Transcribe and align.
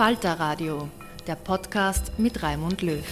Falter 0.00 0.40
Radio, 0.40 0.88
der 1.26 1.34
Podcast 1.34 2.18
mit 2.18 2.42
Raimund 2.42 2.80
Löw. 2.80 3.04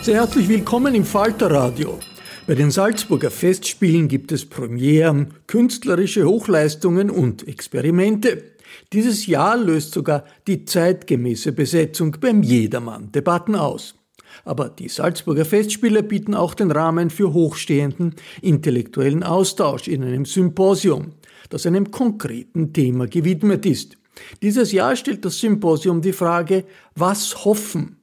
Sehr 0.00 0.14
herzlich 0.14 0.48
willkommen 0.48 0.94
im 0.94 1.04
Falter 1.04 1.50
Radio. 1.50 1.98
Bei 2.46 2.54
den 2.54 2.70
Salzburger 2.70 3.32
Festspielen 3.32 4.06
gibt 4.06 4.30
es 4.30 4.48
Premieren, 4.48 5.34
künstlerische 5.48 6.24
Hochleistungen 6.24 7.10
und 7.10 7.48
Experimente. 7.48 8.44
Dieses 8.92 9.26
Jahr 9.26 9.56
löst 9.56 9.92
sogar 9.92 10.22
die 10.46 10.64
zeitgemäße 10.64 11.50
Besetzung 11.50 12.16
beim 12.20 12.44
Jedermann 12.44 13.10
Debatten 13.10 13.56
aus. 13.56 13.96
Aber 14.44 14.68
die 14.68 14.88
Salzburger 14.88 15.44
Festspiele 15.44 16.04
bieten 16.04 16.36
auch 16.36 16.54
den 16.54 16.70
Rahmen 16.70 17.10
für 17.10 17.32
hochstehenden 17.32 18.14
intellektuellen 18.40 19.24
Austausch 19.24 19.88
in 19.88 20.04
einem 20.04 20.26
Symposium, 20.26 21.14
das 21.48 21.66
einem 21.66 21.90
konkreten 21.90 22.72
Thema 22.72 23.06
gewidmet 23.06 23.66
ist. 23.66 23.96
Dieses 24.42 24.72
Jahr 24.72 24.96
stellt 24.96 25.24
das 25.24 25.38
Symposium 25.38 26.00
die 26.00 26.12
Frage, 26.12 26.64
was 26.94 27.44
hoffen? 27.44 27.96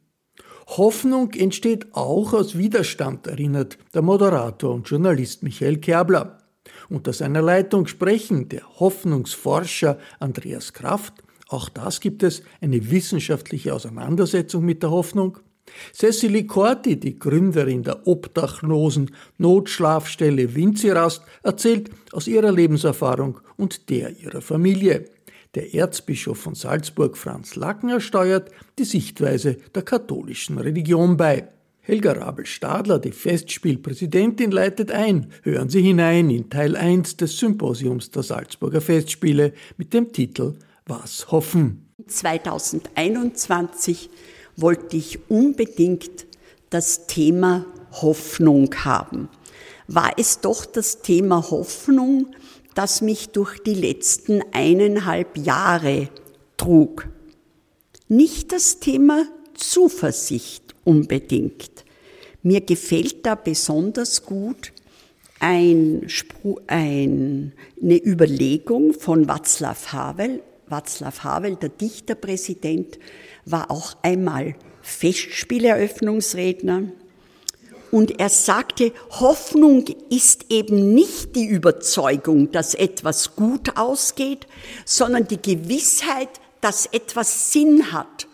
Hoffnung 0.68 1.34
entsteht 1.34 1.94
auch 1.94 2.34
aus 2.34 2.58
Widerstand, 2.58 3.28
erinnert 3.28 3.78
der 3.94 4.02
Moderator 4.02 4.74
und 4.74 4.88
Journalist 4.88 5.44
Michael 5.44 5.78
Kerbler. 5.78 6.38
Unter 6.90 7.14
seiner 7.14 7.42
Leitung 7.42 7.88
sprechen 7.88 8.50
der 8.50 8.80
Hoffnungsforscher 8.80 9.98
Andreas 10.20 10.74
Kraft, 10.74 11.14
auch 11.50 11.70
das 11.70 12.00
gibt 12.00 12.24
es, 12.24 12.42
eine 12.62 12.90
wissenschaftliche 12.90 13.74
Auseinandersetzung 13.74 14.66
mit 14.66 14.82
der 14.82 14.92
Hoffnung. 14.92 15.40
Cecily 15.94 16.46
Corti, 16.46 17.00
die 17.00 17.18
Gründerin 17.18 17.84
der 17.84 18.08
obdachlosen 18.08 19.12
Notschlafstelle 19.38 20.56
Winzirast, 20.56 21.24
erzählt 21.44 21.90
aus 22.12 22.28
ihrer 22.28 22.52
Lebenserfahrung 22.52 23.40
und 23.58 23.90
der 23.90 24.18
ihrer 24.20 24.42
Familie. 24.42 25.06
Der 25.56 25.74
Erzbischof 25.74 26.40
von 26.40 26.56
Salzburg 26.56 27.16
Franz 27.16 27.56
Lackner 27.56 28.00
steuert 28.00 28.50
die 28.80 28.86
Sichtweise 28.86 29.58
der 29.76 29.84
katholischen 29.84 30.58
Religion 30.58 31.16
bei. 31.16 31.48
Helga 31.86 32.14
Rabel-Stadler, 32.14 32.98
die 32.98 33.12
Festspielpräsidentin, 33.12 34.52
leitet 34.52 34.90
ein. 34.92 35.28
Hören 35.44 35.70
Sie 35.70 35.82
hinein 35.82 36.30
in 36.30 36.50
Teil 36.50 36.78
1 36.78 37.18
des 37.18 37.38
Symposiums 37.38 38.10
der 38.10 38.24
Salzburger 38.24 38.80
Festspiele 38.80 39.52
mit 39.78 39.94
dem 39.94 40.14
Titel 40.14 40.54
Was 40.86 41.30
hoffen? 41.30 41.92
2021 42.08 44.10
wollte 44.56 44.98
ich 44.98 45.20
unbedingt 45.30 46.28
das 46.70 47.08
Thema 47.08 47.66
Hoffnung 48.02 48.74
haben. 48.84 49.30
War 49.88 50.14
es 50.18 50.40
doch 50.40 50.66
das 50.66 51.02
Thema 51.02 51.50
Hoffnung, 51.52 52.28
das 52.74 53.02
mich 53.02 53.30
durch 53.30 53.60
die 53.60 53.76
letzten 53.76 54.42
eineinhalb 54.52 55.38
Jahre 55.38 56.10
trug. 56.58 57.08
Nicht 58.08 58.52
das 58.52 58.80
Thema 58.80 59.26
Zuversicht 59.54 60.76
unbedingt. 60.84 61.86
Mir 62.42 62.62
gefällt 62.62 63.26
da 63.26 63.36
besonders 63.36 64.26
gut 64.26 64.74
ein 65.40 66.08
eine 66.68 67.52
Überlegung 67.86 68.94
von 68.94 69.28
Václav 69.28 69.92
Havel. 69.92 70.42
Václav 70.70 71.24
Havel, 71.24 71.58
der 71.58 71.70
Dichterpräsident, 71.70 72.98
war 73.46 73.72
auch 73.72 73.96
einmal 74.02 74.56
Festspieleröffnungsredner 74.82 76.90
und 77.94 78.20
er 78.20 78.30
sagte, 78.30 78.92
Hoffnung 79.12 79.86
ist 80.10 80.48
eben 80.50 80.96
nicht 80.96 81.36
die 81.36 81.46
Überzeugung, 81.46 82.52
dass 82.52 82.74
etwas 82.74 83.36
gut 83.36 83.78
ausgeht, 83.78 84.48
sondern 84.84 85.28
die 85.28 85.40
Gewissheit, 85.40 86.30
dass 86.60 86.88
etwas 86.88 87.52
Sinn 87.52 87.92
hat, 87.92 88.28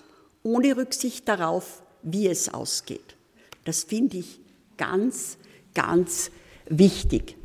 ohne 0.43 0.77
Rücksicht 0.77 1.27
darauf, 1.27 1.83
wie 2.03 2.27
es 2.27 2.53
ausgeht. 2.53 3.17
Das 3.65 3.83
finde 3.83 4.19
ich 4.19 4.39
ganz, 4.77 5.37
ganz 5.73 6.31
wichtig. 6.69 7.35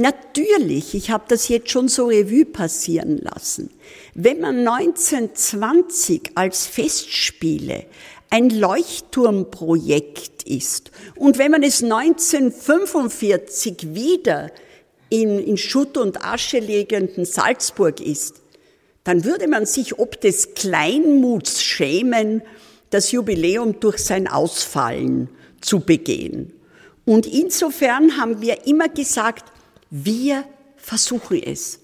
Natürlich, 0.00 0.94
ich 0.94 1.10
habe 1.10 1.24
das 1.28 1.48
jetzt 1.48 1.70
schon 1.70 1.88
so 1.88 2.06
Revue 2.06 2.46
passieren 2.46 3.18
lassen. 3.18 3.68
Wenn 4.14 4.40
man 4.40 4.66
1920 4.66 6.30
als 6.36 6.66
Festspiele 6.66 7.84
ein 8.30 8.48
Leuchtturmprojekt 8.48 10.44
ist. 10.44 10.90
Und 11.16 11.36
wenn 11.36 11.50
man 11.50 11.62
es 11.62 11.82
1945 11.82 13.94
wieder 13.94 14.50
in, 15.10 15.38
in 15.38 15.58
Schutt 15.58 15.98
und 15.98 16.24
Asche 16.24 16.60
liegenden 16.60 17.26
Salzburg 17.26 18.00
ist, 18.00 18.36
dann 19.04 19.24
würde 19.24 19.48
man 19.48 19.66
sich 19.66 19.98
ob 19.98 20.18
des 20.18 20.54
Kleinmuts 20.54 21.62
schämen, 21.62 22.40
das 22.88 23.12
Jubiläum 23.12 23.80
durch 23.80 23.98
sein 23.98 24.28
Ausfallen 24.28 25.28
zu 25.60 25.80
begehen. 25.80 26.54
Und 27.04 27.26
insofern 27.26 28.16
haben 28.16 28.40
wir 28.40 28.66
immer 28.66 28.88
gesagt, 28.88 29.59
wir 29.90 30.44
versuchen 30.76 31.42
es. 31.42 31.80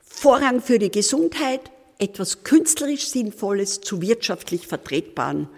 Vorrang 0.00 0.60
für 0.60 0.78
die 0.78 0.90
Gesundheit, 0.90 1.60
etwas 1.98 2.44
künstlerisch 2.44 3.08
Sinnvolles 3.08 3.80
zu 3.80 4.00
wirtschaftlich 4.00 4.66
vertretbaren 4.66 5.48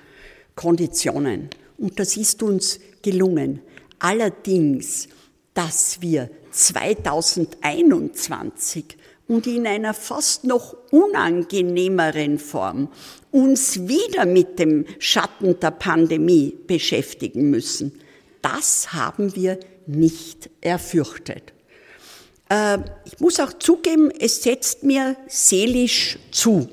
Konditionen. 0.57 1.51
Und 1.79 1.99
das 1.99 2.17
ist 2.17 2.43
uns 2.43 2.81
gelungen. 3.03 3.61
Allerdings 3.99 5.09
dass 5.55 6.01
wir 6.01 6.31
2021 6.53 8.97
und 9.29 9.47
in 9.47 9.67
einer 9.67 9.95
fast 9.95 10.45
noch 10.45 10.77
unangenehmeren 10.91 12.39
Form 12.39 12.89
uns 13.31 13.87
wieder 13.87 14.27
mit 14.27 14.59
dem 14.59 14.85
Schatten 14.99 15.59
der 15.61 15.71
Pandemie 15.71 16.57
beschäftigen 16.67 17.49
müssen. 17.51 18.01
Das 18.43 18.93
haben 18.93 19.37
wir 19.37 19.61
nicht 19.87 20.51
erfürchtet. 20.61 21.53
Äh, 22.51 22.79
ich 23.07 23.19
muss 23.21 23.41
auch 23.41 23.55
zugeben, 23.55 24.11
es 24.11 24.43
setzt 24.43 24.83
mir 24.83 25.17
seelisch 25.27 26.19
zu. 26.31 26.69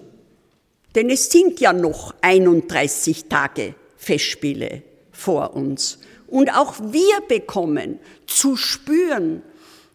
Denn 0.95 1.09
es 1.09 1.29
sind 1.29 1.59
ja 1.59 1.71
noch 1.71 2.13
31 2.21 3.25
Tage 3.25 3.75
Festspiele 3.95 4.81
vor 5.11 5.55
uns. 5.55 5.99
Und 6.27 6.53
auch 6.53 6.75
wir 6.79 7.21
bekommen 7.27 7.99
zu 8.25 8.57
spüren, 8.57 9.43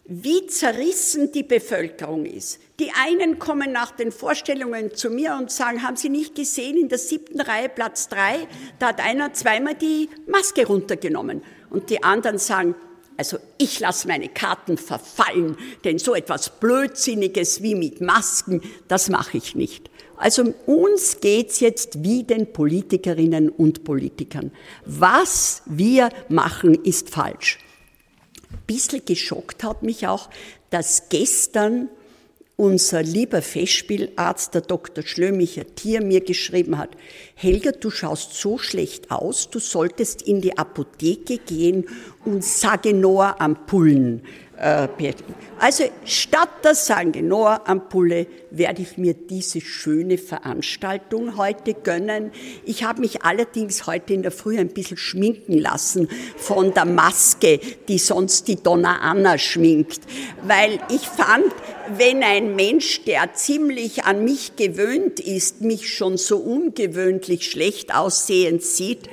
wie 0.05 0.47
zerrissen 0.47 1.31
die 1.31 1.43
Bevölkerung 1.43 2.25
ist. 2.25 2.59
Die 2.79 2.91
einen 3.05 3.39
kommen 3.39 3.71
nach 3.71 3.91
den 3.91 4.11
Vorstellungen 4.11 4.93
zu 4.95 5.09
mir 5.09 5.35
und 5.35 5.51
sagen, 5.51 5.83
haben 5.83 5.95
Sie 5.95 6.09
nicht 6.09 6.35
gesehen, 6.35 6.77
in 6.77 6.89
der 6.89 6.97
siebten 6.97 7.39
Reihe 7.39 7.69
Platz 7.69 8.09
drei, 8.09 8.47
da 8.79 8.87
hat 8.87 8.99
einer 8.99 9.33
zweimal 9.33 9.75
die 9.75 10.09
Maske 10.27 10.65
runtergenommen. 10.65 11.41
Und 11.69 11.89
die 11.89 12.03
anderen 12.03 12.37
sagen, 12.37 12.75
also 13.23 13.37
ich 13.57 13.79
lasse 13.79 14.05
meine 14.09 14.27
Karten 14.27 14.77
verfallen, 14.77 15.55
denn 15.85 15.97
so 15.97 16.13
etwas 16.13 16.49
Blödsinniges 16.59 17.63
wie 17.63 17.73
mit 17.73 18.01
Masken, 18.01 18.59
das 18.89 19.07
mache 19.07 19.37
ich 19.37 19.55
nicht. 19.55 19.89
Also 20.17 20.53
uns 20.65 21.21
geht's 21.21 21.61
jetzt 21.61 22.03
wie 22.03 22.25
den 22.25 22.51
Politikerinnen 22.51 23.47
und 23.47 23.85
Politikern. 23.85 24.51
Was 24.85 25.61
wir 25.65 26.09
machen, 26.27 26.75
ist 26.83 27.11
falsch. 27.11 27.59
Ein 28.51 28.59
bisschen 28.67 29.05
geschockt 29.05 29.63
hat 29.63 29.83
mich 29.83 30.05
auch, 30.05 30.29
dass 30.69 31.07
gestern 31.07 31.87
unser 32.55 33.01
lieber 33.01 33.41
Festspielarzt, 33.41 34.53
der 34.53 34.61
Dr. 34.61 35.03
Schlömicher 35.03 35.75
Tier, 35.75 36.03
mir 36.03 36.21
geschrieben 36.21 36.77
hat, 36.77 36.91
Helga, 37.35 37.71
du 37.71 37.89
schaust 37.89 38.33
so 38.35 38.57
schlecht 38.57 39.11
aus, 39.11 39.49
du 39.49 39.59
solltest 39.59 40.21
in 40.21 40.41
die 40.41 40.57
Apotheke 40.57 41.37
gehen 41.39 41.85
und 42.25 42.43
Sagenoa-Ampullen 42.43 44.21
äh, 44.63 44.87
also 45.59 45.83
statt 46.05 46.63
der 46.63 46.73
Sangenoa-Ampulle 46.73 48.27
werde 48.49 48.81
ich 48.81 48.97
mir 48.97 49.13
diese 49.13 49.59
schöne 49.59 50.17
Veranstaltung 50.17 51.37
heute 51.37 51.73
gönnen. 51.73 52.31
Ich 52.63 52.83
habe 52.83 53.01
mich 53.01 53.23
allerdings 53.23 53.85
heute 53.87 54.13
in 54.13 54.21
der 54.23 54.31
Früh 54.31 54.57
ein 54.57 54.69
bisschen 54.69 54.97
schminken 54.97 55.57
lassen 55.57 56.07
von 56.37 56.73
der 56.73 56.85
Maske, 56.85 57.59
die 57.87 57.97
sonst 57.97 58.47
die 58.47 58.55
Donna 58.55 58.99
Anna 59.01 59.37
schminkt, 59.37 60.01
weil 60.43 60.79
ich 60.89 61.07
fand, 61.07 61.53
wenn 61.97 62.23
ein 62.23 62.55
Mensch, 62.55 63.03
der 63.03 63.33
ziemlich 63.33 64.05
an 64.05 64.23
mich 64.23 64.55
gewöhnt 64.55 65.19
ist, 65.19 65.61
mich 65.61 65.93
schon 65.93 66.17
so 66.17 66.37
ungewöhnlich 66.37 67.51
schlecht 67.51 67.93
aussehend 67.93 68.63
sieht, 68.63 69.09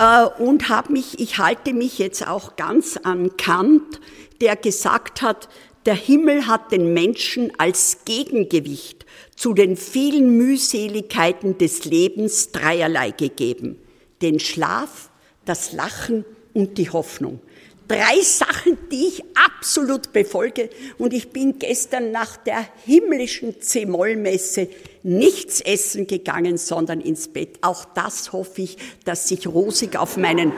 äh, 0.00 0.24
und 0.24 0.68
habe 0.68 0.92
mich, 0.92 1.20
ich 1.20 1.38
halte 1.38 1.72
mich 1.72 1.98
jetzt 1.98 2.26
auch 2.26 2.56
ganz 2.56 2.96
an 2.96 3.36
Kant, 3.36 4.00
der 4.40 4.56
gesagt 4.56 5.22
hat, 5.22 5.48
der 5.86 5.94
Himmel 5.94 6.46
hat 6.46 6.72
den 6.72 6.92
Menschen 6.92 7.52
als 7.58 7.98
Gegengewicht 8.04 9.06
zu 9.34 9.54
den 9.54 9.76
vielen 9.76 10.36
Mühseligkeiten 10.36 11.56
des 11.56 11.86
Lebens 11.86 12.52
dreierlei 12.52 13.12
gegeben. 13.12 13.80
Den 14.20 14.40
Schlaf, 14.40 15.10
das 15.46 15.72
Lachen 15.72 16.26
und 16.52 16.76
die 16.76 16.90
Hoffnung. 16.90 17.40
Drei 17.88 18.20
Sachen, 18.20 18.78
die 18.92 19.08
ich 19.08 19.24
absolut 19.34 20.12
befolge. 20.12 20.70
Und 20.98 21.12
ich 21.12 21.30
bin 21.30 21.58
gestern 21.58 22.12
nach 22.12 22.36
der 22.36 22.64
himmlischen 22.84 23.60
C-Moll-Messe 23.60 24.68
nichts 25.02 25.60
essen 25.60 26.06
gegangen, 26.06 26.56
sondern 26.56 27.00
ins 27.00 27.26
Bett. 27.26 27.58
Auch 27.62 27.84
das 27.86 28.32
hoffe 28.32 28.62
ich, 28.62 28.76
dass 29.04 29.26
sich 29.26 29.48
rosig 29.48 29.96
auf 29.96 30.16
meinen 30.18 30.52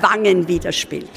Wangen 0.00 0.48
widerspielt. 0.48 1.10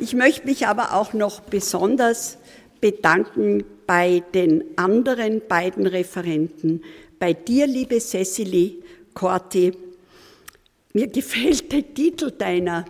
Ich 0.00 0.14
möchte 0.14 0.46
mich 0.46 0.66
aber 0.66 0.94
auch 0.94 1.12
noch 1.12 1.40
besonders 1.40 2.38
bedanken 2.80 3.64
bei 3.86 4.22
den 4.32 4.64
anderen 4.76 5.42
beiden 5.46 5.86
Referenten, 5.86 6.82
bei 7.18 7.34
dir, 7.34 7.66
liebe 7.66 8.00
Cecily 8.00 8.82
Corti. 9.12 9.72
Mir 10.94 11.08
gefällt 11.08 11.70
der 11.70 11.92
Titel 11.92 12.30
deiner 12.30 12.86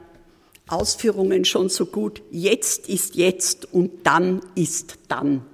Ausführungen 0.69 1.45
schon 1.45 1.69
so 1.69 1.87
gut. 1.87 2.23
Jetzt 2.31 2.89
ist 2.89 3.17
jetzt 3.17 3.75
und 3.75 4.07
dann 4.07 4.41
ist 4.55 4.99
dann. 5.09 5.45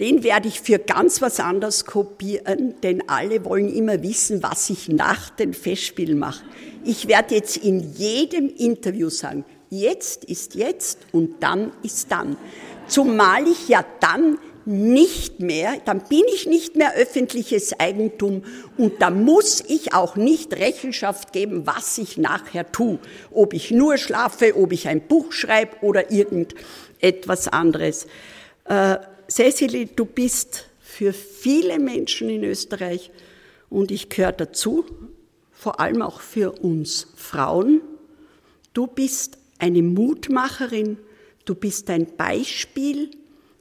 Den 0.00 0.24
werde 0.24 0.48
ich 0.48 0.60
für 0.60 0.80
ganz 0.80 1.22
was 1.22 1.38
anderes 1.38 1.84
kopieren, 1.84 2.74
denn 2.82 3.08
alle 3.08 3.44
wollen 3.44 3.72
immer 3.72 4.02
wissen, 4.02 4.42
was 4.42 4.68
ich 4.70 4.88
nach 4.88 5.30
den 5.30 5.54
Festspielen 5.54 6.18
mache. 6.18 6.44
Ich 6.84 7.06
werde 7.06 7.36
jetzt 7.36 7.58
in 7.58 7.92
jedem 7.94 8.48
Interview 8.48 9.08
sagen, 9.08 9.44
Jetzt 9.70 10.24
ist 10.24 10.56
jetzt 10.56 10.98
und 11.12 11.44
dann 11.44 11.72
ist 11.84 12.10
dann. 12.10 12.36
Zumal 12.88 13.46
ich 13.46 13.68
ja 13.68 13.84
dann 14.00 14.38
nicht 14.64 15.40
mehr, 15.40 15.80
dann 15.84 16.02
bin 16.08 16.22
ich 16.34 16.46
nicht 16.46 16.74
mehr 16.74 16.94
öffentliches 16.96 17.78
Eigentum 17.78 18.42
und 18.76 19.00
da 19.00 19.10
muss 19.10 19.62
ich 19.68 19.94
auch 19.94 20.16
nicht 20.16 20.52
Rechenschaft 20.54 21.32
geben, 21.32 21.68
was 21.68 21.98
ich 21.98 22.18
nachher 22.18 22.70
tue. 22.72 22.98
Ob 23.30 23.54
ich 23.54 23.70
nur 23.70 23.96
schlafe, 23.96 24.56
ob 24.56 24.72
ich 24.72 24.88
ein 24.88 25.06
Buch 25.06 25.32
schreibe 25.32 25.76
oder 25.82 26.10
irgendetwas 26.10 27.46
anderes. 27.46 28.06
Äh, 28.64 28.98
Cecily, 29.28 29.86
du 29.86 30.04
bist 30.04 30.66
für 30.80 31.12
viele 31.12 31.78
Menschen 31.78 32.28
in 32.28 32.42
Österreich 32.42 33.12
und 33.68 33.92
ich 33.92 34.08
gehöre 34.08 34.32
dazu, 34.32 34.84
vor 35.52 35.78
allem 35.78 36.02
auch 36.02 36.20
für 36.20 36.52
uns 36.60 37.06
Frauen. 37.14 37.80
Du 38.72 38.86
bist 38.86 39.39
eine 39.60 39.82
Mutmacherin, 39.82 40.98
du 41.44 41.54
bist 41.54 41.88
ein 41.90 42.06
Beispiel, 42.16 43.10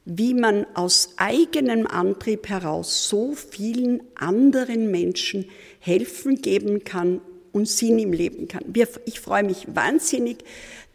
wie 0.05 0.33
man 0.33 0.65
aus 0.73 1.13
eigenem 1.17 1.85
Antrieb 1.85 2.49
heraus 2.49 3.07
so 3.09 3.33
vielen 3.33 4.01
anderen 4.15 4.89
Menschen 4.89 5.45
helfen 5.79 6.41
geben 6.41 6.83
kann 6.83 7.21
und 7.51 7.67
Sinn 7.67 7.99
im 7.99 8.13
Leben 8.13 8.47
kann. 8.47 8.63
Ich 9.05 9.19
freue 9.19 9.43
mich 9.43 9.67
wahnsinnig, 9.73 10.37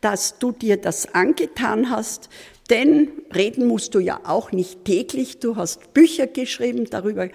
dass 0.00 0.38
du 0.38 0.52
dir 0.52 0.76
das 0.76 1.14
angetan 1.14 1.90
hast, 1.90 2.28
denn 2.70 3.08
reden 3.34 3.66
musst 3.66 3.94
du 3.94 4.00
ja 4.00 4.20
auch 4.24 4.52
nicht 4.52 4.84
täglich. 4.84 5.38
Du 5.38 5.56
hast 5.56 5.94
Bücher 5.94 6.26
geschrieben 6.26 6.86
darüber. 6.90 7.28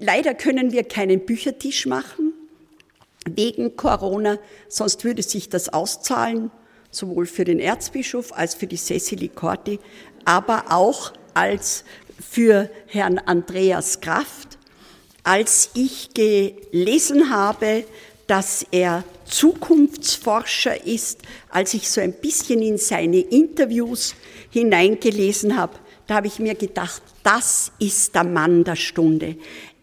Leider 0.00 0.34
können 0.34 0.72
wir 0.72 0.84
keinen 0.84 1.26
Büchertisch 1.26 1.86
machen 1.86 2.32
wegen 3.28 3.76
Corona, 3.76 4.38
sonst 4.68 5.04
würde 5.04 5.22
sich 5.22 5.48
das 5.48 5.70
auszahlen 5.70 6.50
sowohl 6.94 7.26
für 7.26 7.44
den 7.44 7.60
Erzbischof 7.60 8.32
als 8.32 8.54
für 8.54 8.66
die 8.66 8.76
Cecily 8.76 9.28
Corti, 9.28 9.78
aber 10.24 10.64
auch 10.70 11.12
als 11.34 11.84
für 12.20 12.70
Herrn 12.86 13.18
Andreas 13.18 14.00
Kraft, 14.00 14.58
als 15.22 15.70
ich 15.74 16.10
gelesen 16.14 17.30
habe, 17.30 17.84
dass 18.26 18.64
er 18.70 19.04
Zukunftsforscher 19.26 20.86
ist, 20.86 21.20
als 21.48 21.74
ich 21.74 21.90
so 21.90 22.00
ein 22.00 22.12
bisschen 22.12 22.62
in 22.62 22.78
seine 22.78 23.18
Interviews 23.18 24.14
hineingelesen 24.50 25.56
habe, 25.56 25.74
da 26.06 26.16
habe 26.16 26.26
ich 26.26 26.38
mir 26.38 26.54
gedacht, 26.54 27.02
das 27.22 27.72
ist 27.78 28.14
der 28.14 28.24
Mann 28.24 28.64
der 28.64 28.76
Stunde. 28.76 29.36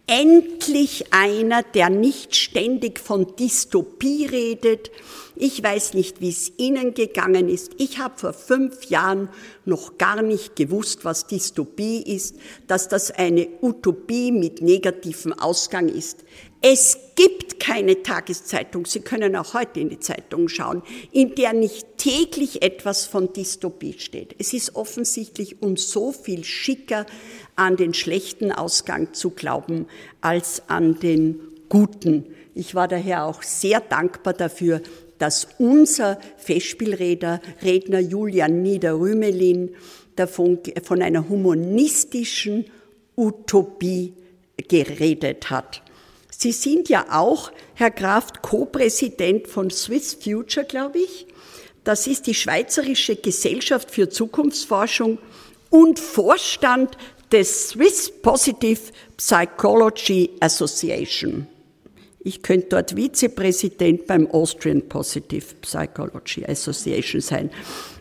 Endlich 0.06 1.12
einer, 1.12 1.62
der 1.62 1.90
nicht 1.90 2.36
ständig 2.36 3.00
von 3.00 3.34
Dystopie 3.36 4.26
redet, 4.26 4.90
ich 5.36 5.62
weiß 5.62 5.94
nicht, 5.94 6.20
wie 6.20 6.28
es 6.28 6.52
Ihnen 6.58 6.94
gegangen 6.94 7.48
ist. 7.48 7.72
Ich 7.78 7.98
habe 7.98 8.18
vor 8.18 8.32
fünf 8.32 8.84
Jahren 8.84 9.28
noch 9.64 9.98
gar 9.98 10.22
nicht 10.22 10.56
gewusst, 10.56 11.04
was 11.04 11.26
Dystopie 11.26 12.02
ist, 12.02 12.36
dass 12.66 12.88
das 12.88 13.10
eine 13.10 13.48
Utopie 13.60 14.32
mit 14.32 14.62
negativem 14.62 15.32
Ausgang 15.32 15.88
ist. 15.88 16.24
Es 16.64 16.96
gibt 17.16 17.58
keine 17.58 18.04
Tageszeitung, 18.04 18.86
Sie 18.86 19.00
können 19.00 19.34
auch 19.34 19.54
heute 19.54 19.80
in 19.80 19.88
die 19.88 19.98
Zeitung 19.98 20.48
schauen, 20.48 20.82
in 21.10 21.34
der 21.34 21.52
nicht 21.52 21.98
täglich 21.98 22.62
etwas 22.62 23.04
von 23.04 23.32
Dystopie 23.32 23.96
steht. 23.98 24.36
Es 24.38 24.52
ist 24.52 24.76
offensichtlich 24.76 25.60
um 25.60 25.76
so 25.76 26.12
viel 26.12 26.44
schicker, 26.44 27.04
an 27.56 27.76
den 27.76 27.94
schlechten 27.94 28.52
Ausgang 28.52 29.12
zu 29.12 29.30
glauben, 29.30 29.86
als 30.20 30.62
an 30.68 31.00
den 31.00 31.40
guten. 31.68 32.26
Ich 32.54 32.74
war 32.74 32.86
daher 32.86 33.24
auch 33.24 33.42
sehr 33.42 33.80
dankbar 33.80 34.34
dafür, 34.34 34.82
dass 35.22 35.46
unser 35.58 36.18
Festspielredner 36.36 37.40
Redner 37.62 38.00
Julian 38.00 38.60
Niederrümelin 38.60 39.76
davon, 40.16 40.58
von 40.82 41.00
einer 41.00 41.28
humanistischen 41.28 42.64
Utopie 43.16 44.14
geredet 44.56 45.48
hat. 45.48 45.80
Sie 46.28 46.50
sind 46.50 46.88
ja 46.88 47.06
auch, 47.12 47.52
Herr 47.74 47.92
Kraft, 47.92 48.42
Co-Präsident 48.42 49.46
von 49.46 49.70
Swiss 49.70 50.14
Future, 50.14 50.66
glaube 50.66 50.98
ich. 50.98 51.28
Das 51.84 52.08
ist 52.08 52.26
die 52.26 52.34
Schweizerische 52.34 53.14
Gesellschaft 53.14 53.92
für 53.92 54.08
Zukunftsforschung 54.08 55.18
und 55.70 56.00
Vorstand 56.00 56.98
des 57.30 57.68
Swiss 57.68 58.10
Positive 58.10 58.90
Psychology 59.16 60.30
Association. 60.40 61.46
Ich 62.24 62.42
könnte 62.42 62.68
dort 62.68 62.96
Vizepräsident 62.96 64.06
beim 64.06 64.30
Austrian 64.30 64.88
Positive 64.88 65.44
Psychology 65.62 66.44
Association 66.46 67.20
sein. 67.20 67.50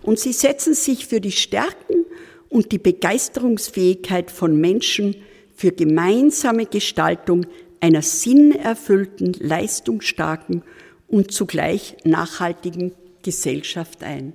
Und 0.03 0.19
sie 0.19 0.33
setzen 0.33 0.75
sich 0.75 1.07
für 1.07 1.19
die 1.19 1.31
Stärken 1.31 2.05
und 2.49 2.71
die 2.71 2.77
Begeisterungsfähigkeit 2.77 4.29
von 4.29 4.59
Menschen 4.59 5.15
für 5.55 5.71
gemeinsame 5.71 6.65
Gestaltung 6.65 7.47
einer 7.79 8.03
sinnerfüllten, 8.03 9.33
leistungsstarken 9.39 10.61
und 11.07 11.31
zugleich 11.31 11.97
nachhaltigen 12.03 12.93
Gesellschaft 13.23 14.03
ein. 14.03 14.33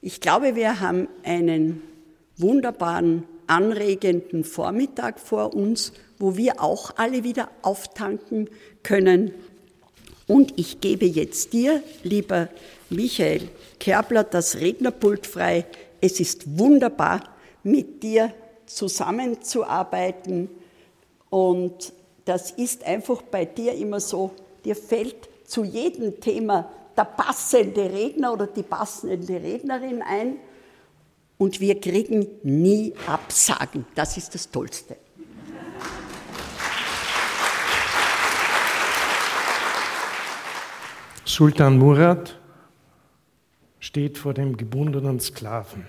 Ich 0.00 0.20
glaube, 0.20 0.56
wir 0.56 0.80
haben 0.80 1.08
einen 1.24 1.82
wunderbaren, 2.38 3.24
anregenden 3.50 4.44
Vormittag 4.44 5.18
vor 5.20 5.54
uns, 5.54 5.92
wo 6.18 6.36
wir 6.36 6.62
auch 6.62 6.92
alle 6.96 7.24
wieder 7.24 7.48
auftanken 7.62 8.48
können. 8.82 9.32
Und 10.26 10.58
ich 10.58 10.80
gebe 10.80 11.06
jetzt 11.06 11.52
dir, 11.52 11.82
lieber 12.04 12.48
Michael 12.88 13.48
Kerbler, 13.78 14.24
das 14.24 14.60
Rednerpult 14.60 15.26
frei. 15.26 15.66
Es 16.00 16.20
ist 16.20 16.58
wunderbar, 16.58 17.22
mit 17.62 18.02
dir 18.02 18.32
zusammenzuarbeiten. 18.66 20.48
Und 21.28 21.92
das 22.24 22.52
ist 22.52 22.84
einfach 22.84 23.22
bei 23.22 23.44
dir 23.44 23.74
immer 23.74 24.00
so, 24.00 24.30
dir 24.64 24.76
fällt 24.76 25.28
zu 25.44 25.64
jedem 25.64 26.20
Thema 26.20 26.70
der 26.96 27.04
passende 27.04 27.90
Redner 27.92 28.32
oder 28.32 28.46
die 28.46 28.62
passende 28.62 29.42
Rednerin 29.42 30.02
ein 30.02 30.36
und 31.40 31.58
wir 31.58 31.80
kriegen 31.80 32.26
nie 32.42 32.92
Absagen. 33.06 33.86
Das 33.94 34.18
ist 34.18 34.34
das 34.34 34.50
Tollste. 34.50 34.94
Sultan 41.24 41.78
Murad 41.78 42.38
steht 43.78 44.18
vor 44.18 44.34
dem 44.34 44.54
gebundenen 44.54 45.18
Sklaven. 45.18 45.86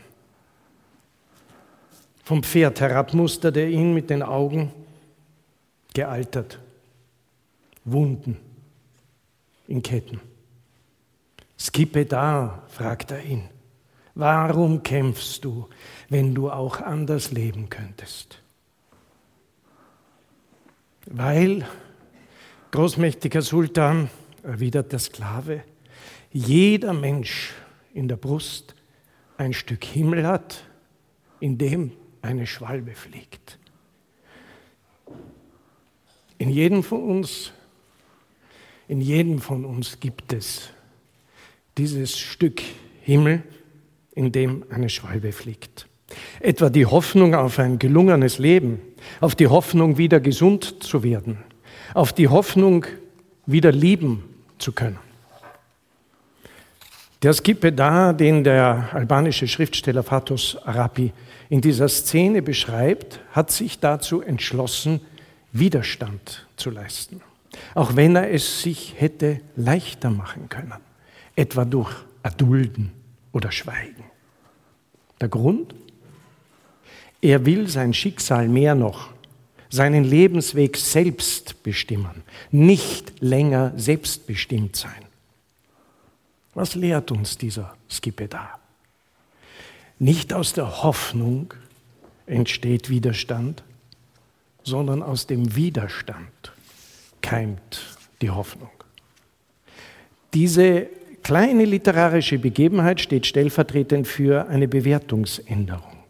Vom 2.24 2.44
Pferd 2.44 2.80
herab 2.80 3.14
mustert 3.14 3.58
er 3.58 3.68
ihn 3.68 3.94
mit 3.94 4.10
den 4.10 4.24
Augen, 4.24 4.72
gealtert, 5.94 6.60
Wunden 7.84 8.38
in 9.68 9.84
Ketten. 9.84 10.22
Skippe 11.58 12.06
da, 12.06 12.64
fragt 12.70 13.12
er 13.12 13.22
ihn, 13.26 13.50
warum 14.16 14.84
kämpfst 14.84 15.46
du, 15.46 15.68
wenn 16.10 16.36
du 16.36 16.50
auch 16.52 16.82
anders 16.82 17.32
leben 17.32 17.70
könntest? 17.70 18.42
Weil, 21.06 21.68
großmächtiger 22.72 23.42
Sultan, 23.42 24.10
erwidert 24.44 24.92
der 24.92 25.00
Sklave, 25.00 25.64
jeder 26.32 26.94
Mensch 26.94 27.54
in 27.94 28.08
der 28.08 28.16
Brust 28.16 28.76
ein 29.38 29.54
Stück 29.54 29.84
Himmel 29.84 30.26
hat, 30.26 30.64
in 31.40 31.58
dem 31.58 31.92
eine 32.22 32.48
Schwalbe 32.48 32.94
fliegt. 32.94 33.58
In 36.38 36.50
jedem 36.50 36.84
von 36.84 37.04
uns, 37.04 37.52
in 38.88 39.02
jedem 39.02 39.40
von 39.40 39.66
uns 39.66 40.00
gibt 40.00 40.34
es 40.34 40.70
dieses 41.78 42.18
Stück 42.18 42.62
Himmel, 43.02 43.44
in 44.14 44.32
dem 44.32 44.64
eine 44.70 44.90
Schwalbe 44.90 45.32
fliegt. 45.32 45.88
Etwa 46.40 46.70
die 46.70 46.86
Hoffnung 46.86 47.36
auf 47.36 47.60
ein 47.60 47.80
gelungenes 47.80 48.38
Leben, 48.38 48.80
auf 49.22 49.36
die 49.36 49.48
Hoffnung, 49.48 49.98
wieder 49.98 50.20
gesund 50.20 50.84
zu 50.84 51.04
werden, 51.04 51.38
auf 51.94 52.12
die 52.14 52.28
Hoffnung, 52.28 52.86
wieder 53.46 53.72
lieben 53.72 54.24
zu 54.58 54.72
können. 54.74 55.00
Der 57.24 57.34
Skipeda, 57.34 58.14
den 58.14 58.44
der 58.44 58.90
albanische 58.94 59.48
Schriftsteller 59.48 60.04
Fatos 60.04 60.58
Arapi 60.66 61.14
in 61.50 61.62
dieser 61.62 61.88
Szene 61.88 62.42
beschreibt, 62.42 63.20
hat 63.32 63.52
sich 63.52 63.80
dazu 63.80 64.22
entschlossen, 64.22 65.02
Widerstand 65.54 66.48
zu 66.56 66.72
leisten, 66.72 67.22
auch 67.76 67.96
wenn 67.96 68.16
er 68.16 68.32
es 68.32 68.62
sich 68.62 68.96
hätte 68.98 69.42
leichter 69.56 70.10
machen 70.10 70.50
können, 70.50 70.74
etwa 71.36 71.66
durch 71.66 71.92
Erdulden 72.24 72.92
oder 73.32 73.52
Schweigen. 73.52 74.04
Der 75.20 75.30
Grund? 75.30 75.74
Er 77.22 77.46
will 77.46 77.68
sein 77.68 77.94
Schicksal 77.94 78.48
mehr 78.48 78.76
noch, 78.76 79.10
seinen 79.70 80.04
Lebensweg 80.04 80.76
selbst 80.78 81.62
bestimmen, 81.64 82.24
nicht 82.50 83.22
länger 83.22 83.74
selbstbestimmt 83.78 84.76
sein. 84.76 85.06
Was 86.54 86.76
lehrt 86.76 87.12
uns 87.12 87.38
dieser 87.38 87.76
Skipeda? 87.90 88.60
Nicht 90.00 90.34
aus 90.34 90.54
der 90.54 90.84
Hoffnung 90.84 91.54
entsteht 92.26 92.90
Widerstand, 92.90 93.64
sondern 94.64 95.04
aus 95.04 95.28
dem 95.28 95.56
Widerstand 95.56 96.52
keimt 97.22 97.82
die 98.22 98.32
Hoffnung. 98.32 98.72
Diese 100.34 100.88
kleine 101.24 101.66
literarische 101.66 102.40
Begebenheit 102.40 103.02
steht 103.02 103.26
stellvertretend 103.26 104.08
für 104.08 104.48
eine 104.48 104.68
Bewertungsänderung. 104.68 106.02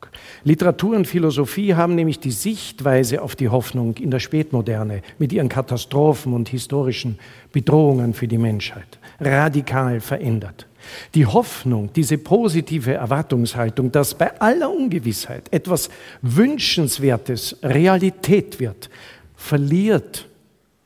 Literatur 0.43 0.95
und 0.95 1.07
Philosophie 1.07 1.75
haben 1.75 1.95
nämlich 1.95 2.19
die 2.19 2.31
Sichtweise 2.31 3.21
auf 3.21 3.35
die 3.35 3.49
Hoffnung 3.49 3.95
in 3.97 4.09
der 4.09 4.19
Spätmoderne 4.19 5.01
mit 5.19 5.31
ihren 5.31 5.49
Katastrophen 5.49 6.33
und 6.33 6.49
historischen 6.49 7.19
Bedrohungen 7.51 8.13
für 8.13 8.27
die 8.27 8.39
Menschheit 8.39 8.99
radikal 9.19 9.99
verändert. 9.99 10.67
Die 11.13 11.27
Hoffnung, 11.27 11.91
diese 11.95 12.17
positive 12.17 12.93
Erwartungshaltung, 12.93 13.91
dass 13.91 14.15
bei 14.15 14.39
aller 14.41 14.71
Ungewissheit 14.71 15.47
etwas 15.53 15.89
Wünschenswertes 16.23 17.57
Realität 17.61 18.59
wird, 18.59 18.89
verliert 19.35 20.27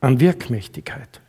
an 0.00 0.20
Wirkmächtigkeit. 0.20 1.20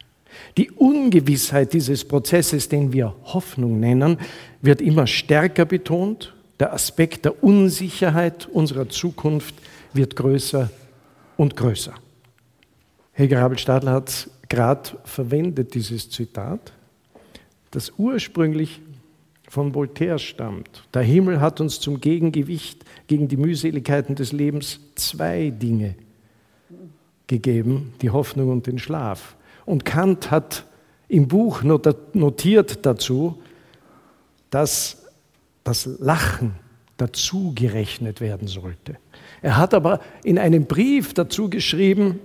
Die 0.58 0.72
Ungewissheit 0.72 1.74
dieses 1.74 2.04
Prozesses, 2.04 2.68
den 2.68 2.92
wir 2.92 3.16
Hoffnung 3.24 3.80
nennen, 3.80 4.18
wird 4.62 4.82
immer 4.82 5.06
stärker 5.06 5.66
betont. 5.66 6.34
Der 6.60 6.74
Aspekt 6.74 7.26
der 7.26 7.44
Unsicherheit 7.44 8.48
unserer 8.48 8.90
Zukunft 8.90 9.54
wird 9.94 10.16
größer 10.16 10.72
und 11.38 11.56
größer. 11.56 11.94
Helga 13.14 13.42
Rabel-Stadler 13.42 13.92
hat 13.92 14.30
gerade 14.50 14.90
verwendet, 15.06 15.76
dieses 15.76 16.10
Zitat 16.10 16.74
das 17.72 17.94
ursprünglich 17.98 18.82
von 19.48 19.76
Voltaire 19.76 20.20
stammt. 20.20 20.88
Der 20.94 21.04
Himmel 21.04 21.40
hat 21.40 21.62
uns 21.62 21.80
zum 21.80 22.02
Gegengewicht 22.02 22.84
gegen 23.08 23.28
die 23.28 23.38
Mühseligkeiten 23.38 24.16
des 24.16 24.32
Lebens 24.32 24.80
zwei 24.96 25.52
Dinge 25.52 25.96
gegeben, 27.28 27.94
die 28.02 28.10
Hoffnung 28.10 28.50
und 28.50 28.68
den 28.68 28.80
Schlaf. 28.80 29.37
Und 29.68 29.84
Kant 29.84 30.32
hat 30.32 30.64
im 31.10 31.28
Buch 31.28 31.62
notiert 31.62 32.86
dazu, 32.86 33.38
dass 34.50 35.04
das 35.66 35.90
Lachen 36.00 36.54
dazu 36.96 37.52
gerechnet 37.54 38.22
werden 38.22 38.48
sollte. 38.48 38.96
Er 39.42 39.58
hat 39.58 39.74
aber 39.74 40.00
in 40.24 40.40
einem 40.40 40.66
Brief 40.66 41.14
dazu 41.14 41.50
geschrieben, 41.50 42.22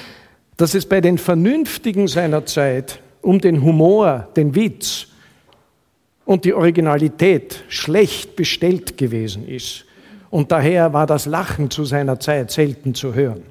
dass 0.56 0.72
es 0.72 0.86
bei 0.86 1.02
den 1.02 1.18
Vernünftigen 1.18 2.08
seiner 2.08 2.46
Zeit 2.46 3.02
um 3.20 3.42
den 3.42 3.62
Humor, 3.62 4.28
den 4.34 4.54
Witz 4.54 5.08
und 6.24 6.46
die 6.46 6.54
Originalität 6.54 7.62
schlecht 7.68 8.36
bestellt 8.36 8.96
gewesen 8.96 9.46
ist. 9.46 9.84
Und 10.30 10.50
daher 10.50 10.94
war 10.94 11.06
das 11.06 11.26
Lachen 11.26 11.70
zu 11.70 11.84
seiner 11.84 12.18
Zeit 12.20 12.50
selten 12.50 12.94
zu 12.94 13.12
hören. 13.12 13.42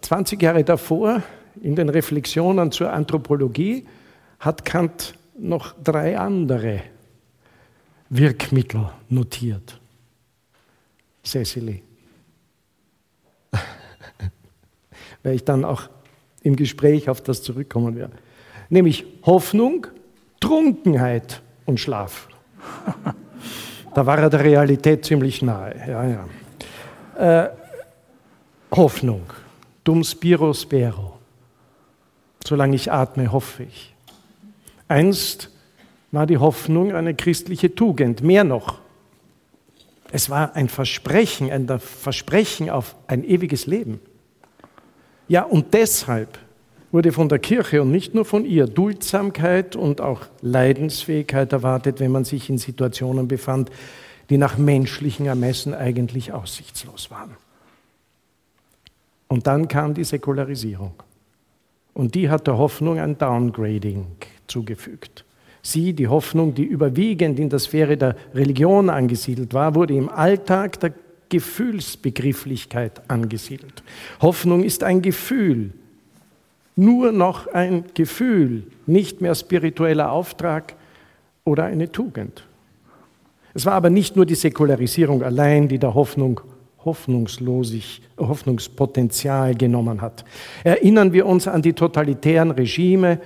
20 0.00 0.40
äh, 0.40 0.44
Jahre 0.44 0.64
davor, 0.64 1.22
in 1.62 1.74
den 1.74 1.88
Reflexionen 1.88 2.70
zur 2.70 2.92
Anthropologie, 2.92 3.86
hat 4.38 4.64
Kant 4.64 5.14
noch 5.38 5.74
drei 5.82 6.18
andere 6.18 6.82
Wirkmittel 8.10 8.90
notiert. 9.08 9.80
Cecily. 11.24 11.82
Weil 15.22 15.34
ich 15.34 15.44
dann 15.44 15.64
auch 15.64 15.88
im 16.42 16.54
Gespräch 16.54 17.08
auf 17.08 17.20
das 17.22 17.42
zurückkommen 17.42 17.96
werde. 17.96 18.16
Nämlich 18.68 19.06
Hoffnung, 19.24 19.86
Trunkenheit 20.40 21.42
und 21.64 21.80
Schlaf. 21.80 22.28
da 23.94 24.06
war 24.06 24.18
er 24.18 24.30
der 24.30 24.44
Realität 24.44 25.04
ziemlich 25.04 25.42
nahe. 25.42 25.74
Ja, 25.88 26.04
ja. 26.04 27.44
Äh, 27.44 27.50
Hoffnung, 28.70 29.22
dum 29.86 30.02
spiro 30.04 30.52
spero. 30.52 31.18
Solange 32.44 32.76
ich 32.76 32.92
atme, 32.92 33.32
hoffe 33.32 33.64
ich. 33.64 33.94
Einst 34.88 35.50
war 36.12 36.26
die 36.26 36.38
Hoffnung 36.38 36.94
eine 36.94 37.14
christliche 37.14 37.74
Tugend. 37.74 38.22
Mehr 38.22 38.44
noch, 38.44 38.78
es 40.12 40.30
war 40.30 40.54
ein 40.54 40.68
Versprechen, 40.68 41.50
ein 41.50 41.66
Versprechen 41.78 42.70
auf 42.70 42.96
ein 43.06 43.24
ewiges 43.24 43.66
Leben. 43.66 44.00
Ja, 45.28 45.42
und 45.42 45.74
deshalb 45.74 46.38
wurde 46.92 47.12
von 47.12 47.28
der 47.28 47.40
Kirche 47.40 47.82
und 47.82 47.90
nicht 47.90 48.14
nur 48.14 48.24
von 48.24 48.44
ihr 48.44 48.66
Duldsamkeit 48.66 49.74
und 49.74 50.00
auch 50.00 50.22
Leidensfähigkeit 50.40 51.52
erwartet, 51.52 51.98
wenn 51.98 52.12
man 52.12 52.24
sich 52.24 52.48
in 52.48 52.58
Situationen 52.58 53.26
befand, 53.26 53.70
die 54.30 54.38
nach 54.38 54.56
menschlichen 54.56 55.26
Ermessen 55.26 55.74
eigentlich 55.74 56.32
aussichtslos 56.32 57.10
waren. 57.10 57.36
Und 59.28 59.46
dann 59.46 59.68
kam 59.68 59.94
die 59.94 60.04
Säkularisierung. 60.04 60.92
Und 61.94 62.14
die 62.14 62.28
hat 62.28 62.46
der 62.46 62.58
Hoffnung 62.58 62.98
ein 62.98 63.16
Downgrading 63.16 64.06
zugefügt. 64.46 65.24
Sie, 65.62 65.94
die 65.94 66.06
Hoffnung, 66.06 66.54
die 66.54 66.64
überwiegend 66.64 67.40
in 67.40 67.48
der 67.48 67.58
Sphäre 67.58 67.96
der 67.96 68.16
Religion 68.34 68.88
angesiedelt 68.88 69.52
war, 69.52 69.74
wurde 69.74 69.94
im 69.94 70.08
Alltag 70.08 70.78
der 70.78 70.92
Gefühlsbegrifflichkeit 71.28 73.02
angesiedelt. 73.08 73.82
Hoffnung 74.20 74.62
ist 74.62 74.84
ein 74.84 75.02
Gefühl, 75.02 75.72
nur 76.76 77.10
noch 77.10 77.48
ein 77.48 77.84
Gefühl, 77.94 78.64
nicht 78.86 79.20
mehr 79.20 79.34
spiritueller 79.34 80.12
Auftrag 80.12 80.74
oder 81.44 81.64
eine 81.64 81.90
Tugend. 81.90 82.44
Es 83.54 83.64
war 83.64 83.72
aber 83.72 83.90
nicht 83.90 84.14
nur 84.16 84.26
die 84.26 84.34
Säkularisierung 84.34 85.22
allein, 85.22 85.66
die 85.66 85.78
der 85.78 85.94
Hoffnung 85.94 86.40
Hoffnungslosig, 86.86 88.00
Hoffnungspotenzial 88.16 89.54
genommen 89.54 90.00
hat. 90.00 90.24
Erinnern 90.64 91.12
wir 91.12 91.26
uns 91.26 91.46
an 91.46 91.60
die 91.60 91.74
totalitären 91.74 92.52
Regime, 92.52 93.20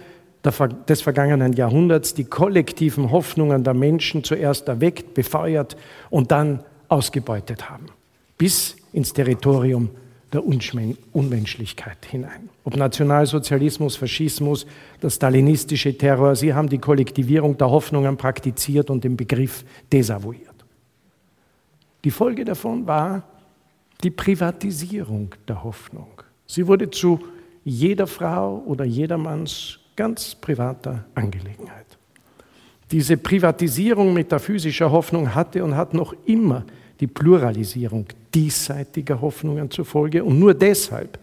des 0.88 1.02
vergangenen 1.02 1.52
Jahrhunderts 1.52 2.14
die 2.14 2.25
kollektiven 2.25 3.11
Hoffnungen 3.11 3.62
der 3.62 3.75
Menschen 3.75 4.25
zuerst 4.25 4.69
erweckt, 4.69 5.14
befeuert 5.14 5.76
und 6.09 6.31
dann 6.31 6.64
ausgebeutet 6.88 7.71
haben, 7.71 7.87
bis 8.38 8.76
ins 8.93 9.12
Territorium 9.12 9.90
der 10.33 10.45
Unmenschlichkeit 10.47 12.07
hinein. 12.07 12.49
Ob 12.64 12.76
Nationalsozialismus, 12.76 13.97
Faschismus, 13.97 14.64
der 15.02 15.11
stalinistische 15.11 15.97
Terror, 15.97 16.37
sie 16.37 16.55
haben 16.55 16.69
die 16.69 16.79
Kollektivierung 16.79 17.59
der 17.59 17.71
Hoffnungen 17.71 18.17
praktiziert 18.17 18.90
und 18.90 19.05
den 19.05 19.17
Begriff 19.17 19.64
desavouiert. 19.93 20.47
Die 22.05 22.11
Folge 22.11 22.45
davon 22.45 22.87
war 22.87 23.25
die 24.02 24.11
Privatisierung 24.11 25.35
der 25.47 25.62
Hoffnung. 25.62 26.23
Sie 26.47 26.66
wurde 26.66 26.90
zu 26.90 27.21
jeder 27.64 28.07
Frau 28.07 28.62
oder 28.66 28.85
jedermanns 28.85 29.78
ganz 29.97 30.35
privater 30.35 31.04
Angelegenheit. 31.14 31.87
Diese 32.90 33.16
Privatisierung 33.16 34.12
metaphysischer 34.12 34.90
Hoffnung 34.90 35.35
hatte 35.35 35.62
und 35.62 35.76
hat 35.76 35.95
noch 35.95 36.14
immer 36.26 36.64
die 36.99 37.07
Pluralisierung 37.07 38.07
diesseitiger 38.35 39.21
Hoffnungen 39.21 39.71
zur 39.71 39.85
Folge 39.85 40.25
und 40.25 40.38
nur 40.38 40.54
deshalb, 40.54 41.19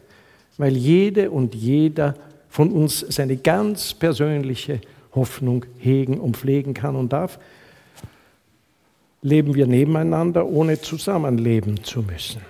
weil 0.57 0.75
jede 0.77 1.29
und 1.29 1.53
jeder 1.55 2.15
von 2.49 2.71
uns 2.71 2.99
seine 3.09 3.37
ganz 3.37 3.93
persönliche 3.93 4.79
Hoffnung 5.13 5.65
hegen 5.77 6.19
und 6.19 6.37
pflegen 6.37 6.73
kann 6.73 6.95
und 6.95 7.11
darf, 7.11 7.39
leben 9.21 9.55
wir 9.55 9.67
nebeneinander, 9.67 10.47
ohne 10.47 10.79
zusammenleben 10.79 11.83
zu 11.83 12.01
müssen. 12.01 12.41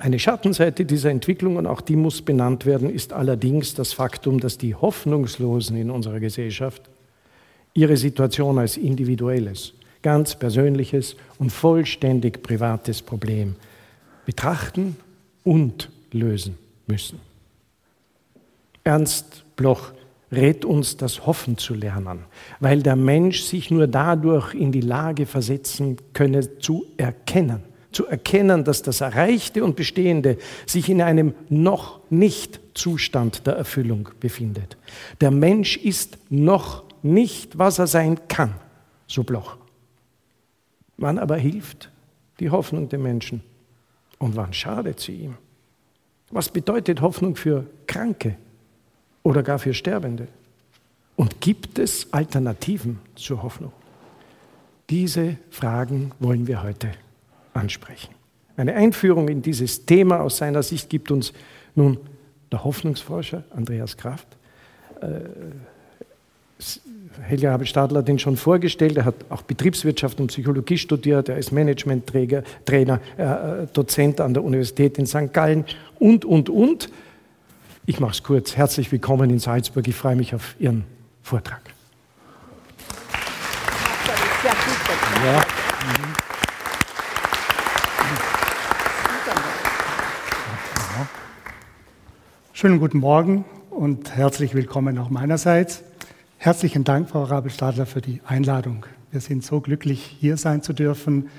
Eine 0.00 0.18
Schattenseite 0.18 0.86
dieser 0.86 1.10
Entwicklung, 1.10 1.56
und 1.56 1.66
auch 1.66 1.82
die 1.82 1.94
muss 1.94 2.22
benannt 2.22 2.64
werden, 2.64 2.88
ist 2.88 3.12
allerdings 3.12 3.74
das 3.74 3.92
Faktum, 3.92 4.40
dass 4.40 4.56
die 4.56 4.74
Hoffnungslosen 4.74 5.76
in 5.76 5.90
unserer 5.90 6.20
Gesellschaft 6.20 6.88
ihre 7.74 7.98
Situation 7.98 8.58
als 8.58 8.78
individuelles, 8.78 9.74
ganz 10.00 10.34
persönliches 10.34 11.16
und 11.38 11.50
vollständig 11.50 12.42
privates 12.42 13.02
Problem 13.02 13.56
betrachten 14.24 14.96
und 15.44 15.90
lösen 16.12 16.56
müssen. 16.86 17.20
Ernst 18.82 19.44
Bloch 19.54 19.92
rät 20.32 20.64
uns, 20.64 20.96
das 20.96 21.26
Hoffen 21.26 21.58
zu 21.58 21.74
lernen, 21.74 22.20
weil 22.58 22.82
der 22.82 22.96
Mensch 22.96 23.42
sich 23.42 23.70
nur 23.70 23.86
dadurch 23.86 24.54
in 24.54 24.72
die 24.72 24.80
Lage 24.80 25.26
versetzen 25.26 25.98
könne, 26.14 26.58
zu 26.58 26.86
erkennen, 26.96 27.64
zu 27.92 28.06
erkennen, 28.06 28.64
dass 28.64 28.82
das 28.82 29.00
Erreichte 29.00 29.64
und 29.64 29.76
Bestehende 29.76 30.38
sich 30.66 30.88
in 30.88 31.02
einem 31.02 31.34
noch 31.48 32.00
nicht 32.10 32.60
Zustand 32.74 33.46
der 33.46 33.54
Erfüllung 33.54 34.10
befindet. 34.20 34.76
Der 35.20 35.30
Mensch 35.30 35.76
ist 35.76 36.18
noch 36.30 36.84
nicht, 37.02 37.58
was 37.58 37.78
er 37.78 37.86
sein 37.86 38.18
kann, 38.28 38.54
so 39.06 39.24
Bloch. 39.24 39.56
Wann 40.96 41.18
aber 41.18 41.36
hilft 41.36 41.90
die 42.38 42.50
Hoffnung 42.50 42.88
dem 42.88 43.02
Menschen 43.02 43.42
und 44.18 44.36
wann 44.36 44.52
schadet 44.52 45.00
sie 45.00 45.14
ihm? 45.14 45.36
Was 46.30 46.48
bedeutet 46.48 47.00
Hoffnung 47.00 47.36
für 47.36 47.66
Kranke 47.86 48.36
oder 49.22 49.42
gar 49.42 49.58
für 49.58 49.74
Sterbende? 49.74 50.28
Und 51.16 51.40
gibt 51.40 51.78
es 51.78 52.12
Alternativen 52.12 53.00
zur 53.14 53.42
Hoffnung? 53.42 53.72
Diese 54.88 55.36
Fragen 55.50 56.12
wollen 56.18 56.46
wir 56.46 56.62
heute 56.62 56.90
ansprechen. 57.54 58.14
Eine 58.56 58.74
Einführung 58.74 59.28
in 59.28 59.42
dieses 59.42 59.86
Thema 59.86 60.20
aus 60.20 60.36
seiner 60.36 60.62
Sicht 60.62 60.90
gibt 60.90 61.10
uns 61.10 61.32
nun 61.74 61.98
der 62.52 62.64
Hoffnungsforscher 62.64 63.44
Andreas 63.50 63.96
Kraft. 63.96 64.26
Äh, 65.00 65.20
Helga 67.22 67.52
Habel-Stadler 67.52 68.00
hat 68.00 68.08
ihn 68.08 68.18
schon 68.18 68.36
vorgestellt. 68.36 68.96
Er 68.96 69.04
hat 69.04 69.14
auch 69.30 69.42
Betriebswirtschaft 69.42 70.20
und 70.20 70.28
Psychologie 70.28 70.78
studiert. 70.78 71.28
Er 71.28 71.38
ist 71.38 71.52
Managementtrainer, 71.52 72.42
Trainer, 72.64 73.00
äh, 73.16 73.66
Dozent 73.72 74.20
an 74.20 74.34
der 74.34 74.44
Universität 74.44 74.98
in 74.98 75.06
St. 75.06 75.32
Gallen 75.32 75.64
und, 75.98 76.24
und, 76.24 76.48
und. 76.48 76.90
Ich 77.86 77.98
mache 77.98 78.12
es 78.12 78.22
kurz. 78.22 78.56
Herzlich 78.56 78.92
willkommen 78.92 79.30
in 79.30 79.38
Salzburg. 79.38 79.86
Ich 79.88 79.96
freue 79.96 80.16
mich 80.16 80.34
auf 80.34 80.54
Ihren 80.58 80.84
Vortrag. 81.22 81.62
Ja. 85.24 85.59
Schönen 92.60 92.78
guten 92.78 92.98
Morgen 92.98 93.46
und 93.70 94.14
herzlich 94.14 94.52
willkommen 94.52 94.98
auch 94.98 95.08
meinerseits. 95.08 95.82
Herzlichen 96.36 96.84
Dank, 96.84 97.08
Frau 97.08 97.22
Rabel-Stadler, 97.22 97.86
für 97.86 98.02
die 98.02 98.20
Einladung. 98.26 98.84
Wir 99.10 99.22
sind 99.22 99.42
so 99.42 99.62
glücklich, 99.62 100.14
hier 100.20 100.36
sein 100.36 100.60
zu 100.60 100.74
dürfen 100.74 101.30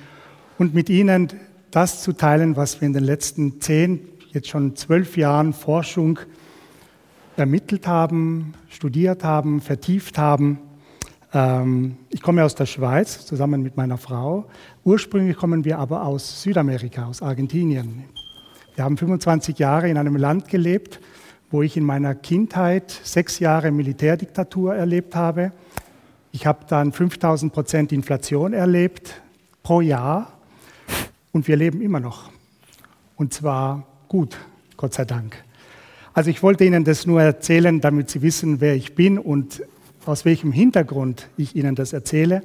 und 0.58 0.74
mit 0.74 0.90
Ihnen 0.90 1.28
das 1.70 2.02
zu 2.02 2.14
teilen, 2.14 2.56
was 2.56 2.82
wir 2.82 2.88
in 2.88 2.94
den 2.94 3.04
letzten 3.04 3.62
zehn, 3.62 4.00
jetzt 4.32 4.50
schon 4.50 4.76
zwölf 4.76 5.16
Jahren 5.16 5.54
Forschung 5.54 6.18
ermittelt 7.38 7.86
haben, 7.86 8.56
studiert 8.68 9.24
haben, 9.24 9.62
vertieft 9.62 10.18
haben. 10.18 10.58
Ähm, 11.36 11.98
ich 12.10 12.24
komme 12.24 12.44
aus 12.44 12.56
der 12.56 12.66
Schweiz 12.66 13.28
zusammen 13.28 13.62
mit 13.62 13.78
meiner 13.78 14.00
Frau. 14.00 14.48
Ursprünglich 14.84 15.38
kommen 15.38 15.66
wir 15.66 15.78
aber 15.78 16.04
aus 16.04 16.42
Südamerika, 16.42 17.06
aus 17.06 17.22
Argentinien. 17.22 18.06
Wir 18.74 18.86
haben 18.86 18.98
25 18.98 19.60
Jahre 19.60 19.88
in 19.88 19.98
einem 19.98 20.16
Land 20.16 20.48
gelebt, 20.48 21.00
wo 21.52 21.62
ich 21.62 21.76
in 21.76 21.84
meiner 21.84 22.16
Kindheit 22.16 22.90
sechs 23.04 23.40
Jahre 23.40 23.72
Militärdiktatur 23.72 24.74
erlebt 24.74 25.16
habe. 25.16 25.52
Ich 26.32 26.46
habe 26.46 26.66
dann 26.68 26.94
5000 26.94 27.52
Prozent 27.52 27.92
Inflation 27.92 28.54
erlebt 28.54 29.22
pro 29.62 29.82
Jahr 29.82 30.40
und 31.34 31.48
wir 31.48 31.58
leben 31.58 31.82
immer 31.82 32.00
noch. 32.00 32.32
Und 33.18 33.34
zwar 33.34 33.86
gut, 34.08 34.38
Gott 34.78 34.94
sei 34.94 35.06
Dank. 35.06 35.36
Also 36.14 36.30
ich 36.30 36.42
wollte 36.42 36.64
Ihnen 36.64 36.84
das 36.84 37.06
nur 37.06 37.22
erzählen, 37.22 37.82
damit 37.82 38.10
Sie 38.10 38.22
wissen, 38.22 38.62
wer 38.62 38.76
ich 38.76 38.96
bin 38.96 39.18
und 39.18 39.62
aus 40.06 40.26
welchem 40.26 40.52
Hintergrund 40.52 41.30
ich 41.38 41.56
Ihnen 41.56 41.76
das 41.76 41.94
erzähle. 41.94 42.44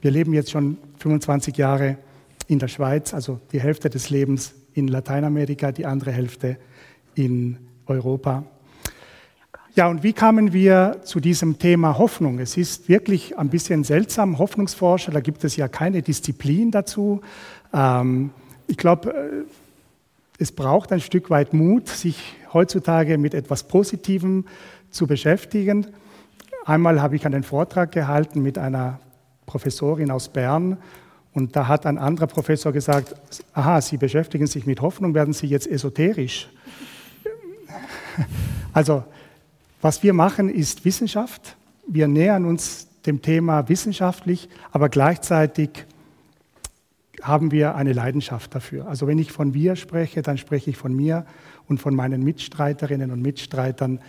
Wir 0.00 0.10
leben 0.10 0.32
jetzt 0.32 0.50
schon 0.50 0.78
25 0.98 1.56
Jahre 1.56 1.98
in 2.46 2.58
der 2.58 2.68
Schweiz, 2.68 3.14
also 3.14 3.40
die 3.52 3.60
Hälfte 3.60 3.90
des 3.90 4.10
Lebens 4.10 4.54
in 4.74 4.88
Lateinamerika, 4.88 5.72
die 5.72 5.86
andere 5.86 6.12
Hälfte 6.12 6.56
in 7.14 7.58
Europa. 7.86 8.44
Ja, 9.76 9.88
und 9.88 10.04
wie 10.04 10.12
kamen 10.12 10.52
wir 10.52 11.00
zu 11.02 11.18
diesem 11.18 11.58
Thema 11.58 11.98
Hoffnung? 11.98 12.38
Es 12.38 12.56
ist 12.56 12.88
wirklich 12.88 13.36
ein 13.36 13.48
bisschen 13.48 13.82
seltsam, 13.82 14.38
Hoffnungsforscher, 14.38 15.10
da 15.10 15.18
gibt 15.18 15.42
es 15.42 15.56
ja 15.56 15.66
keine 15.66 16.00
Disziplin 16.00 16.70
dazu. 16.70 17.22
Ähm, 17.72 18.30
ich 18.68 18.76
glaube, 18.76 19.12
äh, 19.12 19.44
es 20.38 20.52
braucht 20.52 20.92
ein 20.92 21.00
Stück 21.00 21.28
weit 21.28 21.54
Mut, 21.54 21.88
sich 21.88 22.36
heutzutage 22.52 23.18
mit 23.18 23.34
etwas 23.34 23.64
Positivem 23.64 24.44
zu 24.90 25.06
beschäftigen. 25.08 25.88
Einmal 26.64 27.02
habe 27.02 27.16
ich 27.16 27.26
einen 27.26 27.42
Vortrag 27.42 27.90
gehalten 27.90 28.42
mit 28.42 28.58
einer 28.58 29.00
Professorin 29.44 30.10
aus 30.10 30.28
Bern 30.28 30.78
und 31.32 31.56
da 31.56 31.66
hat 31.66 31.84
ein 31.84 31.98
anderer 31.98 32.28
Professor 32.28 32.72
gesagt, 32.72 33.16
aha, 33.52 33.80
Sie 33.80 33.96
beschäftigen 33.96 34.46
sich 34.46 34.66
mit 34.66 34.80
Hoffnung, 34.80 35.14
werden 35.14 35.34
Sie 35.34 35.48
jetzt 35.48 35.66
esoterisch. 35.66 36.48
Also, 38.72 39.04
was 39.80 40.02
wir 40.02 40.14
machen, 40.14 40.48
ist 40.48 40.84
Wissenschaft. 40.84 41.56
Wir 41.86 42.08
nähern 42.08 42.44
uns 42.44 42.88
dem 43.06 43.22
Thema 43.22 43.68
wissenschaftlich, 43.68 44.48
aber 44.72 44.88
gleichzeitig 44.88 45.84
haben 47.22 47.50
wir 47.50 47.74
eine 47.74 47.92
Leidenschaft 47.92 48.54
dafür. 48.54 48.86
Also 48.86 49.06
wenn 49.06 49.18
ich 49.18 49.32
von 49.32 49.54
wir 49.54 49.76
spreche, 49.76 50.22
dann 50.22 50.38
spreche 50.38 50.70
ich 50.70 50.76
von 50.76 50.94
mir 50.94 51.24
und 51.68 51.80
von 51.80 51.94
meinen 51.94 52.22
Mitstreiterinnen 52.22 53.10
und 53.10 53.22
Mitstreitern 53.22 54.00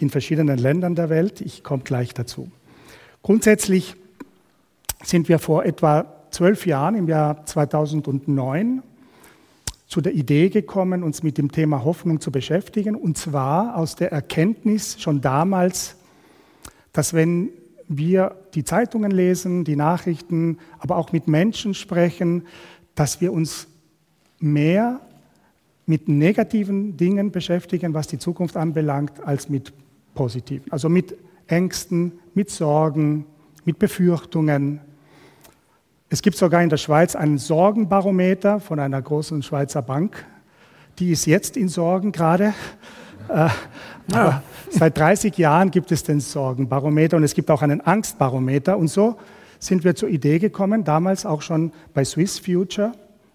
in 0.00 0.10
verschiedenen 0.10 0.58
Ländern 0.58 0.94
der 0.94 1.10
Welt. 1.10 1.40
Ich 1.40 1.62
komme 1.62 1.82
gleich 1.84 2.14
dazu. 2.14 2.50
Grundsätzlich 3.22 3.96
sind 5.02 5.28
wir 5.28 5.38
vor 5.38 5.64
etwa 5.64 6.06
zwölf 6.30 6.66
Jahren, 6.66 6.96
im 6.96 7.08
Jahr 7.08 7.46
2009, 7.46 8.82
zu 9.94 10.00
der 10.00 10.14
Idee 10.14 10.48
gekommen, 10.48 11.04
uns 11.04 11.22
mit 11.22 11.38
dem 11.38 11.52
Thema 11.52 11.84
Hoffnung 11.84 12.20
zu 12.20 12.32
beschäftigen. 12.32 12.96
Und 12.96 13.16
zwar 13.16 13.76
aus 13.76 13.94
der 13.94 14.10
Erkenntnis 14.10 15.00
schon 15.00 15.20
damals, 15.20 15.94
dass 16.92 17.14
wenn 17.14 17.50
wir 17.86 18.34
die 18.54 18.64
Zeitungen 18.64 19.12
lesen, 19.12 19.62
die 19.62 19.76
Nachrichten, 19.76 20.58
aber 20.80 20.96
auch 20.96 21.12
mit 21.12 21.28
Menschen 21.28 21.74
sprechen, 21.74 22.42
dass 22.96 23.20
wir 23.20 23.32
uns 23.32 23.68
mehr 24.40 25.00
mit 25.86 26.08
negativen 26.08 26.96
Dingen 26.96 27.30
beschäftigen, 27.30 27.94
was 27.94 28.08
die 28.08 28.18
Zukunft 28.18 28.56
anbelangt, 28.56 29.24
als 29.24 29.48
mit 29.48 29.72
positiven. 30.16 30.72
Also 30.72 30.88
mit 30.88 31.16
Ängsten, 31.46 32.18
mit 32.34 32.50
Sorgen, 32.50 33.26
mit 33.64 33.78
Befürchtungen. 33.78 34.80
Es 36.14 36.22
gibt 36.22 36.36
sogar 36.36 36.62
in 36.62 36.68
der 36.68 36.76
Schweiz 36.76 37.16
einen 37.16 37.38
Sorgenbarometer 37.38 38.60
von 38.60 38.78
einer 38.78 39.02
großen 39.02 39.42
Schweizer 39.42 39.82
Bank. 39.82 40.24
Die 41.00 41.10
ist 41.10 41.26
jetzt 41.26 41.56
in 41.56 41.68
Sorgen 41.68 42.12
gerade. 42.12 42.54
Äh, 43.28 43.48
ja. 44.12 44.40
Seit 44.70 44.96
30 44.96 45.36
Jahren 45.36 45.72
gibt 45.72 45.90
es 45.90 46.04
den 46.04 46.20
Sorgenbarometer 46.20 47.16
und 47.16 47.24
es 47.24 47.34
gibt 47.34 47.50
auch 47.50 47.62
einen 47.62 47.80
Angstbarometer. 47.80 48.78
Und 48.78 48.86
so 48.86 49.16
sind 49.58 49.82
wir 49.82 49.96
zur 49.96 50.08
Idee 50.08 50.38
gekommen, 50.38 50.84
damals 50.84 51.26
auch 51.26 51.42
schon 51.42 51.72
bei 51.94 52.04
Swiss 52.04 52.38
Future, 52.38 52.92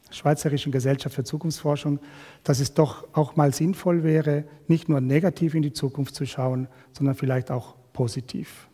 Schweizerischen 0.10 0.72
Gesellschaft 0.72 1.14
für 1.14 1.26
Zukunftsforschung, 1.26 2.00
dass 2.46 2.62
es 2.62 2.76
doch 2.76 3.06
auch 3.12 3.36
mal 3.36 3.54
sinnvoll 3.54 4.06
wäre, 4.06 4.46
nicht 4.70 4.88
nur 4.88 5.02
negativ 5.02 5.54
in 5.54 5.64
die 5.64 5.74
Zukunft 5.74 6.16
zu 6.16 6.26
schauen, 6.26 6.70
sondern 6.94 7.16
vielleicht 7.16 7.52
auch 7.52 7.76
positiv. 7.92 8.69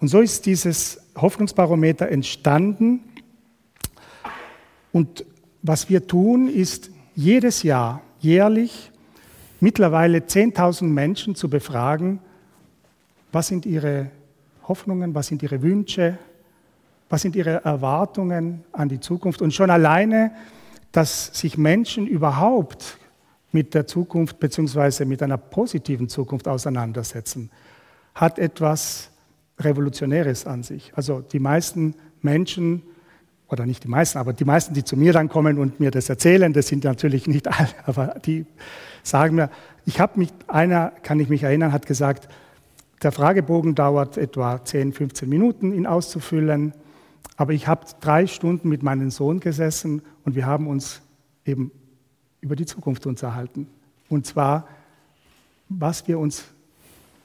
Und 0.00 0.08
so 0.08 0.20
ist 0.20 0.46
dieses 0.46 1.00
Hoffnungsbarometer 1.16 2.08
entstanden. 2.08 3.00
Und 4.92 5.24
was 5.62 5.88
wir 5.88 6.06
tun, 6.06 6.48
ist 6.48 6.90
jedes 7.14 7.62
Jahr, 7.62 8.02
jährlich, 8.20 8.92
mittlerweile 9.60 10.18
10.000 10.18 10.84
Menschen 10.84 11.34
zu 11.34 11.48
befragen, 11.48 12.20
was 13.32 13.48
sind 13.48 13.66
ihre 13.66 14.10
Hoffnungen, 14.68 15.14
was 15.14 15.28
sind 15.28 15.42
ihre 15.42 15.62
Wünsche, 15.62 16.18
was 17.08 17.22
sind 17.22 17.36
ihre 17.36 17.64
Erwartungen 17.64 18.64
an 18.72 18.88
die 18.88 19.00
Zukunft. 19.00 19.40
Und 19.40 19.54
schon 19.54 19.70
alleine, 19.70 20.32
dass 20.92 21.26
sich 21.38 21.56
Menschen 21.56 22.06
überhaupt 22.06 22.98
mit 23.52 23.74
der 23.74 23.86
Zukunft 23.86 24.38
bzw. 24.38 25.04
mit 25.04 25.22
einer 25.22 25.38
positiven 25.38 26.08
Zukunft 26.08 26.48
auseinandersetzen, 26.48 27.50
hat 28.14 28.38
etwas 28.38 29.10
Revolutionäres 29.58 30.46
an 30.46 30.62
sich. 30.62 30.92
Also 30.94 31.20
die 31.20 31.38
meisten 31.38 31.94
Menschen, 32.22 32.82
oder 33.48 33.64
nicht 33.64 33.84
die 33.84 33.88
meisten, 33.88 34.18
aber 34.18 34.32
die 34.32 34.44
meisten, 34.44 34.74
die 34.74 34.84
zu 34.84 34.96
mir 34.96 35.12
dann 35.12 35.28
kommen 35.28 35.58
und 35.58 35.80
mir 35.80 35.90
das 35.90 36.08
erzählen, 36.08 36.52
das 36.52 36.68
sind 36.68 36.84
natürlich 36.84 37.26
nicht 37.26 37.48
alle, 37.58 37.68
aber 37.84 38.18
die 38.24 38.46
sagen 39.02 39.36
mir, 39.36 39.50
ich 39.84 40.00
habe 40.00 40.18
mich, 40.18 40.30
einer 40.48 40.92
kann 41.02 41.20
ich 41.20 41.28
mich 41.28 41.44
erinnern, 41.44 41.72
hat 41.72 41.86
gesagt, 41.86 42.28
der 43.02 43.12
Fragebogen 43.12 43.74
dauert 43.74 44.16
etwa 44.16 44.64
10, 44.64 44.92
15 44.92 45.28
Minuten, 45.28 45.72
ihn 45.72 45.86
auszufüllen. 45.86 46.72
Aber 47.36 47.52
ich 47.52 47.68
habe 47.68 47.86
drei 48.00 48.26
Stunden 48.26 48.68
mit 48.68 48.82
meinem 48.82 49.10
Sohn 49.10 49.40
gesessen 49.40 50.02
und 50.24 50.34
wir 50.34 50.46
haben 50.46 50.66
uns 50.66 51.02
eben 51.44 51.70
über 52.40 52.56
die 52.56 52.64
Zukunft 52.64 53.06
unterhalten. 53.06 53.68
Und 54.08 54.26
zwar, 54.26 54.66
was 55.68 56.08
wir 56.08 56.18
uns 56.18 56.44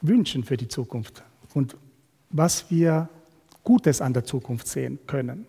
wünschen 0.02 0.44
für 0.44 0.58
die 0.58 0.68
Zukunft 0.68 1.24
und 1.54 1.78
was 2.32 2.70
wir 2.70 3.10
Gutes 3.64 4.02
an 4.02 4.14
der 4.14 4.24
Zukunft 4.24 4.68
sehen 4.68 5.00
können. 5.08 5.46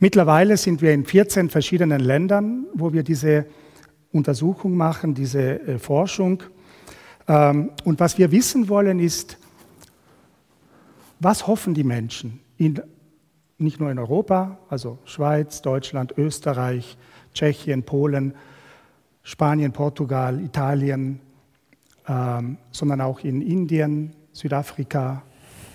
Mittlerweile 0.00 0.56
sind 0.56 0.80
wir 0.80 0.92
in 0.92 1.04
14 1.04 1.50
verschiedenen 1.50 2.00
Ländern, 2.00 2.66
wo 2.74 2.92
wir 2.92 3.02
diese 3.02 3.46
Untersuchung 4.12 4.76
machen, 4.76 5.14
diese 5.14 5.60
äh, 5.60 5.78
Forschung. 5.78 6.42
Ähm, 7.26 7.70
und 7.84 8.00
was 8.00 8.16
wir 8.16 8.30
wissen 8.30 8.68
wollen 8.68 9.00
ist, 9.00 9.38
was 11.20 11.46
hoffen 11.46 11.74
die 11.74 11.84
Menschen, 11.84 12.40
in, 12.56 12.80
nicht 13.58 13.80
nur 13.80 13.90
in 13.90 13.98
Europa, 13.98 14.58
also 14.68 14.98
Schweiz, 15.04 15.62
Deutschland, 15.62 16.14
Österreich, 16.16 16.96
Tschechien, 17.34 17.82
Polen, 17.82 18.34
Spanien, 19.24 19.72
Portugal, 19.72 20.40
Italien, 20.40 21.20
ähm, 22.06 22.56
sondern 22.70 23.00
auch 23.00 23.20
in 23.20 23.42
Indien, 23.42 24.14
Südafrika, 24.38 25.24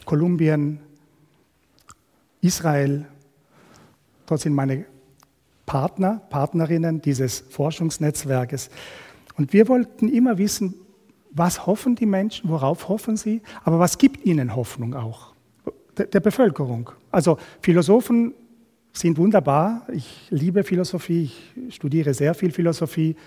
Kolumbien, 0.05 0.79
Israel. 2.39 3.05
Dort 4.25 4.39
sind 4.39 4.53
meine 4.53 4.85
Partner, 5.65 6.21
Partnerinnen 6.29 7.01
dieses 7.01 7.41
Forschungsnetzwerkes. 7.49 8.69
Und 9.37 9.51
wir 9.51 9.67
wollten 9.67 10.07
immer 10.07 10.37
wissen, 10.37 10.75
was 11.31 11.65
hoffen 11.65 11.95
die 11.95 12.05
Menschen, 12.05 12.49
worauf 12.49 12.87
hoffen 12.87 13.17
sie, 13.17 13.41
aber 13.65 13.79
was 13.79 13.97
gibt 13.97 14.25
ihnen 14.25 14.55
Hoffnung 14.55 14.93
auch? 14.93 15.33
Der, 15.97 16.05
der 16.05 16.21
Bevölkerung. 16.21 16.89
Also 17.11 17.37
Philosophen 17.59 18.33
sind 18.93 19.17
wunderbar. 19.17 19.85
Ich 19.91 20.27
liebe 20.29 20.63
Philosophie, 20.63 21.31
ich 21.67 21.75
studiere 21.75 22.13
sehr 22.13 22.33
viel 22.33 22.51
Philosophie. 22.51 23.17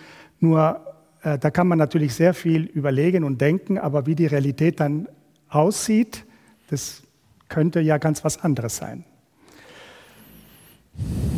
Nur 0.40 0.80
äh, 1.22 1.38
da 1.38 1.50
kann 1.50 1.68
man 1.68 1.76
natürlich 1.76 2.14
sehr 2.14 2.32
viel 2.32 2.62
überlegen 2.62 3.22
und 3.22 3.38
denken, 3.38 3.76
aber 3.76 4.06
wie 4.06 4.14
die 4.14 4.26
Realität 4.26 4.80
dann 4.80 5.08
aussieht, 5.48 6.24
das 6.70 7.02
könnte 7.48 7.80
ja 7.80 7.98
ganz 7.98 8.24
was 8.24 8.42
anderes 8.42 8.76
sein. 8.76 9.04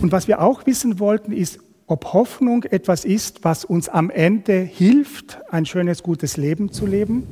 Und 0.01 0.13
was 0.13 0.29
wir 0.29 0.41
auch 0.41 0.67
wissen 0.67 0.99
wollten, 0.99 1.33
ist, 1.33 1.59
ob 1.87 2.13
Hoffnung 2.13 2.65
etwas 2.65 3.05
ist, 3.05 3.45
was 3.45 3.65
uns 3.65 3.89
am 3.89 4.11
Ende 4.11 4.61
hilft, 4.61 5.39
ein 5.51 5.67
schönes, 5.67 6.03
gutes 6.03 6.37
Leben 6.37 6.71
zu 6.71 6.87
leben, 6.87 7.27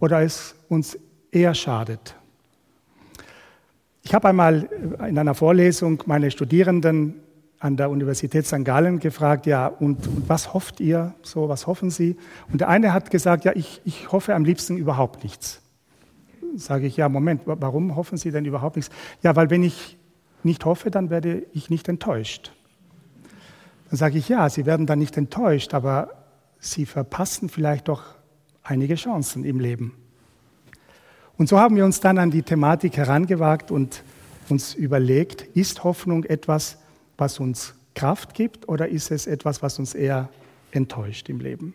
oder 0.00 0.22
es 0.22 0.54
uns 0.68 0.98
eher 1.30 1.54
schadet. 1.54 2.14
Ich 4.02 4.14
habe 4.14 4.28
einmal 4.28 4.68
in 5.08 5.18
einer 5.18 5.34
Vorlesung 5.34 6.02
meine 6.06 6.30
Studierenden 6.30 7.14
an 7.58 7.76
der 7.76 7.90
Universität 7.90 8.46
St. 8.46 8.64
Gallen 8.64 9.00
gefragt, 9.00 9.46
ja, 9.46 9.66
und, 9.66 10.06
und, 10.06 10.28
was 10.28 10.54
hofft 10.54 10.78
ihr 10.78 11.14
so, 11.22 11.48
was 11.48 11.66
hoffen 11.66 11.90
Sie? 11.90 12.16
Und 12.52 12.60
der 12.60 12.68
eine 12.68 12.92
hat 12.92 13.10
gesagt, 13.10 13.44
ja, 13.44 13.52
ich, 13.54 13.80
ich 13.84 14.12
hoffe 14.12 14.34
am 14.34 14.44
liebsten 14.44 14.76
überhaupt 14.76 15.24
nichts. 15.24 15.60
Sage 16.58 16.86
ich, 16.86 16.96
ja, 16.96 17.08
Moment, 17.08 17.42
warum 17.44 17.96
hoffen 17.96 18.18
Sie 18.18 18.30
denn 18.30 18.44
überhaupt 18.44 18.76
nichts? 18.76 18.90
Ja, 19.22 19.36
weil 19.36 19.50
wenn 19.50 19.62
ich 19.62 19.96
nicht 20.42 20.64
hoffe, 20.64 20.90
dann 20.90 21.10
werde 21.10 21.46
ich 21.52 21.70
nicht 21.70 21.88
enttäuscht. 21.88 22.52
Dann 23.90 23.98
sage 23.98 24.18
ich, 24.18 24.28
ja, 24.28 24.48
Sie 24.48 24.66
werden 24.66 24.86
dann 24.86 24.98
nicht 24.98 25.16
enttäuscht, 25.16 25.74
aber 25.74 26.10
Sie 26.58 26.86
verpassen 26.86 27.48
vielleicht 27.48 27.88
doch 27.88 28.02
einige 28.62 28.94
Chancen 28.94 29.44
im 29.44 29.60
Leben. 29.60 29.94
Und 31.36 31.48
so 31.48 31.58
haben 31.58 31.76
wir 31.76 31.84
uns 31.84 32.00
dann 32.00 32.18
an 32.18 32.30
die 32.30 32.42
Thematik 32.42 32.96
herangewagt 32.96 33.70
und 33.70 34.02
uns 34.48 34.74
überlegt, 34.74 35.42
ist 35.42 35.84
Hoffnung 35.84 36.24
etwas, 36.24 36.78
was 37.18 37.38
uns 37.38 37.74
Kraft 37.94 38.34
gibt 38.34 38.68
oder 38.68 38.88
ist 38.88 39.10
es 39.10 39.26
etwas, 39.26 39.62
was 39.62 39.78
uns 39.78 39.94
eher 39.94 40.28
enttäuscht 40.70 41.28
im 41.28 41.40
Leben? 41.40 41.74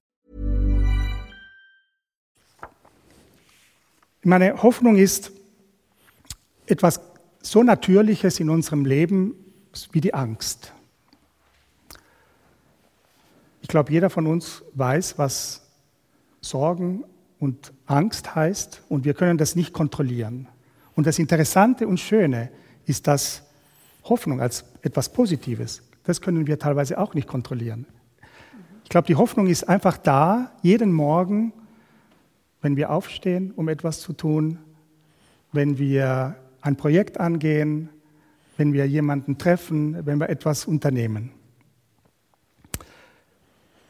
Meine 4.23 4.61
Hoffnung 4.61 4.97
ist 4.97 5.31
etwas 6.67 7.01
so 7.41 7.63
Natürliches 7.63 8.39
in 8.39 8.51
unserem 8.51 8.85
Leben 8.85 9.33
wie 9.91 10.01
die 10.01 10.13
Angst. 10.13 10.73
Ich 13.61 13.67
glaube, 13.67 13.91
jeder 13.91 14.11
von 14.11 14.27
uns 14.27 14.63
weiß, 14.75 15.17
was 15.17 15.63
Sorgen 16.39 17.03
und 17.39 17.73
Angst 17.87 18.35
heißt 18.35 18.83
und 18.89 19.05
wir 19.05 19.15
können 19.15 19.39
das 19.39 19.55
nicht 19.55 19.73
kontrollieren. 19.73 20.47
Und 20.95 21.07
das 21.07 21.17
Interessante 21.17 21.87
und 21.87 21.99
Schöne 21.99 22.51
ist, 22.85 23.07
dass 23.07 23.41
Hoffnung 24.03 24.39
als 24.39 24.65
etwas 24.83 25.11
Positives, 25.11 25.81
das 26.03 26.21
können 26.21 26.45
wir 26.45 26.59
teilweise 26.59 26.99
auch 26.99 27.15
nicht 27.15 27.27
kontrollieren. 27.27 27.87
Ich 28.83 28.89
glaube, 28.89 29.07
die 29.07 29.15
Hoffnung 29.15 29.47
ist 29.47 29.67
einfach 29.67 29.97
da, 29.97 30.51
jeden 30.61 30.93
Morgen, 30.93 31.53
wenn 32.61 32.75
wir 32.75 32.91
aufstehen, 32.91 33.51
um 33.55 33.69
etwas 33.69 33.99
zu 33.99 34.13
tun, 34.13 34.59
wenn 35.51 35.77
wir 35.77 36.35
ein 36.61 36.75
Projekt 36.75 37.19
angehen, 37.19 37.89
wenn 38.57 38.73
wir 38.73 38.87
jemanden 38.87 39.37
treffen, 39.37 40.05
wenn 40.05 40.19
wir 40.19 40.29
etwas 40.29 40.65
unternehmen. 40.65 41.31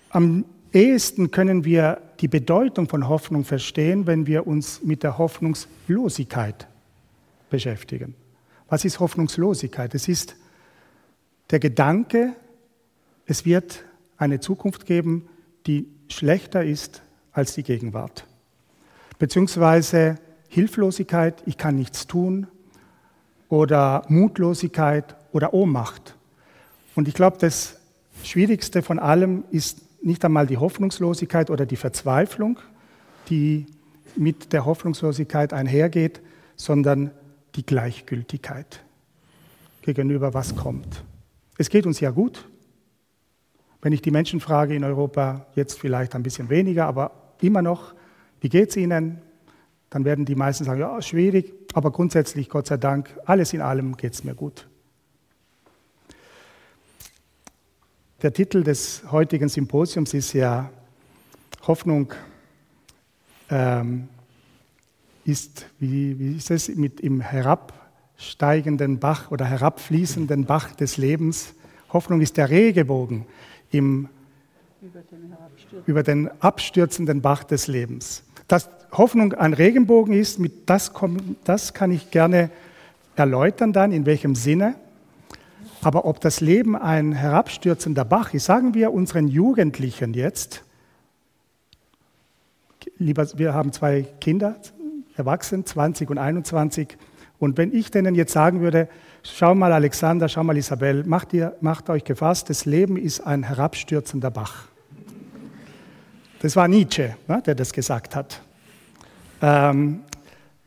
Am 0.09 0.45
ehesten 0.73 1.31
können 1.31 1.65
wir 1.65 2.01
die 2.19 2.27
Bedeutung 2.27 2.87
von 2.87 3.07
Hoffnung 3.07 3.43
verstehen, 3.43 4.07
wenn 4.07 4.27
wir 4.27 4.47
uns 4.47 4.83
mit 4.83 5.03
der 5.03 5.17
Hoffnungslosigkeit 5.17 6.67
beschäftigen. 7.49 8.15
Was 8.69 8.85
ist 8.85 8.99
Hoffnungslosigkeit? 8.99 9.93
Es 9.95 10.07
ist 10.07 10.35
der 11.49 11.59
Gedanke, 11.59 12.33
es 13.25 13.45
wird 13.45 13.83
eine 14.17 14.39
Zukunft 14.39 14.85
geben, 14.85 15.27
die 15.67 15.87
schlechter 16.07 16.63
ist 16.63 17.01
als 17.33 17.53
die 17.53 17.63
Gegenwart. 17.63 18.25
Beziehungsweise 19.21 20.15
Hilflosigkeit, 20.47 21.43
ich 21.45 21.55
kann 21.59 21.75
nichts 21.75 22.07
tun, 22.07 22.47
oder 23.49 24.03
Mutlosigkeit 24.07 25.15
oder 25.31 25.53
Ohnmacht. 25.53 26.15
Und 26.95 27.07
ich 27.07 27.13
glaube, 27.13 27.37
das 27.39 27.79
Schwierigste 28.23 28.81
von 28.81 28.97
allem 28.97 29.43
ist 29.51 30.03
nicht 30.03 30.25
einmal 30.25 30.47
die 30.47 30.57
Hoffnungslosigkeit 30.57 31.51
oder 31.51 31.67
die 31.67 31.75
Verzweiflung, 31.75 32.57
die 33.29 33.67
mit 34.15 34.53
der 34.53 34.65
Hoffnungslosigkeit 34.65 35.53
einhergeht, 35.53 36.19
sondern 36.55 37.11
die 37.53 37.63
Gleichgültigkeit 37.63 38.83
gegenüber 39.83 40.33
was 40.33 40.55
kommt. 40.55 41.03
Es 41.59 41.69
geht 41.69 41.85
uns 41.85 41.99
ja 41.99 42.09
gut. 42.09 42.47
Wenn 43.83 43.93
ich 43.93 44.01
die 44.01 44.09
Menschen 44.09 44.39
frage 44.39 44.73
in 44.73 44.83
Europa, 44.83 45.45
jetzt 45.53 45.77
vielleicht 45.77 46.15
ein 46.15 46.23
bisschen 46.23 46.49
weniger, 46.49 46.87
aber 46.87 47.11
immer 47.39 47.61
noch, 47.61 47.93
wie 48.41 48.49
geht 48.49 48.69
es 48.69 48.77
ihnen? 48.77 49.21
Dann 49.89 50.05
werden 50.05 50.25
die 50.25 50.35
meisten 50.35 50.63
sagen, 50.63 50.79
ja, 50.79 51.01
schwierig, 51.01 51.53
aber 51.73 51.91
grundsätzlich, 51.91 52.49
Gott 52.49 52.67
sei 52.67 52.77
Dank, 52.77 53.09
alles 53.25 53.53
in 53.53 53.61
allem 53.61 53.97
geht 53.97 54.13
es 54.13 54.23
mir 54.23 54.35
gut. 54.35 54.67
Der 58.21 58.33
Titel 58.33 58.63
des 58.63 59.03
heutigen 59.11 59.49
Symposiums 59.49 60.13
ist 60.13 60.33
ja 60.33 60.69
Hoffnung 61.65 62.13
ähm, 63.49 64.07
ist, 65.25 65.65
wie, 65.79 66.17
wie 66.19 66.37
ist 66.37 66.51
es, 66.51 66.69
mit 66.69 66.99
im 66.99 67.21
herabsteigenden 67.21 68.99
Bach 68.99 69.31
oder 69.31 69.45
herabfließenden 69.45 70.45
Bach 70.45 70.73
des 70.75 70.97
Lebens. 70.97 71.53
Hoffnung 71.93 72.21
ist 72.21 72.37
der 72.37 72.49
Regenbogen 72.49 73.25
im, 73.71 74.07
über, 74.81 75.01
den 75.01 75.35
über 75.85 76.03
den 76.03 76.41
abstürzenden 76.41 77.21
Bach 77.21 77.43
des 77.43 77.67
Lebens. 77.67 78.23
Dass 78.51 78.69
Hoffnung 78.91 79.33
ein 79.33 79.53
Regenbogen 79.53 80.13
ist, 80.13 80.37
mit 80.37 80.69
das, 80.69 80.91
das 81.45 81.73
kann 81.73 81.89
ich 81.89 82.11
gerne 82.11 82.49
erläutern 83.15 83.71
dann, 83.71 83.93
in 83.93 84.05
welchem 84.05 84.35
Sinne. 84.35 84.75
Aber 85.81 86.03
ob 86.03 86.19
das 86.19 86.41
Leben 86.41 86.75
ein 86.75 87.13
herabstürzender 87.13 88.03
Bach 88.03 88.33
ist, 88.33 88.43
sagen 88.43 88.73
wir 88.73 88.91
unseren 88.91 89.29
Jugendlichen 89.29 90.13
jetzt, 90.13 90.63
lieber, 92.97 93.25
wir 93.37 93.53
haben 93.53 93.71
zwei 93.71 94.05
Kinder, 94.19 94.57
erwachsen, 95.15 95.65
20 95.65 96.09
und 96.09 96.17
21, 96.17 96.97
und 97.39 97.57
wenn 97.57 97.73
ich 97.73 97.89
denen 97.89 98.15
jetzt 98.15 98.33
sagen 98.33 98.59
würde, 98.59 98.89
schau 99.23 99.55
mal 99.55 99.71
Alexander, 99.71 100.27
schau 100.27 100.43
mal 100.43 100.57
Isabel, 100.57 101.05
macht, 101.05 101.31
ihr, 101.31 101.55
macht 101.61 101.89
euch 101.89 102.03
gefasst, 102.03 102.49
das 102.49 102.65
Leben 102.65 102.97
ist 102.97 103.21
ein 103.21 103.43
herabstürzender 103.43 104.29
Bach. 104.29 104.70
Das 106.41 106.55
war 106.55 106.67
Nietzsche, 106.67 107.15
ne, 107.27 107.41
der 107.45 107.53
das 107.53 107.71
gesagt 107.71 108.15
hat. 108.15 108.41
Ähm, 109.41 110.01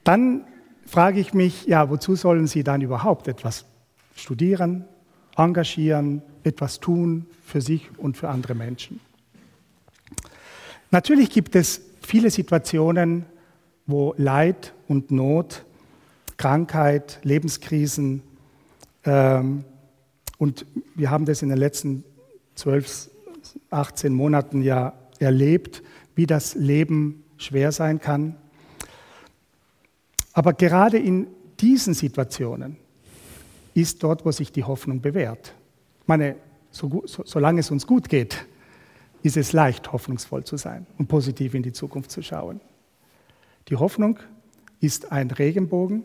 dann 0.05 0.45
frage 0.87 1.19
ich 1.19 1.35
mich, 1.35 1.67
ja, 1.67 1.91
wozu 1.91 2.15
sollen 2.15 2.47
sie 2.47 2.63
dann 2.63 2.81
überhaupt 2.81 3.27
etwas 3.27 3.65
studieren, 4.15 4.85
engagieren, 5.37 6.23
etwas 6.45 6.79
tun 6.79 7.27
für 7.45 7.61
sich 7.61 7.91
und 7.99 8.17
für 8.17 8.29
andere 8.29 8.55
Menschen. 8.55 9.01
Natürlich 10.93 11.31
gibt 11.31 11.57
es 11.57 11.81
viele 12.01 12.31
Situationen, 12.31 13.27
wo 13.87 14.15
Leid 14.17 14.75
und 14.87 15.11
Not, 15.11 15.65
Krankheit, 16.37 17.19
Lebenskrisen, 17.25 18.23
ähm, 19.05 19.65
und 20.39 20.67
wir 20.95 21.11
haben 21.11 21.25
das 21.25 21.43
in 21.43 21.49
den 21.49 21.59
letzten 21.59 22.05
12, 22.55 23.11
18 23.71 24.13
Monaten 24.13 24.63
ja 24.63 24.93
erlebt, 25.25 25.83
wie 26.15 26.27
das 26.27 26.55
Leben 26.55 27.25
schwer 27.37 27.73
sein 27.73 28.01
kann. 28.01 28.37
Aber 30.33 30.53
gerade 30.53 30.99
in 30.99 31.27
diesen 31.61 31.95
Situationen 31.95 32.77
ist 33.75 34.03
dort, 34.03 34.25
wo 34.25 34.31
sich 34.31 34.53
die 34.53 34.65
Hoffnung 34.65 35.01
bewährt. 35.01 35.55
Ich 36.03 36.09
meine, 36.09 36.37
so, 36.71 37.03
so, 37.07 37.23
solange 37.25 37.61
es 37.61 37.71
uns 37.71 37.87
gut 37.87 38.09
geht, 38.09 38.47
ist 39.23 39.37
es 39.37 39.53
leicht, 39.53 39.93
hoffnungsvoll 39.93 40.45
zu 40.45 40.57
sein 40.57 40.87
und 40.99 41.09
positiv 41.09 41.55
in 41.55 41.63
die 41.63 41.73
Zukunft 41.73 42.11
zu 42.11 42.23
schauen. 42.23 42.61
Die 43.69 43.77
Hoffnung 43.77 44.19
ist 44.81 45.13
ein 45.13 45.31
Regenbogen. 45.31 46.05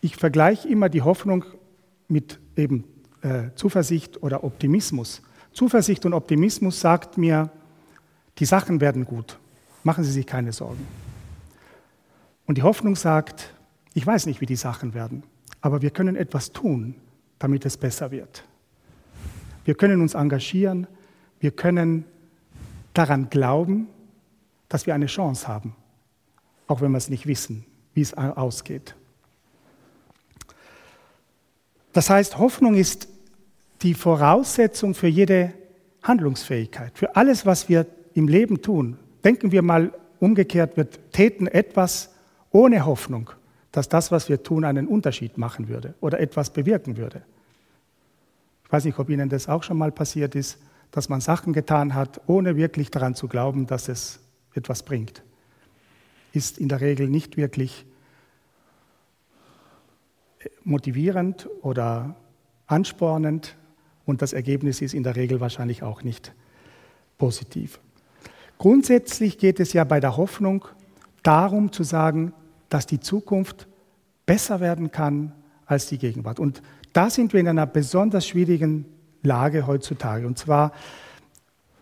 Ich 0.00 0.16
vergleiche 0.16 0.68
immer 0.68 0.88
die 0.88 1.02
Hoffnung 1.02 1.44
mit 2.08 2.38
eben 2.56 2.84
äh, 3.22 3.54
Zuversicht 3.54 4.22
oder 4.22 4.44
Optimismus. 4.44 5.22
Zuversicht 5.52 6.04
und 6.04 6.12
Optimismus 6.12 6.80
sagt 6.80 7.16
mir, 7.16 7.50
die 8.38 8.44
Sachen 8.44 8.80
werden 8.80 9.04
gut. 9.04 9.38
Machen 9.82 10.04
Sie 10.04 10.12
sich 10.12 10.26
keine 10.26 10.52
Sorgen. 10.52 10.86
Und 12.46 12.58
die 12.58 12.62
Hoffnung 12.62 12.96
sagt, 12.96 13.54
ich 13.94 14.06
weiß 14.06 14.26
nicht, 14.26 14.40
wie 14.40 14.46
die 14.46 14.56
Sachen 14.56 14.94
werden 14.94 15.22
aber 15.64 15.80
wir 15.80 15.88
können 15.88 16.14
etwas 16.14 16.52
tun, 16.52 16.94
damit 17.38 17.64
es 17.64 17.78
besser 17.78 18.10
wird. 18.10 18.44
Wir 19.64 19.74
können 19.74 20.02
uns 20.02 20.12
engagieren, 20.12 20.86
wir 21.40 21.52
können 21.52 22.04
daran 22.92 23.30
glauben, 23.30 23.88
dass 24.68 24.86
wir 24.86 24.94
eine 24.94 25.06
Chance 25.06 25.48
haben, 25.48 25.74
auch 26.66 26.82
wenn 26.82 26.90
wir 26.90 26.98
es 26.98 27.08
nicht 27.08 27.26
wissen, 27.26 27.64
wie 27.94 28.02
es 28.02 28.12
ausgeht. 28.12 28.94
Das 31.94 32.10
heißt, 32.10 32.36
Hoffnung 32.36 32.74
ist 32.74 33.08
die 33.80 33.94
Voraussetzung 33.94 34.92
für 34.92 35.08
jede 35.08 35.54
Handlungsfähigkeit, 36.02 36.92
für 36.98 37.16
alles, 37.16 37.46
was 37.46 37.70
wir 37.70 37.86
im 38.14 38.28
Leben 38.28 38.62
tun. 38.62 38.96
Denken 39.22 39.52
wir 39.52 39.62
mal 39.62 39.92
umgekehrt, 40.20 40.76
wir 40.76 40.88
täten 41.10 41.46
etwas 41.46 42.14
ohne 42.50 42.86
Hoffnung 42.86 43.30
dass 43.74 43.88
das, 43.88 44.12
was 44.12 44.28
wir 44.28 44.40
tun, 44.40 44.64
einen 44.64 44.86
Unterschied 44.86 45.36
machen 45.36 45.66
würde 45.66 45.94
oder 46.00 46.20
etwas 46.20 46.50
bewirken 46.52 46.96
würde. 46.96 47.22
Ich 48.64 48.72
weiß 48.72 48.84
nicht, 48.84 49.00
ob 49.00 49.10
Ihnen 49.10 49.28
das 49.28 49.48
auch 49.48 49.64
schon 49.64 49.78
mal 49.78 49.90
passiert 49.90 50.36
ist, 50.36 50.60
dass 50.92 51.08
man 51.08 51.20
Sachen 51.20 51.52
getan 51.52 51.92
hat, 51.92 52.20
ohne 52.28 52.54
wirklich 52.54 52.92
daran 52.92 53.16
zu 53.16 53.26
glauben, 53.26 53.66
dass 53.66 53.88
es 53.88 54.20
etwas 54.54 54.84
bringt. 54.84 55.24
Ist 56.32 56.58
in 56.58 56.68
der 56.68 56.80
Regel 56.80 57.08
nicht 57.08 57.36
wirklich 57.36 57.84
motivierend 60.62 61.48
oder 61.62 62.14
anspornend 62.68 63.56
und 64.06 64.22
das 64.22 64.32
Ergebnis 64.32 64.82
ist 64.82 64.94
in 64.94 65.02
der 65.02 65.16
Regel 65.16 65.40
wahrscheinlich 65.40 65.82
auch 65.82 66.04
nicht 66.04 66.32
positiv. 67.18 67.80
Grundsätzlich 68.58 69.38
geht 69.38 69.60
es 69.60 69.72
ja 69.72 69.84
bei 69.84 70.00
der 70.00 70.16
Hoffnung 70.16 70.64
darum 71.22 71.72
zu 71.72 71.82
sagen, 71.82 72.32
dass 72.68 72.86
die 72.86 73.00
Zukunft 73.00 73.68
besser 74.26 74.60
werden 74.60 74.90
kann 74.90 75.32
als 75.66 75.86
die 75.86 75.98
Gegenwart. 75.98 76.38
Und 76.38 76.62
da 76.92 77.10
sind 77.10 77.32
wir 77.32 77.40
in 77.40 77.48
einer 77.48 77.66
besonders 77.66 78.26
schwierigen 78.26 78.86
Lage 79.22 79.66
heutzutage. 79.66 80.26
Und 80.26 80.38
zwar 80.38 80.72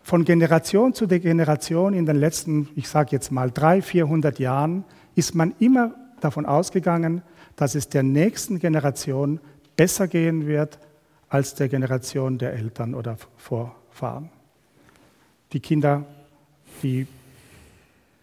von 0.01 0.25
Generation 0.25 0.93
zu 0.93 1.07
Generation 1.07 1.93
in 1.93 2.05
den 2.05 2.17
letzten, 2.17 2.69
ich 2.75 2.89
sage 2.89 3.09
jetzt 3.11 3.31
mal, 3.31 3.51
300, 3.51 3.85
400 3.85 4.39
Jahren 4.39 4.83
ist 5.15 5.35
man 5.35 5.53
immer 5.59 5.95
davon 6.19 6.45
ausgegangen, 6.45 7.21
dass 7.55 7.75
es 7.75 7.89
der 7.89 8.03
nächsten 8.03 8.59
Generation 8.59 9.39
besser 9.75 10.07
gehen 10.07 10.47
wird 10.47 10.79
als 11.29 11.55
der 11.55 11.69
Generation 11.69 12.37
der 12.37 12.53
Eltern 12.53 12.93
oder 12.93 13.17
Vorfahren. 13.37 14.29
Die 15.51 15.59
Kinder, 15.59 16.05
die 16.83 17.07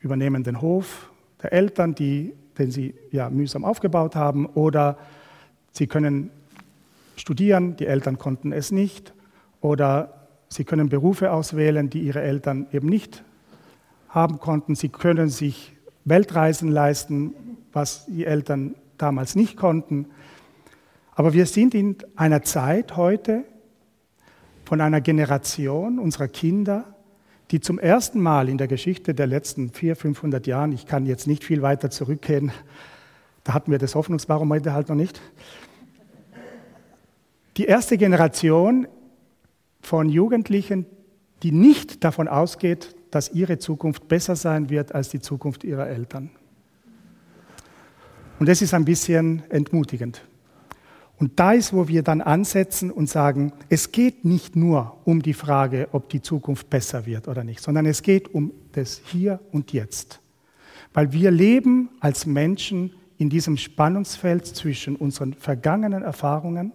übernehmen 0.01 0.45
den 0.45 0.61
Hof 0.61 1.11
der 1.43 1.53
Eltern, 1.53 1.95
die 1.95 2.35
den 2.61 2.71
sie 2.71 2.95
ja 3.11 3.31
mühsam 3.31 3.65
aufgebaut 3.65 4.15
haben, 4.15 4.47
oder 4.47 4.99
sie 5.73 5.87
können 5.87 6.31
studieren, 7.17 7.77
die 7.77 7.87
Eltern 7.87 8.19
konnten 8.19 8.53
es 8.53 8.71
nicht, 8.71 9.15
oder 9.61 10.27
sie 10.49 10.65
können 10.65 10.89
Berufe 10.89 11.33
auswählen, 11.33 11.91
die 11.91 12.01
ihre 12.01 12.21
Eltern 12.21 12.67
eben 12.73 12.89
nicht 12.89 13.25
haben 14.09 14.39
konnten. 14.39 14.75
Sie 14.75 14.91
können 14.91 15.31
sich 15.31 15.73
Weltreisen 16.05 16.71
leisten, 16.71 17.35
was 17.73 18.07
die 18.07 18.27
Eltern 18.27 18.75
damals 18.99 19.37
nicht 19.37 19.57
konnten. 19.57 20.07
Aber 21.15 21.33
wir 21.33 21.47
sind 21.47 21.75
in 21.75 21.97
einer 22.17 22.43
Zeit 22.43 22.97
heute 22.97 23.45
von 24.65 24.81
einer 24.81 25.01
Generation 25.01 25.99
unserer 25.99 26.29
Kinder, 26.29 26.95
die 27.51 27.61
zum 27.61 27.79
ersten 27.79 28.21
Mal 28.21 28.49
in 28.49 28.59
der 28.59 28.69
Geschichte 28.69 29.15
der 29.15 29.27
letzten 29.27 29.71
400, 29.71 29.99
500 29.99 30.47
Jahren, 30.47 30.73
ich 30.73 30.87
kann 30.87 31.07
jetzt 31.07 31.27
nicht 31.27 31.45
viel 31.45 31.63
weiter 31.63 31.91
zurückgehen, 31.91 32.53
da 33.45 33.55
hatten 33.55 33.71
wir 33.71 33.79
das 33.79 33.95
Hoffnungsbarometer 33.95 34.73
halt 34.73 34.89
noch 34.89 34.97
nicht, 34.97 35.21
die 37.57 37.65
erste 37.65 37.99
Generation 37.99 38.87
von 39.83 40.09
Jugendlichen, 40.09 40.87
die 41.43 41.53
nicht 41.53 42.05
davon 42.05 42.29
ausgeht, 42.29 42.95
dass 43.11 43.33
ihre 43.33 43.59
Zukunft 43.59 44.09
besser 44.09 44.37
sein 44.37 44.71
wird 44.71 44.95
als 44.95 45.09
die 45.09 45.21
Zukunft 45.21 45.65
ihrer 45.65 45.89
Eltern. 45.89 46.31
Und 48.39 48.49
das 48.49 48.63
ist 48.63 48.73
ein 48.73 48.85
bisschen 48.85 49.43
entmutigend. 49.51 50.23
Und 51.21 51.39
da 51.39 51.53
ist, 51.53 51.75
wo 51.75 51.87
wir 51.87 52.03
dann 52.03 52.23
ansetzen 52.23 52.91
und 52.91 53.11
sagen, 53.11 53.53
es 53.69 53.93
geht 53.93 54.25
nicht 54.25 54.57
nur 54.57 54.97
um 55.05 55.21
die 55.21 55.35
Frage, 55.35 55.89
ob 55.93 56.09
die 56.09 56.23
Zukunft 56.23 56.71
besser 56.71 57.05
wird 57.05 57.29
oder 57.29 57.45
nicht, 57.45 57.61
sondern 57.61 57.85
es 57.85 58.01
geht 58.01 58.35
um 58.35 58.53
das 58.73 59.03
Hier 59.05 59.39
und 59.53 59.75
Jetzt. 59.75 60.21
Weil 60.95 61.13
wir 61.13 61.31
leben 61.31 61.91
als 62.01 62.25
Menschen 62.25 62.95
in 63.19 63.29
diesem 63.29 63.59
Spannungsfeld 63.59 64.47
zwischen 64.47 64.97
unseren 64.97 65.35
vergangenen 65.35 66.03
Erfahrungen, 66.03 66.73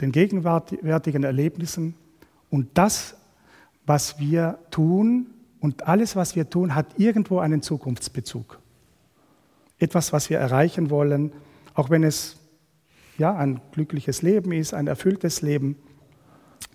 den 0.00 0.10
gegenwärtigen 0.10 1.22
Erlebnissen 1.22 1.94
und 2.50 2.70
das, 2.74 3.14
was 3.86 4.18
wir 4.18 4.58
tun. 4.72 5.28
Und 5.60 5.86
alles, 5.86 6.16
was 6.16 6.34
wir 6.34 6.50
tun, 6.50 6.74
hat 6.74 6.98
irgendwo 6.98 7.38
einen 7.38 7.62
Zukunftsbezug. 7.62 8.58
Etwas, 9.78 10.12
was 10.12 10.28
wir 10.28 10.40
erreichen 10.40 10.90
wollen, 10.90 11.30
auch 11.74 11.88
wenn 11.88 12.02
es 12.02 12.39
ja, 13.20 13.36
ein 13.36 13.60
glückliches 13.70 14.22
Leben 14.22 14.50
ist, 14.50 14.74
ein 14.74 14.88
erfülltes 14.88 15.42
Leben. 15.42 15.76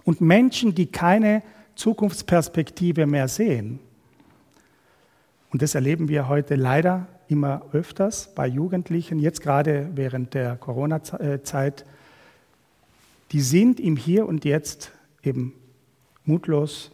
Und 0.06 0.22
Menschen, 0.22 0.74
die 0.76 0.86
keine 0.86 1.44
Zukunftsperspektive 1.76 3.06
mehr 3.06 3.28
sehen, 3.28 3.80
und 5.52 5.62
das 5.62 5.74
erleben 5.76 6.08
wir 6.08 6.28
heute 6.28 6.56
leider 6.56 7.08
immer 7.28 7.64
öfters 7.72 8.34
bei 8.36 8.46
Jugendlichen, 8.46 9.20
jetzt 9.20 9.42
gerade 9.42 9.90
während 9.96 10.34
der 10.34 10.56
Corona-Zeit, 10.58 11.86
die 13.32 13.42
sind 13.42 13.80
im 13.80 13.96
Hier 13.96 14.28
und 14.28 14.46
Jetzt 14.46 14.92
eben 15.24 15.54
mutlos 16.26 16.92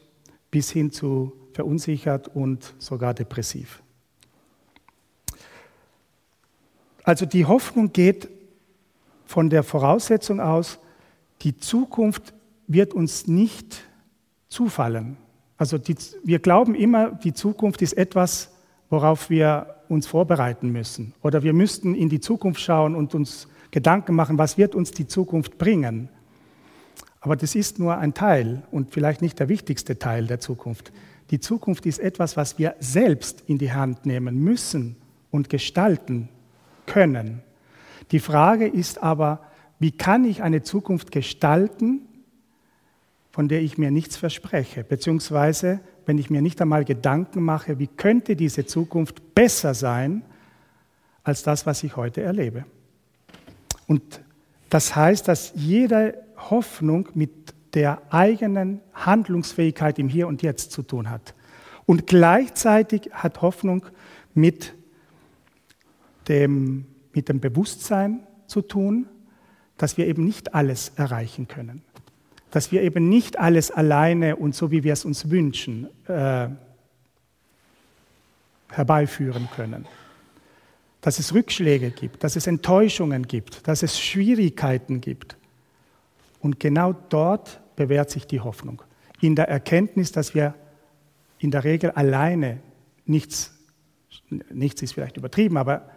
bis 0.52 0.72
hin 0.72 0.92
zu 0.92 1.34
verunsichert 1.54 2.30
und 2.30 2.74
sogar 2.78 3.14
depressiv. 3.14 3.82
Also 7.04 7.26
die 7.26 7.46
Hoffnung 7.46 7.92
geht 7.92 8.30
von 9.32 9.50
der 9.50 9.64
Voraussetzung 9.64 10.42
aus, 10.42 10.78
die 11.42 11.56
Zukunft 11.56 12.34
wird 12.68 12.94
uns 12.94 13.28
nicht 13.28 13.82
zufallen. 14.50 15.16
Also 15.58 15.78
die, 15.78 15.96
wir 16.24 16.40
glauben 16.40 16.76
immer, 16.76 17.12
die 17.12 17.34
Zukunft 17.34 17.82
ist 17.82 17.94
etwas, 17.94 18.52
worauf 18.90 19.30
wir 19.30 19.78
uns 19.88 20.06
vorbereiten 20.06 20.70
müssen. 20.70 21.14
Oder 21.24 21.44
wir 21.44 21.54
müssten 21.54 21.96
in 21.96 22.10
die 22.10 22.20
Zukunft 22.20 22.60
schauen 22.60 22.94
und 22.94 23.16
uns 23.16 23.48
Gedanken 23.72 24.16
machen, 24.16 24.38
was 24.38 24.58
wird 24.58 24.76
uns 24.76 24.92
die 24.92 25.08
Zukunft 25.08 25.58
bringen. 25.58 26.10
Aber 27.22 27.38
das 27.38 27.56
ist 27.56 27.80
nur 27.80 27.98
ein 27.98 28.14
Teil 28.14 28.64
und 28.70 28.92
vielleicht 28.92 29.22
nicht 29.22 29.40
der 29.40 29.48
wichtigste 29.48 29.98
Teil 29.98 30.28
der 30.28 30.42
Zukunft. 30.42 30.92
Die 31.30 31.40
Zukunft 31.40 31.86
ist 31.86 32.00
etwas, 32.00 32.36
was 32.36 32.60
wir 32.60 32.76
selbst 32.80 33.44
in 33.48 33.58
die 33.58 33.72
Hand 33.72 34.06
nehmen 34.06 34.44
müssen 34.44 34.98
und 35.30 35.50
gestalten 35.50 36.28
können. 36.86 37.44
Die 38.12 38.20
Frage 38.20 38.68
ist 38.68 39.02
aber, 39.02 39.40
wie 39.80 39.92
kann 39.92 40.26
ich 40.26 40.44
eine 40.44 40.62
Zukunft 40.62 41.12
gestalten, 41.12 42.02
von 43.32 43.48
der 43.48 43.62
ich 43.62 43.78
mir 43.78 43.90
nichts 43.90 44.18
verspreche, 44.18 44.84
beziehungsweise 44.84 45.80
wenn 46.06 46.18
ich 46.18 46.30
mir 46.30 46.42
nicht 46.42 46.62
einmal 46.62 46.84
Gedanken 46.84 47.42
mache, 47.42 47.80
wie 47.80 47.88
könnte 47.88 48.36
diese 48.36 48.66
Zukunft 48.66 49.34
besser 49.34 49.74
sein 49.74 50.24
als 51.24 51.44
das, 51.44 51.66
was 51.66 51.84
ich 51.84 51.96
heute 51.96 52.22
erlebe. 52.22 52.66
Und 53.88 54.22
das 54.70 54.96
heißt, 54.96 55.28
dass 55.28 55.54
jede 55.56 56.22
Hoffnung 56.36 57.08
mit 57.14 57.54
der 57.74 58.02
eigenen 58.10 58.82
Handlungsfähigkeit 58.94 60.00
im 60.00 60.10
Hier 60.10 60.28
und 60.28 60.42
Jetzt 60.42 60.72
zu 60.72 60.84
tun 60.84 61.10
hat. 61.10 61.34
Und 61.86 62.08
gleichzeitig 62.08 63.10
hat 63.14 63.42
Hoffnung 63.42 63.86
mit 64.34 64.74
dem 66.28 66.86
mit 67.14 67.30
dem 67.30 67.40
Bewusstsein 67.40 68.26
zu 68.48 68.62
tun, 68.62 69.08
dass 69.78 69.98
wir 69.98 70.08
eben 70.08 70.26
nicht 70.26 70.54
alles 70.54 70.92
erreichen 70.96 71.48
können. 71.48 71.82
Dass 72.52 72.72
wir 72.72 72.82
eben 72.82 73.10
nicht 73.10 73.40
alles 73.40 73.72
alleine 73.72 74.36
und 74.36 74.54
so, 74.54 74.72
wie 74.72 74.84
wir 74.84 74.94
es 74.94 75.06
uns 75.06 75.30
wünschen, 75.30 75.88
äh, 76.08 76.50
herbeiführen 78.70 79.50
können. 79.56 79.86
Dass 81.02 81.18
es 81.18 81.34
Rückschläge 81.34 81.92
gibt, 81.92 82.24
dass 82.24 82.36
es 82.36 82.48
Enttäuschungen 82.48 83.28
gibt, 83.28 83.68
dass 83.68 83.84
es 83.84 84.00
Schwierigkeiten 84.00 85.02
gibt. 85.02 85.38
Und 86.40 86.60
genau 86.60 86.94
dort 86.94 87.62
bewährt 87.76 88.10
sich 88.10 88.28
die 88.28 88.40
Hoffnung. 88.40 88.82
In 89.20 89.36
der 89.36 89.48
Erkenntnis, 89.48 90.12
dass 90.12 90.36
wir 90.36 90.54
in 91.40 91.52
der 91.52 91.64
Regel 91.64 91.92
alleine 91.92 92.60
nichts, 93.06 93.58
nichts 94.30 94.82
ist 94.82 94.94
vielleicht 94.94 95.18
übertrieben, 95.18 95.58
aber 95.58 95.90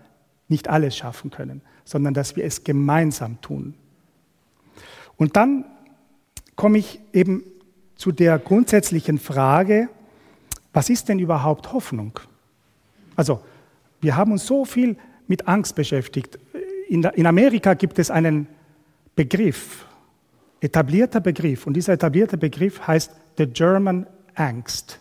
nicht 0.55 0.69
alles 0.69 0.97
schaffen 0.97 1.33
können, 1.33 1.63
sondern 1.85 2.15
dass 2.15 2.37
wir 2.37 2.45
es 2.45 2.63
gemeinsam 2.63 3.41
tun. 3.41 3.75
Und 5.17 5.35
dann 5.35 5.65
komme 6.55 6.79
ich 6.79 7.01
eben 7.13 7.43
zu 7.97 8.13
der 8.13 8.39
grundsätzlichen 8.39 9.19
Frage, 9.19 9.89
was 10.73 10.91
ist 10.91 11.09
denn 11.09 11.19
überhaupt 11.19 11.73
Hoffnung? 11.73 12.21
Also, 13.17 13.41
wir 14.01 14.17
haben 14.17 14.31
uns 14.31 14.47
so 14.47 14.65
viel 14.65 14.97
mit 15.27 15.49
Angst 15.49 15.75
beschäftigt. 15.75 16.39
In, 16.89 17.27
Amerika 17.27 17.75
gibt 17.75 17.99
es 17.99 18.13
einen 18.13 18.47
Begriff, 19.17 19.87
etablierter 20.61 21.21
Begriff, 21.21 21.67
und 21.67 21.75
dieser 21.75 21.95
etablierte 21.95 22.39
Begriff 22.39 22.87
heißt 22.87 23.11
The 23.39 23.47
German 23.47 24.07
Angst. 24.37 25.01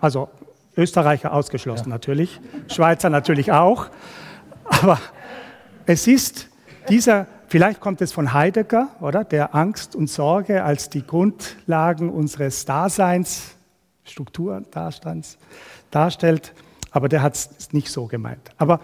Also 0.00 0.28
Österreicher 0.76 1.32
ausgeschlossen 1.32 1.88
ja. 1.88 1.94
natürlich, 1.94 2.40
Schweizer 2.68 3.10
natürlich 3.10 3.52
auch. 3.52 3.86
Aber 4.64 4.98
es 5.86 6.06
ist 6.06 6.48
dieser, 6.88 7.26
vielleicht 7.48 7.80
kommt 7.80 8.00
es 8.02 8.12
von 8.12 8.32
Heidegger, 8.32 8.88
oder? 9.00 9.24
Der 9.24 9.54
Angst 9.54 9.96
und 9.96 10.08
Sorge 10.08 10.64
als 10.64 10.90
die 10.90 11.06
Grundlagen 11.06 12.10
unseres 12.10 12.64
Daseins, 12.64 13.56
Struktur, 14.04 14.62
Daseins 14.70 15.38
darstellt. 15.90 16.52
Aber 16.90 17.08
der 17.08 17.22
hat 17.22 17.34
es 17.34 17.72
nicht 17.72 17.90
so 17.90 18.06
gemeint. 18.06 18.52
Aber 18.58 18.80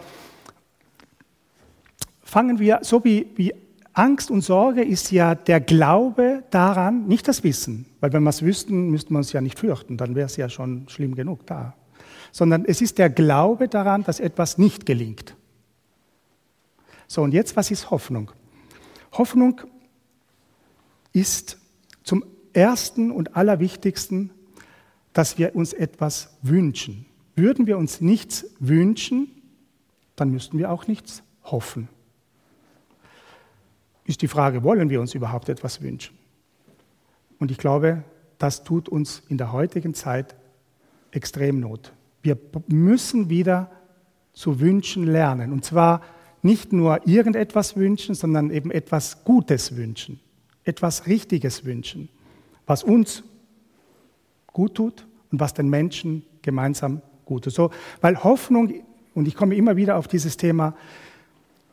fangen 2.23 2.59
wir, 2.59 2.81
so 2.83 3.05
wie, 3.05 3.27
wie 3.37 3.55
Angst 3.93 4.31
und 4.31 4.41
Sorge 4.41 4.83
ist 4.83 5.11
ja 5.13 5.35
der 5.35 5.61
Glaube 5.61 6.43
daran, 6.51 7.07
nicht 7.07 7.29
das 7.29 7.45
Wissen, 7.45 7.87
weil 8.01 8.13
wenn 8.13 8.23
wir 8.23 8.31
es 8.31 8.43
wüssten, 8.43 8.91
müssten 8.91 9.13
wir 9.13 9.19
uns 9.19 9.33
ja 9.33 9.43
nicht 9.43 9.59
fürchten, 9.59 9.99
dann 9.99 10.15
wäre 10.15 10.27
es 10.27 10.37
ja 10.37 10.49
schon 10.49 10.89
schlimm 10.89 11.15
genug 11.15 11.47
da 11.47 11.75
sondern 12.33 12.64
es 12.64 12.81
ist 12.81 12.99
der 12.99 13.11
Glaube 13.11 13.68
daran, 13.68 14.03
dass 14.03 14.18
etwas 14.18 14.59
nicht 14.59 14.87
gelingt. 14.87 15.37
So, 17.07 17.23
und 17.23 17.33
jetzt, 17.33 17.57
was 17.57 17.71
ist 17.71 17.90
Hoffnung? 17.90 18.33
Hoffnung 19.12 19.61
ist 21.13 21.59
zum 22.02 22.25
Ersten 22.54 23.11
und 23.11 23.37
Allerwichtigsten, 23.37 24.31
dass 25.13 25.37
wir 25.37 25.54
uns 25.54 25.75
etwas 25.75 26.37
wünschen. 26.40 27.04
Würden 27.37 27.67
wir 27.67 27.77
uns 27.77 28.00
nichts 28.00 28.46
wünschen, 28.59 29.31
dann 30.17 30.31
müssten 30.31 30.59
wir 30.59 30.71
auch 30.71 30.87
nichts 30.87 31.23
hoffen. 31.44 31.88
Ist 34.04 34.23
die 34.23 34.29
Frage, 34.29 34.63
wollen 34.63 34.88
wir 34.88 35.00
uns 35.00 35.15
überhaupt 35.15 35.50
etwas 35.50 35.83
wünschen? 35.83 36.17
Und 37.38 37.50
ich 37.50 37.59
glaube, 37.59 38.04
das 38.38 38.65
tut 38.65 38.88
uns 38.88 39.23
in 39.29 39.37
der 39.37 39.52
heutigen 39.52 39.94
Zeit 39.94 40.35
extrem 41.11 41.61
Not. 41.61 41.92
Wir 42.23 42.38
müssen 42.68 43.29
wieder 43.29 43.70
zu 44.33 44.60
wünschen 44.60 45.04
lernen. 45.04 45.52
Und 45.52 45.64
zwar 45.64 46.02
nicht 46.42 46.73
nur 46.73 47.06
irgendetwas 47.06 47.77
wünschen, 47.77 48.14
sondern 48.14 48.50
eben 48.50 48.70
etwas 48.70 49.25
Gutes 49.25 49.77
wünschen, 49.77 50.20
etwas 50.64 51.06
Richtiges 51.06 51.64
wünschen, 51.64 52.08
was 52.66 52.83
uns 52.83 53.23
gut 54.48 54.75
tut 54.75 55.06
und 55.31 55.40
was 55.40 55.54
den 55.54 55.68
Menschen 55.68 56.25
gemeinsam 56.42 57.00
gut 57.25 57.44
tut. 57.44 57.52
So, 57.52 57.70
weil 58.00 58.23
Hoffnung, 58.23 58.73
und 59.14 59.29
ich 59.29 59.37
komme 59.37 59.54
immer 59.54 59.77
wieder 59.77 59.96
auf 59.96 60.08
dieses 60.08 60.37
Thema, 60.37 60.75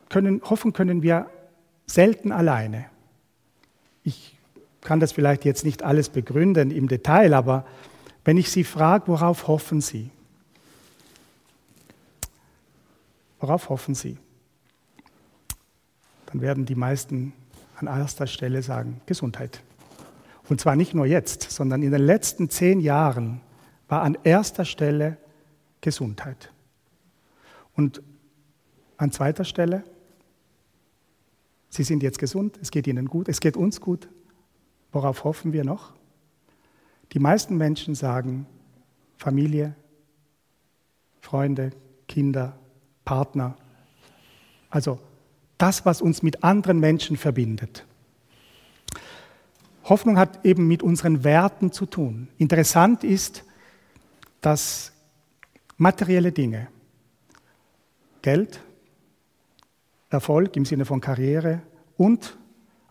können, 0.08 0.40
hoffen 0.48 0.72
können 0.72 1.02
wir 1.02 1.26
selten 1.86 2.32
alleine. 2.32 2.86
Ich 4.04 4.36
kann 4.80 5.00
das 5.00 5.12
vielleicht 5.12 5.44
jetzt 5.44 5.64
nicht 5.64 5.82
alles 5.82 6.08
begründen 6.08 6.70
im 6.70 6.88
Detail, 6.88 7.34
aber 7.34 7.64
Wenn 8.24 8.36
ich 8.36 8.50
Sie 8.50 8.64
frage, 8.64 9.08
worauf 9.08 9.48
hoffen 9.48 9.80
Sie? 9.80 10.10
Worauf 13.40 13.70
hoffen 13.70 13.94
Sie? 13.94 14.18
Dann 16.26 16.40
werden 16.40 16.66
die 16.66 16.74
meisten 16.74 17.32
an 17.76 17.86
erster 17.86 18.26
Stelle 18.26 18.62
sagen, 18.62 19.00
Gesundheit. 19.06 19.62
Und 20.48 20.60
zwar 20.60 20.76
nicht 20.76 20.94
nur 20.94 21.06
jetzt, 21.06 21.50
sondern 21.50 21.82
in 21.82 21.90
den 21.90 22.02
letzten 22.02 22.50
zehn 22.50 22.80
Jahren 22.80 23.40
war 23.88 24.02
an 24.02 24.18
erster 24.22 24.64
Stelle 24.64 25.16
Gesundheit. 25.80 26.52
Und 27.74 28.02
an 28.96 29.10
zweiter 29.10 29.44
Stelle, 29.44 29.82
Sie 31.70 31.84
sind 31.84 32.02
jetzt 32.02 32.18
gesund, 32.18 32.58
es 32.60 32.70
geht 32.70 32.86
Ihnen 32.88 33.06
gut, 33.06 33.28
es 33.28 33.40
geht 33.40 33.56
uns 33.56 33.80
gut. 33.80 34.08
Worauf 34.92 35.24
hoffen 35.24 35.52
wir 35.52 35.64
noch? 35.64 35.94
Die 37.12 37.20
meisten 37.20 37.56
Menschen 37.56 37.94
sagen 37.94 38.46
Familie, 39.16 39.74
Freunde, 41.20 41.70
Kinder, 42.08 42.58
Partner. 43.10 43.56
Also 44.70 45.00
das, 45.58 45.84
was 45.84 46.00
uns 46.00 46.22
mit 46.22 46.44
anderen 46.44 46.78
Menschen 46.78 47.16
verbindet. 47.16 47.84
Hoffnung 49.82 50.16
hat 50.16 50.44
eben 50.44 50.68
mit 50.68 50.84
unseren 50.84 51.24
Werten 51.24 51.72
zu 51.72 51.86
tun. 51.86 52.28
Interessant 52.38 53.02
ist, 53.02 53.42
dass 54.40 54.92
materielle 55.76 56.30
Dinge, 56.30 56.68
Geld, 58.22 58.60
Erfolg 60.08 60.54
im 60.54 60.64
Sinne 60.64 60.84
von 60.84 61.00
Karriere 61.00 61.62
und 61.96 62.38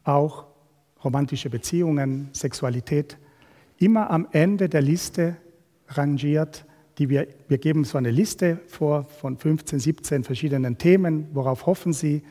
auch 0.03 0.47
romantische 1.01 1.49
Beziehungen, 1.49 2.27
Sexualität, 2.33 3.17
immer 3.77 4.09
am 4.09 4.27
Ende 4.33 4.67
der 4.67 4.81
Liste 4.81 5.37
rangiert, 5.87 6.65
die 6.99 7.09
wir, 7.09 7.27
wir 7.47 7.57
geben 7.57 7.85
so 7.85 7.97
eine 7.97 8.11
Liste 8.11 8.59
vor 8.67 9.05
von 9.05 9.37
15, 9.37 9.79
17 9.79 10.23
verschiedenen 10.25 10.77
Themen, 10.77 11.29
worauf 11.33 11.65
hoffen 11.65 11.93
Sie, 11.93 12.23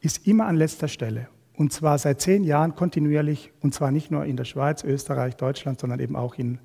ist 0.00 0.26
immer 0.26 0.46
an 0.46 0.56
letzter 0.56 0.86
Stelle. 0.86 1.28
Und 1.56 1.72
zwar 1.72 1.98
seit 1.98 2.20
zehn 2.20 2.44
Jahren 2.44 2.76
kontinuierlich, 2.76 3.52
und 3.60 3.74
zwar 3.74 3.90
nicht 3.90 4.10
nur 4.10 4.24
in 4.24 4.36
der 4.36 4.44
Schweiz, 4.44 4.84
Österreich, 4.84 5.36
Deutschland, 5.36 5.80
sondern 5.80 5.98
eben 5.98 6.14
auch 6.14 6.36
in 6.36 6.58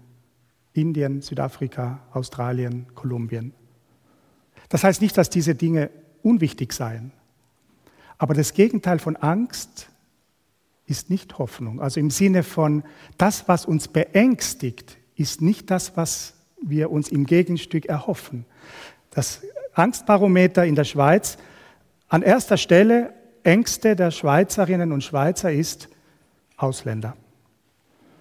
Indien, 0.74 1.22
Südafrika, 1.22 2.02
Australien, 2.14 2.86
Kolumbien. 2.94 3.54
Das 4.70 4.84
heißt 4.84 5.02
nicht, 5.02 5.18
dass 5.18 5.30
diese 5.32 5.56
Dinge 5.56 5.90
unwichtig 6.22 6.74
seien. 6.74 7.12
Aber 8.20 8.36
das 8.36 8.54
Gegenteil 8.54 9.00
von 9.00 9.16
Angst 9.16 9.90
ist 10.86 11.10
nicht 11.10 11.40
Hoffnung. 11.40 11.82
Also 11.82 12.00
im 12.00 12.12
Sinne 12.12 12.44
von, 12.44 12.84
das, 13.18 13.48
was 13.48 13.66
uns 13.66 13.88
beängstigt, 13.88 14.98
ist 15.16 15.42
nicht 15.42 15.72
das, 15.72 15.98
was 15.98 16.39
wir 16.62 16.92
uns 16.92 17.10
im 17.10 17.26
Gegenstück 17.26 17.86
erhoffen. 17.86 18.46
Das 19.12 19.42
Angstbarometer 19.74 20.66
in 20.66 20.76
der 20.76 20.84
Schweiz 20.84 21.38
an 22.08 22.22
erster 22.22 22.58
Stelle 22.58 23.14
Ängste 23.44 23.96
der 23.96 24.12
Schweizerinnen 24.12 24.92
und 24.92 25.04
Schweizer 25.04 25.52
ist 25.52 25.90
Ausländer. 26.58 27.16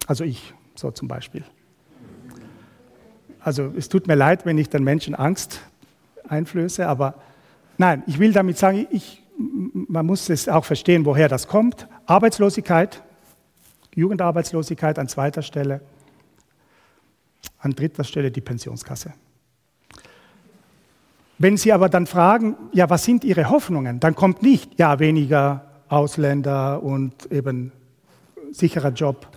Also 0.07 0.23
ich, 0.23 0.53
so 0.75 0.91
zum 0.91 1.07
Beispiel. 1.07 1.43
Also 3.41 3.73
es 3.77 3.89
tut 3.89 4.07
mir 4.07 4.15
leid, 4.15 4.45
wenn 4.45 4.57
ich 4.57 4.69
den 4.69 4.83
Menschen 4.83 5.15
Angst 5.15 5.61
einflöße, 6.27 6.87
aber 6.87 7.15
nein, 7.77 8.03
ich 8.07 8.19
will 8.19 8.33
damit 8.33 8.57
sagen, 8.57 8.87
ich, 8.91 9.23
man 9.37 10.05
muss 10.05 10.29
es 10.29 10.49
auch 10.49 10.65
verstehen, 10.65 11.05
woher 11.05 11.27
das 11.27 11.47
kommt. 11.47 11.87
Arbeitslosigkeit, 12.05 13.03
Jugendarbeitslosigkeit 13.95 14.99
an 14.99 15.07
zweiter 15.07 15.41
Stelle, 15.41 15.81
an 17.59 17.71
dritter 17.71 18.03
Stelle 18.03 18.31
die 18.31 18.41
Pensionskasse. 18.41 19.13
Wenn 21.37 21.55
Sie 21.55 21.71
aber 21.71 21.87
dann 21.87 22.05
fragen, 22.05 22.57
ja, 22.73 22.89
was 22.89 23.05
sind 23.05 23.23
Ihre 23.23 23.49
Hoffnungen, 23.49 23.99
dann 23.99 24.13
kommt 24.13 24.41
nicht, 24.41 24.77
ja, 24.77 24.99
weniger 24.99 25.65
Ausländer 25.87 26.83
und 26.83 27.31
eben 27.31 27.71
sicherer 28.51 28.89
Job, 28.89 29.27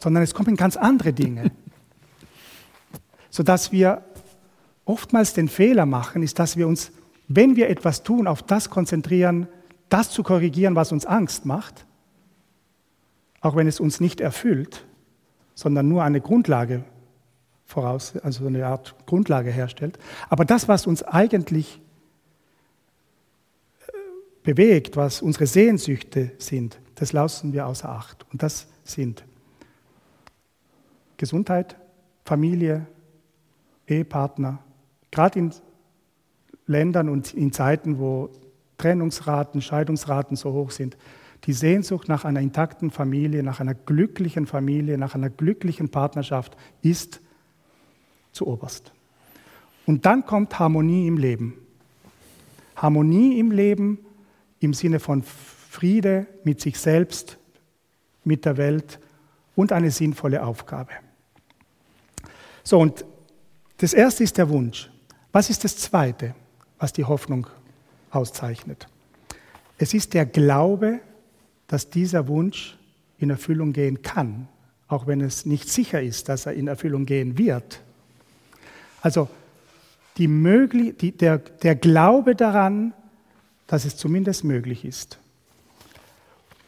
sondern 0.00 0.24
es 0.24 0.34
kommen 0.34 0.56
ganz 0.56 0.76
andere 0.76 1.12
Dinge. 1.12 1.52
Sodass 3.30 3.70
wir 3.70 4.02
oftmals 4.84 5.34
den 5.34 5.48
Fehler 5.48 5.86
machen, 5.86 6.22
ist, 6.22 6.38
dass 6.38 6.56
wir 6.56 6.66
uns, 6.66 6.90
wenn 7.28 7.54
wir 7.54 7.68
etwas 7.68 8.02
tun, 8.02 8.26
auf 8.26 8.42
das 8.42 8.68
konzentrieren, 8.68 9.46
das 9.88 10.10
zu 10.10 10.22
korrigieren, 10.22 10.74
was 10.74 10.90
uns 10.90 11.06
Angst 11.06 11.46
macht, 11.46 11.86
auch 13.40 13.54
wenn 13.54 13.68
es 13.68 13.78
uns 13.78 14.00
nicht 14.00 14.20
erfüllt, 14.20 14.84
sondern 15.54 15.88
nur 15.88 16.02
eine 16.02 16.20
Grundlage 16.20 16.84
voraus, 17.66 18.16
also 18.22 18.46
eine 18.46 18.64
Art 18.66 18.94
Grundlage 19.06 19.50
herstellt. 19.50 19.98
Aber 20.28 20.44
das, 20.44 20.68
was 20.68 20.86
uns 20.86 21.02
eigentlich 21.02 21.80
äh, 23.80 23.92
bewegt, 24.44 24.96
was 24.96 25.20
unsere 25.20 25.46
Sehnsüchte 25.46 26.32
sind, 26.38 26.78
das 26.94 27.12
lassen 27.12 27.52
wir 27.52 27.66
außer 27.66 27.88
Acht. 27.88 28.24
Und 28.32 28.42
das 28.42 28.68
sind 28.84 29.24
Gesundheit, 31.16 31.76
Familie, 32.24 32.86
Ehepartner, 33.86 34.60
gerade 35.10 35.38
in 35.38 35.52
Ländern 36.66 37.08
und 37.08 37.34
in 37.34 37.52
Zeiten, 37.52 37.98
wo 37.98 38.30
Trennungsraten, 38.78 39.60
Scheidungsraten 39.60 40.36
so 40.36 40.52
hoch 40.52 40.70
sind, 40.70 40.96
die 41.44 41.52
Sehnsucht 41.52 42.08
nach 42.08 42.24
einer 42.24 42.40
intakten 42.40 42.90
Familie, 42.90 43.42
nach 43.42 43.60
einer 43.60 43.74
glücklichen 43.74 44.46
Familie, 44.46 44.98
nach 44.98 45.14
einer 45.14 45.30
glücklichen 45.30 45.90
Partnerschaft 45.90 46.56
ist 46.82 47.20
zu 48.36 48.46
oberst. 48.46 48.92
Und 49.86 50.06
dann 50.06 50.24
kommt 50.24 50.58
Harmonie 50.58 51.06
im 51.06 51.18
Leben. 51.18 51.54
Harmonie 52.76 53.38
im 53.38 53.50
Leben 53.50 53.98
im 54.60 54.74
Sinne 54.74 55.00
von 55.00 55.22
Friede 55.22 56.26
mit 56.44 56.60
sich 56.60 56.78
selbst, 56.78 57.38
mit 58.24 58.44
der 58.44 58.56
Welt 58.56 58.98
und 59.54 59.72
eine 59.72 59.90
sinnvolle 59.90 60.44
Aufgabe. 60.44 60.92
So, 62.62 62.78
und 62.78 63.04
das 63.78 63.92
erste 63.92 64.24
ist 64.24 64.38
der 64.38 64.48
Wunsch. 64.48 64.90
Was 65.32 65.50
ist 65.50 65.64
das 65.64 65.76
zweite, 65.76 66.34
was 66.78 66.92
die 66.92 67.04
Hoffnung 67.04 67.46
auszeichnet? 68.10 68.88
Es 69.78 69.94
ist 69.94 70.14
der 70.14 70.26
Glaube, 70.26 71.00
dass 71.66 71.90
dieser 71.90 72.26
Wunsch 72.28 72.78
in 73.18 73.30
Erfüllung 73.30 73.72
gehen 73.72 74.02
kann, 74.02 74.48
auch 74.88 75.06
wenn 75.06 75.20
es 75.20 75.46
nicht 75.46 75.68
sicher 75.68 76.02
ist, 76.02 76.28
dass 76.28 76.46
er 76.46 76.54
in 76.54 76.68
Erfüllung 76.68 77.06
gehen 77.06 77.38
wird. 77.38 77.82
Also 79.06 79.28
die 80.16 80.26
möglich, 80.26 80.96
die, 80.96 81.12
der, 81.12 81.38
der 81.38 81.76
Glaube 81.76 82.34
daran, 82.34 82.92
dass 83.68 83.84
es 83.84 83.96
zumindest 83.96 84.42
möglich 84.42 84.84
ist. 84.84 85.20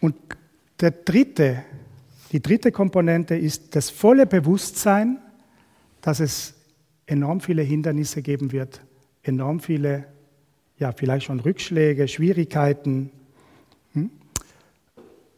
Und 0.00 0.14
der 0.78 0.92
dritte, 0.92 1.64
die 2.30 2.40
dritte 2.40 2.70
Komponente 2.70 3.34
ist 3.34 3.74
das 3.74 3.90
volle 3.90 4.24
Bewusstsein, 4.24 5.18
dass 6.00 6.20
es 6.20 6.54
enorm 7.06 7.40
viele 7.40 7.62
Hindernisse 7.62 8.22
geben 8.22 8.52
wird, 8.52 8.82
enorm 9.24 9.58
viele, 9.58 10.04
ja, 10.78 10.92
vielleicht 10.92 11.26
schon 11.26 11.40
Rückschläge, 11.40 12.06
Schwierigkeiten. 12.06 13.10
Hm? 13.94 14.10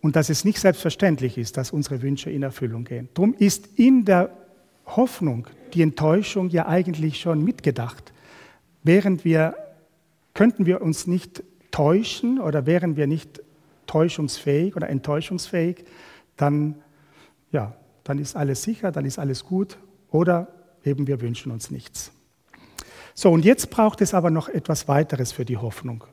Und 0.02 0.16
dass 0.16 0.28
es 0.28 0.44
nicht 0.44 0.60
selbstverständlich 0.60 1.38
ist, 1.38 1.56
dass 1.56 1.70
unsere 1.70 2.02
Wünsche 2.02 2.30
in 2.30 2.42
Erfüllung 2.42 2.84
gehen. 2.84 3.08
Darum 3.14 3.32
ist 3.32 3.70
in 3.78 4.04
der 4.04 4.36
Hoffnung 4.84 5.46
die 5.74 5.82
Enttäuschung 5.82 6.50
ja 6.50 6.66
eigentlich 6.66 7.20
schon 7.20 7.42
mitgedacht. 7.42 8.12
Während 8.82 9.24
wir, 9.24 9.54
könnten 10.34 10.66
wir 10.66 10.82
uns 10.82 11.06
nicht 11.06 11.42
täuschen 11.70 12.40
oder 12.40 12.66
wären 12.66 12.96
wir 12.96 13.06
nicht 13.06 13.42
täuschungsfähig 13.86 14.76
oder 14.76 14.88
enttäuschungsfähig, 14.88 15.84
dann, 16.36 16.76
ja, 17.52 17.74
dann 18.04 18.18
ist 18.18 18.36
alles 18.36 18.62
sicher, 18.62 18.92
dann 18.92 19.04
ist 19.04 19.18
alles 19.18 19.44
gut 19.44 19.78
oder 20.10 20.48
eben 20.84 21.06
wir 21.06 21.20
wünschen 21.20 21.52
uns 21.52 21.70
nichts. 21.70 22.12
So, 23.14 23.30
und 23.30 23.44
jetzt 23.44 23.70
braucht 23.70 24.00
es 24.00 24.14
aber 24.14 24.30
noch 24.30 24.48
etwas 24.48 24.88
weiteres 24.88 25.32
für 25.32 25.44
die 25.44 25.56
Hoffnung. 25.56 26.04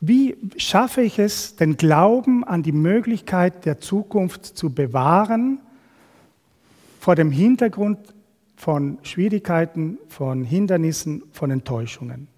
Wie 0.00 0.36
schaffe 0.56 1.02
ich 1.02 1.18
es, 1.18 1.56
den 1.56 1.76
Glauben 1.76 2.44
an 2.44 2.62
die 2.62 2.72
Möglichkeit 2.72 3.66
der 3.66 3.80
Zukunft 3.80 4.46
zu 4.46 4.70
bewahren, 4.70 5.60
vor 6.98 7.16
dem 7.16 7.30
Hintergrund 7.30 7.98
von 8.60 8.98
Schwierigkeiten, 9.04 9.98
von 10.08 10.44
Hindernissen, 10.44 11.22
von 11.32 11.50
Enttäuschungen. 11.50 12.28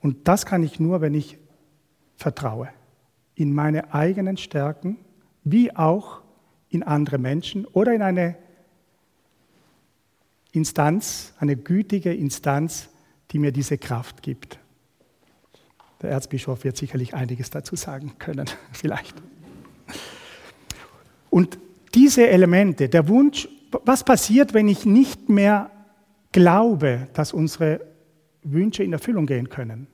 Und 0.00 0.26
das 0.26 0.44
kann 0.44 0.64
ich 0.64 0.80
nur, 0.80 1.00
wenn 1.00 1.14
ich 1.14 1.38
vertraue 2.16 2.68
in 3.36 3.54
meine 3.54 3.94
eigenen 3.94 4.36
Stärken, 4.36 4.98
wie 5.44 5.72
auch 5.76 6.22
in 6.68 6.82
andere 6.82 7.18
Menschen 7.18 7.64
oder 7.64 7.94
in 7.94 8.02
eine 8.02 8.34
Instanz, 10.50 11.32
eine 11.38 11.54
gütige 11.54 12.12
Instanz, 12.12 12.88
die 13.30 13.38
mir 13.38 13.52
diese 13.52 13.78
Kraft 13.78 14.20
gibt. 14.20 14.58
Der 16.00 16.10
Erzbischof 16.10 16.64
wird 16.64 16.76
sicherlich 16.76 17.14
einiges 17.14 17.50
dazu 17.50 17.76
sagen 17.76 18.14
können, 18.18 18.50
vielleicht. 18.72 19.14
Und 21.30 21.56
diese 21.94 22.26
Elemente, 22.26 22.88
der 22.88 23.06
Wunsch 23.06 23.48
was 23.84 24.04
passiert, 24.04 24.54
wenn 24.54 24.68
ich 24.68 24.84
nicht 24.84 25.28
mehr 25.28 25.70
glaube, 26.32 27.08
dass 27.14 27.32
unsere 27.32 27.80
Wünsche 28.42 28.82
in 28.82 28.92
Erfüllung 28.92 29.26
gehen 29.26 29.48
können? 29.48 29.86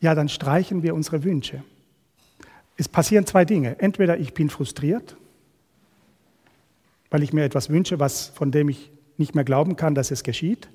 Ja, 0.00 0.14
dann 0.14 0.28
streichen 0.28 0.82
wir 0.82 0.94
unsere 0.94 1.24
Wünsche. 1.24 1.62
Es 2.76 2.88
passieren 2.88 3.26
zwei 3.26 3.44
Dinge. 3.44 3.80
Entweder 3.80 4.18
ich 4.18 4.34
bin 4.34 4.50
frustriert, 4.50 5.16
weil 7.10 7.22
ich 7.22 7.32
mir 7.32 7.44
etwas 7.44 7.70
wünsche, 7.70 7.98
was, 7.98 8.28
von 8.28 8.50
dem 8.50 8.68
ich 8.68 8.90
nicht 9.16 9.34
mehr 9.34 9.44
glauben 9.44 9.76
kann, 9.76 9.94
dass 9.94 10.10
es 10.10 10.22
geschieht, 10.22 10.68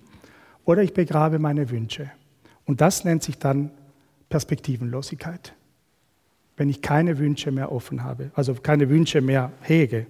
oder 0.66 0.82
ich 0.82 0.93
begrabe 0.93 1.39
meine 1.39 1.70
Wünsche. 1.70 2.12
Und 2.66 2.82
das 2.82 3.03
nennt 3.03 3.24
sich 3.24 3.38
dann 3.38 3.72
Perspektivenlosigkeit, 4.30 5.53
wenn 6.57 6.70
ich 6.70 6.82
keine 6.82 7.18
Wünsche 7.18 7.51
mehr 7.51 7.72
offen 7.72 8.03
habe, 8.03 8.32
also 8.34 8.53
keine 8.55 8.89
Wünsche 8.89 9.22
mehr 9.22 9.51
hege. 9.62 10.07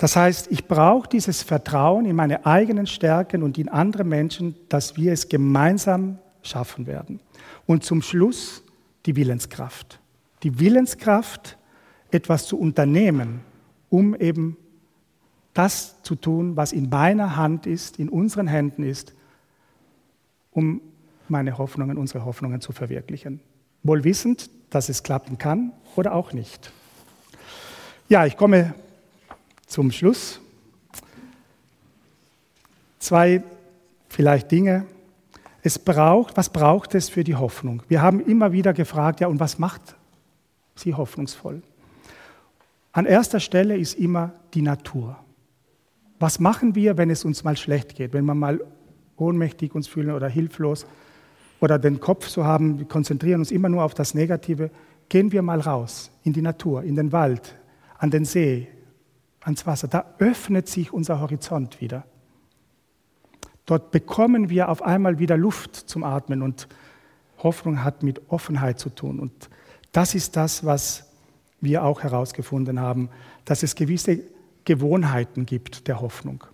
Das 0.00 0.16
heißt, 0.16 0.50
ich 0.50 0.66
brauche 0.66 1.06
dieses 1.10 1.42
Vertrauen 1.42 2.06
in 2.06 2.16
meine 2.16 2.46
eigenen 2.46 2.86
Stärken 2.86 3.42
und 3.42 3.58
in 3.58 3.68
andere 3.68 4.02
Menschen, 4.02 4.54
dass 4.70 4.96
wir 4.96 5.12
es 5.12 5.28
gemeinsam 5.28 6.18
schaffen 6.40 6.86
werden. 6.86 7.20
Und 7.66 7.84
zum 7.84 8.00
Schluss 8.00 8.62
die 9.04 9.14
Willenskraft. 9.14 10.00
Die 10.42 10.58
Willenskraft, 10.58 11.58
etwas 12.10 12.46
zu 12.46 12.58
unternehmen, 12.58 13.40
um 13.90 14.14
eben 14.14 14.56
das 15.52 16.02
zu 16.02 16.14
tun, 16.14 16.56
was 16.56 16.72
in 16.72 16.88
meiner 16.88 17.36
Hand 17.36 17.66
ist, 17.66 17.98
in 17.98 18.08
unseren 18.08 18.46
Händen 18.46 18.84
ist, 18.84 19.12
um 20.50 20.80
meine 21.28 21.58
Hoffnungen, 21.58 21.98
unsere 21.98 22.24
Hoffnungen 22.24 22.62
zu 22.62 22.72
verwirklichen. 22.72 23.40
Wohl 23.82 24.02
wissend, 24.04 24.48
dass 24.70 24.88
es 24.88 25.02
klappen 25.02 25.36
kann 25.36 25.72
oder 25.94 26.14
auch 26.14 26.32
nicht. 26.32 26.72
Ja, 28.08 28.24
ich 28.24 28.38
komme 28.38 28.72
zum 29.70 29.92
Schluss. 29.92 30.40
Zwei 32.98 33.42
vielleicht 34.08 34.50
Dinge. 34.50 34.84
Es 35.62 35.78
braucht, 35.78 36.36
was 36.36 36.50
braucht 36.50 36.94
es 36.94 37.08
für 37.08 37.22
die 37.22 37.36
Hoffnung? 37.36 37.82
Wir 37.88 38.02
haben 38.02 38.20
immer 38.20 38.52
wieder 38.52 38.72
gefragt, 38.72 39.20
ja, 39.20 39.28
und 39.28 39.38
was 39.38 39.58
macht 39.58 39.94
sie 40.74 40.94
hoffnungsvoll? 40.94 41.62
An 42.92 43.06
erster 43.06 43.38
Stelle 43.38 43.76
ist 43.76 43.94
immer 43.94 44.32
die 44.54 44.62
Natur. 44.62 45.16
Was 46.18 46.40
machen 46.40 46.74
wir, 46.74 46.98
wenn 46.98 47.08
es 47.08 47.24
uns 47.24 47.44
mal 47.44 47.56
schlecht 47.56 47.94
geht, 47.94 48.12
wenn 48.12 48.24
wir 48.24 48.34
mal 48.34 48.60
ohnmächtig 49.16 49.74
uns 49.74 49.86
fühlen 49.86 50.10
oder 50.10 50.28
hilflos 50.28 50.84
oder 51.60 51.78
den 51.78 52.00
Kopf 52.00 52.26
so 52.26 52.44
haben, 52.44 52.78
wir 52.78 52.86
konzentrieren 52.86 53.40
uns 53.40 53.52
immer 53.52 53.68
nur 53.68 53.84
auf 53.84 53.94
das 53.94 54.14
Negative? 54.14 54.70
Gehen 55.08 55.30
wir 55.30 55.42
mal 55.42 55.60
raus 55.60 56.10
in 56.24 56.32
die 56.32 56.42
Natur, 56.42 56.82
in 56.82 56.96
den 56.96 57.12
Wald, 57.12 57.54
an 57.98 58.10
den 58.10 58.24
See, 58.24 58.66
ans 59.40 59.66
Wasser. 59.66 59.88
Da 59.88 60.04
öffnet 60.18 60.68
sich 60.68 60.92
unser 60.92 61.20
Horizont 61.20 61.80
wieder. 61.80 62.04
Dort 63.66 63.90
bekommen 63.90 64.50
wir 64.50 64.68
auf 64.68 64.82
einmal 64.82 65.18
wieder 65.18 65.36
Luft 65.36 65.76
zum 65.76 66.02
Atmen 66.02 66.42
und 66.42 66.68
Hoffnung 67.38 67.84
hat 67.84 68.02
mit 68.02 68.30
Offenheit 68.30 68.78
zu 68.78 68.90
tun. 68.90 69.20
Und 69.20 69.48
das 69.92 70.14
ist 70.14 70.36
das, 70.36 70.64
was 70.64 71.10
wir 71.60 71.84
auch 71.84 72.02
herausgefunden 72.02 72.80
haben, 72.80 73.10
dass 73.44 73.62
es 73.62 73.74
gewisse 73.74 74.20
Gewohnheiten 74.64 75.46
gibt 75.46 75.88
der 75.88 76.00
Hoffnung. 76.00 76.44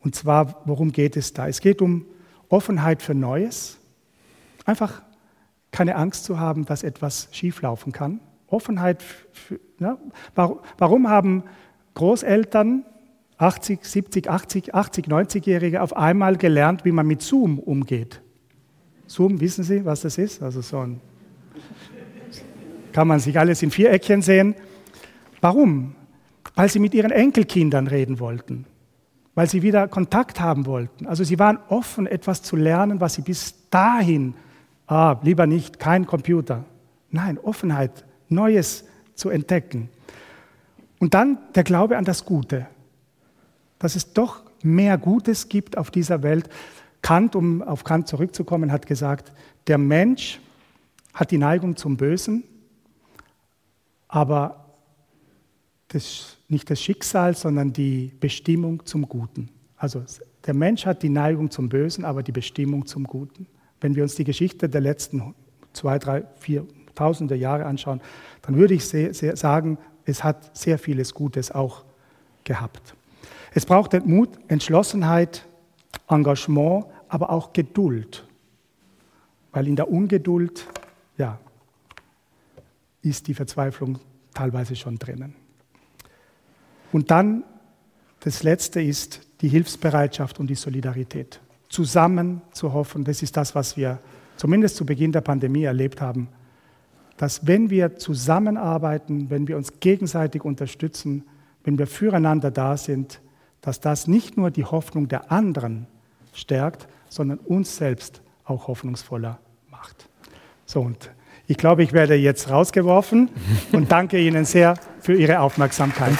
Und 0.00 0.14
zwar, 0.14 0.62
worum 0.64 0.92
geht 0.92 1.16
es 1.16 1.32
da? 1.32 1.48
Es 1.48 1.60
geht 1.60 1.82
um 1.82 2.04
Offenheit 2.48 3.02
für 3.02 3.14
Neues, 3.14 3.78
einfach 4.64 5.02
keine 5.70 5.96
Angst 5.96 6.24
zu 6.24 6.38
haben, 6.38 6.64
dass 6.64 6.82
etwas 6.82 7.28
schieflaufen 7.32 7.92
kann. 7.92 8.20
Offenheit, 8.46 9.02
für, 9.02 9.60
ja, 9.78 9.98
warum 10.78 11.08
haben 11.08 11.44
Großeltern, 11.98 12.84
80, 13.38 13.84
70, 13.84 14.30
80, 14.30 14.74
80, 14.74 15.06
90-Jährige 15.06 15.82
auf 15.82 15.96
einmal 15.96 16.36
gelernt, 16.36 16.84
wie 16.84 16.92
man 16.92 17.08
mit 17.08 17.22
Zoom 17.22 17.58
umgeht. 17.58 18.22
Zoom, 19.08 19.40
wissen 19.40 19.64
Sie, 19.64 19.84
was 19.84 20.02
das 20.02 20.16
ist? 20.16 20.40
Also 20.40 20.60
so 20.60 20.78
ein, 20.78 21.00
kann 22.92 23.08
man 23.08 23.18
sich 23.18 23.36
alles 23.36 23.64
in 23.64 23.72
Viereckchen 23.72 24.22
sehen. 24.22 24.54
Warum? 25.40 25.96
Weil 26.54 26.68
sie 26.68 26.78
mit 26.78 26.94
ihren 26.94 27.10
Enkelkindern 27.10 27.88
reden 27.88 28.20
wollten, 28.20 28.64
weil 29.34 29.48
sie 29.48 29.62
wieder 29.62 29.88
Kontakt 29.88 30.38
haben 30.38 30.66
wollten. 30.66 31.08
Also 31.08 31.24
sie 31.24 31.40
waren 31.40 31.58
offen, 31.68 32.06
etwas 32.06 32.42
zu 32.42 32.54
lernen, 32.54 33.00
was 33.00 33.14
sie 33.14 33.22
bis 33.22 33.68
dahin, 33.70 34.34
ah, 34.86 35.16
lieber 35.22 35.48
nicht, 35.48 35.80
kein 35.80 36.06
Computer. 36.06 36.64
Nein, 37.10 37.38
Offenheit, 37.38 38.04
Neues 38.28 38.84
zu 39.16 39.30
entdecken. 39.30 39.88
Und 40.98 41.14
dann 41.14 41.38
der 41.54 41.64
Glaube 41.64 41.96
an 41.96 42.04
das 42.04 42.24
Gute, 42.24 42.66
dass 43.78 43.94
es 43.94 44.12
doch 44.12 44.42
mehr 44.62 44.98
Gutes 44.98 45.48
gibt 45.48 45.78
auf 45.78 45.90
dieser 45.90 46.22
Welt. 46.22 46.48
Kant, 47.02 47.36
um 47.36 47.62
auf 47.62 47.84
Kant 47.84 48.08
zurückzukommen, 48.08 48.72
hat 48.72 48.86
gesagt, 48.86 49.32
der 49.66 49.78
Mensch 49.78 50.40
hat 51.14 51.30
die 51.30 51.38
Neigung 51.38 51.76
zum 51.76 51.96
Bösen, 51.96 52.44
aber 54.08 54.64
das, 55.88 56.36
nicht 56.48 56.70
das 56.70 56.80
Schicksal, 56.80 57.34
sondern 57.36 57.72
die 57.72 58.12
Bestimmung 58.20 58.84
zum 58.84 59.08
Guten. 59.08 59.48
Also 59.76 60.02
der 60.46 60.54
Mensch 60.54 60.86
hat 60.86 61.02
die 61.02 61.08
Neigung 61.08 61.50
zum 61.50 61.68
Bösen, 61.68 62.04
aber 62.04 62.22
die 62.22 62.32
Bestimmung 62.32 62.86
zum 62.86 63.04
Guten. 63.04 63.46
Wenn 63.80 63.94
wir 63.94 64.02
uns 64.02 64.16
die 64.16 64.24
Geschichte 64.24 64.68
der 64.68 64.80
letzten 64.80 65.34
zwei, 65.72 65.98
drei, 65.98 66.24
vier 66.36 66.66
Tausende 66.94 67.36
Jahre 67.36 67.64
anschauen, 67.64 68.00
dann 68.42 68.56
würde 68.56 68.74
ich 68.74 68.84
sagen, 68.84 69.78
es 70.08 70.24
hat 70.24 70.56
sehr 70.56 70.78
vieles 70.78 71.12
Gutes 71.12 71.50
auch 71.50 71.84
gehabt. 72.44 72.94
Es 73.52 73.66
braucht 73.66 73.92
Mut, 74.06 74.30
Entschlossenheit, 74.48 75.46
Engagement, 76.08 76.86
aber 77.08 77.30
auch 77.30 77.52
Geduld. 77.52 78.26
Weil 79.52 79.68
in 79.68 79.76
der 79.76 79.90
Ungeduld, 79.90 80.66
ja, 81.16 81.38
ist 83.02 83.26
die 83.26 83.34
Verzweiflung 83.34 83.98
teilweise 84.34 84.76
schon 84.76 84.98
drinnen. 84.98 85.34
Und 86.92 87.10
dann, 87.10 87.44
das 88.20 88.42
Letzte 88.42 88.80
ist 88.80 89.20
die 89.40 89.48
Hilfsbereitschaft 89.48 90.40
und 90.40 90.48
die 90.48 90.54
Solidarität. 90.54 91.40
Zusammen 91.68 92.40
zu 92.52 92.72
hoffen, 92.72 93.04
das 93.04 93.22
ist 93.22 93.36
das, 93.36 93.54
was 93.54 93.76
wir 93.76 94.00
zumindest 94.36 94.76
zu 94.76 94.86
Beginn 94.86 95.12
der 95.12 95.20
Pandemie 95.20 95.64
erlebt 95.64 96.00
haben, 96.00 96.28
dass 97.18 97.46
wenn 97.46 97.68
wir 97.68 97.96
zusammenarbeiten, 97.96 99.28
wenn 99.28 99.48
wir 99.48 99.56
uns 99.56 99.80
gegenseitig 99.80 100.44
unterstützen, 100.44 101.24
wenn 101.64 101.76
wir 101.76 101.86
füreinander 101.86 102.50
da 102.50 102.76
sind, 102.76 103.20
dass 103.60 103.80
das 103.80 104.06
nicht 104.06 104.36
nur 104.36 104.50
die 104.50 104.64
Hoffnung 104.64 105.08
der 105.08 105.30
anderen 105.30 105.86
stärkt, 106.32 106.88
sondern 107.08 107.38
uns 107.38 107.76
selbst 107.76 108.22
auch 108.44 108.68
hoffnungsvoller 108.68 109.38
macht. 109.70 110.08
So, 110.64 110.80
und 110.80 111.10
ich 111.48 111.56
glaube, 111.56 111.82
ich 111.82 111.92
werde 111.92 112.14
jetzt 112.14 112.50
rausgeworfen 112.50 113.30
und 113.72 113.90
danke 113.90 114.18
Ihnen 114.18 114.44
sehr 114.44 114.74
für 115.00 115.14
Ihre 115.14 115.40
Aufmerksamkeit. 115.40 116.12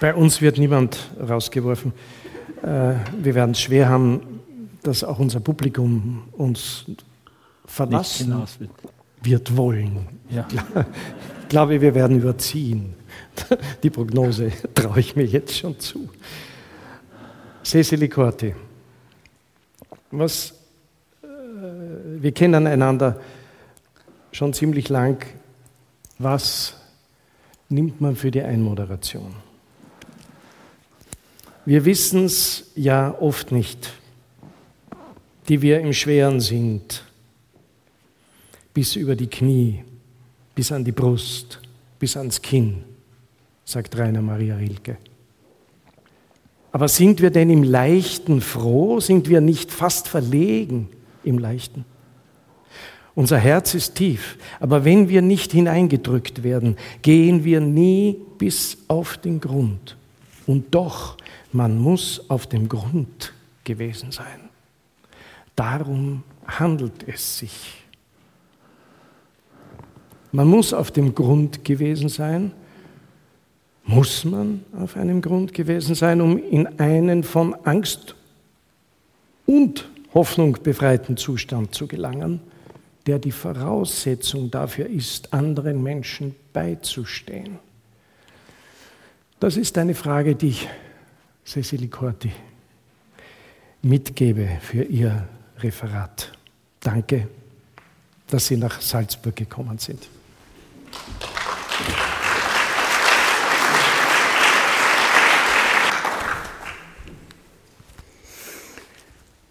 Bei 0.00 0.14
uns 0.14 0.40
wird 0.40 0.58
niemand 0.58 1.10
rausgeworfen. 1.20 1.92
Äh, 2.62 2.94
wir 3.20 3.34
werden 3.34 3.52
es 3.52 3.60
schwer 3.60 3.88
haben, 3.88 4.31
dass 4.82 5.04
auch 5.04 5.18
unser 5.18 5.40
Publikum 5.40 6.24
uns 6.32 6.84
verlassen 7.64 8.34
wird. 8.58 8.70
wird 9.22 9.56
wollen. 9.56 10.08
Ja. 10.30 10.46
Ich 11.42 11.48
glaube, 11.48 11.80
wir 11.80 11.94
werden 11.94 12.18
überziehen. 12.18 12.94
Die 13.82 13.90
Prognose 13.90 14.52
traue 14.74 15.00
ich 15.00 15.16
mir 15.16 15.24
jetzt 15.24 15.56
schon 15.56 15.78
zu. 15.78 16.08
Cecily 17.64 18.08
Corti, 18.08 18.54
was, 20.10 20.54
äh, 21.22 21.26
wir 22.20 22.32
kennen 22.32 22.66
einander 22.66 23.20
schon 24.32 24.52
ziemlich 24.52 24.88
lang. 24.88 25.24
Was 26.18 26.74
nimmt 27.68 28.00
man 28.00 28.16
für 28.16 28.30
die 28.30 28.42
Einmoderation? 28.42 29.34
Wir 31.64 31.84
wissen 31.84 32.24
es 32.24 32.72
ja 32.74 33.14
oft 33.20 33.52
nicht 33.52 33.92
die 35.48 35.60
wir 35.60 35.80
im 35.80 35.92
Schweren 35.92 36.40
sind, 36.40 37.04
bis 38.74 38.96
über 38.96 39.16
die 39.16 39.26
Knie, 39.26 39.82
bis 40.54 40.72
an 40.72 40.84
die 40.84 40.92
Brust, 40.92 41.60
bis 41.98 42.16
ans 42.16 42.40
Kinn, 42.40 42.84
sagt 43.64 43.96
Rainer 43.96 44.22
Maria 44.22 44.56
Rilke. 44.56 44.96
Aber 46.72 46.88
sind 46.88 47.20
wir 47.20 47.30
denn 47.30 47.50
im 47.50 47.62
Leichten 47.62 48.40
froh? 48.40 48.98
Sind 48.98 49.28
wir 49.28 49.42
nicht 49.42 49.70
fast 49.70 50.08
verlegen 50.08 50.88
im 51.22 51.38
Leichten? 51.38 51.84
Unser 53.14 53.36
Herz 53.36 53.74
ist 53.74 53.94
tief, 53.94 54.38
aber 54.58 54.86
wenn 54.86 55.10
wir 55.10 55.20
nicht 55.20 55.52
hineingedrückt 55.52 56.42
werden, 56.42 56.78
gehen 57.02 57.44
wir 57.44 57.60
nie 57.60 58.16
bis 58.38 58.78
auf 58.88 59.18
den 59.18 59.38
Grund. 59.38 59.98
Und 60.46 60.74
doch, 60.74 61.18
man 61.52 61.76
muss 61.76 62.24
auf 62.30 62.46
dem 62.46 62.70
Grund 62.70 63.34
gewesen 63.64 64.12
sein. 64.12 64.51
Darum 65.56 66.22
handelt 66.46 67.06
es 67.06 67.38
sich. 67.38 67.84
Man 70.32 70.48
muss 70.48 70.72
auf 70.72 70.90
dem 70.90 71.14
Grund 71.14 71.64
gewesen 71.64 72.08
sein. 72.08 72.52
Muss 73.84 74.24
man 74.24 74.64
auf 74.78 74.96
einem 74.96 75.20
Grund 75.20 75.52
gewesen 75.52 75.94
sein, 75.94 76.20
um 76.20 76.38
in 76.38 76.78
einen 76.78 77.24
von 77.24 77.54
Angst 77.64 78.14
und 79.44 79.88
Hoffnung 80.14 80.56
befreiten 80.62 81.16
Zustand 81.16 81.74
zu 81.74 81.86
gelangen, 81.86 82.40
der 83.06 83.18
die 83.18 83.32
Voraussetzung 83.32 84.50
dafür 84.50 84.86
ist, 84.86 85.32
anderen 85.32 85.82
Menschen 85.82 86.34
beizustehen. 86.52 87.58
Das 89.40 89.56
ist 89.56 89.76
eine 89.76 89.94
Frage, 89.94 90.36
die 90.36 90.50
ich 90.50 90.68
Cecily 91.44 91.88
Corti 91.88 92.30
mitgebe 93.82 94.48
für 94.60 94.84
Ihr 94.84 95.26
Referat. 95.62 96.32
Danke, 96.80 97.28
dass 98.26 98.46
Sie 98.46 98.56
nach 98.56 98.80
Salzburg 98.80 99.36
gekommen 99.36 99.78
sind. 99.78 100.08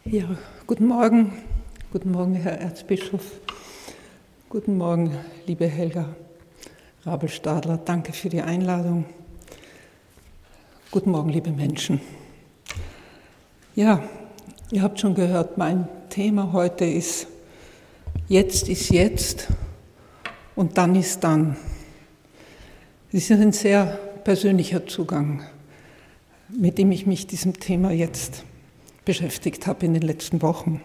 Ja, 0.04 0.26
guten 0.68 0.88
Morgen. 0.88 1.32
Guten 1.92 2.12
Morgen, 2.12 2.36
Herr 2.36 2.60
Erzbischof. 2.60 3.24
Guten 4.50 4.78
Morgen, 4.78 5.18
liebe 5.46 5.68
Helga 5.68 6.16
Rabelstadler. 7.06 7.78
Danke 7.78 8.12
für 8.12 8.28
die 8.28 8.42
Einladung. 8.42 9.06
Guten 10.92 11.12
Morgen, 11.12 11.30
liebe 11.30 11.52
Menschen. 11.52 12.02
Ja, 13.76 14.04
ihr 14.72 14.82
habt 14.82 15.00
schon 15.00 15.16
gehört, 15.16 15.58
mein 15.58 15.88
Thema 16.10 16.54
heute 16.54 16.86
ist 16.86 17.28
Jetzt 18.28 18.70
ist 18.70 18.90
jetzt 18.90 19.48
und 20.56 20.78
dann 20.78 20.96
ist 20.96 21.22
dann. 21.22 21.58
Das 23.12 23.30
ist 23.30 23.32
ein 23.32 23.52
sehr 23.52 24.00
persönlicher 24.24 24.88
Zugang, 24.88 25.44
mit 26.48 26.78
dem 26.78 26.94
ich 26.94 27.06
mich 27.06 27.28
diesem 27.28 27.60
Thema 27.60 27.92
jetzt 27.92 28.46
beschäftigt 29.04 29.68
habe 29.68 29.86
in 29.86 29.94
den 29.94 30.04
letzten 30.04 30.42
Wochen. 30.42 30.82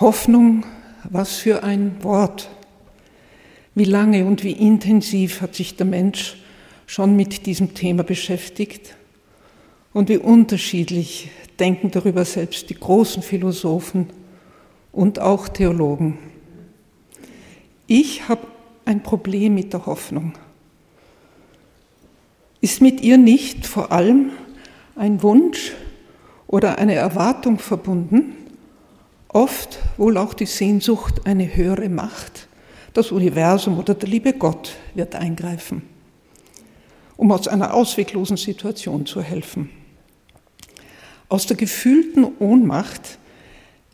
Hoffnung, 0.00 0.64
was 1.04 1.36
für 1.36 1.62
ein 1.62 2.02
Wort. 2.02 2.50
Wie 3.76 3.84
lange 3.84 4.24
und 4.24 4.42
wie 4.42 4.52
intensiv 4.52 5.40
hat 5.40 5.54
sich 5.54 5.76
der 5.76 5.86
Mensch 5.86 6.42
schon 6.86 7.14
mit 7.14 7.46
diesem 7.46 7.74
Thema 7.74 8.02
beschäftigt 8.02 8.96
und 9.92 10.08
wie 10.08 10.18
unterschiedlich 10.18 11.30
denken 11.58 11.90
darüber 11.90 12.24
selbst 12.24 12.70
die 12.70 12.74
großen 12.74 13.22
Philosophen 13.22 14.08
und 14.92 15.18
auch 15.18 15.48
Theologen. 15.48 16.18
Ich 17.86 18.28
habe 18.28 18.46
ein 18.84 19.02
Problem 19.02 19.54
mit 19.54 19.72
der 19.72 19.86
Hoffnung. 19.86 20.32
Ist 22.60 22.80
mit 22.80 23.00
ihr 23.00 23.18
nicht 23.18 23.66
vor 23.66 23.92
allem 23.92 24.30
ein 24.96 25.22
Wunsch 25.22 25.72
oder 26.46 26.78
eine 26.78 26.94
Erwartung 26.94 27.58
verbunden, 27.58 28.32
oft 29.28 29.78
wohl 29.98 30.16
auch 30.16 30.34
die 30.34 30.46
Sehnsucht, 30.46 31.26
eine 31.26 31.54
höhere 31.54 31.88
Macht, 31.88 32.48
das 32.92 33.12
Universum 33.12 33.78
oder 33.78 33.94
der 33.94 34.08
liebe 34.08 34.32
Gott 34.32 34.74
wird 34.94 35.14
eingreifen, 35.14 35.82
um 37.16 37.30
aus 37.30 37.46
einer 37.46 37.74
ausweglosen 37.74 38.38
Situation 38.38 39.04
zu 39.04 39.20
helfen. 39.20 39.70
Aus 41.28 41.46
der 41.46 41.56
gefühlten 41.56 42.24
Ohnmacht 42.38 43.18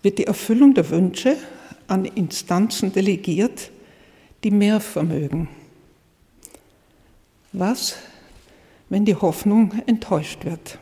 wird 0.03 0.19
die 0.19 0.27
Erfüllung 0.27 0.75
der 0.75 0.91
Wünsche 0.91 1.37
an 1.87 2.05
Instanzen 2.05 2.93
delegiert, 2.93 3.71
die 4.45 4.51
mehr 4.51 4.81
vermögen. 4.81 5.49
Was, 7.53 7.97
wenn 8.89 9.05
die 9.05 9.15
Hoffnung 9.15 9.73
enttäuscht 9.87 10.45
wird? 10.45 10.79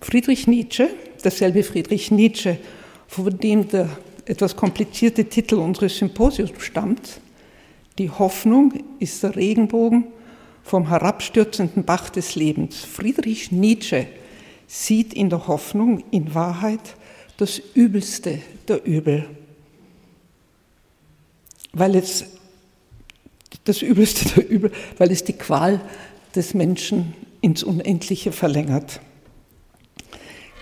Friedrich 0.00 0.46
Nietzsche, 0.46 0.90
derselbe 1.24 1.62
Friedrich 1.62 2.10
Nietzsche, 2.10 2.58
von 3.08 3.38
dem 3.38 3.68
der 3.68 3.88
etwas 4.24 4.56
komplizierte 4.56 5.24
Titel 5.24 5.56
unseres 5.56 5.96
Symposiums 5.98 6.52
stammt, 6.58 7.20
die 7.98 8.10
Hoffnung 8.10 8.72
ist 8.98 9.22
der 9.22 9.36
Regenbogen 9.36 10.04
vom 10.66 10.88
herabstürzenden 10.88 11.84
Bach 11.84 12.10
des 12.10 12.34
Lebens. 12.34 12.80
Friedrich 12.84 13.52
Nietzsche 13.52 14.08
sieht 14.66 15.14
in 15.14 15.30
der 15.30 15.46
Hoffnung 15.46 16.02
in 16.10 16.34
Wahrheit 16.34 16.96
das 17.36 17.62
Übelste 17.74 18.40
der 18.66 18.84
Übel, 18.84 19.28
weil 21.72 21.94
es 21.94 22.24
das 23.62 23.80
Übelste 23.80 24.28
der 24.34 24.50
Übel, 24.50 24.72
weil 24.98 25.12
es 25.12 25.22
die 25.22 25.34
Qual 25.34 25.80
des 26.34 26.52
Menschen 26.52 27.14
ins 27.42 27.62
Unendliche 27.62 28.32
verlängert. 28.32 29.00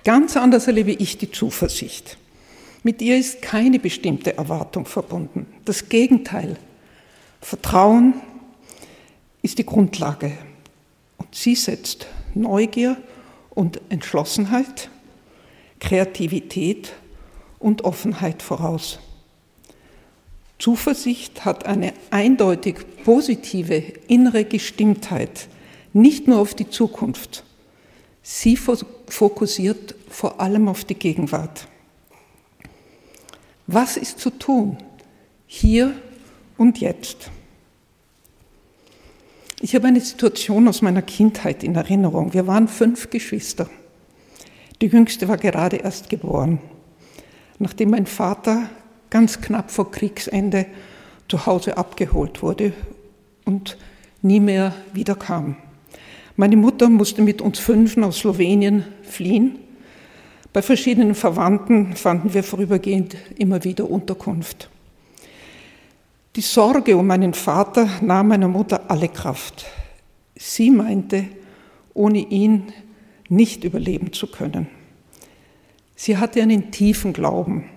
Ganz 0.04 0.36
anders 0.36 0.66
erlebe 0.66 0.92
ich 0.92 1.16
die 1.16 1.30
Zuversicht. 1.30 2.18
Mit 2.82 3.00
ihr 3.00 3.16
ist 3.16 3.40
keine 3.40 3.78
bestimmte 3.78 4.36
Erwartung 4.36 4.84
verbunden. 4.84 5.46
Das 5.64 5.88
Gegenteil. 5.88 6.58
Vertrauen 7.40 8.14
ist 9.44 9.58
die 9.58 9.66
Grundlage. 9.66 10.32
Und 11.18 11.34
sie 11.34 11.54
setzt 11.54 12.08
Neugier 12.34 12.96
und 13.50 13.80
Entschlossenheit, 13.90 14.90
Kreativität 15.78 16.92
und 17.60 17.84
Offenheit 17.84 18.42
voraus. 18.42 18.98
Zuversicht 20.58 21.44
hat 21.44 21.66
eine 21.66 21.92
eindeutig 22.10 22.76
positive 23.04 23.76
innere 24.08 24.44
Gestimmtheit, 24.44 25.48
nicht 25.92 26.26
nur 26.26 26.38
auf 26.38 26.54
die 26.54 26.68
Zukunft, 26.68 27.44
Sie 28.26 28.56
fokussiert 28.56 29.94
vor 30.08 30.40
allem 30.40 30.66
auf 30.68 30.86
die 30.86 30.94
Gegenwart. 30.94 31.68
Was 33.66 33.98
ist 33.98 34.18
zu 34.18 34.30
tun? 34.30 34.78
Hier 35.46 35.94
und 36.56 36.80
jetzt. 36.80 37.30
Ich 39.60 39.74
habe 39.74 39.86
eine 39.86 40.00
Situation 40.00 40.68
aus 40.68 40.82
meiner 40.82 41.02
Kindheit 41.02 41.62
in 41.62 41.74
Erinnerung. 41.74 42.34
Wir 42.34 42.46
waren 42.46 42.68
fünf 42.68 43.10
Geschwister. 43.10 43.68
Die 44.82 44.86
jüngste 44.86 45.28
war 45.28 45.36
gerade 45.36 45.76
erst 45.76 46.10
geboren. 46.10 46.58
Nachdem 47.58 47.90
mein 47.90 48.06
Vater 48.06 48.68
ganz 49.10 49.40
knapp 49.40 49.70
vor 49.70 49.90
Kriegsende 49.90 50.66
zu 51.28 51.46
Hause 51.46 51.76
abgeholt 51.76 52.42
wurde 52.42 52.72
und 53.44 53.78
nie 54.22 54.40
mehr 54.40 54.74
wiederkam. 54.92 55.56
Meine 56.36 56.56
Mutter 56.56 56.88
musste 56.88 57.22
mit 57.22 57.40
uns 57.40 57.60
Fünfen 57.60 58.02
aus 58.02 58.18
Slowenien 58.18 58.84
fliehen. 59.02 59.60
Bei 60.52 60.62
verschiedenen 60.62 61.14
Verwandten 61.14 61.94
fanden 61.94 62.34
wir 62.34 62.42
vorübergehend 62.42 63.16
immer 63.38 63.62
wieder 63.62 63.88
Unterkunft. 63.88 64.68
Die 66.36 66.40
Sorge 66.40 66.96
um 66.96 67.06
meinen 67.06 67.32
Vater 67.32 67.88
nahm 68.00 68.26
meiner 68.26 68.48
Mutter 68.48 68.90
alle 68.90 69.08
Kraft. 69.08 69.66
Sie 70.34 70.72
meinte, 70.72 71.26
ohne 71.92 72.18
ihn 72.18 72.72
nicht 73.28 73.62
überleben 73.62 74.12
zu 74.12 74.26
können. 74.26 74.66
Sie 75.94 76.16
hatte 76.16 76.42
einen 76.42 76.72
tiefen 76.72 77.12
Glauben. 77.12 77.70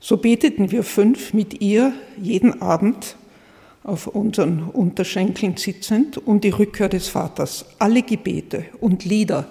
So 0.00 0.16
beteten 0.16 0.70
wir 0.70 0.82
fünf 0.82 1.34
mit 1.34 1.60
ihr 1.60 1.92
jeden 2.16 2.62
Abend 2.62 3.16
auf 3.82 4.06
unseren 4.06 4.62
Unterschenkeln 4.62 5.58
sitzend 5.58 6.26
um 6.26 6.40
die 6.40 6.48
Rückkehr 6.48 6.88
des 6.88 7.08
Vaters. 7.08 7.66
Alle 7.78 8.02
Gebete 8.02 8.64
und 8.80 9.04
Lieder 9.04 9.46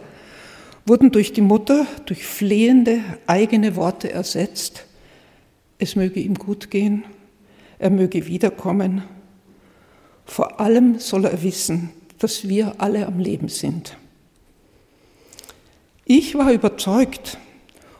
wurden 0.87 1.11
durch 1.11 1.33
die 1.33 1.41
Mutter 1.41 1.85
durch 2.07 2.25
flehende 2.25 2.99
eigene 3.27 3.75
Worte 3.75 4.11
ersetzt. 4.11 4.87
Es 5.77 5.95
möge 5.95 6.19
ihm 6.19 6.33
gut 6.33 6.71
gehen, 6.71 7.03
er 7.83 7.89
möge 7.89 8.27
wiederkommen. 8.27 9.03
Vor 10.25 10.61
allem 10.61 10.99
soll 10.99 11.25
er 11.25 11.43
wissen, 11.43 11.89
dass 12.17 12.47
wir 12.47 12.75
alle 12.77 13.05
am 13.05 13.19
Leben 13.19 13.49
sind. 13.49 13.97
Ich 16.05 16.35
war 16.35 16.51
überzeugt, 16.51 17.37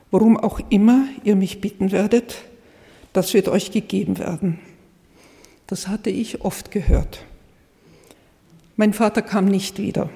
worum 0.09 0.37
auch 0.37 0.59
immer 0.69 1.05
ihr 1.23 1.35
mich 1.35 1.59
bitten 1.59 1.91
werdet, 1.91 2.37
das 3.11 3.33
wird 3.33 3.49
euch 3.49 3.71
gegeben 3.71 4.17
werden. 4.17 4.59
Das 5.67 5.87
hatte 5.87 6.09
ich 6.09 6.41
oft 6.41 6.71
gehört. 6.71 7.25
Mein 8.77 8.93
Vater 8.93 9.21
kam 9.21 9.45
nicht 9.45 9.79
wieder. 9.79 10.09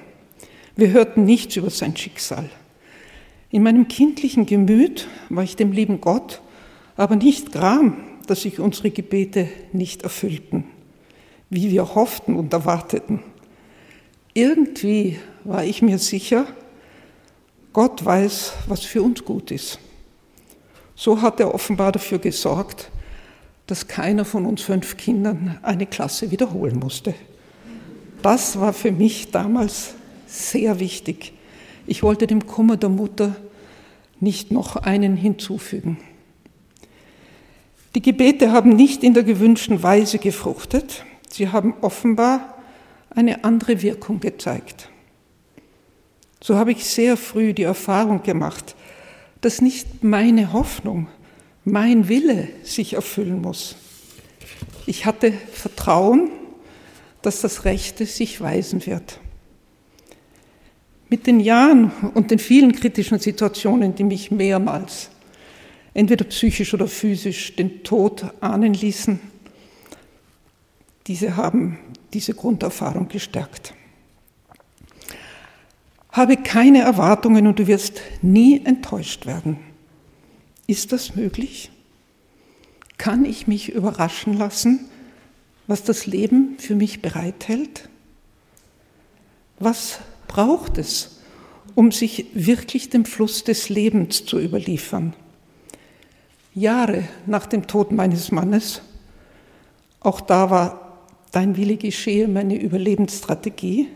Wir 0.76 0.90
hörten 0.90 1.24
nichts 1.24 1.56
über 1.56 1.70
sein 1.70 1.96
Schicksal. 1.96 2.48
In 3.50 3.62
meinem 3.62 3.88
kindlichen 3.88 4.46
Gemüt 4.46 5.08
war 5.28 5.44
ich 5.44 5.56
dem 5.56 5.72
lieben 5.72 6.00
Gott 6.00 6.40
aber 6.98 7.14
nicht 7.14 7.52
gram, 7.52 7.96
dass 8.30 8.42
sich 8.42 8.60
unsere 8.60 8.90
Gebete 8.90 9.48
nicht 9.72 10.02
erfüllten, 10.02 10.64
wie 11.50 11.70
wir 11.70 11.94
hofften 11.94 12.36
und 12.36 12.52
erwarteten. 12.52 13.22
Irgendwie 14.34 15.18
war 15.44 15.64
ich 15.64 15.82
mir 15.82 15.98
sicher, 15.98 16.46
Gott 17.72 18.04
weiß, 18.04 18.52
was 18.66 18.80
für 18.80 19.02
uns 19.02 19.24
gut 19.24 19.50
ist. 19.50 19.78
So 20.94 21.22
hat 21.22 21.40
er 21.40 21.54
offenbar 21.54 21.92
dafür 21.92 22.18
gesorgt, 22.18 22.90
dass 23.66 23.86
keiner 23.86 24.24
von 24.24 24.46
uns 24.46 24.62
fünf 24.62 24.96
Kindern 24.96 25.58
eine 25.62 25.86
Klasse 25.86 26.30
wiederholen 26.30 26.78
musste. 26.78 27.14
Das 28.22 28.58
war 28.58 28.72
für 28.72 28.90
mich 28.90 29.30
damals 29.30 29.94
sehr 30.26 30.80
wichtig. 30.80 31.32
Ich 31.86 32.02
wollte 32.02 32.26
dem 32.26 32.46
Kummer 32.46 32.76
der 32.76 32.88
Mutter 32.88 33.36
nicht 34.20 34.50
noch 34.50 34.76
einen 34.76 35.16
hinzufügen. 35.16 35.98
Die 37.94 38.02
Gebete 38.02 38.52
haben 38.52 38.76
nicht 38.76 39.02
in 39.02 39.14
der 39.14 39.22
gewünschten 39.22 39.82
Weise 39.82 40.18
gefruchtet. 40.18 41.04
Sie 41.30 41.48
haben 41.48 41.74
offenbar 41.80 42.58
eine 43.10 43.44
andere 43.44 43.82
Wirkung 43.82 44.20
gezeigt. 44.20 44.90
So 46.40 46.56
habe 46.56 46.72
ich 46.72 46.84
sehr 46.84 47.16
früh 47.16 47.52
die 47.52 47.64
Erfahrung 47.64 48.22
gemacht, 48.22 48.76
dass 49.40 49.60
nicht 49.60 50.04
meine 50.04 50.52
Hoffnung, 50.52 51.08
mein 51.64 52.08
Wille 52.08 52.48
sich 52.62 52.94
erfüllen 52.94 53.40
muss. 53.40 53.76
Ich 54.86 55.04
hatte 55.04 55.32
Vertrauen, 55.52 56.30
dass 57.22 57.40
das 57.40 57.64
Rechte 57.64 58.06
sich 58.06 58.40
weisen 58.40 58.86
wird. 58.86 59.20
Mit 61.08 61.26
den 61.26 61.40
Jahren 61.40 61.90
und 62.14 62.30
den 62.30 62.38
vielen 62.38 62.72
kritischen 62.72 63.18
Situationen, 63.18 63.94
die 63.94 64.04
mich 64.04 64.30
mehrmals, 64.30 65.10
entweder 65.98 66.24
psychisch 66.26 66.74
oder 66.74 66.86
physisch, 66.86 67.56
den 67.56 67.82
Tod 67.82 68.24
ahnen 68.40 68.72
ließen, 68.72 69.18
diese 71.08 71.36
haben 71.36 71.78
diese 72.12 72.34
Grunderfahrung 72.34 73.08
gestärkt. 73.08 73.74
Habe 76.12 76.36
keine 76.36 76.82
Erwartungen 76.82 77.48
und 77.48 77.58
du 77.58 77.66
wirst 77.66 78.00
nie 78.22 78.64
enttäuscht 78.64 79.26
werden. 79.26 79.58
Ist 80.68 80.92
das 80.92 81.16
möglich? 81.16 81.72
Kann 82.96 83.24
ich 83.24 83.48
mich 83.48 83.70
überraschen 83.70 84.34
lassen, 84.34 84.88
was 85.66 85.82
das 85.82 86.06
Leben 86.06 86.58
für 86.58 86.76
mich 86.76 87.02
bereithält? 87.02 87.88
Was 89.58 89.98
braucht 90.28 90.78
es, 90.78 91.18
um 91.74 91.90
sich 91.90 92.26
wirklich 92.34 92.88
dem 92.88 93.04
Fluss 93.04 93.42
des 93.42 93.68
Lebens 93.68 94.24
zu 94.24 94.38
überliefern? 94.38 95.14
Jahre 96.58 97.04
nach 97.26 97.46
dem 97.46 97.66
Tod 97.66 97.92
meines 97.92 98.32
Mannes, 98.32 98.82
auch 100.00 100.20
da 100.20 100.50
war 100.50 100.98
dein 101.32 101.56
Wille 101.56 101.76
geschehe 101.76 102.28
meine 102.28 102.60
Überlebensstrategie, 102.60 103.88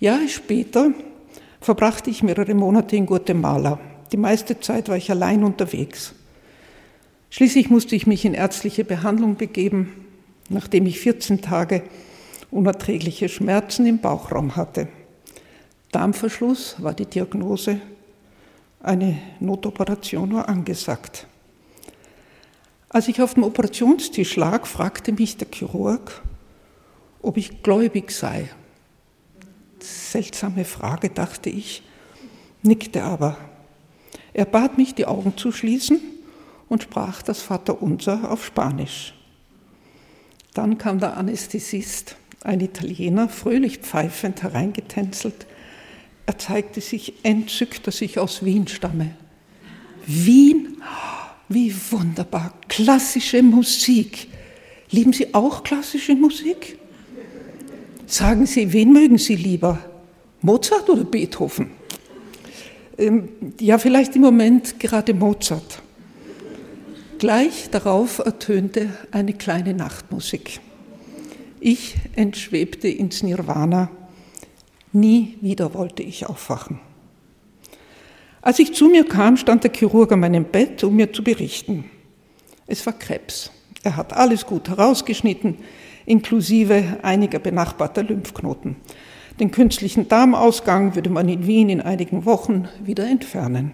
Jahre 0.00 0.28
später 0.28 0.90
verbrachte 1.60 2.10
ich 2.10 2.22
mehrere 2.22 2.54
Monate 2.54 2.96
in 2.96 3.06
Guatemala. 3.06 3.78
Die 4.10 4.16
meiste 4.16 4.58
Zeit 4.58 4.88
war 4.88 4.96
ich 4.96 5.10
allein 5.10 5.44
unterwegs. 5.44 6.12
Schließlich 7.30 7.70
musste 7.70 7.94
ich 7.96 8.06
mich 8.06 8.24
in 8.24 8.34
ärztliche 8.34 8.84
Behandlung 8.84 9.36
begeben, 9.36 10.06
nachdem 10.48 10.86
ich 10.86 10.98
14 11.00 11.40
Tage 11.40 11.82
unerträgliche 12.50 13.28
Schmerzen 13.28 13.86
im 13.86 14.00
Bauchraum 14.00 14.56
hatte. 14.56 14.88
Darmverschluss 15.92 16.76
war 16.82 16.94
die 16.94 17.06
Diagnose, 17.06 17.80
eine 18.82 19.18
Notoperation 19.40 20.34
war 20.34 20.48
angesagt. 20.48 21.26
Als 22.92 23.08
ich 23.08 23.22
auf 23.22 23.34
dem 23.34 23.42
Operationstisch 23.42 24.36
lag, 24.36 24.66
fragte 24.66 25.12
mich 25.12 25.38
der 25.38 25.48
Chirurg, 25.50 26.20
ob 27.22 27.38
ich 27.38 27.62
gläubig 27.62 28.10
sei. 28.10 28.50
Seltsame 29.80 30.66
Frage, 30.66 31.08
dachte 31.08 31.48
ich, 31.48 31.82
nickte 32.62 33.02
aber. 33.02 33.38
Er 34.34 34.44
bat 34.44 34.76
mich, 34.76 34.94
die 34.94 35.06
Augen 35.06 35.38
zu 35.38 35.52
schließen 35.52 36.00
und 36.68 36.82
sprach 36.82 37.22
das 37.22 37.40
Vaterunser 37.40 38.30
auf 38.30 38.44
Spanisch. 38.44 39.14
Dann 40.52 40.76
kam 40.76 41.00
der 41.00 41.16
Anästhesist, 41.16 42.16
ein 42.42 42.60
Italiener, 42.60 43.30
fröhlich 43.30 43.78
pfeifend 43.78 44.42
hereingetänzelt. 44.42 45.46
Er 46.26 46.36
zeigte 46.36 46.82
sich 46.82 47.14
entzückt, 47.22 47.86
dass 47.86 48.02
ich 48.02 48.18
aus 48.18 48.44
Wien 48.44 48.68
stamme. 48.68 49.16
Wien? 50.06 50.82
Wie 51.48 51.74
wunderbar! 51.90 52.54
Klassische 52.68 53.42
Musik. 53.42 54.28
Lieben 54.90 55.12
Sie 55.12 55.34
auch 55.34 55.62
klassische 55.62 56.14
Musik? 56.14 56.78
Sagen 58.06 58.46
Sie, 58.46 58.72
wen 58.72 58.92
mögen 58.92 59.18
Sie 59.18 59.36
lieber? 59.36 59.78
Mozart 60.42 60.90
oder 60.90 61.04
Beethoven? 61.04 61.70
Ähm, 62.98 63.28
ja, 63.58 63.78
vielleicht 63.78 64.16
im 64.16 64.22
Moment 64.22 64.78
gerade 64.78 65.14
Mozart. 65.14 65.82
Gleich 67.18 67.70
darauf 67.70 68.18
ertönte 68.18 68.90
eine 69.12 69.32
kleine 69.32 69.74
Nachtmusik. 69.74 70.60
Ich 71.60 71.94
entschwebte 72.16 72.88
ins 72.88 73.22
Nirvana. 73.22 73.90
Nie 74.92 75.38
wieder 75.40 75.72
wollte 75.74 76.02
ich 76.02 76.26
aufwachen. 76.26 76.80
Als 78.42 78.58
ich 78.58 78.74
zu 78.74 78.88
mir 78.88 79.04
kam, 79.04 79.36
stand 79.36 79.62
der 79.62 79.72
Chirurg 79.72 80.10
an 80.12 80.20
meinem 80.20 80.44
Bett, 80.44 80.82
um 80.82 80.96
mir 80.96 81.12
zu 81.12 81.22
berichten. 81.22 81.88
Es 82.66 82.84
war 82.84 82.92
Krebs. 82.92 83.50
Er 83.84 83.96
hat 83.96 84.12
alles 84.12 84.46
gut 84.46 84.68
herausgeschnitten, 84.68 85.58
inklusive 86.06 86.98
einiger 87.02 87.38
benachbarter 87.38 88.02
Lymphknoten. 88.02 88.76
Den 89.38 89.52
künstlichen 89.52 90.08
Darmausgang 90.08 90.94
würde 90.96 91.10
man 91.10 91.28
in 91.28 91.46
Wien 91.46 91.68
in 91.68 91.80
einigen 91.80 92.24
Wochen 92.24 92.68
wieder 92.82 93.08
entfernen. 93.08 93.72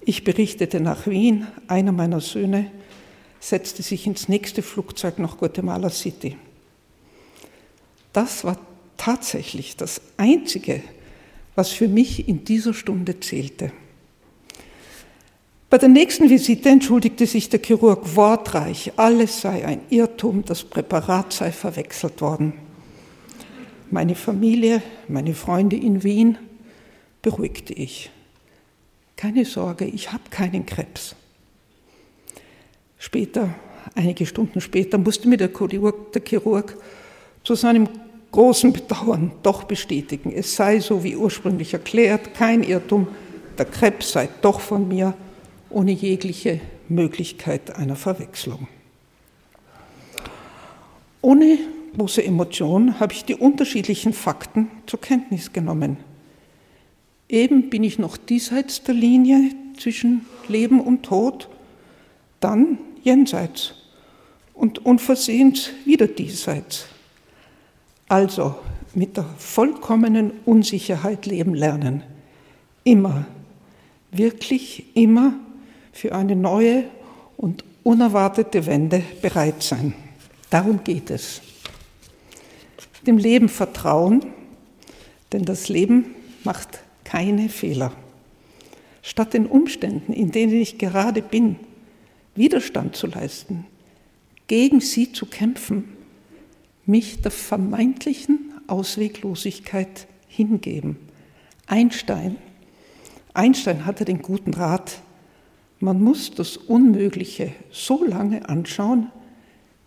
Ich 0.00 0.22
berichtete 0.22 0.80
nach 0.80 1.06
Wien, 1.06 1.46
einer 1.66 1.92
meiner 1.92 2.20
Söhne 2.20 2.70
setzte 3.40 3.82
sich 3.82 4.06
ins 4.06 4.28
nächste 4.28 4.62
Flugzeug 4.62 5.18
nach 5.18 5.38
Guatemala 5.38 5.90
City. 5.90 6.36
Das 8.12 8.44
war 8.44 8.58
tatsächlich 8.96 9.76
das 9.76 10.00
Einzige, 10.16 10.82
was 11.54 11.70
für 11.70 11.88
mich 11.88 12.28
in 12.28 12.44
dieser 12.44 12.74
Stunde 12.74 13.20
zählte. 13.20 13.72
Bei 15.70 15.78
der 15.78 15.88
nächsten 15.88 16.30
Visite 16.30 16.68
entschuldigte 16.68 17.26
sich 17.26 17.48
der 17.48 17.60
Chirurg 17.60 18.16
wortreich, 18.16 18.92
alles 18.96 19.40
sei 19.40 19.64
ein 19.64 19.80
Irrtum, 19.90 20.44
das 20.44 20.62
Präparat 20.62 21.32
sei 21.32 21.50
verwechselt 21.50 22.20
worden 22.20 22.52
meine 23.94 24.16
Familie, 24.16 24.82
meine 25.08 25.34
Freunde 25.34 25.76
in 25.76 26.02
Wien 26.02 26.36
beruhigte 27.22 27.72
ich. 27.72 28.10
Keine 29.16 29.44
Sorge, 29.44 29.84
ich 29.84 30.12
habe 30.12 30.24
keinen 30.30 30.66
Krebs. 30.66 31.14
Später, 32.98 33.54
einige 33.94 34.26
Stunden 34.26 34.60
später, 34.60 34.98
musste 34.98 35.28
mir 35.28 35.36
der 35.36 35.50
Chirurg, 35.56 36.12
der 36.12 36.22
Chirurg 36.22 36.76
zu 37.44 37.54
seinem 37.54 37.88
großen 38.34 38.72
Bedauern 38.72 39.30
doch 39.44 39.62
bestätigen, 39.62 40.32
es 40.32 40.56
sei 40.56 40.80
so 40.80 41.04
wie 41.04 41.14
ursprünglich 41.14 41.72
erklärt, 41.72 42.34
kein 42.34 42.64
Irrtum, 42.64 43.06
der 43.56 43.64
Krebs 43.64 44.10
sei 44.10 44.28
doch 44.42 44.58
von 44.58 44.88
mir 44.88 45.14
ohne 45.70 45.92
jegliche 45.92 46.60
Möglichkeit 46.88 47.76
einer 47.76 47.94
Verwechslung. 47.94 48.66
Ohne 51.22 51.58
große 51.96 52.24
Emotion 52.24 52.98
habe 52.98 53.12
ich 53.12 53.24
die 53.24 53.36
unterschiedlichen 53.36 54.12
Fakten 54.12 54.68
zur 54.86 55.00
Kenntnis 55.00 55.52
genommen. 55.52 55.98
Eben 57.28 57.70
bin 57.70 57.84
ich 57.84 58.00
noch 58.00 58.16
diesseits 58.16 58.82
der 58.82 58.96
Linie 58.96 59.50
zwischen 59.78 60.26
Leben 60.48 60.80
und 60.80 61.04
Tod, 61.04 61.48
dann 62.40 62.78
jenseits 63.04 63.74
und 64.54 64.84
unversehens 64.84 65.70
wieder 65.84 66.08
diesseits. 66.08 66.88
Also 68.08 68.54
mit 68.94 69.16
der 69.16 69.24
vollkommenen 69.38 70.32
Unsicherheit 70.44 71.26
leben 71.26 71.54
lernen. 71.54 72.02
Immer, 72.84 73.26
wirklich 74.10 74.94
immer 74.94 75.34
für 75.92 76.14
eine 76.14 76.36
neue 76.36 76.84
und 77.36 77.64
unerwartete 77.82 78.66
Wende 78.66 79.02
bereit 79.20 79.62
sein. 79.62 79.94
Darum 80.50 80.84
geht 80.84 81.10
es 81.10 81.40
dem 83.06 83.18
Leben 83.18 83.48
vertrauen, 83.48 84.24
denn 85.32 85.44
das 85.44 85.68
Leben 85.68 86.14
macht 86.42 86.80
keine 87.04 87.48
Fehler. 87.48 87.92
Statt 89.02 89.34
den 89.34 89.46
Umständen, 89.46 90.12
in 90.12 90.30
denen 90.30 90.54
ich 90.54 90.78
gerade 90.78 91.20
bin, 91.22 91.56
Widerstand 92.34 92.96
zu 92.96 93.06
leisten, 93.06 93.66
gegen 94.46 94.80
sie 94.80 95.12
zu 95.12 95.26
kämpfen, 95.26 95.93
mich 96.86 97.22
der 97.22 97.30
vermeintlichen 97.30 98.52
Ausweglosigkeit 98.66 100.06
hingeben. 100.28 100.96
Einstein, 101.66 102.36
Einstein 103.32 103.86
hatte 103.86 104.04
den 104.04 104.22
guten 104.22 104.54
Rat, 104.54 105.00
man 105.80 106.00
muss 106.00 106.30
das 106.30 106.56
Unmögliche 106.56 107.52
so 107.70 108.04
lange 108.04 108.48
anschauen, 108.48 109.10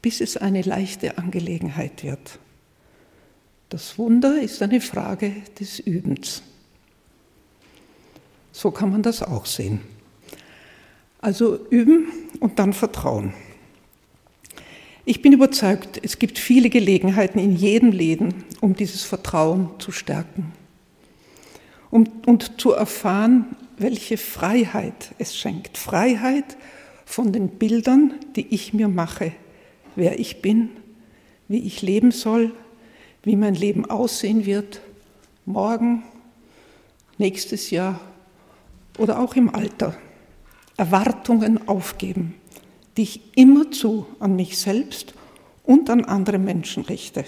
bis 0.02 0.22
es 0.22 0.38
eine 0.38 0.62
leichte 0.62 1.18
Angelegenheit 1.18 2.04
wird. 2.04 2.40
Das 3.70 3.98
Wunder 3.98 4.42
ist 4.42 4.62
eine 4.62 4.80
Frage 4.80 5.34
des 5.60 5.80
Übens. 5.80 6.42
So 8.52 8.72
kann 8.72 8.92
man 8.92 9.04
das 9.04 9.22
auch 9.22 9.46
sehen. 9.46 9.82
Also 11.20 11.68
üben 11.70 12.08
und 12.40 12.60
dann 12.60 12.74
vertrauen. 12.74 13.34
Ich 15.10 15.22
bin 15.22 15.32
überzeugt, 15.32 16.02
es 16.04 16.20
gibt 16.20 16.38
viele 16.38 16.70
Gelegenheiten 16.70 17.40
in 17.40 17.56
jedem 17.56 17.94
Leben, 17.94 18.44
um 18.60 18.76
dieses 18.76 19.06
Vertrauen 19.06 19.70
zu 19.80 19.94
stärken 19.94 20.52
um, 21.90 22.10
und 22.26 22.60
zu 22.60 22.74
erfahren, 22.74 23.56
welche 23.78 24.18
Freiheit 24.18 25.16
es 25.18 25.38
schenkt. 25.38 25.78
Freiheit 25.78 26.58
von 27.06 27.32
den 27.32 27.48
Bildern, 27.48 28.16
die 28.36 28.48
ich 28.54 28.74
mir 28.74 28.90
mache, 28.90 29.32
wer 29.96 30.20
ich 30.20 30.42
bin, 30.42 30.72
wie 31.48 31.60
ich 31.60 31.82
leben 31.82 32.12
soll, 32.12 32.54
wie 33.24 33.38
mein 33.38 33.56
Leben 33.56 33.90
aussehen 33.90 34.46
wird, 34.46 34.82
morgen, 35.46 36.04
nächstes 37.18 37.70
Jahr 37.70 38.02
oder 38.98 39.22
auch 39.22 39.38
im 39.38 39.56
Alter. 39.56 39.96
Erwartungen 40.76 41.66
aufgeben 41.70 42.34
die 42.98 43.04
ich 43.04 43.22
immerzu 43.36 44.08
an 44.20 44.36
mich 44.36 44.58
selbst 44.58 45.14
und 45.64 45.90
an 45.90 46.04
andere 46.04 46.40
Menschen 46.40 46.84
richte. 46.84 47.24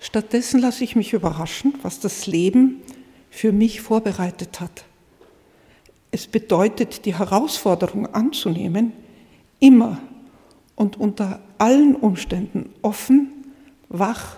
Stattdessen 0.00 0.60
lasse 0.60 0.84
ich 0.84 0.94
mich 0.94 1.12
überraschen, 1.12 1.74
was 1.82 1.98
das 1.98 2.26
Leben 2.26 2.80
für 3.30 3.50
mich 3.50 3.80
vorbereitet 3.80 4.60
hat. 4.60 4.84
Es 6.12 6.26
bedeutet, 6.26 7.04
die 7.04 7.18
Herausforderung 7.18 8.06
anzunehmen, 8.14 8.92
immer 9.58 10.00
und 10.76 10.96
unter 10.98 11.40
allen 11.58 11.96
Umständen 11.96 12.70
offen, 12.82 13.52
wach 13.88 14.36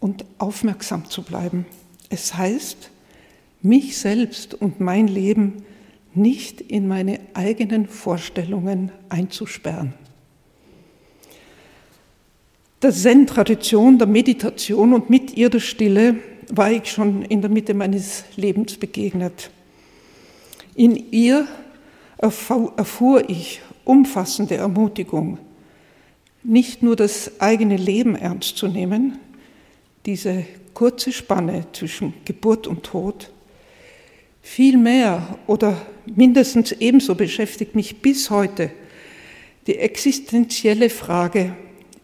und 0.00 0.24
aufmerksam 0.36 1.08
zu 1.08 1.22
bleiben. 1.22 1.64
Es 2.10 2.34
heißt, 2.34 2.90
mich 3.62 3.96
selbst 3.98 4.54
und 4.54 4.80
mein 4.80 5.08
Leben 5.08 5.64
nicht 6.18 6.60
in 6.60 6.88
meine 6.88 7.20
eigenen 7.34 7.86
Vorstellungen 7.86 8.92
einzusperren. 9.08 9.94
Der 12.82 12.92
Zen-Tradition, 12.92 13.98
der 13.98 14.06
Meditation 14.06 14.94
und 14.94 15.10
mit 15.10 15.36
ihr 15.36 15.50
der 15.50 15.60
Stille 15.60 16.16
war 16.50 16.70
ich 16.70 16.90
schon 16.90 17.22
in 17.22 17.40
der 17.40 17.50
Mitte 17.50 17.74
meines 17.74 18.24
Lebens 18.36 18.76
begegnet. 18.76 19.50
In 20.74 21.10
ihr 21.10 21.48
erfuhr 22.18 23.28
ich 23.28 23.60
umfassende 23.84 24.56
Ermutigung, 24.56 25.38
nicht 26.44 26.82
nur 26.82 26.94
das 26.94 27.40
eigene 27.40 27.76
Leben 27.76 28.14
ernst 28.14 28.56
zu 28.56 28.68
nehmen, 28.68 29.18
diese 30.06 30.44
kurze 30.72 31.10
Spanne 31.10 31.66
zwischen 31.72 32.14
Geburt 32.24 32.66
und 32.68 32.84
Tod, 32.84 33.32
viel 34.48 34.78
mehr 34.78 35.38
oder 35.46 35.76
mindestens 36.06 36.72
ebenso 36.72 37.14
beschäftigt 37.14 37.76
mich 37.76 38.00
bis 38.00 38.30
heute 38.30 38.70
die 39.66 39.76
existenzielle 39.76 40.88
Frage, 40.88 41.54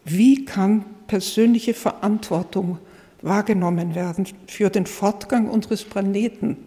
wie 0.05 0.45
kann 0.45 0.85
persönliche 1.07 1.73
Verantwortung 1.73 2.77
wahrgenommen 3.23 3.95
werden 3.95 4.27
für 4.45 4.69
den 4.69 4.85
Fortgang 4.85 5.49
unseres 5.49 5.83
Planeten, 5.83 6.57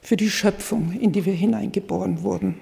für 0.00 0.16
die 0.16 0.30
Schöpfung, 0.30 0.92
in 0.98 1.12
die 1.12 1.26
wir 1.26 1.34
hineingeboren 1.34 2.22
wurden. 2.22 2.54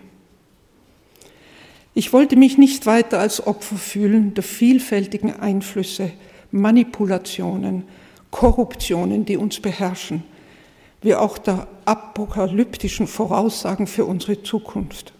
Ich 1.95 2.13
wollte 2.13 2.35
mich 2.35 2.59
nicht 2.59 2.85
weiter 2.85 3.21
als 3.21 3.47
Opfer 3.47 3.77
fühlen 3.77 4.35
der 4.35 4.43
vielfältigen 4.43 5.39
Einflüsse, 5.39 6.11
Manipulationen, 6.51 7.85
Korruptionen, 8.33 9.25
die 9.25 9.37
uns 9.37 9.61
beherrschen 9.61 10.25
wie 11.05 11.15
auch 11.15 11.37
der 11.37 11.69
apokalyptischen 11.85 13.07
Voraussagen 13.07 13.87
für 13.87 14.07
unsere 14.07 14.43
Zukunft. 14.43 15.13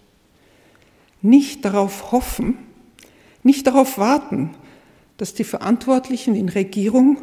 Nicht 1.21 1.63
darauf 1.63 2.11
hoffen, 2.11 2.57
nicht 3.43 3.67
darauf 3.67 3.99
warten, 3.99 4.49
dass 5.17 5.35
die 5.35 5.43
Verantwortlichen 5.43 6.33
in 6.33 6.49
Regierung 6.49 7.19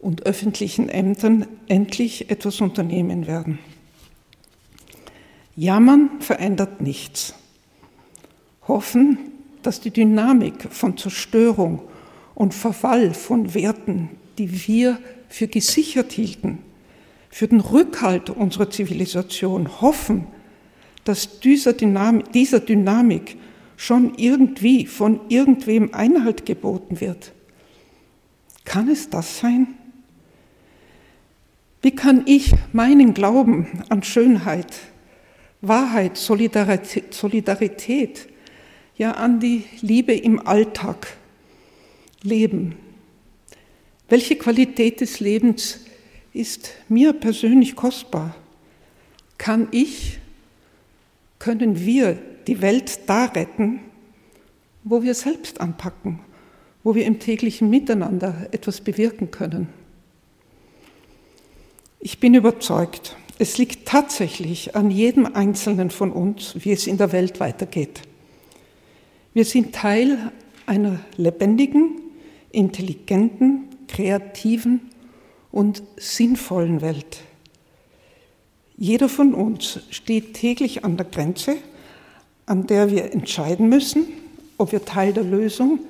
und 0.00 0.26
öffentlichen 0.26 0.88
Ämtern 0.88 1.46
endlich 1.68 2.28
etwas 2.28 2.60
unternehmen 2.60 3.28
werden. 3.28 3.60
Jammern 5.54 6.10
verändert 6.18 6.80
nichts. 6.80 7.34
Hoffen, 8.66 9.18
dass 9.62 9.80
die 9.80 9.92
Dynamik 9.92 10.72
von 10.72 10.96
Zerstörung 10.98 11.82
und 12.34 12.52
Verfall 12.52 13.14
von 13.14 13.54
Werten, 13.54 14.10
die 14.38 14.66
wir 14.66 14.98
für 15.28 15.46
gesichert 15.46 16.10
hielten, 16.10 16.58
für 17.36 17.48
den 17.48 17.60
Rückhalt 17.60 18.30
unserer 18.30 18.70
Zivilisation 18.70 19.82
hoffen, 19.82 20.26
dass 21.04 21.38
dieser 21.40 21.74
Dynamik, 21.74 22.32
dieser 22.32 22.60
Dynamik 22.60 23.36
schon 23.76 24.14
irgendwie 24.16 24.86
von 24.86 25.20
irgendwem 25.28 25.92
Einhalt 25.92 26.46
geboten 26.46 26.98
wird. 27.02 27.32
Kann 28.64 28.88
es 28.88 29.10
das 29.10 29.38
sein? 29.38 29.74
Wie 31.82 31.90
kann 31.90 32.22
ich 32.24 32.54
meinen 32.72 33.12
Glauben 33.12 33.82
an 33.90 34.02
Schönheit, 34.02 34.72
Wahrheit, 35.60 36.16
Solidarität, 36.16 37.12
Solidarität 37.12 38.28
ja 38.96 39.10
an 39.10 39.40
die 39.40 39.64
Liebe 39.82 40.14
im 40.14 40.46
Alltag 40.46 41.08
leben? 42.22 42.76
Welche 44.08 44.36
Qualität 44.36 45.02
des 45.02 45.20
Lebens 45.20 45.80
ist 46.36 46.70
mir 46.88 47.12
persönlich 47.12 47.76
kostbar. 47.76 48.36
Kann 49.38 49.68
ich, 49.70 50.18
können 51.38 51.84
wir 51.84 52.18
die 52.46 52.60
Welt 52.60 53.00
da 53.06 53.24
retten, 53.26 53.80
wo 54.84 55.02
wir 55.02 55.14
selbst 55.14 55.60
anpacken, 55.60 56.20
wo 56.84 56.94
wir 56.94 57.06
im 57.06 57.18
täglichen 57.18 57.70
Miteinander 57.70 58.48
etwas 58.52 58.80
bewirken 58.80 59.30
können. 59.30 59.68
Ich 61.98 62.20
bin 62.20 62.34
überzeugt, 62.34 63.16
es 63.38 63.58
liegt 63.58 63.88
tatsächlich 63.88 64.76
an 64.76 64.90
jedem 64.90 65.26
Einzelnen 65.26 65.90
von 65.90 66.12
uns, 66.12 66.54
wie 66.60 66.72
es 66.72 66.86
in 66.86 66.98
der 66.98 67.12
Welt 67.12 67.40
weitergeht. 67.40 68.02
Wir 69.34 69.44
sind 69.44 69.74
Teil 69.74 70.32
einer 70.66 71.00
lebendigen, 71.16 72.00
intelligenten, 72.52 73.64
kreativen 73.88 74.90
und 75.56 75.82
sinnvollen 75.96 76.82
Welt. 76.82 77.22
Jeder 78.76 79.08
von 79.08 79.32
uns 79.32 79.80
steht 79.88 80.34
täglich 80.34 80.84
an 80.84 80.98
der 80.98 81.06
Grenze, 81.06 81.56
an 82.44 82.66
der 82.66 82.90
wir 82.90 83.10
entscheiden 83.14 83.70
müssen, 83.70 84.06
ob 84.58 84.72
wir 84.72 84.84
Teil 84.84 85.14
der 85.14 85.24
Lösung 85.24 85.80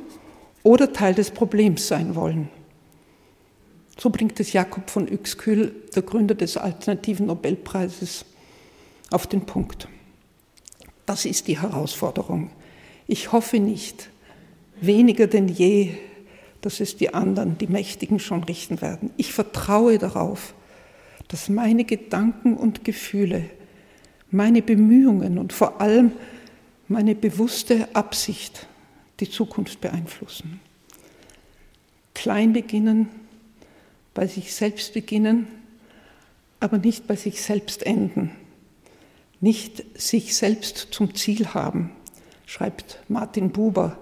oder 0.62 0.92
Teil 0.92 1.14
des 1.14 1.32
Problems 1.32 1.88
sein 1.88 2.14
wollen. 2.14 2.48
So 3.98 4.08
bringt 4.10 4.38
es 4.38 4.52
Jakob 4.52 4.88
von 4.88 5.08
Uexküll, 5.08 5.74
der 5.96 6.02
Gründer 6.02 6.36
des 6.36 6.56
alternativen 6.56 7.26
Nobelpreises, 7.26 8.24
auf 9.10 9.26
den 9.26 9.46
Punkt. 9.46 9.88
Das 11.06 11.24
ist 11.24 11.48
die 11.48 11.60
Herausforderung. 11.60 12.50
Ich 13.08 13.32
hoffe 13.32 13.58
nicht, 13.58 14.10
weniger 14.80 15.26
denn 15.26 15.48
je, 15.48 15.96
dass 16.66 16.80
es 16.80 16.96
die 16.96 17.14
anderen, 17.14 17.58
die 17.58 17.68
Mächtigen 17.68 18.18
schon 18.18 18.42
richten 18.42 18.80
werden. 18.80 19.10
Ich 19.16 19.32
vertraue 19.32 19.98
darauf, 19.98 20.52
dass 21.28 21.48
meine 21.48 21.84
Gedanken 21.84 22.56
und 22.56 22.84
Gefühle, 22.84 23.48
meine 24.32 24.62
Bemühungen 24.62 25.38
und 25.38 25.52
vor 25.52 25.80
allem 25.80 26.10
meine 26.88 27.14
bewusste 27.14 27.86
Absicht 27.94 28.66
die 29.20 29.30
Zukunft 29.30 29.80
beeinflussen. 29.80 30.58
Klein 32.14 32.52
beginnen, 32.52 33.10
bei 34.12 34.26
sich 34.26 34.52
selbst 34.52 34.92
beginnen, 34.92 35.46
aber 36.58 36.78
nicht 36.78 37.06
bei 37.06 37.14
sich 37.14 37.42
selbst 37.42 37.86
enden. 37.86 38.32
Nicht 39.40 39.84
sich 39.96 40.34
selbst 40.34 40.88
zum 40.90 41.14
Ziel 41.14 41.46
haben, 41.54 41.92
schreibt 42.44 42.98
Martin 43.06 43.50
Buber 43.52 43.96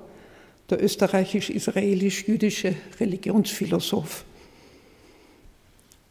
der 0.70 0.82
österreichisch-israelisch-jüdische 0.82 2.74
Religionsphilosoph. 2.98 4.24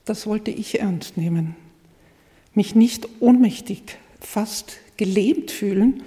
Das 0.05 0.27
wollte 0.27 0.51
ich 0.51 0.79
ernst 0.79 1.17
nehmen, 1.17 1.55
mich 2.53 2.75
nicht 2.75 3.07
ohnmächtig, 3.19 3.97
fast 4.19 4.77
gelähmt 4.97 5.49
fühlen, 5.49 6.03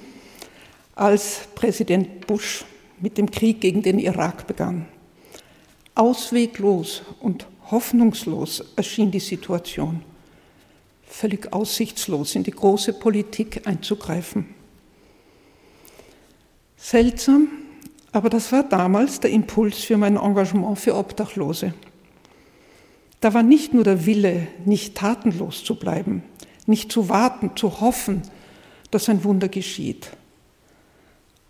als 0.94 1.48
Präsident 1.54 2.26
Bush 2.26 2.64
mit 3.00 3.18
dem 3.18 3.30
Krieg 3.30 3.60
gegen 3.60 3.82
den 3.82 3.98
Irak 3.98 4.46
begann. 4.46 4.86
Ausweglos 5.94 7.02
und 7.20 7.46
hoffnungslos 7.70 8.64
erschien 8.76 9.10
die 9.10 9.20
Situation, 9.20 10.02
völlig 11.06 11.52
aussichtslos 11.52 12.34
in 12.34 12.42
die 12.42 12.50
große 12.50 12.92
Politik 12.92 13.66
einzugreifen. 13.66 14.54
Seltsam, 16.76 17.48
aber 18.12 18.30
das 18.30 18.52
war 18.52 18.62
damals 18.62 19.20
der 19.20 19.30
Impuls 19.30 19.78
für 19.78 19.96
mein 19.96 20.16
Engagement 20.16 20.78
für 20.78 20.96
Obdachlose. 20.96 21.74
Da 23.20 23.34
war 23.34 23.42
nicht 23.42 23.74
nur 23.74 23.84
der 23.84 24.06
Wille, 24.06 24.48
nicht 24.64 24.94
tatenlos 24.94 25.64
zu 25.64 25.76
bleiben, 25.78 26.22
nicht 26.66 26.92
zu 26.92 27.08
warten, 27.08 27.52
zu 27.56 27.80
hoffen, 27.80 28.22
dass 28.90 29.08
ein 29.08 29.24
Wunder 29.24 29.48
geschieht. 29.48 30.10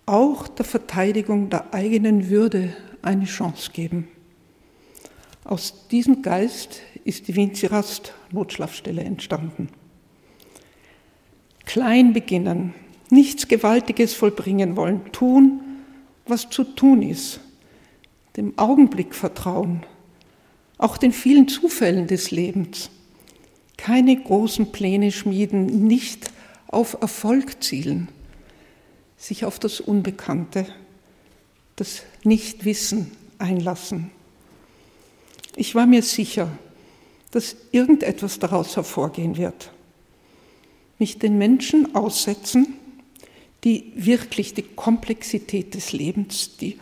auch 0.07 0.47
der 0.47 0.65
Verteidigung 0.65 1.51
der 1.51 1.75
eigenen 1.75 2.31
Würde 2.31 2.75
eine 3.03 3.25
Chance 3.25 3.73
geben. 3.73 4.09
Aus 5.45 5.89
diesem 5.89 6.23
Geist 6.23 6.81
ist 7.05 7.29
die 7.29 7.37
Winzirast 7.37 8.15
Notschlafstelle 8.31 9.03
entstanden. 9.03 9.69
Klein 11.65 12.13
beginnen, 12.13 12.75
nichts 13.11 13.49
Gewaltiges 13.49 14.15
vollbringen 14.15 14.77
wollen, 14.77 15.13
tun, 15.13 15.61
was 16.27 16.49
zu 16.51 16.65
tun 16.65 17.03
ist, 17.03 17.41
dem 18.37 18.59
Augenblick 18.59 19.15
vertrauen, 19.15 19.85
auch 20.79 20.99
den 20.99 21.13
vielen 21.13 21.49
Zufällen 21.49 22.07
des 22.07 22.31
Lebens, 22.31 22.91
keine 23.77 24.17
großen 24.17 24.73
Pläne 24.73 25.13
schmieden, 25.13 25.87
nicht 25.87 26.31
auf 26.69 26.99
Erfolg 27.01 27.63
zielen, 27.63 28.09
sich 29.17 29.45
auf 29.45 29.59
das 29.59 29.81
Unbekannte, 29.81 30.67
das 31.77 32.03
Nichtwissen 32.25 33.13
einlassen. 33.39 34.11
Ich 35.57 35.75
war 35.75 35.87
mir 35.87 36.03
sicher, 36.03 36.51
dass 37.31 37.57
irgendetwas 37.73 38.39
daraus 38.39 38.77
hervorgehen 38.77 39.37
wird. 39.37 39.71
Mich 40.99 41.19
den 41.19 41.39
Menschen 41.39 41.95
aussetzen, 41.95 42.75
die 43.67 43.93
wirklich 43.97 44.55
die 44.55 44.63
Komplexität 44.63 45.75
des 45.75 45.93
Lebens, 45.93 46.57
die 46.57 46.79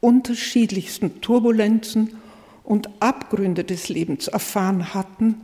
unterschiedlichsten 0.00 1.20
Turbulenzen 1.20 2.14
und 2.64 2.88
Abgründe 3.00 3.64
des 3.64 3.90
Lebens 3.90 4.28
erfahren 4.28 4.94
hatten 4.94 5.42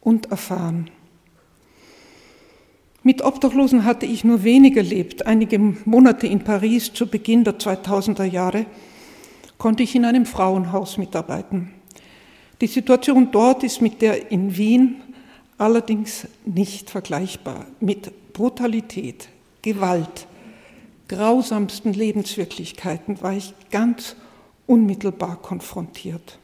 und 0.00 0.32
erfahren. 0.32 0.90
Mit 3.04 3.22
Obdachlosen 3.22 3.84
hatte 3.84 4.06
ich 4.06 4.24
nur 4.24 4.42
wenig 4.42 4.76
erlebt. 4.76 5.24
Einige 5.24 5.56
Monate 5.84 6.26
in 6.26 6.42
Paris 6.42 6.92
zu 6.92 7.06
Beginn 7.06 7.44
der 7.44 7.60
2000er 7.60 8.24
Jahre 8.24 8.66
konnte 9.56 9.84
ich 9.84 9.94
in 9.94 10.04
einem 10.04 10.26
Frauenhaus 10.26 10.98
mitarbeiten. 10.98 11.70
Die 12.60 12.66
Situation 12.66 13.28
dort 13.30 13.62
ist 13.62 13.80
mit 13.80 14.02
der 14.02 14.32
in 14.32 14.56
Wien 14.56 14.96
allerdings 15.58 16.26
nicht 16.44 16.90
vergleichbar. 16.90 17.66
Mit 17.78 18.32
Brutalität, 18.32 19.28
Gewalt, 19.64 20.26
grausamsten 21.08 21.94
Lebenswirklichkeiten 21.94 23.22
war 23.22 23.32
ich 23.32 23.54
ganz 23.70 24.14
unmittelbar 24.66 25.36
konfrontiert. 25.40 26.38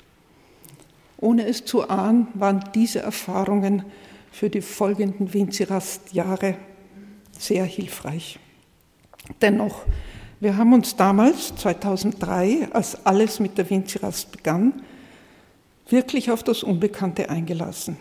Ohne 1.18 1.46
es 1.46 1.66
zu 1.66 1.90
ahnen, 1.90 2.28
waren 2.32 2.64
diese 2.74 3.00
Erfahrungen 3.00 3.84
für 4.32 4.48
die 4.48 4.62
folgenden 4.62 5.34
Winzirast-Jahre 5.34 6.56
sehr 7.38 7.64
hilfreich. 7.64 8.38
Dennoch, 9.42 9.82
wir 10.40 10.56
haben 10.56 10.72
uns 10.72 10.96
damals, 10.96 11.54
2003, 11.56 12.68
als 12.72 13.04
alles 13.04 13.38
mit 13.38 13.58
der 13.58 13.68
Winzirast 13.68 14.32
begann, 14.32 14.82
wirklich 15.90 16.30
auf 16.30 16.42
das 16.42 16.62
Unbekannte 16.62 17.28
eingelassen. 17.28 17.98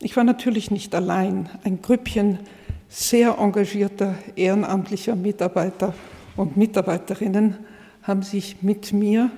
Ich 0.00 0.16
war 0.16 0.24
natürlich 0.24 0.70
nicht 0.70 0.94
allein. 0.94 1.48
Ein 1.64 1.80
Grüppchen 1.80 2.40
sehr 2.88 3.38
engagierter 3.38 4.14
ehrenamtlicher 4.34 5.14
Mitarbeiter 5.14 5.94
und 6.36 6.56
Mitarbeiterinnen 6.56 7.56
haben 8.02 8.22
sich 8.22 8.62
mit 8.62 8.92
mir 8.92 9.30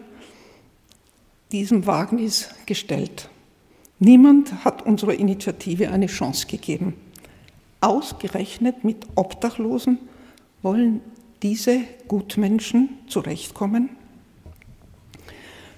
diesem 1.50 1.86
Wagnis 1.86 2.50
gestellt. 2.66 3.28
Niemand 3.98 4.64
hat 4.64 4.86
unserer 4.86 5.14
Initiative 5.14 5.90
eine 5.90 6.06
Chance 6.06 6.46
gegeben. 6.46 6.94
Ausgerechnet 7.80 8.84
mit 8.84 9.06
Obdachlosen 9.14 9.98
wollen 10.62 11.00
diese 11.42 11.80
Gutmenschen 12.08 12.90
zurechtkommen? 13.08 13.90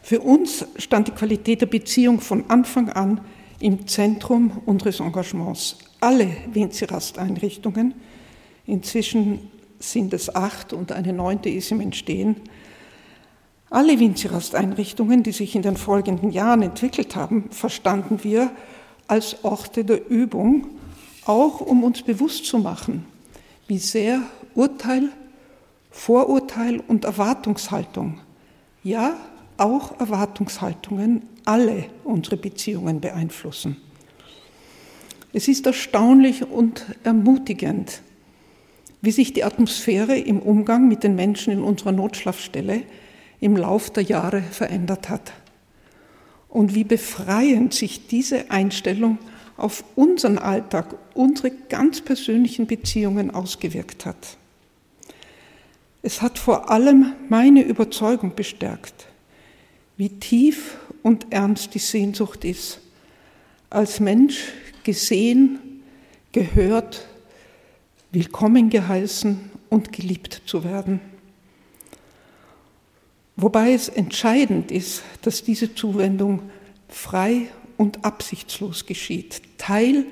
Für 0.02 0.20
uns 0.20 0.66
stand 0.76 1.08
die 1.08 1.12
Qualität 1.12 1.60
der 1.60 1.66
Beziehung 1.66 2.20
von 2.20 2.50
Anfang 2.50 2.90
an 2.90 3.20
im 3.60 3.86
Zentrum 3.86 4.60
unseres 4.66 5.00
Engagements. 5.00 5.78
Alle 6.02 6.36
Winzirast-Einrichtungen, 6.52 7.94
inzwischen 8.66 9.52
sind 9.78 10.12
es 10.12 10.34
acht 10.34 10.72
und 10.72 10.90
eine 10.90 11.12
neunte 11.12 11.48
ist 11.48 11.70
im 11.70 11.80
Entstehen, 11.80 12.40
alle 13.70 14.00
Winzirast-Einrichtungen, 14.00 15.22
die 15.22 15.30
sich 15.30 15.54
in 15.54 15.62
den 15.62 15.76
folgenden 15.76 16.32
Jahren 16.32 16.62
entwickelt 16.62 17.14
haben, 17.14 17.50
verstanden 17.50 18.24
wir 18.24 18.50
als 19.06 19.44
Orte 19.44 19.84
der 19.84 20.10
Übung, 20.10 20.70
auch 21.24 21.60
um 21.60 21.84
uns 21.84 22.02
bewusst 22.02 22.46
zu 22.46 22.58
machen, 22.58 23.06
wie 23.68 23.78
sehr 23.78 24.22
Urteil, 24.56 25.08
Vorurteil 25.92 26.80
und 26.80 27.04
Erwartungshaltung, 27.04 28.18
ja 28.82 29.16
auch 29.56 30.00
Erwartungshaltungen 30.00 31.22
alle 31.44 31.84
unsere 32.02 32.36
Beziehungen 32.36 33.00
beeinflussen. 33.00 33.76
Es 35.32 35.48
ist 35.48 35.66
erstaunlich 35.66 36.44
und 36.44 36.84
ermutigend, 37.04 38.02
wie 39.00 39.10
sich 39.10 39.32
die 39.32 39.44
Atmosphäre 39.44 40.18
im 40.18 40.40
Umgang 40.40 40.88
mit 40.88 41.02
den 41.02 41.16
Menschen 41.16 41.52
in 41.52 41.62
unserer 41.62 41.92
Notschlafstelle 41.92 42.82
im 43.40 43.56
Lauf 43.56 43.90
der 43.90 44.04
Jahre 44.04 44.42
verändert 44.42 45.08
hat. 45.08 45.32
Und 46.48 46.74
wie 46.74 46.84
befreiend 46.84 47.72
sich 47.72 48.06
diese 48.06 48.50
Einstellung 48.50 49.18
auf 49.56 49.84
unseren 49.96 50.38
Alltag, 50.38 50.94
unsere 51.14 51.50
ganz 51.50 52.00
persönlichen 52.00 52.66
Beziehungen 52.66 53.30
ausgewirkt 53.30 54.06
hat. 54.06 54.36
Es 56.02 56.20
hat 56.20 56.38
vor 56.38 56.70
allem 56.70 57.12
meine 57.28 57.62
Überzeugung 57.62 58.34
bestärkt, 58.34 59.06
wie 59.96 60.08
tief 60.08 60.76
und 61.02 61.26
ernst 61.30 61.74
die 61.74 61.78
Sehnsucht 61.78 62.44
ist, 62.44 62.80
als 63.70 64.00
Mensch 64.00 64.52
gesehen, 64.84 65.82
gehört, 66.32 67.06
willkommen 68.10 68.70
geheißen 68.70 69.50
und 69.68 69.92
geliebt 69.92 70.42
zu 70.46 70.64
werden. 70.64 71.00
Wobei 73.36 73.72
es 73.72 73.88
entscheidend 73.88 74.70
ist, 74.70 75.02
dass 75.22 75.42
diese 75.42 75.74
Zuwendung 75.74 76.50
frei 76.88 77.48
und 77.76 78.04
absichtslos 78.04 78.86
geschieht, 78.86 79.42
Teil 79.58 80.04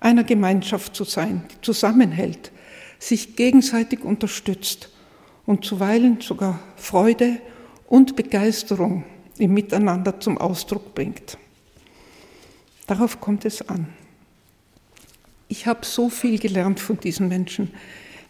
einer 0.00 0.24
Gemeinschaft 0.24 0.96
zu 0.96 1.04
sein, 1.04 1.44
die 1.52 1.60
zusammenhält, 1.60 2.50
sich 2.98 3.36
gegenseitig 3.36 4.02
unterstützt 4.02 4.88
und 5.46 5.64
zuweilen 5.64 6.20
sogar 6.20 6.58
Freude 6.76 7.40
und 7.88 8.16
Begeisterung 8.16 9.04
im 9.38 9.54
Miteinander 9.54 10.18
zum 10.18 10.38
Ausdruck 10.38 10.94
bringt. 10.94 11.36
Darauf 12.86 13.20
kommt 13.20 13.44
es 13.44 13.68
an. 13.68 13.86
Ich 15.52 15.66
habe 15.66 15.84
so 15.84 16.08
viel 16.08 16.38
gelernt 16.38 16.80
von 16.80 16.98
diesen 16.98 17.28
Menschen, 17.28 17.72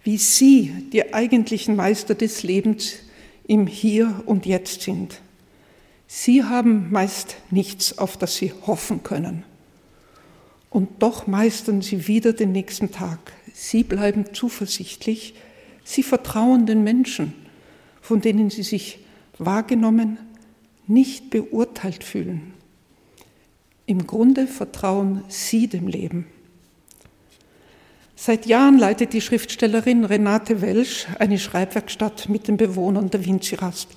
wie 0.03 0.19
sie, 0.19 0.73
die 0.93 1.15
eigentlichen 1.15 1.77
Meister 1.77 2.17
des 2.17 2.43
Lebens, 2.43 2.95
im 3.47 3.69
Hier 3.69 4.25
und 4.27 4.45
Jetzt 4.45 4.83
sind. 4.83 5.21
Sie 6.09 6.43
haben 6.43 6.91
meist 6.91 7.37
nichts, 7.53 7.97
auf 7.97 8.17
das 8.17 8.35
sie 8.35 8.53
hoffen 8.67 9.05
können. 9.05 9.45
Und 10.69 11.01
doch 11.01 11.29
meistern 11.29 11.81
sie 11.81 12.09
wieder 12.09 12.33
den 12.33 12.51
nächsten 12.51 12.91
Tag. 12.91 13.21
Sie 13.55 13.85
bleiben 13.85 14.35
zuversichtlich, 14.35 15.35
sie 15.85 16.03
vertrauen 16.03 16.67
den 16.67 16.83
Menschen, 16.83 17.35
von 18.01 18.21
denen 18.21 18.51
sie 18.51 18.65
sich 18.65 18.99
wahrgenommen, 19.39 20.19
nicht 20.89 21.31
beurteilt 21.31 22.03
fühlen. 22.03 22.53
Im 23.87 24.09
Grunde 24.09 24.49
vertrauen 24.49 25.23
sie 25.29 25.69
dem 25.69 25.87
Leben. 25.87 26.27
Seit 28.25 28.47
Jahren 28.47 28.79
leitet 28.79 29.15
die 29.15 29.21
Schriftstellerin 29.21 30.05
Renate 30.05 30.61
Welsch 30.63 31.09
eine 31.19 31.41
Schreibwerkstatt 31.41 32.29
mit 32.29 32.47
den 32.47 32.57
Bewohnern 32.57 33.11
der 33.11 33.27
Vinci-Rast. 33.27 33.89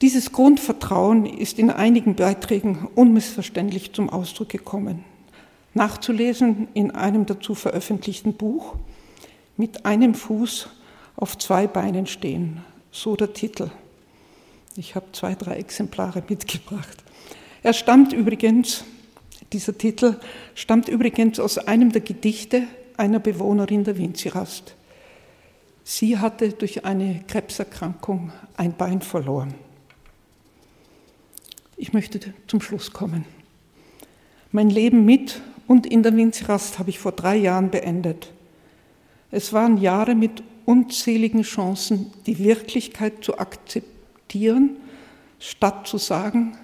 Dieses 0.00 0.32
Grundvertrauen 0.32 1.26
ist 1.26 1.58
in 1.58 1.68
einigen 1.68 2.14
Beiträgen 2.14 2.88
unmissverständlich 2.94 3.92
zum 3.92 4.08
Ausdruck 4.08 4.48
gekommen. 4.48 5.04
Nachzulesen 5.74 6.68
in 6.72 6.90
einem 6.90 7.26
dazu 7.26 7.54
veröffentlichten 7.54 8.32
Buch 8.32 8.76
mit 9.58 9.84
einem 9.84 10.14
Fuß 10.14 10.70
auf 11.16 11.36
zwei 11.36 11.66
Beinen 11.66 12.06
stehen, 12.06 12.62
so 12.92 13.14
der 13.14 13.34
Titel. 13.34 13.70
Ich 14.74 14.94
habe 14.94 15.12
zwei, 15.12 15.34
drei 15.34 15.56
Exemplare 15.56 16.22
mitgebracht. 16.30 17.04
Er 17.62 17.74
stammt 17.74 18.14
übrigens, 18.14 18.84
dieser 19.52 19.76
Titel 19.76 20.16
stammt 20.54 20.88
übrigens 20.88 21.38
aus 21.40 21.58
einem 21.58 21.92
der 21.92 22.00
Gedichte 22.00 22.62
einer 23.02 23.18
Bewohnerin 23.18 23.82
der 23.82 23.98
Winzirast. 23.98 24.76
Sie 25.82 26.18
hatte 26.18 26.50
durch 26.50 26.84
eine 26.84 27.24
Krebserkrankung 27.26 28.30
ein 28.56 28.76
Bein 28.76 29.02
verloren. 29.02 29.54
Ich 31.76 31.92
möchte 31.92 32.20
zum 32.46 32.60
Schluss 32.60 32.92
kommen. 32.92 33.24
Mein 34.52 34.70
Leben 34.70 35.04
mit 35.04 35.42
und 35.66 35.84
in 35.84 36.04
der 36.04 36.16
Winzirast 36.16 36.78
habe 36.78 36.90
ich 36.90 37.00
vor 37.00 37.10
drei 37.10 37.34
Jahren 37.34 37.72
beendet. 37.72 38.32
Es 39.32 39.52
waren 39.52 39.78
Jahre 39.78 40.14
mit 40.14 40.44
unzähligen 40.64 41.42
Chancen, 41.42 42.12
die 42.26 42.38
Wirklichkeit 42.38 43.24
zu 43.24 43.36
akzeptieren, 43.36 44.76
statt 45.40 45.88
zu 45.88 45.98
sagen, 45.98 46.56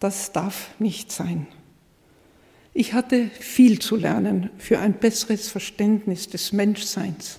das 0.00 0.32
darf 0.32 0.70
nicht 0.78 1.12
sein. 1.12 1.46
Ich 2.78 2.92
hatte 2.92 3.30
viel 3.40 3.78
zu 3.78 3.96
lernen 3.96 4.50
für 4.58 4.78
ein 4.80 4.92
besseres 4.92 5.48
Verständnis 5.48 6.28
des 6.28 6.52
Menschseins. 6.52 7.38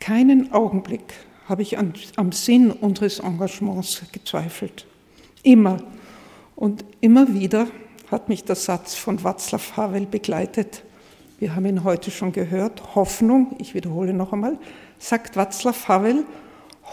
Keinen 0.00 0.50
Augenblick 0.50 1.02
habe 1.46 1.60
ich 1.60 1.76
an, 1.76 1.92
am 2.16 2.32
Sinn 2.32 2.70
unseres 2.70 3.18
Engagements 3.18 4.00
gezweifelt. 4.10 4.86
Immer 5.42 5.82
und 6.56 6.86
immer 7.02 7.34
wieder 7.34 7.66
hat 8.10 8.30
mich 8.30 8.44
der 8.44 8.56
Satz 8.56 8.94
von 8.94 9.18
Václav 9.18 9.76
Havel 9.76 10.06
begleitet. 10.06 10.84
Wir 11.38 11.54
haben 11.54 11.66
ihn 11.66 11.84
heute 11.84 12.10
schon 12.10 12.32
gehört. 12.32 12.94
Hoffnung, 12.94 13.56
ich 13.58 13.74
wiederhole 13.74 14.14
noch 14.14 14.32
einmal, 14.32 14.56
sagt 14.98 15.36
Václav 15.36 15.86
Havel, 15.86 16.24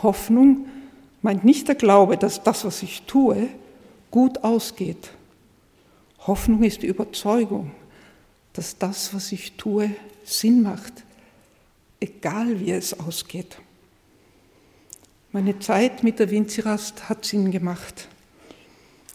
Hoffnung 0.04 0.66
meint 1.22 1.46
nicht 1.46 1.70
der 1.70 1.76
Glaube, 1.76 2.18
dass 2.18 2.44
das, 2.44 2.66
was 2.66 2.84
ich 2.84 3.04
tue, 3.04 3.48
gut 4.12 4.44
ausgeht. 4.44 5.12
Hoffnung 6.28 6.64
ist 6.64 6.82
die 6.82 6.88
Überzeugung, 6.88 7.72
dass 8.54 8.78
das, 8.78 9.14
was 9.14 9.32
ich 9.32 9.54
tue, 9.54 9.92
Sinn 10.24 10.64
macht, 10.64 10.94
egal 12.00 12.60
wie 12.60 12.72
es 12.72 13.00
ausgeht. 13.00 13.58
Meine 15.32 15.60
Zeit 15.60 16.04
mit 16.04 16.20
der 16.20 16.32
Winzirast 16.32 17.10
hat 17.10 17.26
Sinn 17.26 17.52
gemacht. 17.52 18.08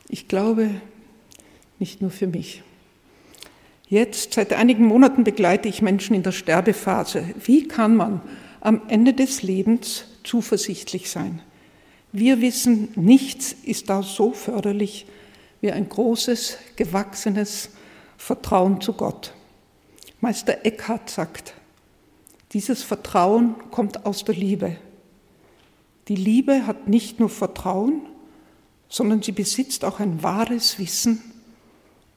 Ich 0.09 0.29
glaube, 0.29 0.71
nicht 1.79 2.03
nur 2.03 2.11
für 2.11 2.27
mich. 2.27 2.63
Jetzt, 3.89 4.35
seit 4.35 4.53
einigen 4.53 4.85
Monaten, 4.85 5.25
begleite 5.25 5.69
ich 5.69 5.83
Menschen 5.83 6.15
in 6.15 6.23
der 6.23 6.33
Sterbephase. 6.33 7.25
Wie 7.45 7.67
kann 7.67 7.97
man 7.97 8.21
am 8.61 8.83
Ende 8.89 9.15
des 9.15 9.43
Lebens 9.43 10.05
zuversichtlich 10.23 11.11
sein? 11.11 11.43
Wir 12.13 12.41
wissen, 12.41 12.89
nichts 12.95 13.57
ist 13.65 13.89
da 13.89 14.03
so 14.03 14.33
förderlich 14.33 15.07
wie 15.61 15.73
ein 15.73 15.89
großes, 15.89 16.59
gewachsenes 16.77 17.71
Vertrauen 18.17 18.81
zu 18.81 18.93
Gott. 18.93 19.35
Meister 20.21 20.65
Eckhart 20.65 21.11
sagt, 21.11 21.55
dieses 22.53 22.83
Vertrauen 22.83 23.55
kommt 23.71 24.05
aus 24.05 24.25
der 24.25 24.35
Liebe. 24.35 24.77
Die 26.09 26.17
Liebe 26.17 26.67
hat 26.67 26.89
nicht 26.89 27.21
nur 27.21 27.31
Vertrauen, 27.31 28.03
sondern 28.89 29.23
sie 29.23 29.33
besitzt 29.33 29.85
auch 29.85 30.01
ein 30.01 30.23
wahres 30.23 30.79
Wissen 30.79 31.23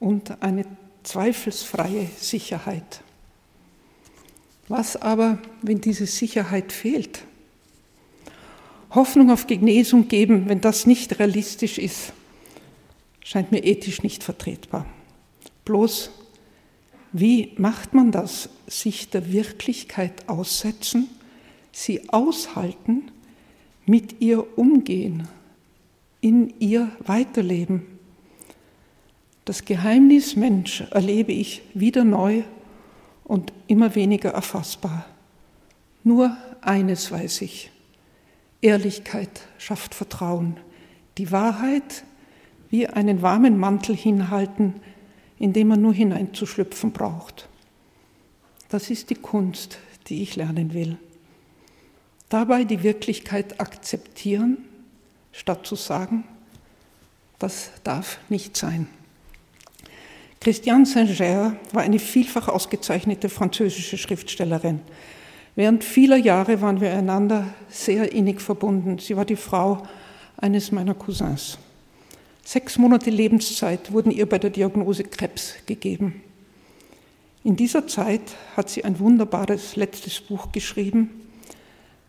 und 0.00 0.42
eine 0.42 0.64
zweifelsfreie 1.04 2.08
Sicherheit. 2.18 3.00
Was 4.68 4.96
aber, 4.96 5.38
wenn 5.62 5.80
diese 5.80 6.06
Sicherheit 6.06 6.72
fehlt? 6.72 7.20
Hoffnung 8.90 9.30
auf 9.30 9.46
Genesung 9.46 10.08
geben, 10.08 10.48
wenn 10.48 10.60
das 10.60 10.86
nicht 10.86 11.18
realistisch 11.18 11.78
ist, 11.78 12.12
scheint 13.24 13.50
mir 13.50 13.64
ethisch 13.64 14.04
nicht 14.04 14.22
vertretbar. 14.22 14.86
Bloß, 15.64 16.10
wie 17.12 17.52
macht 17.56 17.94
man 17.94 18.12
das? 18.12 18.50
Sich 18.68 19.10
der 19.10 19.32
Wirklichkeit 19.32 20.28
aussetzen, 20.28 21.08
sie 21.72 22.08
aushalten, 22.10 23.10
mit 23.86 24.20
ihr 24.20 24.58
umgehen, 24.58 25.28
in 26.20 26.54
ihr 26.58 26.90
weiterleben. 27.00 27.82
Das 29.44 29.64
Geheimnis 29.64 30.36
Mensch 30.36 30.82
erlebe 30.90 31.32
ich 31.32 31.62
wieder 31.74 32.04
neu 32.04 32.44
und 33.24 33.52
immer 33.66 33.94
weniger 33.94 34.30
erfassbar. 34.30 35.06
Nur 36.02 36.36
eines 36.62 37.10
weiß 37.10 37.42
ich. 37.42 37.70
Ehrlichkeit 38.62 39.42
schafft 39.58 39.94
Vertrauen. 39.94 40.56
Die 41.18 41.30
Wahrheit 41.30 42.04
wie 42.74 42.88
einen 42.88 43.22
warmen 43.22 43.56
Mantel 43.56 43.94
hinhalten, 43.94 44.74
in 45.38 45.52
den 45.52 45.68
man 45.68 45.80
nur 45.80 45.94
hineinzuschlüpfen 45.94 46.90
braucht. 46.90 47.48
Das 48.68 48.90
ist 48.90 49.10
die 49.10 49.14
Kunst, 49.14 49.78
die 50.08 50.24
ich 50.24 50.34
lernen 50.34 50.74
will. 50.74 50.96
Dabei 52.28 52.64
die 52.64 52.82
Wirklichkeit 52.82 53.60
akzeptieren 53.60 54.58
statt 55.30 55.64
zu 55.64 55.76
sagen, 55.76 56.24
das 57.38 57.70
darf 57.84 58.18
nicht 58.28 58.56
sein. 58.56 58.88
Christiane 60.40 60.84
Saint-Ger 60.84 61.56
war 61.72 61.82
eine 61.84 62.00
vielfach 62.00 62.48
ausgezeichnete 62.48 63.28
französische 63.28 63.98
Schriftstellerin. 63.98 64.80
Während 65.54 65.84
vieler 65.84 66.16
Jahre 66.16 66.60
waren 66.60 66.80
wir 66.80 66.92
einander 66.92 67.54
sehr 67.68 68.10
innig 68.10 68.40
verbunden. 68.40 68.98
Sie 68.98 69.16
war 69.16 69.24
die 69.24 69.36
Frau 69.36 69.84
eines 70.38 70.72
meiner 70.72 70.94
Cousins. 70.94 71.56
Sechs 72.44 72.76
Monate 72.76 73.08
Lebenszeit 73.08 73.90
wurden 73.90 74.10
ihr 74.10 74.28
bei 74.28 74.38
der 74.38 74.50
Diagnose 74.50 75.02
Krebs 75.02 75.54
gegeben. 75.64 76.22
In 77.42 77.56
dieser 77.56 77.86
Zeit 77.86 78.20
hat 78.54 78.68
sie 78.68 78.84
ein 78.84 78.98
wunderbares 78.98 79.76
letztes 79.76 80.20
Buch 80.20 80.52
geschrieben, 80.52 81.10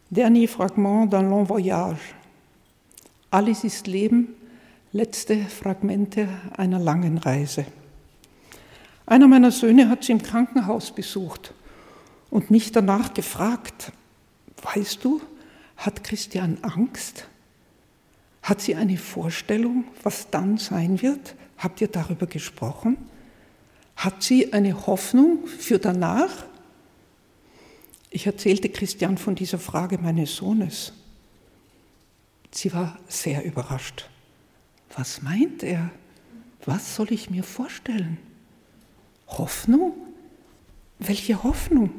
Dernier 0.09 0.47
Fragment 0.47 1.11
d'un 1.11 1.29
long 1.29 1.49
voyage, 1.49 2.13
alles 3.31 3.63
ist 3.63 3.87
Leben, 3.87 4.35
letzte 4.91 5.37
Fragmente 5.37 6.27
einer 6.55 6.79
langen 6.79 7.17
Reise. 7.17 7.65
Einer 9.05 9.27
meiner 9.27 9.51
Söhne 9.51 9.89
hat 9.89 10.03
sie 10.03 10.11
im 10.11 10.21
Krankenhaus 10.21 10.91
besucht 10.93 11.53
und 12.29 12.51
mich 12.51 12.71
danach 12.71 13.13
gefragt, 13.13 13.91
weißt 14.61 15.03
du, 15.03 15.21
hat 15.77 16.03
Christian 16.03 16.59
Angst? 16.61 17.27
Hat 18.45 18.61
sie 18.61 18.75
eine 18.75 18.97
Vorstellung, 18.97 19.85
was 20.03 20.29
dann 20.29 20.59
sein 20.59 21.01
wird? 21.01 21.33
Habt 21.57 21.81
ihr 21.81 21.87
darüber 21.87 22.27
gesprochen? 22.27 22.95
Hat 23.95 24.21
sie 24.21 24.53
eine 24.53 24.85
Hoffnung 24.85 25.47
für 25.47 25.79
danach? 25.79 26.45
Ich 28.11 28.27
erzählte 28.27 28.69
Christian 28.69 29.17
von 29.17 29.33
dieser 29.33 29.57
Frage 29.57 29.97
meines 29.97 30.35
Sohnes. 30.35 30.93
Sie 32.51 32.71
war 32.71 32.99
sehr 33.07 33.43
überrascht. 33.43 34.07
Was 34.95 35.23
meint 35.23 35.63
er? 35.63 35.89
Was 36.67 36.95
soll 36.95 37.11
ich 37.11 37.31
mir 37.31 37.43
vorstellen? 37.43 38.19
Hoffnung? 39.27 39.93
Welche 40.99 41.41
Hoffnung? 41.41 41.89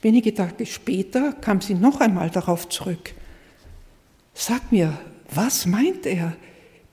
Wenige 0.00 0.32
Tage 0.32 0.64
später 0.64 1.34
kam 1.34 1.60
sie 1.60 1.74
noch 1.74 2.00
einmal 2.00 2.30
darauf 2.30 2.66
zurück. 2.70 3.14
Sag 4.32 4.72
mir, 4.72 4.98
was 5.34 5.66
meint 5.66 6.06
er? 6.06 6.36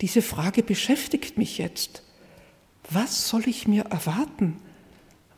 Diese 0.01 0.21
Frage 0.21 0.63
beschäftigt 0.63 1.37
mich 1.37 1.57
jetzt. 1.57 2.03
Was 2.89 3.29
soll 3.29 3.47
ich 3.47 3.67
mir 3.67 3.83
erwarten? 3.85 4.57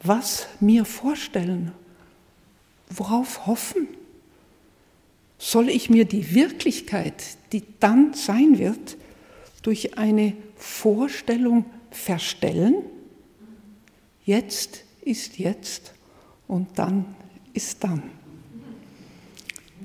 Was 0.04 0.48
mir 0.60 0.86
vorstellen? 0.86 1.72
Worauf 2.90 3.46
hoffen? 3.48 3.88
soll 5.40 5.70
ich 5.70 5.90
mir 5.90 6.06
die 6.06 6.36
Wirklichkeit, 6.36 7.24
die 7.54 7.64
dann 7.80 8.14
sein 8.14 8.60
wird, 8.60 8.98
durch 9.64 9.98
eine 9.98 10.34
Vorstellung 10.56 11.66
verstellen? 11.90 12.76
Jetzt 14.26 14.84
ist 15.02 15.40
jetzt 15.40 15.94
und 16.48 16.78
dann 16.78 17.16
ist 17.54 17.84
dann. 17.84 18.04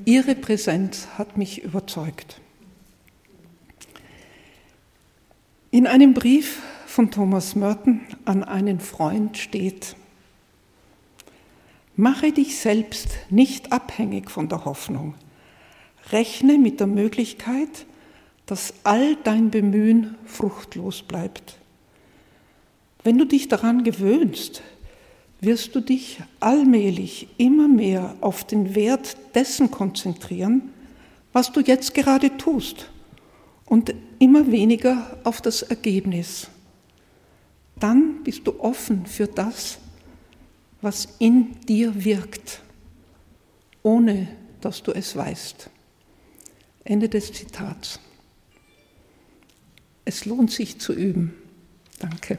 Ihre 0.04 0.34
Präsenz 0.34 1.06
hat 1.16 1.38
mich 1.38 1.62
überzeugt. 1.62 2.40
In 5.74 5.88
einem 5.88 6.14
Brief 6.14 6.62
von 6.86 7.10
Thomas 7.10 7.56
Merton 7.56 8.02
an 8.24 8.44
einen 8.44 8.78
Freund 8.78 9.36
steht, 9.36 9.96
Mache 11.96 12.30
dich 12.30 12.60
selbst 12.60 13.08
nicht 13.28 13.72
abhängig 13.72 14.30
von 14.30 14.48
der 14.48 14.66
Hoffnung, 14.66 15.14
Rechne 16.12 16.58
mit 16.58 16.78
der 16.78 16.86
Möglichkeit, 16.86 17.86
dass 18.46 18.72
all 18.84 19.16
dein 19.24 19.50
Bemühen 19.50 20.14
fruchtlos 20.26 21.02
bleibt. 21.02 21.58
Wenn 23.02 23.18
du 23.18 23.24
dich 23.26 23.48
daran 23.48 23.82
gewöhnst, 23.82 24.62
wirst 25.40 25.74
du 25.74 25.80
dich 25.80 26.20
allmählich 26.38 27.26
immer 27.36 27.66
mehr 27.66 28.14
auf 28.20 28.44
den 28.44 28.76
Wert 28.76 29.16
dessen 29.34 29.72
konzentrieren, 29.72 30.72
was 31.32 31.50
du 31.50 31.58
jetzt 31.58 31.94
gerade 31.94 32.36
tust 32.36 32.90
und 33.66 33.94
immer 34.18 34.50
weniger 34.50 35.18
auf 35.24 35.40
das 35.40 35.62
Ergebnis. 35.62 36.48
Dann 37.76 38.22
bist 38.22 38.46
du 38.46 38.60
offen 38.60 39.06
für 39.06 39.26
das, 39.26 39.78
was 40.80 41.08
in 41.18 41.60
dir 41.62 42.04
wirkt, 42.04 42.60
ohne 43.82 44.28
dass 44.60 44.82
du 44.82 44.92
es 44.92 45.16
weißt. 45.16 45.70
Ende 46.84 47.08
des 47.08 47.32
Zitats. 47.32 47.98
Es 50.04 50.26
lohnt 50.26 50.50
sich 50.50 50.78
zu 50.78 50.92
üben. 50.92 51.34
Danke. 51.98 52.38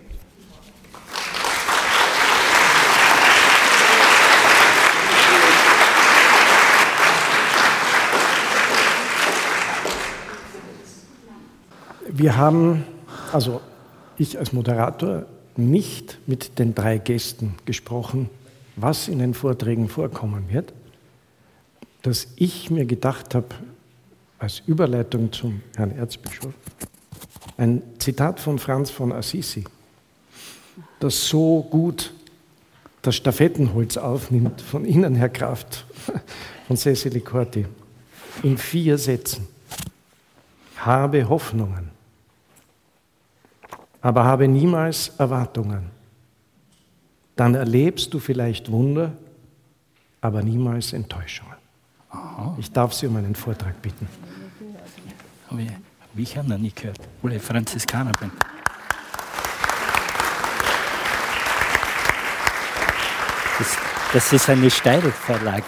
Wir 12.18 12.38
haben, 12.38 12.86
also 13.34 13.60
ich 14.18 14.40
als 14.40 14.54
Moderator, 14.54 15.26
nicht 15.58 16.18
mit 16.28 16.60
den 16.60 16.74
drei 16.74 16.98
Gästen 16.98 17.56
gesprochen, 17.66 18.30
was 18.78 19.10
in 19.10 19.20
den 19.20 19.34
Vorträgen 19.34 19.90
vorkommen 19.90 20.46
wird, 20.50 20.72
dass 22.04 22.28
ich 22.38 22.72
mir 22.72 22.86
gedacht 22.86 23.36
habe, 23.36 23.48
als 24.40 24.62
Überleitung 24.66 25.34
zum 25.34 25.62
Herrn 25.76 25.92
Erzbischof, 25.92 26.54
ein 27.58 27.82
Zitat 28.00 28.40
von 28.40 28.60
Franz 28.60 28.90
von 28.90 29.12
Assisi, 29.12 29.66
das 31.02 31.28
so 31.28 31.68
gut 31.70 32.14
das 33.02 33.18
Stafettenholz 33.18 33.98
aufnimmt, 33.98 34.62
von 34.62 34.86
Ihnen, 34.86 35.16
Herr 35.16 35.28
Kraft, 35.28 35.86
von 36.68 36.78
Cecily 36.78 37.20
Corti, 37.20 37.66
in 38.42 38.58
vier 38.58 38.98
Sätzen. 38.98 39.50
Habe 40.78 41.28
Hoffnungen, 41.28 41.95
aber 44.06 44.24
habe 44.24 44.48
niemals 44.48 45.12
Erwartungen. 45.18 45.90
Dann 47.36 47.56
erlebst 47.56 48.14
du 48.14 48.20
vielleicht 48.20 48.72
Wunder, 48.72 49.14
aber 50.22 50.44
niemals 50.44 50.94
Enttäuschungen. 50.94 51.56
Aha. 52.12 52.56
Ich 52.60 52.72
darf 52.72 52.94
Sie 52.94 53.08
um 53.08 53.16
einen 53.16 53.34
Vortrag 53.34 53.82
bitten. 53.82 54.08
Habe 55.50 55.64
ich, 55.64 55.70
hab 55.72 56.44
ich 56.44 56.48
noch 56.48 56.58
nicht 56.60 56.76
gehört, 56.76 57.00
obwohl 57.18 57.34
ich 57.34 57.42
Franziskaner 57.42 58.12
bin. 58.20 58.30
Das, 63.58 63.78
das 64.14 64.34
ist 64.34 64.50
eine 64.52 64.70
steile 64.70 65.12
Vorlage. 65.12 65.64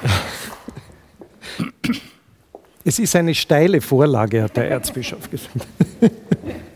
Es 2.86 3.00
ist 3.00 3.16
eine 3.16 3.34
steile 3.34 3.82
Vorlage, 3.82 4.44
hat 4.44 4.58
der 4.58 4.70
Erzbischof 4.70 5.28
gesagt. 5.28 5.66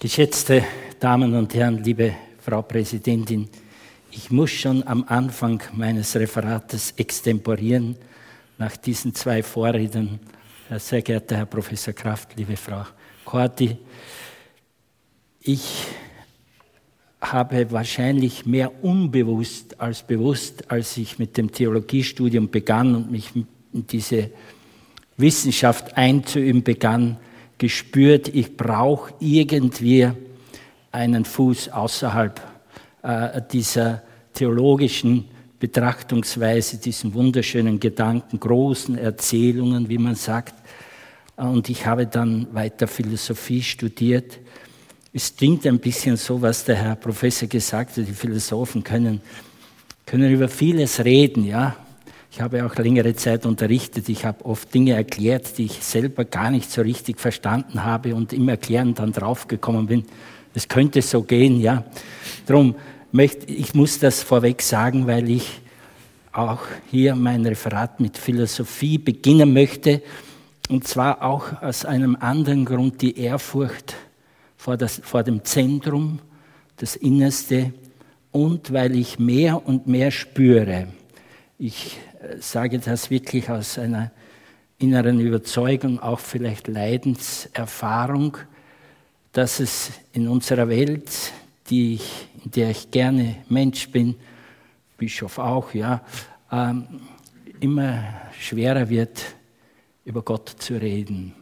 Geschätzte 0.00 0.62
Damen 1.00 1.34
und 1.34 1.52
Herren, 1.54 1.82
liebe 1.82 2.14
Frau 2.40 2.62
Präsidentin, 2.62 3.48
ich 4.12 4.30
muss 4.30 4.50
schon 4.52 4.86
am 4.86 5.02
Anfang 5.08 5.60
meines 5.72 6.14
Referates 6.14 6.94
extemporieren 6.96 7.96
nach 8.58 8.76
diesen 8.76 9.12
zwei 9.12 9.42
Vorredern. 9.42 10.20
Sehr 10.76 11.02
geehrter 11.02 11.38
Herr 11.38 11.46
Professor 11.46 11.92
Kraft, 11.92 12.36
liebe 12.36 12.56
Frau 12.56 12.84
Korti, 13.24 13.76
ich 15.40 15.88
habe 17.20 17.68
wahrscheinlich 17.72 18.46
mehr 18.46 18.84
unbewusst 18.84 19.80
als 19.80 20.04
bewusst, 20.04 20.70
als 20.70 20.96
ich 20.96 21.18
mit 21.18 21.36
dem 21.36 21.50
Theologiestudium 21.50 22.50
begann 22.50 22.94
und 22.94 23.10
mich 23.10 23.32
in 23.34 23.48
diese 23.88 24.30
Wissenschaft 25.16 25.96
einzuüben 25.96 26.62
begann, 26.62 27.16
gespürt, 27.58 28.28
ich 28.28 28.56
brauche 28.56 29.12
irgendwie 29.20 30.10
einen 30.92 31.24
Fuß 31.24 31.70
außerhalb 31.70 32.40
äh, 33.02 33.42
dieser 33.52 34.02
theologischen 34.32 35.26
Betrachtungsweise, 35.58 36.78
diesen 36.78 37.12
wunderschönen 37.14 37.80
Gedanken, 37.80 38.38
großen 38.38 38.96
Erzählungen, 38.96 39.88
wie 39.88 39.98
man 39.98 40.14
sagt. 40.14 40.54
Und 41.36 41.68
ich 41.68 41.84
habe 41.84 42.06
dann 42.06 42.46
weiter 42.52 42.86
Philosophie 42.86 43.62
studiert 43.62 44.38
es 45.12 45.34
klingt 45.34 45.66
ein 45.66 45.78
bisschen 45.78 46.16
so, 46.16 46.40
was 46.40 46.64
der 46.64 46.76
Herr 46.76 46.96
Professor 46.96 47.48
gesagt 47.48 47.96
hat, 47.96 48.06
die 48.06 48.12
Philosophen 48.12 48.84
können, 48.84 49.20
können 50.06 50.32
über 50.32 50.48
vieles 50.48 51.04
reden, 51.04 51.44
ja. 51.44 51.76
Ich 52.38 52.42
habe 52.42 52.64
auch 52.64 52.76
längere 52.76 53.16
Zeit 53.16 53.46
unterrichtet. 53.46 54.08
Ich 54.08 54.24
habe 54.24 54.44
oft 54.44 54.72
Dinge 54.72 54.92
erklärt, 54.92 55.58
die 55.58 55.64
ich 55.64 55.82
selber 55.82 56.24
gar 56.24 56.52
nicht 56.52 56.70
so 56.70 56.82
richtig 56.82 57.18
verstanden 57.18 57.82
habe 57.82 58.14
und 58.14 58.32
im 58.32 58.48
Erklären 58.48 58.94
dann 58.94 59.10
draufgekommen 59.10 59.86
bin. 59.86 60.04
Es 60.54 60.68
könnte 60.68 61.02
so 61.02 61.24
gehen, 61.24 61.60
ja. 61.60 61.82
Darum 62.46 62.76
möchte 63.10 63.52
ich 63.52 63.74
muss 63.74 63.98
das 63.98 64.22
vorweg 64.22 64.62
sagen, 64.62 65.08
weil 65.08 65.28
ich 65.28 65.60
auch 66.30 66.60
hier 66.88 67.16
mein 67.16 67.44
Referat 67.44 67.98
mit 67.98 68.16
Philosophie 68.16 68.98
beginnen 68.98 69.52
möchte. 69.52 70.00
Und 70.68 70.86
zwar 70.86 71.24
auch 71.24 71.60
aus 71.60 71.84
einem 71.84 72.16
anderen 72.20 72.64
Grund, 72.64 73.02
die 73.02 73.18
Ehrfurcht 73.18 73.96
vor, 74.56 74.76
das, 74.76 75.00
vor 75.02 75.24
dem 75.24 75.42
Zentrum, 75.42 76.20
das 76.76 76.94
Innerste 76.94 77.72
und 78.30 78.72
weil 78.72 78.94
ich 78.94 79.18
mehr 79.18 79.66
und 79.66 79.88
mehr 79.88 80.12
spüre. 80.12 80.86
Ich 81.58 81.98
sage 82.40 82.78
das 82.78 83.10
wirklich 83.10 83.48
aus 83.50 83.78
einer 83.78 84.10
inneren 84.78 85.20
Überzeugung, 85.20 86.00
auch 86.00 86.20
vielleicht 86.20 86.68
Leidenserfahrung, 86.68 88.38
dass 89.32 89.60
es 89.60 89.90
in 90.12 90.28
unserer 90.28 90.68
Welt, 90.68 91.10
die 91.70 91.94
ich, 91.94 92.28
in 92.44 92.50
der 92.52 92.70
ich 92.70 92.90
gerne 92.90 93.36
Mensch 93.48 93.90
bin, 93.90 94.16
Bischof 94.96 95.38
auch, 95.38 95.74
ja, 95.74 96.02
ähm, 96.50 96.86
immer 97.60 98.04
schwerer 98.38 98.88
wird, 98.88 99.36
über 100.04 100.22
Gott 100.22 100.48
zu 100.58 100.80
reden. 100.80 101.34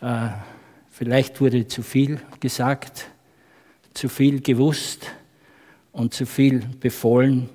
Äh, 0.00 0.28
Vielleicht 1.00 1.40
wurde 1.40 1.66
zu 1.66 1.82
viel 1.82 2.20
gesagt, 2.40 3.06
zu 3.94 4.10
viel 4.10 4.42
gewusst 4.42 5.06
und 5.92 6.12
zu 6.12 6.26
viel 6.26 6.60
befohlen. 6.78 7.48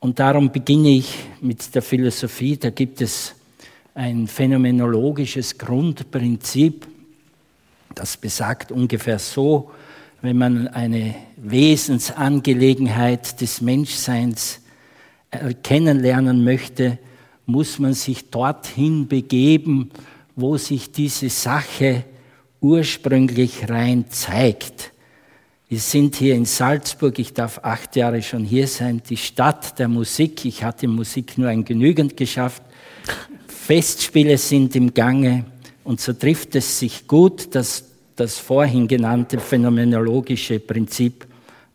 Und 0.00 0.18
darum 0.18 0.50
beginne 0.50 0.88
ich 0.88 1.14
mit 1.42 1.74
der 1.74 1.82
Philosophie. 1.82 2.56
Da 2.56 2.70
gibt 2.70 3.02
es 3.02 3.34
ein 3.94 4.26
phänomenologisches 4.26 5.58
Grundprinzip, 5.58 6.86
das 7.94 8.16
besagt 8.16 8.72
ungefähr 8.72 9.18
so, 9.18 9.70
wenn 10.22 10.38
man 10.38 10.68
eine 10.68 11.14
Wesensangelegenheit 11.36 13.40
des 13.40 13.60
Menschseins 13.60 14.60
kennenlernen 15.62 16.44
möchte, 16.44 16.98
muss 17.46 17.78
man 17.78 17.94
sich 17.94 18.30
dorthin 18.30 19.08
begeben, 19.08 19.90
wo 20.36 20.56
sich 20.56 20.92
diese 20.92 21.28
Sache 21.28 22.04
ursprünglich 22.60 23.68
rein 23.68 24.04
zeigt. 24.08 24.89
Wir 25.70 25.78
sind 25.78 26.16
hier 26.16 26.34
in 26.34 26.46
Salzburg, 26.46 27.16
ich 27.20 27.32
darf 27.32 27.60
acht 27.62 27.94
Jahre 27.94 28.20
schon 28.22 28.42
hier 28.42 28.66
sein, 28.66 29.00
die 29.08 29.16
Stadt 29.16 29.78
der 29.78 29.86
Musik. 29.86 30.44
Ich 30.44 30.64
hatte 30.64 30.88
Musik 30.88 31.38
nur 31.38 31.46
ein 31.46 31.64
genügend 31.64 32.16
geschafft. 32.16 32.60
Festspiele 33.46 34.36
sind 34.36 34.74
im 34.74 34.92
Gange 34.92 35.44
und 35.84 36.00
so 36.00 36.12
trifft 36.12 36.56
es 36.56 36.80
sich 36.80 37.06
gut, 37.06 37.54
dass 37.54 37.84
das 38.16 38.36
vorhin 38.36 38.88
genannte 38.88 39.38
phänomenologische 39.38 40.58
Prinzip 40.58 41.24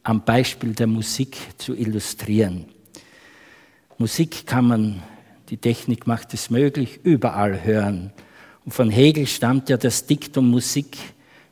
am 0.04 0.26
Beispiel 0.26 0.74
der 0.74 0.88
Musik 0.88 1.38
zu 1.58 1.74
illustrieren. 1.74 2.66
Musik 3.98 4.46
kann 4.46 4.68
man, 4.68 5.04
die 5.50 5.56
Technik 5.56 6.06
macht 6.06 6.34
es 6.34 6.50
möglich, 6.50 7.00
überall 7.04 7.64
hören. 7.64 8.12
Und 8.66 8.74
von 8.74 8.90
Hegel 8.90 9.26
stammt 9.26 9.70
ja 9.70 9.78
das 9.78 10.06
Diktum, 10.06 10.50
Musik 10.50 10.98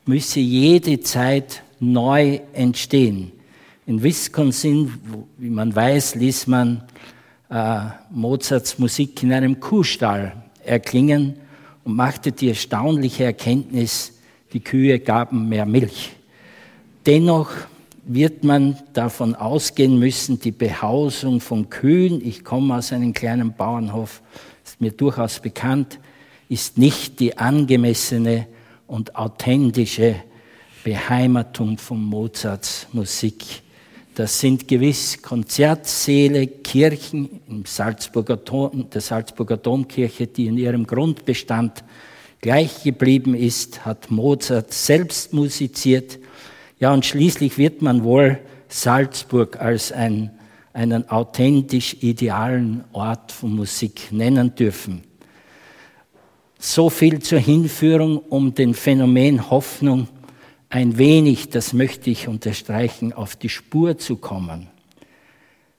müsse 0.04 0.40
jede 0.40 1.00
Zeit 1.00 1.62
neu 1.92 2.40
entstehen. 2.52 3.32
In 3.86 4.02
Wisconsin, 4.02 4.92
wie 5.36 5.50
man 5.50 5.74
weiß, 5.74 6.14
ließ 6.14 6.46
man 6.46 6.84
äh, 7.50 7.80
Mozarts 8.10 8.78
Musik 8.78 9.22
in 9.22 9.32
einem 9.32 9.60
Kuhstall 9.60 10.44
erklingen 10.64 11.34
und 11.84 11.94
machte 11.94 12.32
die 12.32 12.48
erstaunliche 12.48 13.24
Erkenntnis, 13.24 14.12
die 14.52 14.60
Kühe 14.60 14.98
gaben 14.98 15.48
mehr 15.48 15.66
Milch. 15.66 16.12
Dennoch 17.04 17.50
wird 18.06 18.44
man 18.44 18.78
davon 18.92 19.34
ausgehen 19.34 19.98
müssen, 19.98 20.38
die 20.38 20.52
Behausung 20.52 21.40
von 21.40 21.68
Kühen, 21.70 22.26
ich 22.26 22.44
komme 22.44 22.76
aus 22.76 22.92
einem 22.92 23.12
kleinen 23.12 23.54
Bauernhof, 23.54 24.22
ist 24.64 24.80
mir 24.80 24.92
durchaus 24.92 25.40
bekannt, 25.40 25.98
ist 26.48 26.78
nicht 26.78 27.20
die 27.20 27.36
angemessene 27.36 28.46
und 28.86 29.16
authentische 29.16 30.16
Beheimatung 30.84 31.78
von 31.78 32.04
Mozarts 32.04 32.86
Musik. 32.92 33.42
Das 34.14 34.38
sind 34.38 34.68
gewiss 34.68 35.20
Konzertsäle, 35.22 36.46
Kirchen 36.46 37.40
im 37.48 37.64
Salzburger 37.64 38.36
Dom, 38.36 38.90
der 38.90 39.00
Salzburger 39.00 39.56
Domkirche, 39.56 40.26
die 40.26 40.46
in 40.46 40.58
ihrem 40.58 40.86
Grundbestand 40.86 41.82
gleich 42.42 42.82
geblieben 42.82 43.34
ist, 43.34 43.86
hat 43.86 44.10
Mozart 44.10 44.74
selbst 44.74 45.32
musiziert. 45.32 46.18
Ja, 46.78 46.92
und 46.92 47.06
schließlich 47.06 47.56
wird 47.56 47.80
man 47.80 48.04
wohl 48.04 48.38
Salzburg 48.68 49.58
als 49.58 49.90
ein, 49.90 50.32
einen 50.74 51.08
authentisch 51.08 51.96
idealen 52.00 52.84
Ort 52.92 53.32
von 53.32 53.56
Musik 53.56 54.12
nennen 54.12 54.54
dürfen. 54.54 55.02
So 56.58 56.90
viel 56.90 57.20
zur 57.20 57.38
Hinführung, 57.38 58.18
um 58.18 58.54
den 58.54 58.74
Phänomen 58.74 59.50
Hoffnung 59.50 60.08
ein 60.74 60.98
wenig, 60.98 61.50
das 61.50 61.72
möchte 61.72 62.10
ich 62.10 62.26
unterstreichen, 62.26 63.12
auf 63.12 63.36
die 63.36 63.48
Spur 63.48 63.96
zu 63.96 64.16
kommen. 64.16 64.66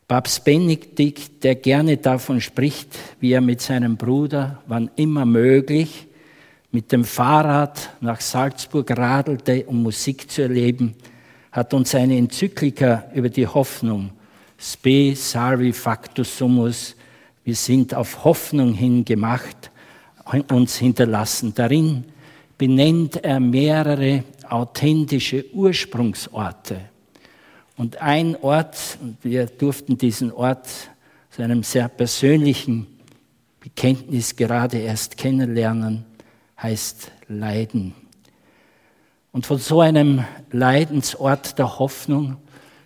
Papst 0.07 0.45
Benedikt, 0.45 1.43
der 1.43 1.55
gerne 1.55 1.97
davon 1.97 2.39
spricht, 2.39 2.97
wie 3.19 3.33
er 3.33 3.41
mit 3.41 3.59
seinem 3.59 3.97
Bruder, 3.97 4.63
wann 4.67 4.89
immer 4.95 5.25
möglich, 5.25 6.07
mit 6.71 6.93
dem 6.93 7.03
Fahrrad 7.03 7.89
nach 7.99 8.21
Salzburg 8.21 8.89
radelte, 8.89 9.65
um 9.65 9.83
Musik 9.83 10.31
zu 10.31 10.43
erleben, 10.43 10.95
hat 11.51 11.73
uns 11.73 11.93
eine 11.93 12.17
Enzyklika 12.17 13.03
über 13.13 13.27
die 13.27 13.47
Hoffnung, 13.47 14.11
Spe 14.57 15.13
Salvi 15.13 15.73
Factus 15.73 16.37
Sumus, 16.37 16.95
wir 17.43 17.55
sind 17.55 17.93
auf 17.93 18.23
Hoffnung 18.23 18.73
hin 18.73 19.03
gemacht, 19.03 19.71
uns 20.49 20.77
hinterlassen. 20.77 21.51
Darin 21.53 22.05
benennt 22.57 23.17
er 23.23 23.41
mehrere 23.41 24.23
authentische 24.51 25.45
Ursprungsorte. 25.53 26.81
Und 27.77 28.01
ein 28.01 28.35
Ort, 28.41 28.97
und 29.01 29.17
wir 29.21 29.45
durften 29.47 29.97
diesen 29.97 30.31
Ort 30.31 30.67
zu 31.29 31.41
einem 31.41 31.63
sehr 31.63 31.89
persönlichen 31.89 32.87
Bekenntnis 33.59 34.35
gerade 34.35 34.77
erst 34.77 35.17
kennenlernen, 35.17 36.05
heißt 36.61 37.11
Leiden. 37.27 37.93
Und 39.31 39.45
von 39.45 39.57
so 39.57 39.81
einem 39.81 40.23
Leidensort 40.51 41.59
der 41.59 41.77
Hoffnung 41.79 42.37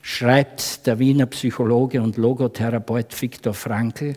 schreibt 0.01 0.87
der 0.87 0.97
Wiener 0.97 1.27
Psychologe 1.27 2.01
und 2.01 2.17
Logotherapeut 2.17 3.21
Viktor 3.21 3.53
Frankl. 3.53 4.15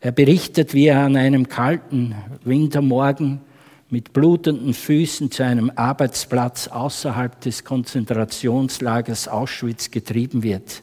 Er 0.00 0.10
berichtet, 0.10 0.74
wie 0.74 0.86
er 0.86 1.00
an 1.00 1.16
einem 1.16 1.48
kalten 1.48 2.16
Wintermorgen 2.42 3.40
mit 3.88 4.12
blutenden 4.12 4.74
Füßen 4.74 5.30
zu 5.30 5.44
einem 5.44 5.70
Arbeitsplatz 5.74 6.68
außerhalb 6.68 7.40
des 7.40 7.64
Konzentrationslagers 7.64 9.28
Auschwitz 9.28 9.90
getrieben 9.90 10.42
wird. 10.42 10.82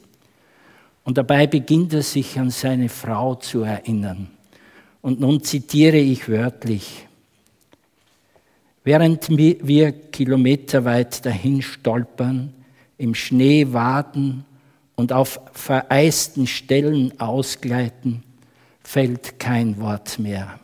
Und 1.04 1.18
dabei 1.18 1.48
beginnt 1.48 1.94
er 1.94 2.02
sich 2.02 2.40
an 2.40 2.50
seine 2.50 2.88
Frau 2.88 3.36
zu 3.36 3.64
erinnern. 3.64 4.30
Und 5.02 5.20
nun 5.20 5.44
zitiere 5.44 5.98
ich 5.98 6.30
wörtlich. 6.30 7.08
Während 8.86 9.30
wir 9.30 9.92
kilometerweit 9.92 11.26
dahin 11.26 11.62
stolpern, 11.62 12.54
im 12.98 13.16
Schnee 13.16 13.68
waden 13.74 14.46
und 14.96 15.12
auf 15.12 15.42
vereisten 15.52 16.48
Stellen 16.48 17.20
ausgleiten, 17.20 18.24
fällt 18.82 19.40
kein 19.40 19.80
Wort 19.80 20.20
mehr. 20.20 20.60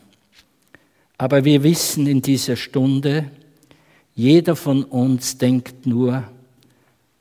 Aber 1.19 1.43
wir 1.43 1.63
wissen 1.63 2.07
in 2.07 2.21
dieser 2.21 2.55
Stunde, 2.55 3.29
jeder 4.15 4.55
von 4.55 4.85
uns 4.85 5.37
denkt 5.37 5.85
nur 5.85 6.23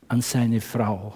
an 0.06 0.22
seine 0.22 0.60
Frau. 0.60 1.14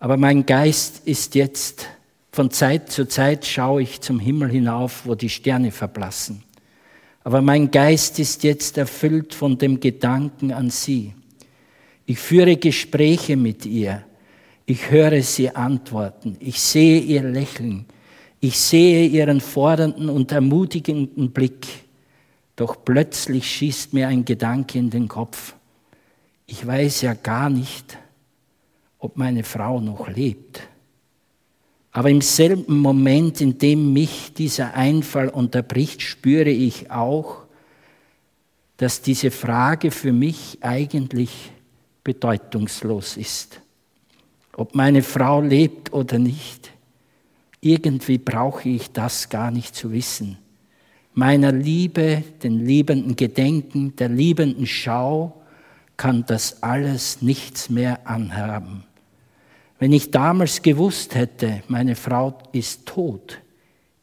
Aber 0.00 0.16
mein 0.16 0.46
Geist 0.46 1.02
ist 1.04 1.34
jetzt, 1.34 1.86
von 2.32 2.50
Zeit 2.50 2.90
zu 2.90 3.06
Zeit 3.06 3.44
schaue 3.44 3.82
ich 3.82 4.00
zum 4.00 4.18
Himmel 4.18 4.48
hinauf, 4.48 5.02
wo 5.04 5.14
die 5.14 5.28
Sterne 5.28 5.70
verblassen. 5.70 6.42
Aber 7.24 7.42
mein 7.42 7.70
Geist 7.70 8.18
ist 8.18 8.42
jetzt 8.42 8.78
erfüllt 8.78 9.34
von 9.34 9.58
dem 9.58 9.78
Gedanken 9.78 10.52
an 10.52 10.70
sie. 10.70 11.12
Ich 12.06 12.18
führe 12.18 12.56
Gespräche 12.56 13.36
mit 13.36 13.66
ihr. 13.66 14.02
Ich 14.64 14.90
höre 14.90 15.20
sie 15.20 15.50
antworten. 15.54 16.38
Ich 16.40 16.58
sehe 16.58 17.00
ihr 17.00 17.22
Lächeln. 17.22 17.84
Ich 18.46 18.60
sehe 18.60 19.08
ihren 19.08 19.40
fordernden 19.40 20.08
und 20.08 20.30
ermutigenden 20.30 21.32
Blick, 21.32 21.66
doch 22.54 22.76
plötzlich 22.84 23.50
schießt 23.50 23.92
mir 23.92 24.06
ein 24.06 24.24
Gedanke 24.24 24.78
in 24.78 24.88
den 24.88 25.08
Kopf. 25.08 25.56
Ich 26.46 26.64
weiß 26.64 27.00
ja 27.00 27.14
gar 27.14 27.50
nicht, 27.50 27.98
ob 29.00 29.16
meine 29.16 29.42
Frau 29.42 29.80
noch 29.80 30.06
lebt. 30.06 30.60
Aber 31.90 32.08
im 32.08 32.20
selben 32.20 32.78
Moment, 32.78 33.40
in 33.40 33.58
dem 33.58 33.92
mich 33.92 34.32
dieser 34.32 34.74
Einfall 34.74 35.28
unterbricht, 35.28 36.00
spüre 36.00 36.50
ich 36.50 36.88
auch, 36.88 37.46
dass 38.76 39.02
diese 39.02 39.32
Frage 39.32 39.90
für 39.90 40.12
mich 40.12 40.58
eigentlich 40.60 41.50
bedeutungslos 42.04 43.16
ist. 43.16 43.60
Ob 44.52 44.76
meine 44.76 45.02
Frau 45.02 45.40
lebt 45.40 45.92
oder 45.92 46.20
nicht, 46.20 46.55
irgendwie 47.60 48.18
brauche 48.18 48.68
ich 48.68 48.92
das 48.92 49.28
gar 49.28 49.50
nicht 49.50 49.74
zu 49.74 49.92
wissen. 49.92 50.38
Meiner 51.14 51.52
Liebe, 51.52 52.22
den 52.42 52.64
Liebenden 52.64 53.16
Gedenken, 53.16 53.96
der 53.96 54.10
liebenden 54.10 54.66
Schau 54.66 55.42
kann 55.96 56.24
das 56.26 56.62
alles 56.62 57.22
nichts 57.22 57.70
mehr 57.70 58.06
anhaben. 58.06 58.84
Wenn 59.78 59.92
ich 59.92 60.10
damals 60.10 60.62
gewusst 60.62 61.14
hätte, 61.14 61.62
meine 61.68 61.96
Frau 61.96 62.38
ist 62.52 62.86
tot, 62.86 63.40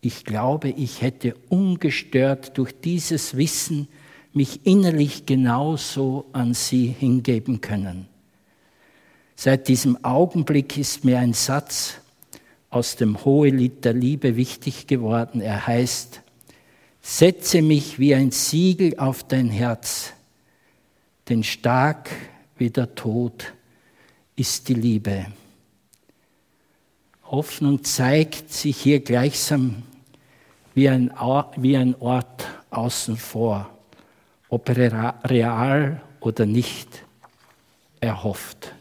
ich 0.02 0.26
glaube, 0.26 0.70
ich 0.70 1.02
hätte 1.02 1.36
ungestört 1.50 2.58
durch 2.58 2.74
dieses 2.82 3.38
Wissen 3.38 3.88
mich 4.34 4.66
innerlich 4.66 5.26
genauso 5.26 6.26
an 6.34 6.54
sie 6.54 6.88
hingeben 6.88 7.62
können. 7.62 8.08
Seit 9.36 9.68
diesem 9.68 10.04
Augenblick 10.04 10.78
ist 10.78 11.06
mir 11.06 11.20
ein 11.20 11.34
Satz 11.34 11.96
aus 12.74 12.96
dem 12.96 13.24
Hohelied 13.24 13.86
der 13.86 13.94
Liebe 13.94 14.36
wichtig 14.36 14.88
geworden. 14.88 15.42
Er 15.42 15.68
heißt, 15.68 16.22
setze 17.02 17.62
mich 17.62 18.00
wie 18.00 18.16
ein 18.16 18.32
Siegel 18.32 18.98
auf 18.98 19.24
dein 19.24 19.50
Herz, 19.50 20.14
denn 21.30 21.44
stark 21.44 22.10
wie 22.58 22.72
der 22.72 22.96
Tod 22.96 23.54
ist 24.36 24.70
die 24.70 24.74
Liebe. 24.74 25.28
Hoffnung 27.26 27.84
zeigt 27.84 28.52
sich 28.52 28.78
hier 28.78 29.00
gleichsam 29.00 29.84
wie 30.74 30.90
ein, 30.90 31.12
wie 31.58 31.78
ein 31.78 31.96
Ort 32.00 32.48
außen 32.72 33.18
vor, 33.18 33.70
ob 34.50 34.70
real 34.70 36.02
oder 36.20 36.46
nicht 36.46 37.04
erhofft. 38.00 38.73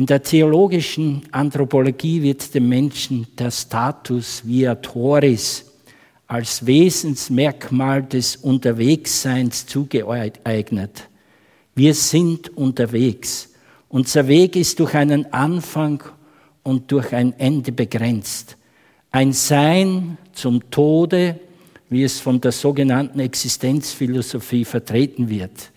In 0.00 0.06
der 0.06 0.22
theologischen 0.22 1.24
Anthropologie 1.30 2.22
wird 2.22 2.54
dem 2.54 2.70
Menschen 2.70 3.26
der 3.38 3.50
Status 3.50 4.40
viatoris 4.46 5.66
als 6.26 6.64
Wesensmerkmal 6.64 8.04
des 8.04 8.36
Unterwegsseins 8.36 9.66
zugeeignet. 9.66 11.06
Wir 11.74 11.92
sind 11.92 12.56
unterwegs. 12.56 13.50
Unser 13.90 14.26
Weg 14.26 14.56
ist 14.56 14.80
durch 14.80 14.94
einen 14.94 15.30
Anfang 15.34 16.02
und 16.62 16.90
durch 16.90 17.12
ein 17.12 17.38
Ende 17.38 17.70
begrenzt. 17.70 18.56
Ein 19.10 19.34
Sein 19.34 20.16
zum 20.32 20.70
Tode, 20.70 21.38
wie 21.90 22.04
es 22.04 22.20
von 22.20 22.40
der 22.40 22.52
sogenannten 22.52 23.20
Existenzphilosophie 23.20 24.64
vertreten 24.64 25.28
wird. 25.28 25.70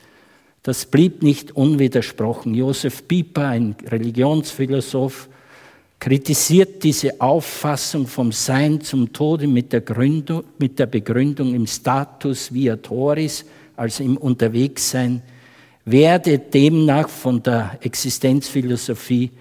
Das 0.63 0.85
blieb 0.85 1.21
nicht 1.21 1.51
unwidersprochen. 1.51 2.53
Josef 2.53 3.05
Pieper, 3.05 3.49
ein 3.49 3.75
Religionsphilosoph, 3.85 5.27
kritisiert 5.99 6.83
diese 6.83 7.19
Auffassung 7.19 8.07
vom 8.07 8.31
Sein 8.31 8.81
zum 8.81 9.11
Tode 9.11 9.47
mit 9.47 9.73
der, 9.73 9.81
Gründung, 9.81 10.43
mit 10.57 10.79
der 10.79 10.85
Begründung 10.85 11.53
im 11.53 11.67
Status 11.67 12.53
viatoris, 12.53 13.45
also 13.75 14.03
im 14.03 14.17
Unterwegssein, 14.17 15.21
werde 15.85 16.39
demnach 16.39 17.09
von 17.09 17.43
der 17.43 17.77
Existenzphilosophie 17.81 19.31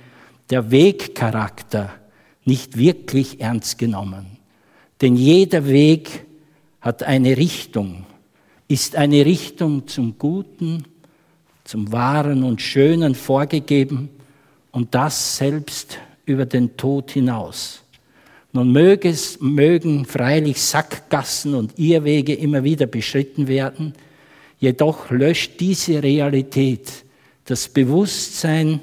der 0.51 0.71
Wegcharakter 0.71 1.91
nicht 2.45 2.77
wirklich 2.77 3.41
ernst 3.41 3.79
genommen. 3.79 4.39
Denn 5.01 5.15
jeder 5.15 5.67
Weg 5.67 6.25
hat 6.81 7.05
eine 7.05 7.37
Richtung, 7.37 8.07
ist 8.67 8.97
eine 8.97 9.25
Richtung 9.25 9.87
zum 9.87 10.19
Guten 10.19 10.85
zum 11.73 11.91
Wahren 11.91 12.43
und 12.43 12.61
Schönen 12.61 13.15
vorgegeben 13.15 14.11
und 14.73 14.95
das 14.95 15.39
selbst 15.39 15.97
über 16.27 16.45
den 16.45 16.77
Tod 16.77 17.11
hinaus. 17.13 17.83
Nun 18.53 18.73
möge 18.73 19.09
es, 19.09 19.41
mögen 19.41 20.05
freilich 20.05 20.61
Sackgassen 20.61 21.55
und 21.55 21.79
Irrwege 21.79 22.35
immer 22.35 22.63
wieder 22.63 22.85
beschritten 22.85 23.49
werden, 23.49 23.95
jedoch 24.61 25.11
löscht 25.11 25.61
diese 25.61 26.03
Realität 26.03 27.07
das 27.47 27.71
Bewusstsein, 27.71 28.81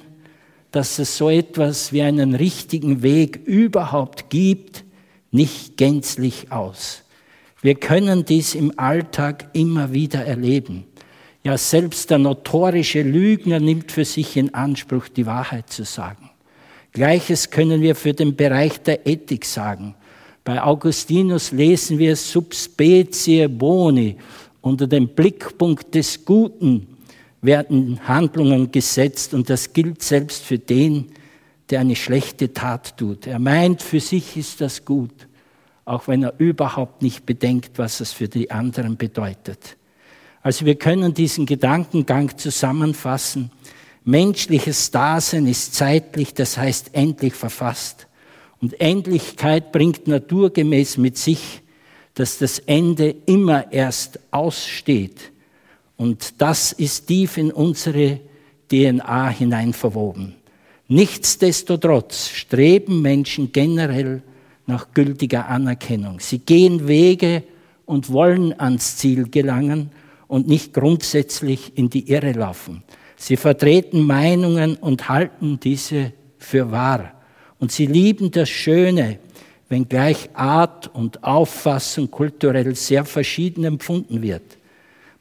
dass 0.71 0.97
es 0.97 1.15
so 1.15 1.29
etwas 1.29 1.93
wie 1.93 2.01
einen 2.01 2.33
richtigen 2.33 3.03
Weg 3.03 3.39
überhaupt 3.45 4.31
gibt, 4.31 4.83
nicht 5.29 5.77
gänzlich 5.77 6.51
aus. 6.51 7.03
Wir 7.61 7.75
können 7.75 8.25
dies 8.25 8.55
im 8.55 8.79
Alltag 8.79 9.49
immer 9.53 9.93
wieder 9.93 10.25
erleben. 10.25 10.85
Ja, 11.43 11.57
selbst 11.57 12.09
der 12.09 12.17
notorische 12.17 13.01
Lügner 13.01 13.59
nimmt 13.59 13.91
für 13.91 14.03
sich 14.03 14.35
in 14.35 14.53
Anspruch, 14.53 15.07
die 15.07 15.25
Wahrheit 15.25 15.69
zu 15.69 15.85
sagen. 15.85 16.29
Gleiches 16.91 17.49
können 17.49 17.81
wir 17.81 17.95
für 17.95 18.13
den 18.13 18.35
Bereich 18.35 18.81
der 18.81 19.07
Ethik 19.07 19.45
sagen. 19.45 19.95
Bei 20.43 20.61
Augustinus 20.61 21.51
lesen 21.51 21.97
wir 21.97 22.15
subspecie 22.15 23.47
boni. 23.47 24.17
Unter 24.61 24.87
dem 24.87 25.07
Blickpunkt 25.09 25.95
des 25.95 26.25
Guten 26.25 26.97
werden 27.41 28.05
Handlungen 28.05 28.71
gesetzt 28.71 29.33
und 29.33 29.49
das 29.49 29.71
gilt 29.71 30.03
selbst 30.03 30.43
für 30.43 30.59
den, 30.59 31.11
der 31.69 31.81
eine 31.81 31.95
schlechte 31.95 32.51
Tat 32.51 32.97
tut. 32.97 33.27
Er 33.27 33.39
meint, 33.39 33.81
für 33.81 33.99
sich 33.99 34.35
ist 34.35 34.59
das 34.59 34.83
gut, 34.83 35.27
auch 35.85 36.07
wenn 36.07 36.23
er 36.23 36.33
überhaupt 36.37 37.01
nicht 37.01 37.25
bedenkt, 37.25 37.77
was 37.77 38.01
es 38.01 38.11
für 38.11 38.27
die 38.27 38.51
anderen 38.51 38.97
bedeutet. 38.97 39.77
Also 40.41 40.65
wir 40.65 40.75
können 40.75 41.13
diesen 41.13 41.45
Gedankengang 41.45 42.37
zusammenfassen. 42.37 43.51
Menschliches 44.05 44.91
Dasein 44.91 45.45
ist 45.45 45.75
zeitlich, 45.75 46.33
das 46.33 46.57
heißt 46.57 46.91
endlich 46.93 47.33
verfasst. 47.33 48.07
Und 48.61 48.79
Endlichkeit 48.79 49.71
bringt 49.71 50.07
naturgemäß 50.07 50.97
mit 50.97 51.17
sich, 51.17 51.61
dass 52.13 52.37
das 52.37 52.59
Ende 52.59 53.15
immer 53.25 53.71
erst 53.71 54.19
aussteht. 54.31 55.31
Und 55.95 56.41
das 56.41 56.71
ist 56.71 57.07
tief 57.07 57.37
in 57.37 57.51
unsere 57.51 58.19
DNA 58.69 59.29
hinein 59.29 59.73
verwoben. 59.73 60.35
Nichtsdestotrotz 60.87 62.29
streben 62.29 63.01
Menschen 63.01 63.51
generell 63.51 64.23
nach 64.65 64.87
gültiger 64.93 65.47
Anerkennung. 65.47 66.19
Sie 66.19 66.39
gehen 66.39 66.87
Wege 66.87 67.43
und 67.85 68.11
wollen 68.11 68.59
ans 68.59 68.97
Ziel 68.97 69.29
gelangen 69.29 69.91
und 70.29 70.47
nicht 70.47 70.73
grundsätzlich 70.73 71.77
in 71.77 71.89
die 71.89 72.09
Irre 72.09 72.31
laufen. 72.31 72.83
Sie 73.17 73.35
vertreten 73.35 74.03
Meinungen 74.03 74.77
und 74.77 75.09
halten 75.09 75.59
diese 75.59 76.13
für 76.37 76.71
wahr. 76.71 77.11
Und 77.57 77.73
sie 77.73 77.87
lieben 77.87 78.31
das 78.31 78.47
Schöne, 78.47 79.19
wenngleich 79.67 80.29
Art 80.33 80.87
und 80.95 81.23
Auffassung 81.23 82.09
kulturell 82.09 82.75
sehr 82.75 83.03
verschieden 83.03 83.65
empfunden 83.65 84.21
wird. 84.21 84.57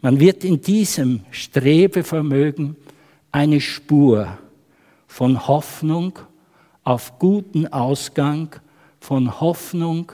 Man 0.00 0.20
wird 0.20 0.44
in 0.44 0.60
diesem 0.60 1.22
Strebevermögen 1.32 2.76
eine 3.32 3.60
Spur 3.60 4.38
von 5.08 5.48
Hoffnung 5.48 6.18
auf 6.84 7.18
guten 7.18 7.66
Ausgang, 7.66 8.54
von 9.00 9.40
Hoffnung 9.40 10.12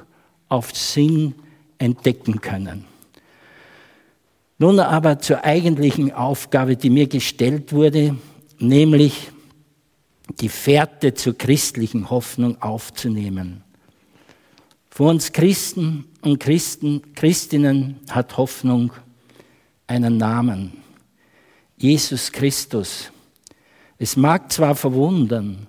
auf 0.49 0.75
Sinn 0.75 1.35
entdecken 1.79 2.41
können. 2.41 2.94
Nun 4.59 4.79
aber 4.79 5.19
zur 5.19 5.45
eigentlichen 5.45 6.13
Aufgabe, 6.13 6.77
die 6.77 6.91
mir 6.91 7.09
gestellt 7.09 7.73
wurde, 7.73 8.17
nämlich 8.59 9.31
die 10.41 10.49
Fährte 10.49 11.15
zur 11.15 11.37
christlichen 11.37 12.11
Hoffnung 12.11 12.61
aufzunehmen. 12.63 13.63
Für 14.91 15.05
uns 15.05 15.33
Christen 15.33 16.05
und 16.21 16.39
Christen, 16.39 17.03
Christinnen 17.15 17.99
hat 18.09 18.37
Hoffnung 18.37 18.93
einen 19.89 20.17
Namen. 20.19 20.73
Jesus 21.77 22.31
Christus. 22.31 23.11
Es 23.99 24.17
mag 24.17 24.53
zwar 24.53 24.77
verwundern, 24.77 25.67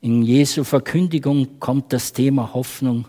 in 0.00 0.22
Jesu 0.22 0.64
Verkündigung 0.64 1.60
kommt 1.60 1.92
das 1.92 2.12
Thema 2.12 2.54
Hoffnung 2.54 3.06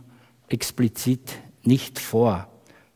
explizit 0.49 1.31
nicht 1.63 1.97
vor. 1.97 2.47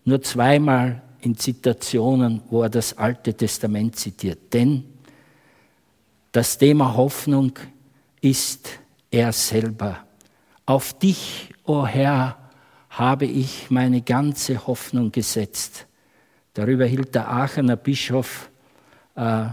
Nur 0.04 0.22
zweimal 0.22 1.02
in 1.22 1.38
Zitationen, 1.38 2.42
wo 2.50 2.64
er 2.64 2.70
das 2.70 2.98
Alte 2.98 3.34
Testament 3.34 3.96
zitiert. 3.96 4.54
Denn 4.54 4.84
das 6.32 6.58
Thema 6.58 6.96
Hoffnung 6.96 7.54
ist 8.22 8.70
er 9.10 9.32
selber. 9.32 9.98
Auf 10.66 10.94
dich, 10.94 11.54
o 11.64 11.82
oh 11.82 11.88
Herr, 11.88 12.38
habe 12.90 13.26
ich 13.26 13.70
meine 13.70 14.02
ganze 14.02 14.68
Hoffnung 14.68 15.12
gesetzt. 15.12 15.86
Darüber 16.54 16.86
hielt 16.86 17.14
der 17.14 17.30
Aachener 17.30 17.76
Bischof 17.76 18.50
äh, 19.16 19.46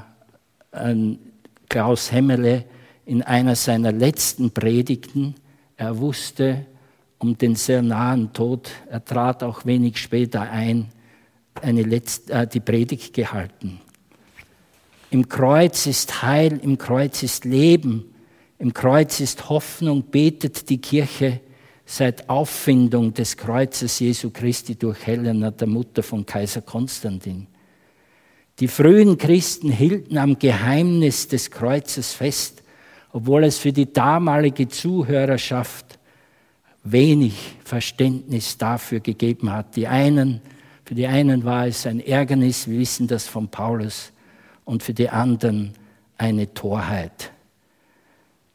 Klaus 1.69 2.11
Hemmele 2.11 2.65
in 3.05 3.23
einer 3.23 3.55
seiner 3.55 3.93
letzten 3.93 4.51
Predigten. 4.51 5.35
Er 5.77 5.99
wusste 5.99 6.67
um 7.19 7.37
den 7.37 7.55
sehr 7.55 7.83
nahen 7.83 8.33
Tod. 8.33 8.71
Er 8.91 9.05
trat 9.05 9.43
auch 9.43 9.65
wenig 9.65 9.99
später 9.99 10.43
ein, 10.43 10.89
eine 11.63 11.83
letzte, 11.83 12.33
äh, 12.33 12.47
die 12.47 12.61
Predigt 12.61 13.15
gehalten. 13.15 13.81
Im 15.11 15.29
Kreuz 15.29 15.87
ist 15.87 16.23
Heil, 16.23 16.59
im 16.63 16.77
Kreuz 16.77 17.23
ist 17.23 17.45
Leben, 17.45 18.05
im 18.59 18.73
Kreuz 18.73 19.21
ist 19.21 19.49
Hoffnung, 19.49 20.03
betet 20.05 20.69
die 20.69 20.79
Kirche 20.79 21.41
seit 21.87 22.29
Auffindung 22.29 23.13
des 23.15 23.37
Kreuzes 23.37 23.99
Jesu 24.01 24.31
Christi 24.31 24.75
durch 24.77 25.07
Helena, 25.07 25.51
der 25.51 25.69
Mutter 25.69 26.03
von 26.03 26.25
Kaiser 26.25 26.63
Konstantin. 26.63 27.47
Die 28.61 28.69
frühen 28.69 29.19
Christen 29.19 29.71
hielten 29.71 30.17
am 30.17 30.39
Geheimnis 30.39 31.29
des 31.29 31.51
Kreuzes 31.51 32.13
fest, 32.13 32.63
obwohl 33.13 33.45
es 33.45 33.59
für 33.59 33.73
die 33.73 33.93
damalige 33.93 34.69
Zuhörerschaft 34.69 35.99
wenig 36.85 37.57
Verständnis 37.65 38.57
dafür 38.59 39.01
gegeben 39.01 39.51
hat. 39.51 39.77
Die 39.77 39.89
einen, 39.89 40.41
für 40.85 40.95
die 40.95 41.07
einen 41.07 41.45
war 41.45 41.67
es 41.67 41.87
ein 41.87 42.01
Ärgernis, 42.01 42.69
wir 42.69 42.79
wissen 42.79 43.07
das 43.07 43.27
von 43.27 43.49
Paulus, 43.49 44.13
und 44.65 44.83
für 44.83 44.95
die 44.95 45.09
anderen 45.09 45.75
eine 46.17 46.53
Torheit. 46.55 47.33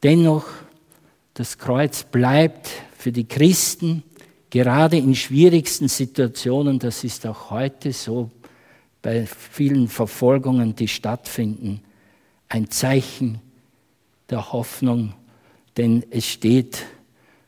Dennoch, 0.04 0.46
das 1.34 1.58
Kreuz 1.58 2.04
bleibt 2.04 2.70
für 2.98 3.12
die 3.12 3.28
Christen 3.28 4.04
gerade 4.50 4.98
in 4.98 5.16
schwierigsten 5.16 5.88
Situationen, 5.88 6.80
das 6.80 7.04
ist 7.04 7.26
auch 7.26 7.52
heute 7.52 7.94
so 7.94 8.32
bei 9.02 9.26
vielen 9.26 9.88
Verfolgungen, 9.88 10.76
die 10.76 10.88
stattfinden, 10.88 11.82
ein 12.48 12.70
Zeichen 12.70 13.40
der 14.30 14.52
Hoffnung, 14.52 15.14
denn 15.78 16.04
es 16.10 16.26
steht 16.26 16.86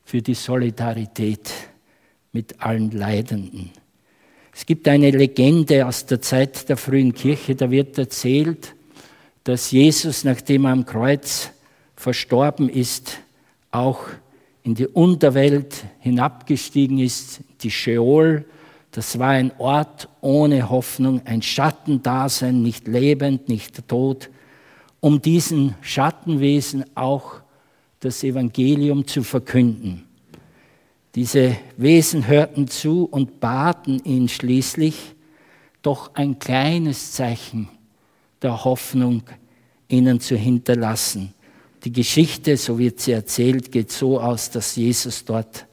für 0.05 0.21
die 0.21 0.35
Solidarität 0.35 1.51
mit 2.31 2.61
allen 2.61 2.91
Leidenden. 2.91 3.71
Es 4.53 4.65
gibt 4.65 4.87
eine 4.87 5.11
Legende 5.11 5.85
aus 5.85 6.05
der 6.05 6.21
Zeit 6.21 6.67
der 6.67 6.77
frühen 6.77 7.13
Kirche, 7.13 7.55
da 7.55 7.71
wird 7.71 7.97
erzählt, 7.97 8.75
dass 9.43 9.71
Jesus, 9.71 10.23
nachdem 10.23 10.65
er 10.65 10.71
am 10.71 10.85
Kreuz 10.85 11.51
verstorben 11.95 12.69
ist, 12.69 13.19
auch 13.71 14.05
in 14.63 14.75
die 14.75 14.87
Unterwelt 14.87 15.83
hinabgestiegen 15.99 16.99
ist, 16.99 17.41
die 17.61 17.71
Sheol. 17.71 18.45
Das 18.91 19.17
war 19.17 19.29
ein 19.29 19.51
Ort 19.57 20.09
ohne 20.19 20.69
Hoffnung, 20.69 21.21
ein 21.25 21.41
Schattendasein, 21.41 22.61
nicht 22.61 22.87
lebend, 22.87 23.47
nicht 23.49 23.87
tot, 23.87 24.29
um 24.99 25.21
diesen 25.21 25.75
Schattenwesen 25.81 26.85
auch 26.95 27.41
das 28.01 28.23
Evangelium 28.23 29.07
zu 29.07 29.23
verkünden. 29.23 30.07
Diese 31.15 31.57
Wesen 31.77 32.27
hörten 32.27 32.67
zu 32.67 33.05
und 33.05 33.39
baten 33.39 34.01
ihn 34.03 34.29
schließlich, 34.29 34.95
doch 35.81 36.15
ein 36.15 36.39
kleines 36.39 37.11
Zeichen 37.11 37.67
der 38.41 38.63
Hoffnung 38.63 39.23
ihnen 39.87 40.19
zu 40.19 40.35
hinterlassen. 40.35 41.33
Die 41.83 41.91
Geschichte, 41.91 42.55
so 42.57 42.77
wird 42.79 42.99
sie 42.99 43.11
erzählt, 43.11 43.71
geht 43.71 43.91
so 43.91 44.21
aus, 44.21 44.51
dass 44.51 44.75
Jesus 44.75 45.25
dort 45.25 45.65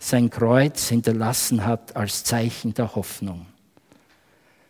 sein 0.00 0.30
Kreuz 0.30 0.88
hinterlassen 0.88 1.64
hat 1.64 1.94
als 1.94 2.24
Zeichen 2.24 2.74
der 2.74 2.94
Hoffnung. 2.94 3.46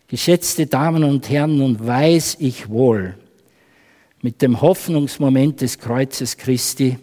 Geschätzte 0.08 0.66
Damen 0.66 1.04
und 1.04 1.28
Herren, 1.30 1.58
nun 1.58 1.84
weiß 1.84 2.36
ich 2.40 2.68
wohl, 2.68 3.16
mit 4.22 4.42
dem 4.42 4.60
Hoffnungsmoment 4.60 5.60
des 5.60 5.78
Kreuzes 5.78 6.36
Christi, 6.36 6.98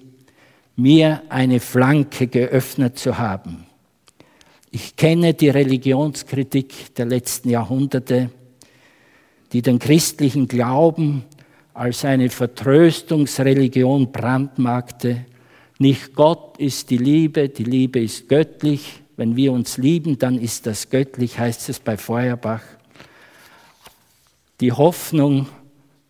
mir 0.75 1.21
eine 1.29 1.59
Flanke 1.59 2.27
geöffnet 2.27 2.97
zu 2.97 3.17
haben. 3.17 3.65
Ich 4.71 4.95
kenne 4.95 5.33
die 5.33 5.49
Religionskritik 5.49 6.95
der 6.95 7.05
letzten 7.05 7.49
Jahrhunderte, 7.49 8.31
die 9.51 9.61
den 9.61 9.77
christlichen 9.77 10.47
Glauben 10.47 11.25
als 11.75 12.05
eine 12.05 12.29
Vertröstungsreligion 12.29 14.11
brandmarkte. 14.11 15.25
Nicht 15.77 16.15
Gott 16.15 16.57
ist 16.57 16.89
die 16.89 16.97
Liebe, 16.97 17.49
die 17.49 17.63
Liebe 17.63 17.99
ist 17.99 18.27
göttlich. 18.27 19.01
Wenn 19.15 19.35
wir 19.35 19.51
uns 19.51 19.77
lieben, 19.77 20.17
dann 20.17 20.39
ist 20.39 20.65
das 20.65 20.89
göttlich, 20.89 21.37
heißt 21.37 21.69
es 21.69 21.79
bei 21.79 21.97
Feuerbach. 21.97 22.63
Die 24.59 24.71
Hoffnung 24.71 25.47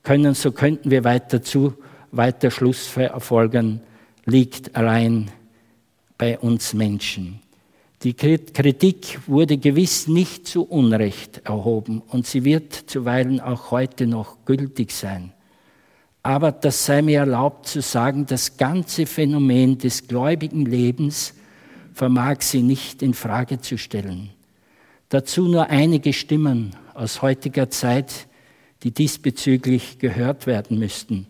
können, 0.03 0.35
so 0.35 0.53
könnten 0.53 0.89
wir 0.89 1.03
weiter 1.03 1.41
zu, 1.41 1.73
weiter 2.11 2.49
Schluss 2.49 2.87
verfolgen, 2.87 3.81
liegt 4.25 4.75
allein 4.75 5.31
bei 6.17 6.39
uns 6.39 6.73
Menschen. 6.73 7.39
Die 8.03 8.13
Kritik 8.13 9.19
wurde 9.27 9.57
gewiss 9.57 10.07
nicht 10.07 10.45
zu 10.45 10.63
Unrecht 10.63 11.41
erhoben 11.45 12.01
und 12.09 12.27
sie 12.27 12.43
wird 12.43 12.73
zuweilen 12.73 13.39
auch 13.39 13.71
heute 13.71 14.07
noch 14.07 14.43
gültig 14.45 14.91
sein. 14.91 15.31
Aber 16.21 16.51
das 16.51 16.85
sei 16.85 17.01
mir 17.01 17.19
erlaubt 17.19 17.67
zu 17.67 17.81
sagen, 17.81 18.25
das 18.25 18.57
ganze 18.57 19.05
Phänomen 19.05 19.77
des 19.77 20.07
gläubigen 20.07 20.65
Lebens 20.65 21.33
vermag 21.93 22.41
sie 22.41 22.61
nicht 22.61 23.01
in 23.01 23.13
Frage 23.13 23.59
zu 23.59 23.77
stellen. 23.77 24.31
Dazu 25.09 25.47
nur 25.47 25.69
einige 25.69 26.11
Stimmen 26.11 26.75
aus 26.93 27.21
heutiger 27.21 27.69
Zeit, 27.69 28.27
die 28.83 28.91
diesbezüglich 28.91 29.99
gehört 29.99 30.45
werden 30.47 30.79
müssten. 30.79 31.27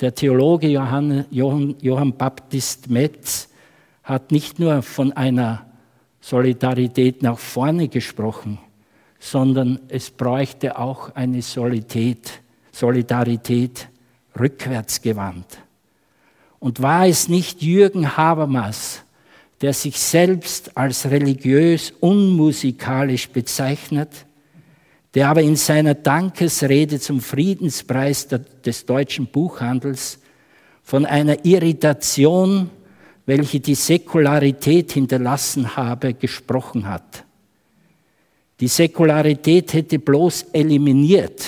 Der 0.00 0.14
Theologe 0.14 0.68
Johann, 0.68 1.24
Johann, 1.30 1.74
Johann 1.80 2.16
Baptist 2.16 2.90
Metz 2.90 3.48
hat 4.02 4.30
nicht 4.30 4.58
nur 4.58 4.82
von 4.82 5.12
einer 5.12 5.66
Solidarität 6.20 7.22
nach 7.22 7.38
vorne 7.38 7.88
gesprochen, 7.88 8.58
sondern 9.18 9.80
es 9.88 10.10
bräuchte 10.10 10.78
auch 10.78 11.14
eine 11.14 11.40
Solidarität, 11.40 12.42
Solidarität 12.72 13.88
rückwärts 14.38 15.00
gewandt. 15.00 15.58
Und 16.58 16.82
war 16.82 17.06
es 17.06 17.28
nicht 17.28 17.62
Jürgen 17.62 18.18
Habermas, 18.18 19.02
der 19.62 19.72
sich 19.72 19.98
selbst 19.98 20.76
als 20.76 21.06
religiös 21.10 21.92
unmusikalisch 22.00 23.30
bezeichnet, 23.30 24.25
der 25.16 25.30
aber 25.30 25.40
in 25.40 25.56
seiner 25.56 25.94
Dankesrede 25.94 27.00
zum 27.00 27.22
Friedenspreis 27.22 28.28
des 28.28 28.84
deutschen 28.84 29.26
Buchhandels 29.26 30.18
von 30.82 31.06
einer 31.06 31.42
Irritation, 31.46 32.68
welche 33.24 33.60
die 33.60 33.74
Säkularität 33.74 34.92
hinterlassen 34.92 35.74
habe, 35.74 36.12
gesprochen 36.12 36.86
hat. 36.86 37.24
Die 38.60 38.68
Säkularität 38.68 39.72
hätte 39.72 39.98
bloß 39.98 40.48
eliminiert, 40.52 41.46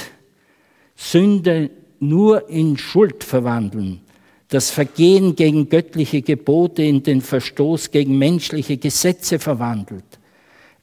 Sünde 0.97 1.69
nur 2.01 2.49
in 2.49 2.78
Schuld 2.78 3.23
verwandeln, 3.23 4.01
das 4.49 4.70
Vergehen 4.70 5.36
gegen 5.36 5.69
göttliche 5.69 6.23
Gebote 6.23 6.82
in 6.85 7.03
den 7.03 7.20
Verstoß 7.20 7.90
gegen 7.90 8.16
menschliche 8.16 8.78
Gesetze 8.78 9.39
verwandelt. 9.39 10.18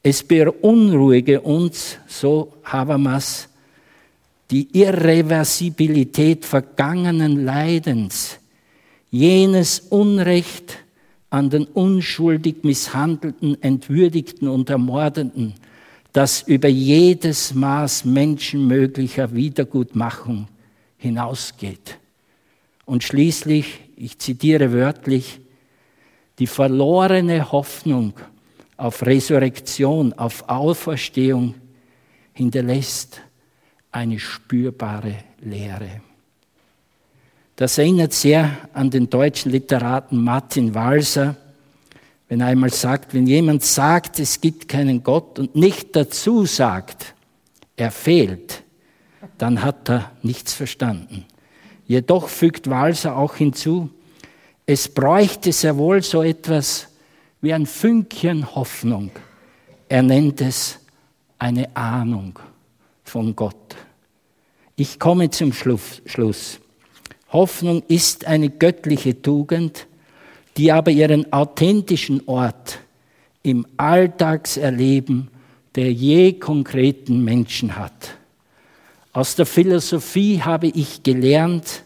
Es 0.08 0.22
beunruhige 0.22 1.40
uns, 1.40 1.98
so 2.06 2.52
Habermas, 2.62 3.48
die 4.52 4.68
Irreversibilität 4.72 6.44
vergangenen 6.44 7.44
Leidens, 7.44 8.38
jenes 9.10 9.80
Unrecht 9.80 10.78
an 11.28 11.50
den 11.50 11.64
unschuldig 11.64 12.62
Misshandelten, 12.62 13.60
Entwürdigten 13.60 14.46
und 14.46 14.70
Ermordeten, 14.70 15.54
das 16.12 16.42
über 16.42 16.68
jedes 16.68 17.52
Maß 17.52 18.04
menschenmöglicher 18.04 19.34
Wiedergutmachung 19.34 20.46
hinausgeht. 20.98 21.98
Und 22.84 23.02
schließlich, 23.02 23.80
ich 23.96 24.20
zitiere 24.20 24.72
wörtlich, 24.72 25.40
die 26.38 26.46
verlorene 26.46 27.50
Hoffnung 27.50 28.14
auf 28.76 29.04
Resurrektion, 29.04 30.12
auf 30.12 30.48
Auferstehung 30.48 31.54
hinterlässt 32.32 33.20
eine 33.90 34.18
spürbare 34.18 35.14
Leere. 35.40 36.02
Das 37.56 37.78
erinnert 37.78 38.12
sehr 38.12 38.50
an 38.74 38.90
den 38.90 39.08
deutschen 39.08 39.50
Literaten 39.50 40.22
Martin 40.22 40.74
Walser, 40.74 41.36
wenn 42.28 42.40
er 42.40 42.48
einmal 42.48 42.70
sagt, 42.70 43.14
wenn 43.14 43.26
jemand 43.26 43.64
sagt, 43.64 44.18
es 44.18 44.40
gibt 44.40 44.68
keinen 44.68 45.02
Gott 45.02 45.38
und 45.38 45.56
nicht 45.56 45.96
dazu 45.96 46.44
sagt, 46.44 47.14
er 47.76 47.90
fehlt, 47.90 48.62
dann 49.38 49.62
hat 49.62 49.88
er 49.88 50.12
nichts 50.22 50.52
verstanden. 50.52 51.24
Jedoch 51.86 52.28
fügt 52.28 52.68
Walser 52.68 53.16
auch 53.16 53.36
hinzu, 53.36 53.90
es 54.66 54.88
bräuchte 54.88 55.52
sehr 55.52 55.76
wohl 55.76 56.02
so 56.02 56.22
etwas 56.22 56.88
wie 57.40 57.52
ein 57.52 57.66
Fünkchen 57.66 58.54
Hoffnung. 58.54 59.10
Er 59.88 60.02
nennt 60.02 60.40
es 60.40 60.78
eine 61.38 61.76
Ahnung 61.76 62.38
von 63.04 63.36
Gott. 63.36 63.76
Ich 64.76 64.98
komme 64.98 65.30
zum 65.30 65.52
Schluss. 65.52 66.60
Hoffnung 67.30 67.82
ist 67.88 68.26
eine 68.26 68.50
göttliche 68.50 69.20
Tugend, 69.20 69.86
die 70.56 70.72
aber 70.72 70.90
ihren 70.90 71.32
authentischen 71.32 72.22
Ort 72.26 72.78
im 73.42 73.66
Alltagserleben 73.76 75.30
der 75.76 75.92
je 75.92 76.32
konkreten 76.32 77.22
Menschen 77.22 77.76
hat. 77.76 78.16
Aus 79.12 79.36
der 79.36 79.46
Philosophie 79.46 80.40
habe 80.42 80.68
ich 80.68 81.02
gelernt, 81.02 81.84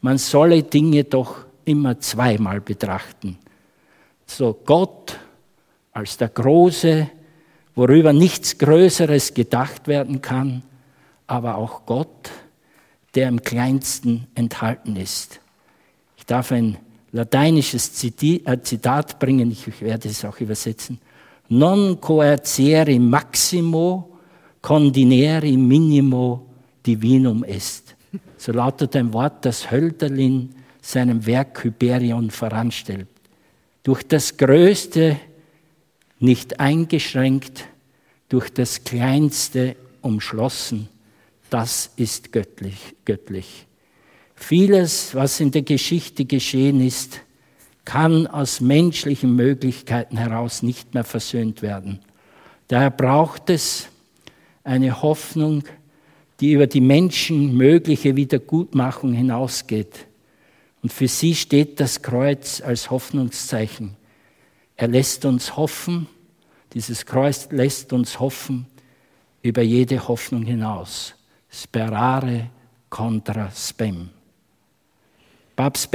man 0.00 0.18
solle 0.18 0.62
Dinge 0.62 1.04
doch 1.04 1.46
immer 1.64 2.00
zweimal 2.00 2.60
betrachten. 2.60 3.38
So 4.28 4.54
Gott 4.64 5.18
als 5.92 6.16
der 6.16 6.28
Große, 6.28 7.10
worüber 7.74 8.12
nichts 8.12 8.58
Größeres 8.58 9.34
gedacht 9.34 9.88
werden 9.88 10.20
kann, 10.22 10.62
aber 11.26 11.56
auch 11.56 11.86
Gott, 11.86 12.30
der 13.14 13.28
im 13.28 13.42
kleinsten 13.42 14.28
enthalten 14.34 14.96
ist. 14.96 15.40
Ich 16.16 16.26
darf 16.26 16.52
ein 16.52 16.76
lateinisches 17.10 18.04
äh, 18.04 18.62
Zitat 18.62 19.18
bringen, 19.18 19.50
ich 19.50 19.80
werde 19.80 20.08
es 20.08 20.24
auch 20.24 20.38
übersetzen. 20.40 21.00
Non 21.48 21.98
coerciere 21.98 23.00
maximo 23.00 24.18
condinere 24.60 25.56
minimo 25.56 26.46
divinum 26.84 27.42
est. 27.44 27.96
So 28.36 28.52
lautet 28.52 28.94
ein 28.96 29.12
Wort, 29.14 29.46
das 29.46 29.70
Hölderlin 29.70 30.54
seinem 30.82 31.24
Werk 31.24 31.64
Hyperion 31.64 32.30
voranstellt. 32.30 33.08
Durch 33.88 34.02
das 34.02 34.36
Größte 34.36 35.18
nicht 36.18 36.60
eingeschränkt, 36.60 37.64
durch 38.28 38.50
das 38.50 38.84
Kleinste 38.84 39.76
umschlossen, 40.02 40.90
das 41.48 41.90
ist 41.96 42.30
göttlich. 42.30 42.76
göttlich. 43.06 43.66
Vieles, 44.34 45.14
was 45.14 45.40
in 45.40 45.52
der 45.52 45.62
Geschichte 45.62 46.26
geschehen 46.26 46.82
ist, 46.82 47.22
kann 47.86 48.26
aus 48.26 48.60
menschlichen 48.60 49.34
Möglichkeiten 49.34 50.18
heraus 50.18 50.62
nicht 50.62 50.92
mehr 50.92 51.04
versöhnt 51.04 51.62
werden. 51.62 52.00
Daher 52.66 52.90
braucht 52.90 53.48
es 53.48 53.88
eine 54.64 55.00
Hoffnung, 55.00 55.64
die 56.40 56.52
über 56.52 56.66
die 56.66 56.82
menschenmögliche 56.82 58.16
Wiedergutmachung 58.16 59.14
hinausgeht. 59.14 60.07
Und 60.82 60.92
für 60.92 61.08
sie 61.08 61.34
steht 61.34 61.80
das 61.80 62.02
Kreuz 62.02 62.60
als 62.60 62.90
Hoffnungszeichen. 62.90 63.96
Er 64.76 64.88
lässt 64.88 65.24
uns 65.24 65.56
hoffen, 65.56 66.06
dieses 66.74 67.06
Kreuz 67.06 67.48
lässt 67.50 67.92
uns 67.92 68.20
hoffen 68.20 68.66
über 69.42 69.62
jede 69.62 70.06
Hoffnung 70.06 70.44
hinaus. 70.44 71.14
Sperare 71.50 72.50
contra 72.90 73.50
spem. 73.50 74.10
Papst 75.56 75.90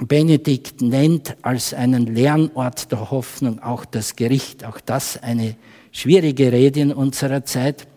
Benedikt 0.00 0.80
nennt 0.80 1.36
als 1.42 1.74
einen 1.74 2.14
Lernort 2.14 2.92
der 2.92 3.10
Hoffnung 3.10 3.60
auch 3.60 3.84
das 3.84 4.14
Gericht, 4.14 4.64
auch 4.64 4.80
das 4.80 5.20
eine 5.20 5.56
schwierige 5.90 6.52
Rede 6.52 6.80
in 6.80 6.92
unserer 6.92 7.44
Zeit. 7.44 7.88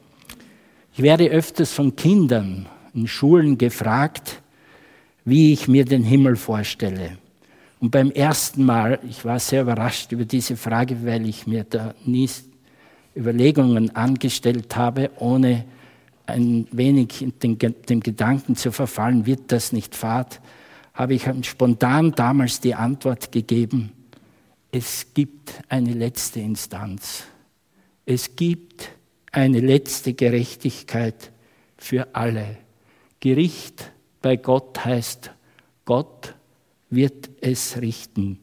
Ich 0.94 1.04
werde 1.04 1.30
öfters 1.30 1.72
von 1.72 1.96
Kindern 1.96 2.68
in 2.96 3.08
Schulen 3.08 3.58
gefragt, 3.60 4.41
wie 5.26 5.54
ich 5.54 5.68
mir 5.68 5.86
den 5.86 6.04
Himmel 6.04 6.36
vorstelle. 6.36 7.18
Und 7.80 7.92
beim 7.92 8.12
ersten 8.12 8.64
Mal, 8.64 9.00
ich 9.10 9.26
war 9.26 9.40
sehr 9.40 9.64
überrascht 9.64 10.12
über 10.12 10.26
diese 10.26 10.56
Frage, 10.56 11.06
weil 11.06 11.28
ich 11.28 11.48
mir 11.48 11.64
da 11.64 11.96
nie 12.06 12.30
Überlegungen 13.16 13.96
angestellt 13.96 14.76
habe, 14.76 15.10
ohne 15.18 15.66
ein 16.28 16.68
wenig 16.72 17.28
den, 17.42 17.58
dem 17.58 18.00
Gedanken 18.00 18.56
zu 18.56 18.72
verfallen, 18.72 19.26
wird 19.26 19.52
das 19.52 19.74
nicht 19.74 19.96
Fahrt, 19.96 20.40
habe 20.94 21.14
ich 21.16 21.26
spontan 21.44 22.12
damals 22.12 22.60
die 22.60 22.76
Antwort 22.76 23.32
gegeben, 23.32 23.92
es 24.72 25.08
gibt 25.14 25.54
eine 25.68 25.94
letzte 25.94 26.40
Instanz. 26.40 27.26
Es 28.06 28.36
gibt 28.36 28.90
eine 29.32 29.60
letzte 29.60 30.14
Gerechtigkeit 30.14 31.32
für 31.78 32.16
alle. 32.16 32.58
Gericht 33.20 33.92
bei 34.22 34.36
Gott 34.38 34.84
heißt, 34.86 35.32
Gott 35.86 36.36
wird 36.90 37.30
es 37.42 37.82
richten. 37.82 38.40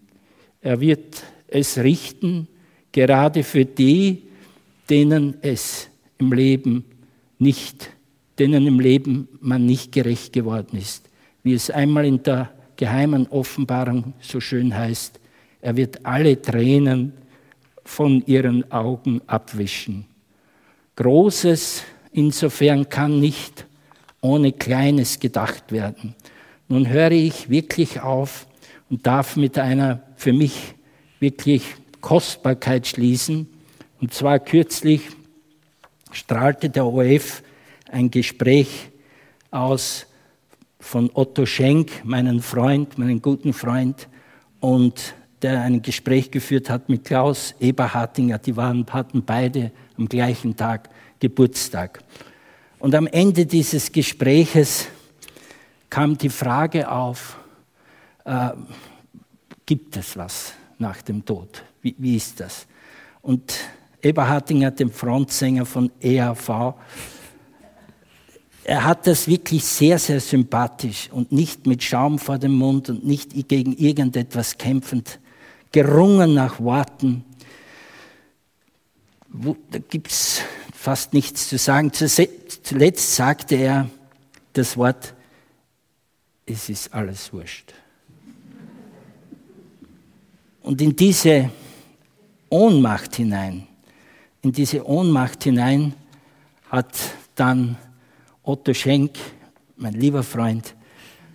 Er 0.61 0.81
wird 0.81 1.23
es 1.47 1.79
richten, 1.79 2.49
gerade 2.93 3.45
für 3.45 3.65
die, 3.65 4.25
denen 4.91 5.37
es 5.43 5.89
im 6.19 6.33
Leben 6.33 6.85
nicht, 7.39 7.91
denen 8.39 8.67
im 8.67 8.81
Leben 8.81 9.29
man 9.41 9.67
nicht 9.67 9.93
gerecht 9.93 10.33
geworden 10.33 10.79
ist. 10.79 11.09
Wie 11.43 11.55
es 11.55 11.71
einmal 11.71 12.05
in 12.05 12.23
der 12.23 12.51
geheimen 12.77 13.27
Offenbarung 13.29 14.15
so 14.21 14.41
schön 14.41 14.75
heißt, 14.75 15.21
er 15.61 15.77
wird 15.77 16.05
alle 16.05 16.41
Tränen 16.41 17.13
von 17.85 18.25
ihren 18.27 18.71
Augen 18.71 19.21
abwischen. 19.27 20.07
Großes 20.97 21.85
insofern 22.13 22.89
kann 22.89 23.21
nicht 23.21 23.68
ohne 24.21 24.53
Kleines 24.53 25.21
gedacht 25.21 25.73
werden. 25.73 26.15
Nun 26.69 26.89
höre 26.89 27.13
ich 27.13 27.49
wirklich 27.51 28.01
auf 28.01 28.47
und 28.91 29.07
darf 29.07 29.37
mit 29.37 29.59
einer 29.59 30.03
für 30.17 30.33
mich 30.33 30.75
wirklich 31.21 31.63
Kostbarkeit 32.01 32.87
schließen. 32.87 33.49
Und 34.01 34.13
zwar 34.13 34.39
kürzlich 34.39 35.03
strahlte 36.13 36.71
der 36.71 36.87
OF 36.87 37.43
ein 37.91 38.11
Gespräch 38.11 38.91
aus 39.51 40.07
von 40.81 41.11
Otto 41.13 41.47
Schenk, 41.47 42.05
meinen 42.05 42.41
Freund, 42.41 42.99
meinen 42.99 43.21
guten 43.21 43.53
Freund, 43.53 44.09
und 44.61 45.15
der 45.43 45.63
ein 45.63 45.83
Gespräch 45.83 46.31
geführt 46.31 46.69
hat 46.69 46.89
mit 46.89 47.05
Klaus 47.05 47.55
Eberhardinger. 47.61 48.39
Die 48.39 48.57
waren, 48.57 48.87
hatten 48.91 49.25
beide 49.25 49.71
am 49.97 50.09
gleichen 50.09 50.57
Tag 50.57 50.91
Geburtstag. 51.21 52.01
Und 52.79 52.95
am 52.95 53.07
Ende 53.09 53.45
dieses 53.45 53.91
Gespräches 53.91 54.87
kam 55.91 56.17
die 56.17 56.29
Frage 56.29 56.91
auf, 56.91 57.37
äh, 58.25 58.51
gibt 59.67 59.97
es 59.97 60.17
was 60.17 60.53
nach 60.79 61.03
dem 61.03 61.25
Tod? 61.25 61.63
Wie, 61.83 61.95
wie 61.99 62.17
ist 62.17 62.39
das? 62.41 62.67
Und 63.21 63.53
Eberhardinger, 64.01 64.71
dem 64.71 64.93
Frontsänger 64.93 65.67
von 65.67 65.91
EAV, 66.01 66.75
er 68.63 68.85
hat 68.85 69.07
das 69.07 69.27
wirklich 69.27 69.65
sehr, 69.65 69.99
sehr 69.99 70.21
sympathisch 70.21 71.09
und 71.11 71.33
nicht 71.33 71.67
mit 71.67 71.83
Schaum 71.83 72.19
vor 72.19 72.39
dem 72.39 72.53
Mund 72.53 72.91
und 72.91 73.05
nicht 73.05 73.33
gegen 73.49 73.73
irgendetwas 73.73 74.59
kämpfend, 74.59 75.19
gerungen 75.73 76.35
nach 76.35 76.61
Worten. 76.61 77.25
Da 79.31 79.79
gibt 79.79 80.11
es 80.11 80.41
fast 80.75 81.13
nichts 81.13 81.49
zu 81.49 81.59
sagen. 81.59 81.93
Zuletzt 81.93 83.15
sagte 83.15 83.57
er 83.57 83.91
das 84.53 84.77
Wort, 84.77 85.15
es 86.47 86.69
ist 86.69 86.93
alles 86.95 87.33
wurscht. 87.33 87.75
Und 90.63 90.81
in 90.81 90.97
diese 90.97 91.51
Ohnmacht 92.51 93.17
hinein, 93.17 93.67
in 94.43 94.53
diese 94.53 94.87
Ohnmacht 94.87 95.45
hinein 95.45 95.95
hat 96.71 96.95
dann 97.35 97.77
Otto 98.43 98.73
Schenk, 98.73 99.19
mein 99.77 99.95
lieber 99.95 100.23
Freund, 100.23 100.75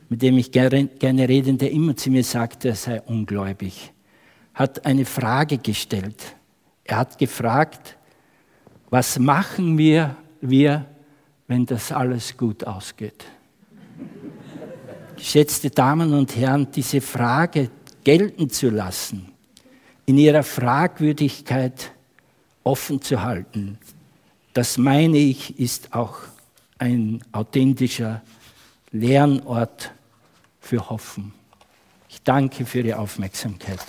mit 0.09 0.21
dem 0.21 0.37
ich 0.37 0.51
gerne, 0.51 0.85
gerne 0.85 1.27
rede, 1.27 1.53
der 1.53 1.71
immer 1.71 1.95
zu 1.95 2.09
mir 2.09 2.23
sagte, 2.23 2.69
er 2.69 2.75
sei 2.75 3.01
ungläubig, 3.01 3.91
hat 4.53 4.85
eine 4.85 5.05
Frage 5.05 5.57
gestellt. 5.57 6.35
Er 6.83 6.97
hat 6.97 7.17
gefragt, 7.17 7.97
was 8.89 9.17
machen 9.17 9.77
wir, 9.77 10.15
wir 10.41 10.85
wenn 11.47 11.65
das 11.65 11.91
alles 11.91 12.35
gut 12.37 12.65
ausgeht? 12.65 13.25
Geschätzte 15.15 15.69
Damen 15.69 16.13
und 16.13 16.35
Herren, 16.35 16.69
diese 16.71 16.99
Frage 16.99 17.69
gelten 18.03 18.49
zu 18.49 18.69
lassen, 18.69 19.31
in 20.05 20.17
ihrer 20.17 20.43
Fragwürdigkeit 20.43 21.91
offen 22.63 23.01
zu 23.01 23.21
halten, 23.21 23.77
das 24.53 24.77
meine 24.77 25.17
ich, 25.17 25.59
ist 25.59 25.93
auch 25.93 26.17
ein 26.77 27.23
authentischer 27.31 28.21
Lernort 28.91 29.91
für 30.59 30.89
Hoffen. 30.89 31.33
Ich 32.09 32.21
danke 32.21 32.65
für 32.65 32.81
Ihre 32.81 32.99
Aufmerksamkeit. 32.99 33.79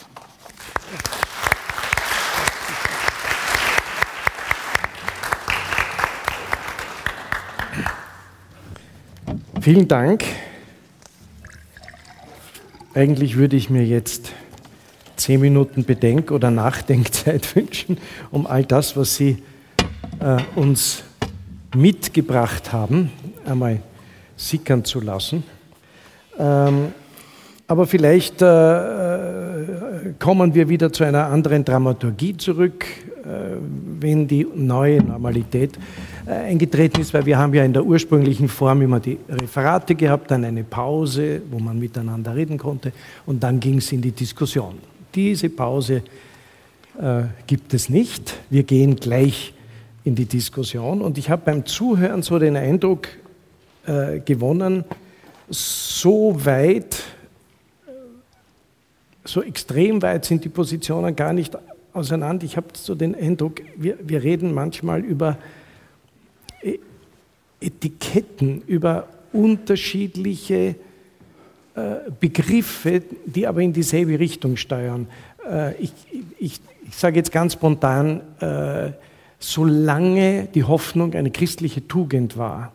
Vielen 9.65 9.89
Dank. 9.89 10.25
Eigentlich 12.93 13.39
würde 13.39 13.57
ich 13.57 13.71
mir 13.71 13.83
jetzt 13.83 14.31
zehn 15.17 15.41
Minuten 15.41 15.85
Bedenk- 15.85 16.33
oder 16.33 16.51
Nachdenkzeit 16.51 17.57
wünschen, 17.57 17.97
um 18.31 18.47
all 18.47 18.67
das, 18.67 18.95
was 18.95 19.17
Sie 19.17 19.43
äh, 20.21 20.43
uns 20.55 21.03
mitgebracht 21.75 22.75
haben, 22.75 23.11
einmal 23.47 23.81
sickern 24.37 24.85
zu 24.85 25.01
lassen. 25.01 25.45
Ähm, 26.39 26.93
aber 27.67 27.87
vielleicht 27.87 28.43
äh, 28.43 28.49
äh, 28.49 30.13
kommen 30.19 30.55
wir 30.55 30.69
wieder 30.69 30.93
zu 30.93 31.05
einer 31.05 31.29
anderen 31.29 31.65
Dramaturgie 31.65 32.37
zurück, 32.37 32.85
äh, 33.25 33.57
wenn 33.99 34.29
die 34.29 34.47
neue 34.55 35.03
Normalität 35.03 35.79
eingetreten 36.27 37.01
ist, 37.01 37.13
weil 37.13 37.27
wir 37.27 37.39
haben 37.39 37.53
ja 37.55 37.65
in 37.65 37.73
der 37.73 37.85
ursprünglichen 37.85 38.49
Form 38.49 38.83
immer 38.83 39.01
die 39.01 39.19
Referate 39.29 39.95
gehabt, 39.95 40.31
dann 40.31 40.45
eine 40.45 40.65
Pause, 40.65 41.43
wo 41.51 41.59
man 41.59 41.79
miteinander 41.79 42.35
reden 42.35 42.59
konnte 42.59 42.93
und 43.27 43.43
dann 43.43 43.61
ging 43.61 43.79
es 43.79 43.93
in 43.93 44.01
die 44.01 44.13
Diskussion. 44.13 44.79
Diese 45.15 45.49
Pause 45.51 46.03
äh, 47.01 47.25
gibt 47.47 47.75
es 47.75 47.89
nicht. 47.89 48.35
Wir 48.51 48.63
gehen 48.63 48.97
gleich 48.97 49.53
in 50.05 50.15
die 50.15 50.27
Diskussion. 50.27 51.01
Und 51.01 51.19
ich 51.19 51.31
habe 51.31 51.43
beim 51.45 51.67
Zuhören 51.67 52.23
so 52.23 52.39
den 52.39 52.57
Eindruck 52.57 53.09
äh, 53.87 54.21
gewonnen, 54.21 54.85
so 55.49 56.45
weit, 56.45 57.03
so 59.25 59.43
extrem 59.43 60.03
weit 60.03 60.25
sind 60.25 60.45
die 60.45 60.49
Positionen 60.49 61.17
gar 61.17 61.33
nicht 61.33 61.57
auseinander. 61.93 62.45
Ich 62.45 62.57
habe 62.57 62.69
so 62.75 62.95
den 62.95 63.15
Eindruck, 63.15 63.61
wir, 63.77 63.99
wir 64.03 64.23
reden 64.23 64.53
manchmal 64.53 65.01
über 65.01 65.39
Etiketten, 67.61 68.63
über 68.67 69.09
unterschiedliche 69.33 70.77
äh, 71.75 71.97
Begriffe, 72.21 73.03
die 73.27 73.47
aber 73.47 73.61
in 73.61 73.73
dieselbe 73.73 74.19
Richtung 74.19 74.57
steuern. 74.57 75.09
Äh, 75.49 75.75
ich, 75.77 75.93
ich, 76.39 76.61
ich 76.87 76.97
sage 76.97 77.17
jetzt 77.17 77.33
ganz 77.33 77.55
spontan, 77.55 78.21
äh, 78.41 78.93
solange 79.39 80.47
die 80.55 80.65
Hoffnung 80.65 81.15
eine 81.15 81.31
christliche 81.31 81.87
Tugend 81.87 82.37
war, 82.37 82.73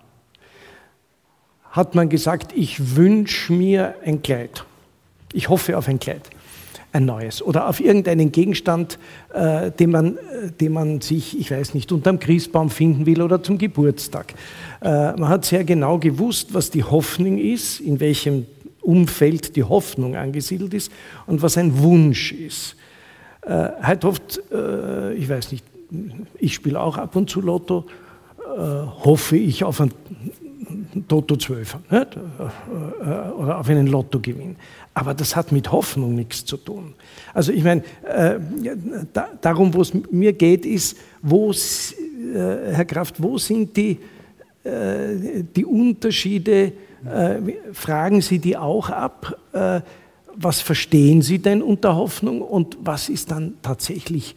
hat 1.72 1.96
man 1.96 2.10
gesagt, 2.10 2.52
ich 2.56 2.96
wünsche 2.96 3.54
mir 3.54 3.96
ein 4.04 4.22
Kleid. 4.22 4.66
Ich 5.34 5.50
hoffe 5.50 5.78
auf 5.78 5.88
ein 5.88 6.00
Kleid, 6.00 6.30
ein 6.92 7.06
neues. 7.06 7.42
Oder 7.42 7.68
auf 7.68 7.80
irgendeinen 7.80 8.32
Gegenstand, 8.32 8.98
äh, 9.34 9.72
den, 9.72 9.92
man, 9.92 10.18
äh, 10.18 10.52
den 10.60 10.74
man 10.74 11.02
sich, 11.02 11.40
ich 11.40 11.52
weiß 11.52 11.74
nicht, 11.74 11.92
unterm 11.92 12.20
Christbaum 12.20 12.70
finden 12.70 13.06
will 13.06 13.22
oder 13.22 13.44
zum 13.44 13.58
Geburtstag. 13.58 14.34
Äh, 14.82 15.14
man 15.14 15.30
hat 15.30 15.46
sehr 15.46 15.64
genau 15.64 16.00
gewusst, 16.00 16.54
was 16.54 16.72
die 16.72 16.84
Hoffnung 16.84 17.38
ist, 17.38 17.80
in 17.80 18.00
welchem 18.00 18.46
Umfeld 18.82 19.56
die 19.56 19.64
Hoffnung 19.64 20.16
angesiedelt 20.16 20.74
ist 20.74 20.92
und 21.28 21.42
was 21.42 21.58
ein 21.58 21.78
Wunsch 21.80 22.32
ist. 22.32 22.76
Äh, 23.42 23.70
heute 23.86 24.08
oft, 24.08 24.42
äh, 24.52 25.14
ich 25.14 25.30
weiß 25.30 25.52
nicht, 25.52 25.66
ich 26.38 26.54
spiele 26.54 26.80
auch 26.80 26.98
ab 26.98 27.16
und 27.16 27.30
zu 27.30 27.42
Lotto, 27.42 27.86
äh, 28.40 28.60
hoffe 29.04 29.38
ich 29.38 29.64
auf 29.64 29.82
ein 29.82 29.92
Toto 31.08 31.36
12 31.36 31.78
nicht? 31.90 32.16
Äh, 32.16 33.30
oder 33.32 33.60
auf 33.60 33.70
einen 33.70 33.88
Lottogewinn. 33.88 34.56
Aber 35.00 35.14
das 35.14 35.38
hat 35.38 35.54
mit 35.54 35.72
Hoffnung 35.72 36.14
nichts 36.14 36.44
zu 36.44 36.58
tun. 36.58 36.94
Also 37.34 37.54
ich 37.54 37.64
meine, 37.64 37.84
äh, 38.04 38.38
da, 39.14 39.30
darum, 39.40 39.74
wo 39.74 39.80
es 39.80 39.94
mir 40.12 40.34
geht, 40.34 40.66
ist, 40.66 40.98
wo, 41.22 41.52
äh, 41.52 42.74
Herr 42.74 42.84
Kraft, 42.84 43.24
wo 43.24 43.38
sind 43.38 43.78
die, 43.78 43.98
äh, 44.66 45.42
die 45.56 45.64
Unterschiede? 45.64 46.74
Äh, 47.06 47.38
fragen 47.72 48.20
Sie 48.20 48.40
die 48.40 48.58
auch 48.58 48.90
ab? 48.90 49.40
was 50.42 50.62
verstehen 50.62 51.22
Sie 51.22 51.40
denn 51.40 51.62
unter 51.62 51.96
Hoffnung 51.96 52.42
und 52.42 52.78
was 52.82 53.10
ist 53.10 53.32
dann 53.32 53.56
tatsächlich 53.62 54.36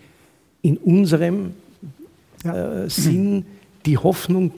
in 0.62 0.76
unserem 0.78 1.52
äh, 2.44 2.88
Sinn 2.88 3.44
die 3.86 3.98
Hoffnung, 3.98 4.50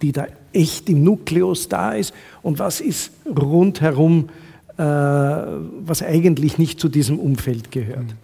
die 0.00 0.12
da 0.12 0.26
echt 0.52 0.88
im 0.90 1.02
Nukleus 1.02 1.68
da 1.68 1.92
ist 1.94 2.14
und 2.42 2.58
was 2.60 2.80
ist 2.80 3.10
rundherum, 3.26 4.28
äh, 4.28 4.51
was 4.82 6.02
eigentlich 6.02 6.58
nicht 6.58 6.80
zu 6.80 6.88
diesem 6.88 7.18
Umfeld 7.18 7.70
gehört. 7.70 8.14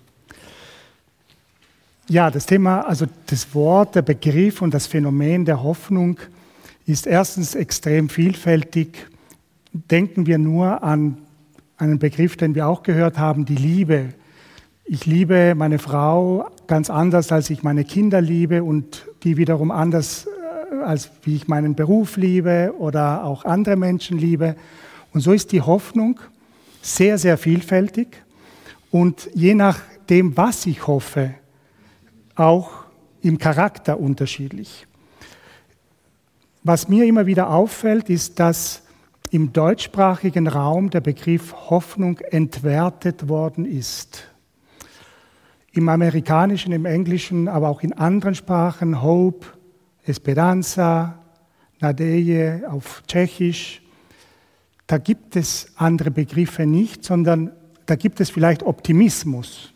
Ja, 2.09 2.31
das 2.31 2.47
Thema, 2.47 2.81
also 2.81 3.05
das 3.27 3.55
Wort, 3.55 3.95
der 3.95 4.03
Begriff 4.03 4.63
und 4.63 4.73
das 4.73 4.87
Phänomen 4.87 5.45
der 5.45 5.63
Hoffnung 5.63 6.19
ist 6.87 7.07
erstens 7.07 7.55
extrem 7.55 8.09
vielfältig. 8.09 9.09
Denken 9.73 10.27
wir 10.27 10.39
nur 10.39 10.83
an 10.83 11.19
einen 11.77 11.99
Begriff, 11.99 12.37
den 12.39 12.55
wir 12.55 12.67
auch 12.67 12.83
gehört 12.83 13.19
haben, 13.19 13.45
die 13.45 13.57
Liebe. 13.57 14.15
Ich 14.87 15.05
liebe 15.05 15.55
meine 15.55 15.79
Frau 15.79 16.51
ganz 16.67 16.89
anders, 16.89 17.31
als 17.31 17.51
ich 17.51 17.63
meine 17.63 17.85
Kinder 17.85 18.23
liebe 18.23 18.65
und 18.65 19.07
die 19.23 19.37
wiederum 19.37 19.71
anders, 19.71 20.27
äh, 20.73 20.83
als 20.83 21.11
wie 21.25 21.37
ich 21.37 21.47
meinen 21.47 21.75
Beruf 21.75 22.17
liebe 22.17 22.73
oder 22.79 23.23
auch 23.25 23.45
andere 23.45 23.77
Menschen 23.77 24.17
liebe. 24.17 24.57
Und 25.13 25.21
so 25.21 25.33
ist 25.33 25.53
die 25.53 25.61
Hoffnung 25.61 26.21
sehr, 26.95 27.19
sehr 27.19 27.39
vielfältig 27.39 28.09
und 28.91 29.29
je 29.35 29.55
nachdem, 29.55 30.37
was 30.37 30.67
ich 30.67 30.87
hoffe, 30.87 31.35
auch 32.35 32.71
im 33.21 33.39
Charakter 33.39 33.99
unterschiedlich. 33.99 34.87
Was 36.63 36.89
mir 36.89 37.05
immer 37.05 37.27
wieder 37.27 37.51
auffällt, 37.51 38.11
ist, 38.11 38.39
dass 38.39 38.83
im 39.31 39.53
deutschsprachigen 39.53 40.47
Raum 40.47 40.91
der 40.91 41.01
Begriff 41.01 41.55
Hoffnung 41.71 42.19
entwertet 42.19 43.29
worden 43.29 43.65
ist 43.65 44.29
im 45.79 45.89
Amerikanischen, 45.89 46.73
im 46.73 46.87
Englischen, 46.87 47.47
aber 47.47 47.69
auch 47.69 47.83
in 47.83 47.93
anderen 47.93 48.35
Sprachen, 48.35 49.01
Hope, 49.01 49.47
Esperanza, 50.05 51.19
Nadeje 51.81 52.65
auf 52.69 53.03
Tschechisch. 53.07 53.83
Da 54.89 54.97
gibt 54.97 55.37
es 55.37 55.71
andere 55.77 56.11
Begriffe 56.11 56.67
nicht, 56.67 57.05
sondern 57.05 57.53
da 57.87 57.95
gibt 57.95 58.21
es 58.21 58.31
vielleicht 58.31 58.63
Optimismus. 58.63 59.73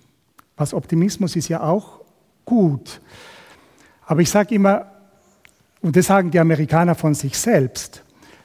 Was 0.56 0.74
Optimismus 0.74 1.36
ist 1.36 1.48
ja 1.48 1.62
auch 1.62 2.00
gut. 2.46 3.00
Aber 4.06 4.22
ich 4.22 4.30
sage 4.30 4.54
immer, 4.54 4.90
und 5.82 5.96
das 5.96 6.06
sagen 6.06 6.30
die 6.30 6.40
Amerikaner 6.40 6.94
von 6.94 7.14
sich 7.14 7.38
selbst, 7.38 8.02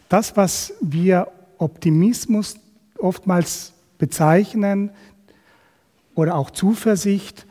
das, 0.09 0.35
was 0.35 0.73
wir 0.81 1.29
Optimismus 1.57 2.57
oftmals 2.99 3.73
bezeichnen 3.97 4.91
oder 6.15 6.35
auch 6.35 6.51
Zuversicht, 6.51 7.45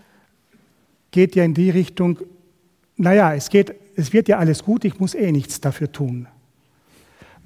geht 1.10 1.34
ja 1.36 1.44
in 1.44 1.54
die 1.54 1.70
Richtung, 1.70 2.18
naja, 2.96 3.34
es, 3.34 3.48
geht, 3.48 3.74
es 3.96 4.12
wird 4.12 4.28
ja 4.28 4.36
alles 4.36 4.62
gut, 4.62 4.84
ich 4.84 5.00
muss 5.00 5.14
eh 5.14 5.32
nichts 5.32 5.60
dafür 5.60 5.90
tun. 5.90 6.28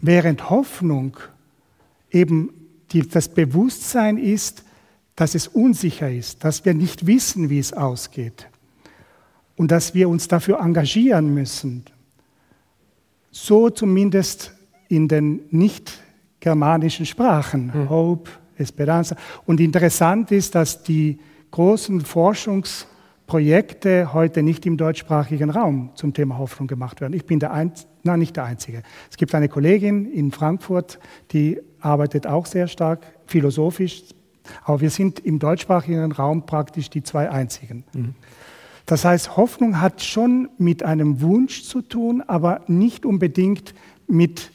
Während 0.01 0.51
Hoffnung 0.51 1.17
eben 2.11 2.51
die, 2.93 3.07
das 3.07 3.29
Bewusstsein 3.29 4.19
ist, 4.19 4.65
dass 5.17 5.35
es 5.35 5.49
unsicher 5.49 6.11
ist, 6.11 6.45
dass 6.45 6.65
wir 6.65 6.75
nicht 6.75 7.07
wissen, 7.07 7.51
wie 7.51 7.59
es 7.59 7.73
ausgeht 7.73 8.49
und 9.57 9.71
dass 9.71 9.95
wir 9.95 10.09
uns 10.09 10.29
dafür 10.29 10.61
engagieren 10.61 11.35
müssen. 11.35 11.85
So 13.31 13.71
zumindest 13.71 14.53
in 14.89 15.09
den 15.09 15.43
nicht 15.51 15.93
germanischen 16.41 17.07
Sprachen, 17.07 17.73
hm. 17.73 17.91
Hope, 17.91 18.31
Esperanza. 18.57 19.17
Und 19.47 19.61
interessant 19.61 20.33
ist, 20.33 20.55
dass 20.55 20.83
die 20.83 21.19
großen 21.51 22.01
Forschungsprojekte 22.01 24.13
heute 24.13 24.43
nicht 24.43 24.67
im 24.67 24.77
deutschsprachigen 24.77 25.51
Raum 25.51 25.91
zum 25.95 26.15
Thema 26.15 26.39
Hoffnung 26.39 26.67
gemacht 26.67 27.01
werden. 27.01 27.13
Ich 27.13 27.27
bin 27.27 27.39
der 27.39 27.53
Ein 27.53 27.73
nein, 28.03 28.19
nicht 28.19 28.37
der 28.37 28.45
Einzige. 28.45 28.83
Es 29.11 29.17
gibt 29.17 29.35
eine 29.35 29.49
Kollegin 29.49 30.11
in 30.11 30.33
Frankfurt, 30.33 30.99
die 31.33 31.61
arbeitet 31.81 32.27
auch 32.27 32.47
sehr 32.47 32.69
stark 32.69 33.01
philosophisch, 33.27 34.03
aber 34.65 34.81
wir 34.81 34.91
sind 34.91 35.21
im 35.21 35.39
deutschsprachigen 35.39 36.13
Raum 36.13 36.47
praktisch 36.47 36.91
die 36.91 37.03
zwei 37.03 37.31
Einzigen. 37.31 37.85
Mhm. 37.93 38.15
Das 38.87 39.05
heißt, 39.05 39.37
Hoffnung 39.37 39.81
hat 39.81 40.03
schon 40.03 40.49
mit 40.59 40.83
einem 40.83 41.21
Wunsch 41.21 41.63
zu 41.63 41.81
tun, 41.81 42.23
aber 42.27 42.63
nicht 42.67 43.07
unbedingt 43.07 43.75
mit 44.09 44.51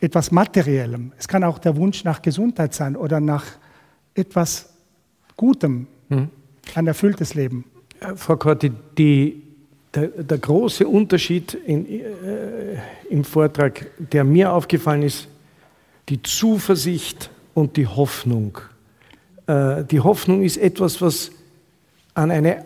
etwas 0.00 0.32
Materiellem. 0.32 1.12
Es 1.18 1.28
kann 1.28 1.44
auch 1.44 1.58
der 1.58 1.76
Wunsch 1.76 2.04
nach 2.04 2.22
Gesundheit 2.22 2.74
sein 2.74 2.96
oder 2.96 3.20
nach 3.20 3.44
etwas 4.14 4.70
Gutem, 5.36 5.86
mhm. 6.08 6.30
ein 6.74 6.86
erfülltes 6.86 7.34
Leben. 7.34 7.64
Frau 8.16 8.36
Korti, 8.36 8.72
die, 8.96 9.42
der, 9.94 10.08
der, 10.08 10.38
große 10.38 10.86
Unterschied 10.86 11.54
in, 11.54 11.86
äh, 11.86 12.02
im 13.10 13.24
Vortrag, 13.24 13.86
der 13.98 14.24
mir 14.24 14.52
aufgefallen 14.52 15.02
ist, 15.02 15.28
die 16.10 16.22
Zuversicht 16.22 17.30
und 17.54 17.76
die 17.76 17.86
Hoffnung. 17.86 18.58
Äh, 19.46 19.84
die 19.84 20.00
Hoffnung 20.00 20.42
ist 20.42 20.56
etwas, 20.56 21.00
was 21.00 21.30
an 22.14 22.30
eine 22.30 22.64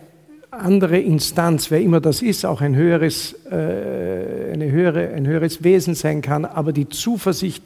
andere 0.51 0.99
Instanz, 0.99 1.71
wer 1.71 1.81
immer 1.81 2.01
das 2.01 2.23
ist, 2.23 2.47
auch 2.47 2.61
ein 2.61 2.75
höheres, 2.75 3.35
äh, 3.51 4.53
eine 4.53 4.71
höhere, 4.71 5.11
ein 5.11 5.27
höheres 5.27 5.63
Wesen 5.63 5.95
sein 5.95 6.23
kann, 6.23 6.45
aber 6.45 6.73
die 6.73 6.89
Zuversicht 6.89 7.65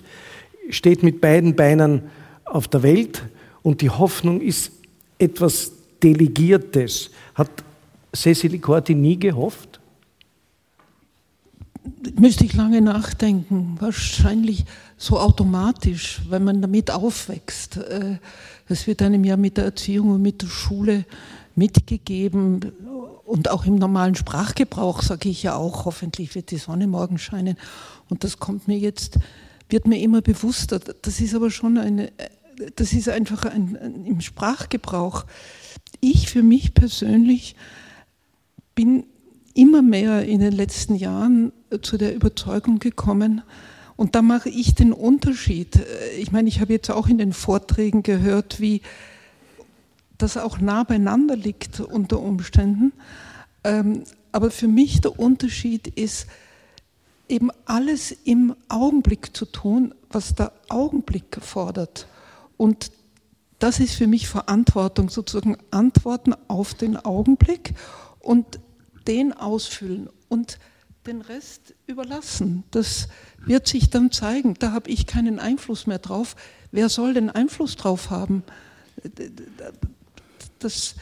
steht 0.71 1.03
mit 1.03 1.21
beiden 1.21 1.55
Beinen 1.55 2.03
auf 2.45 2.67
der 2.67 2.83
Welt 2.83 3.23
und 3.63 3.81
die 3.81 3.91
Hoffnung 3.91 4.41
ist 4.41 4.73
etwas 5.19 5.73
Delegiertes. 6.03 7.11
Hat 7.35 7.51
Cecily 8.15 8.59
Corti 8.59 8.95
nie 8.95 9.19
gehofft? 9.19 9.68
Müsste 12.19 12.45
ich 12.45 12.55
lange 12.55 12.81
nachdenken. 12.81 13.77
Wahrscheinlich 13.81 14.65
so 14.97 15.19
automatisch, 15.19 16.23
weil 16.29 16.41
man 16.41 16.61
damit 16.61 16.91
aufwächst. 16.91 17.77
Es 18.69 18.83
äh, 18.83 18.87
wird 18.87 19.03
einem 19.03 19.25
ja 19.25 19.37
mit 19.37 19.57
der 19.57 19.65
Erziehung 19.65 20.11
und 20.11 20.23
mit 20.23 20.43
der 20.43 20.49
Schule 20.49 21.05
mitgegeben 21.55 22.73
und 23.25 23.51
auch 23.51 23.67
im 23.67 23.75
normalen 23.75 24.15
Sprachgebrauch 24.15 25.03
sage 25.03 25.29
ich 25.29 25.43
ja 25.43 25.55
auch, 25.55 25.85
hoffentlich 25.85 26.35
wird 26.35 26.51
die 26.51 26.57
Sonne 26.57 26.87
morgen 26.87 27.19
scheinen. 27.19 27.57
Und 28.09 28.25
das 28.25 28.39
kommt 28.39 28.69
mir 28.69 28.79
jetzt, 28.79 29.19
wird 29.69 29.87
mir 29.87 30.01
immer 30.01 30.23
bewusster. 30.23 30.81
Das 31.03 31.21
ist 31.21 31.35
aber 31.35 31.51
schon 31.51 31.77
eine, 31.77 32.11
das 32.77 32.93
ist 32.95 33.09
einfach 33.09 33.45
ein, 33.45 33.77
ein, 33.77 34.07
im 34.07 34.21
Sprachgebrauch. 34.21 35.27
Ich 36.01 36.31
für 36.31 36.43
mich 36.43 36.73
persönlich 36.73 37.55
bin 38.75 39.05
immer 39.53 39.83
mehr 39.83 40.25
in 40.25 40.41
den 40.41 40.53
letzten 40.53 40.95
Jahren 40.95 41.53
zu 41.83 41.99
der 41.99 42.15
Überzeugung 42.15 42.79
gekommen, 42.79 43.43
und 43.99 44.15
da 44.15 44.23
mache 44.23 44.49
ich 44.49 44.77
den 44.77 44.93
Unterschied. 44.93 45.85
Ich 46.19 46.31
meine, 46.31 46.49
ich 46.49 46.61
habe 46.61 46.73
jetzt 46.73 46.89
auch 46.89 47.09
in 47.09 47.19
den 47.19 47.33
Vorträgen 47.33 48.05
gehört, 48.05 48.61
wie 48.61 48.81
das 50.19 50.37
auch 50.37 50.61
nah 50.61 50.85
beieinander 50.85 51.35
liegt 51.35 51.81
unter 51.81 52.21
Umständen. 52.21 52.93
Ähm, 53.65 54.05
aber 54.31 54.53
für 54.53 54.69
mich 54.69 55.01
der 55.01 55.19
Unterschied 55.19 55.89
ist, 55.89 56.29
eben 57.29 57.51
alles 57.65 58.13
im 58.25 58.55
Augenblick 58.69 59.37
zu 59.37 59.47
tun, 59.47 59.93
was 60.11 60.37
der 60.37 60.53
Augenblick 60.69 61.37
fordert. 61.41 62.07
Und 62.57 62.93
das 63.59 63.81
ist 63.81 63.95
für 63.95 64.07
mich 64.07 64.29
Verantwortung, 64.29 65.09
sozusagen 65.09 65.57
Antworten 65.73 66.35
auf 66.47 66.75
den 66.75 66.97
Augenblick 66.97 67.75
und 68.21 68.61
den 69.09 69.33
ausfüllen 69.33 70.09
und 70.29 70.61
den 71.09 71.23
Rest 71.23 71.75
überlassen. 71.87 72.65
Das 72.71 73.09
wird 73.39 73.67
sich 73.67 73.89
dann 73.91 74.13
zeigen. 74.13 74.55
Da 74.59 74.73
habe 74.73 74.91
ich 74.91 75.07
keinen 75.07 75.41
Einfluss 75.41 75.87
mehr 75.87 75.99
drauf. 75.99 76.37
Wer 76.71 76.91
soll 76.91 77.15
den 77.15 77.31
Einfluss 77.31 77.77
drauf 77.77 78.11
haben? 78.11 78.45
Das 80.59 80.97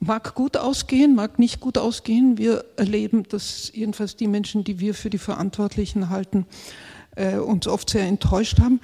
mag 0.00 0.34
gut 0.34 0.56
ausgehen, 0.56 1.14
mag 1.14 1.38
nicht 1.38 1.60
gut 1.60 1.76
ausgehen. 1.76 2.38
Wir 2.38 2.64
erleben, 2.76 3.24
dass 3.24 3.70
jedenfalls 3.74 4.16
die 4.16 4.28
Menschen, 4.28 4.64
die 4.64 4.80
wir 4.80 4.94
für 4.94 5.10
die 5.10 5.18
Verantwortlichen 5.18 6.08
halten, 6.08 6.46
äh, 7.14 7.36
uns 7.36 7.66
oft 7.66 7.90
sehr 7.90 8.06
enttäuscht 8.06 8.58
haben. 8.60 8.80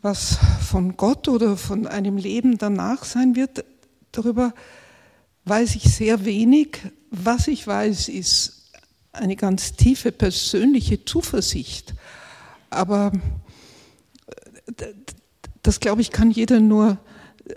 Was 0.00 0.38
von 0.68 0.96
Gott 0.96 1.28
oder 1.28 1.56
von 1.56 1.86
einem 1.86 2.16
Leben 2.16 2.58
danach 2.58 3.04
sein 3.04 3.36
wird, 3.36 3.64
darüber 4.10 4.52
weiß 5.44 5.76
ich 5.76 5.84
sehr 5.84 6.24
wenig. 6.24 6.78
Was 7.10 7.46
ich 7.46 7.64
weiß, 7.64 8.08
ist 8.08 8.61
eine 9.12 9.36
ganz 9.36 9.74
tiefe 9.74 10.12
persönliche 10.12 11.04
Zuversicht. 11.04 11.94
Aber 12.70 13.12
äh, 14.66 14.86
das, 15.62 15.80
glaube 15.80 16.00
ich, 16.00 16.10
kann 16.10 16.30
jeder 16.30 16.60
nur 16.60 16.98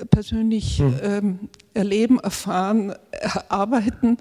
persönlich 0.09 0.79
hm. 0.79 0.99
ähm, 1.01 1.39
erleben, 1.73 2.19
erfahren, 2.19 2.93
erarbeiten. 3.11 4.17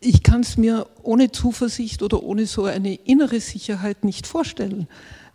Ich 0.00 0.22
kann 0.22 0.40
es 0.40 0.56
mir 0.56 0.86
ohne 1.02 1.32
Zuversicht 1.32 2.02
oder 2.02 2.22
ohne 2.22 2.46
so 2.46 2.64
eine 2.64 2.94
innere 2.94 3.40
Sicherheit 3.40 4.04
nicht 4.04 4.26
vorstellen, 4.26 4.86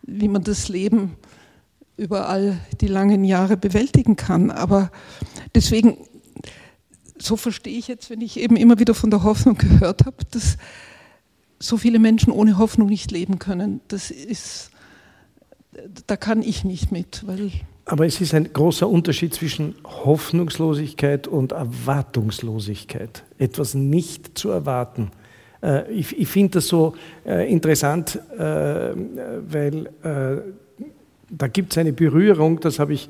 wie 0.04 0.28
man 0.28 0.44
das 0.44 0.70
Leben 0.70 1.16
über 1.98 2.30
all 2.30 2.58
die 2.80 2.88
langen 2.88 3.24
Jahre 3.24 3.58
bewältigen 3.58 4.16
kann. 4.16 4.52
Aber 4.52 4.92
deswegen, 5.54 5.98
so 7.22 7.36
verstehe 7.36 7.78
ich 7.78 7.88
jetzt, 7.88 8.10
wenn 8.10 8.22
ich 8.22 8.40
eben 8.40 8.56
immer 8.56 8.80
wieder 8.80 8.94
von 8.94 9.10
der 9.10 9.24
Hoffnung 9.24 9.58
gehört 9.58 10.06
habe, 10.06 10.18
dass 10.32 10.58
so 11.60 11.78
viele 11.78 12.00
Menschen 12.00 12.32
ohne 12.32 12.58
Hoffnung 12.58 12.88
nicht 12.88 13.12
leben 13.12 13.40
können. 13.40 13.82
Das 13.90 14.12
ist, 14.12 14.72
da 16.08 16.16
kann 16.16 16.42
ich 16.42 16.64
nicht 16.64 16.92
mit, 16.92 17.28
weil 17.28 17.52
aber 17.90 18.06
es 18.06 18.22
ist 18.22 18.36
ein 18.36 18.54
großer 18.54 18.88
Unterschied 18.88 19.34
zwischen 19.34 19.74
Hoffnungslosigkeit 19.84 21.28
und 21.28 21.54
Erwartungslosigkeit. 21.54 23.24
Etwas 23.40 23.74
nicht 23.74 24.38
zu 24.38 24.52
erwarten. 24.52 25.10
Äh, 25.64 25.92
ich, 25.92 26.16
ich 26.16 26.28
finde 26.28 26.52
das 26.60 26.68
so 26.68 26.94
äh, 27.26 27.52
interessant, 27.52 28.20
äh, 28.38 28.94
weil 28.94 29.90
da 31.32 31.48
gibt 31.48 31.72
es 31.72 31.80
eine 31.80 31.94
Berührung, 31.94 32.60
das 32.60 32.80
habe 32.80 32.94
ich 32.94 33.10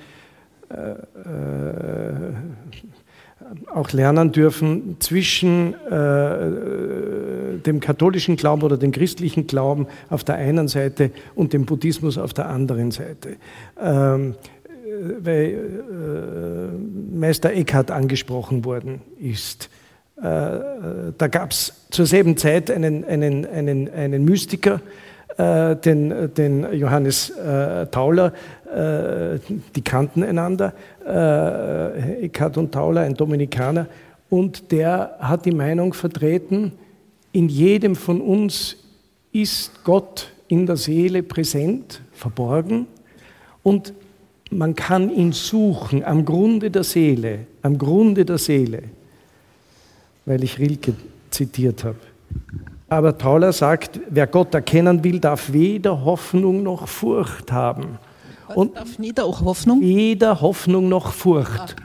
auch 3.73 3.91
lernen 3.91 4.31
dürfen, 4.31 4.97
zwischen 4.99 5.73
dem 7.65 7.79
katholischen 7.79 8.35
Glauben 8.35 8.61
oder 8.63 8.77
dem 8.77 8.91
christlichen 8.91 9.47
Glauben 9.47 9.87
auf 10.09 10.23
der 10.23 10.35
einen 10.35 10.67
Seite 10.67 11.11
und 11.35 11.53
dem 11.53 11.65
Buddhismus 11.65 12.17
auf 12.17 12.33
der 12.33 12.47
anderen 12.47 12.91
Seite. 12.91 13.37
Ähm, 13.81 14.35
weil 15.19 15.53
äh, 15.53 17.17
Meister 17.17 17.53
Eckhart 17.53 17.91
angesprochen 17.91 18.65
worden 18.65 19.01
ist. 19.19 19.69
Äh, 20.17 20.21
da 20.21 21.27
gab 21.29 21.51
es 21.51 21.73
zur 21.91 22.05
selben 22.05 22.37
Zeit 22.37 22.71
einen, 22.71 23.05
einen, 23.05 23.45
einen, 23.45 23.89
einen 23.89 24.25
Mystiker, 24.25 24.81
äh, 25.37 25.75
den, 25.75 26.33
den 26.33 26.73
Johannes 26.73 27.29
äh, 27.29 27.87
Tauler, 27.87 28.33
äh, 28.73 29.39
die 29.75 29.81
kannten 29.81 30.23
einander, 30.23 30.73
äh, 31.05 32.25
Eckhart 32.25 32.57
und 32.57 32.71
Tauler, 32.71 33.01
ein 33.01 33.15
Dominikaner, 33.15 33.87
und 34.29 34.71
der 34.71 35.17
hat 35.19 35.45
die 35.45 35.51
Meinung 35.51 35.93
vertreten, 35.93 36.73
in 37.31 37.49
jedem 37.49 37.95
von 37.95 38.21
uns 38.21 38.77
ist 39.31 39.83
Gott 39.83 40.31
in 40.47 40.65
der 40.65 40.77
Seele 40.77 41.23
präsent, 41.23 42.01
verborgen 42.13 42.87
und 43.63 43.93
man 44.51 44.75
kann 44.75 45.09
ihn 45.09 45.31
suchen 45.31 46.03
am 46.03 46.25
Grunde 46.25 46.71
der 46.71 46.83
Seele, 46.83 47.45
am 47.61 47.77
Grunde 47.77 48.25
der 48.25 48.39
Seele, 48.39 48.83
weil 50.25 50.43
ich 50.43 50.57
Rilke 50.57 50.95
zitiert 51.29 51.83
habe. 51.83 51.97
Aber 52.87 53.15
Tauler 53.15 53.53
sagt, 53.53 53.99
wer 54.09 54.25
Gott 54.25 54.53
erkennen 54.55 55.03
will, 55.03 55.19
darf 55.19 55.53
weder 55.53 56.03
Hoffnung 56.03 56.63
noch 56.63 56.87
Furcht 56.87 57.51
haben. 57.51 57.99
Und 58.55 58.75
darf 58.75 58.99
weder 58.99 59.25
auch 59.25 59.41
Hoffnung? 59.41 59.81
Weder 59.81 60.41
Hoffnung 60.41 60.89
noch 60.89 61.13
Furcht 61.13 61.75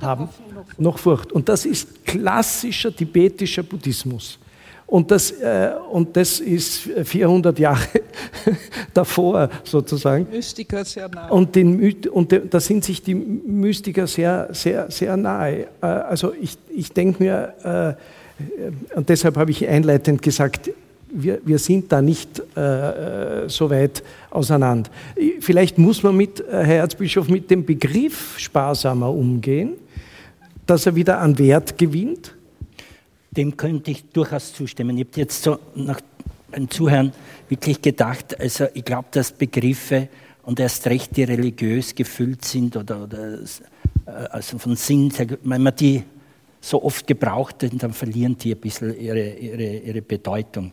ah, 0.00 0.02
haben. 0.02 0.26
Hoffnung 0.26 0.54
noch, 0.54 0.64
Furcht. 0.64 0.80
noch 0.80 0.98
Furcht. 0.98 1.32
Und 1.32 1.48
das 1.48 1.64
ist 1.64 2.04
klassischer 2.04 2.94
tibetischer 2.94 3.62
Buddhismus. 3.62 4.38
Und 4.92 5.10
das, 5.10 5.30
äh, 5.30 5.70
und 5.90 6.14
das 6.14 6.38
ist 6.38 6.80
400 7.04 7.58
Jahre 7.58 7.88
davor 8.94 9.48
sozusagen. 9.64 10.26
Mystiker 10.30 10.84
sehr 10.84 11.08
nahe. 11.08 11.32
Und, 11.32 11.56
den, 11.56 11.94
und 12.10 12.38
da 12.50 12.60
sind 12.60 12.84
sich 12.84 13.02
die 13.02 13.14
Mystiker 13.14 14.06
sehr, 14.06 14.48
sehr, 14.52 14.90
sehr 14.90 15.16
nahe. 15.16 15.68
Äh, 15.80 15.86
also 15.86 16.34
ich, 16.38 16.58
ich 16.68 16.92
denke 16.92 17.22
mir, 17.22 17.96
äh, 17.98 18.94
und 18.94 19.08
deshalb 19.08 19.38
habe 19.38 19.50
ich 19.50 19.66
einleitend 19.66 20.20
gesagt, 20.20 20.70
wir, 21.12 21.40
wir 21.44 21.58
sind 21.58 21.92
da 21.92 22.00
nicht 22.00 22.40
äh, 22.56 23.48
so 23.48 23.70
weit 23.70 24.02
auseinander. 24.30 24.90
Vielleicht 25.40 25.78
muss 25.78 26.02
man 26.02 26.16
mit, 26.16 26.42
Herr 26.50 26.78
Erzbischof, 26.78 27.28
mit 27.28 27.50
dem 27.50 27.64
Begriff 27.64 28.38
sparsamer 28.38 29.10
umgehen, 29.10 29.74
dass 30.66 30.86
er 30.86 30.94
wieder 30.94 31.20
an 31.20 31.38
Wert 31.38 31.76
gewinnt 31.78 32.34
dem 33.36 33.56
könnte 33.56 33.90
ich 33.90 34.04
durchaus 34.10 34.52
zustimmen. 34.52 34.96
Ich 34.98 35.06
habe 35.06 35.20
jetzt 35.20 35.42
so 35.42 35.58
nach 35.74 36.00
beim 36.50 36.68
Zuhören 36.68 37.12
wirklich 37.48 37.80
gedacht, 37.80 38.38
also 38.38 38.66
ich 38.74 38.84
glaube, 38.84 39.08
dass 39.10 39.32
Begriffe 39.32 40.08
und 40.42 40.60
erst 40.60 40.86
recht 40.86 41.16
die 41.16 41.24
religiös 41.24 41.94
gefüllt 41.94 42.44
sind 42.44 42.76
oder, 42.76 43.04
oder 43.04 43.38
äh, 43.38 44.10
also 44.30 44.58
von 44.58 44.76
Sinn, 44.76 45.10
wenn 45.44 45.62
man 45.62 45.74
die 45.74 46.02
so 46.60 46.82
oft 46.82 47.06
gebraucht, 47.06 47.56
dann 47.62 47.92
verlieren 47.92 48.36
die 48.36 48.54
ein 48.54 48.60
bisschen 48.60 48.98
ihre, 49.00 49.30
ihre, 49.30 49.78
ihre 49.78 50.02
Bedeutung. 50.02 50.72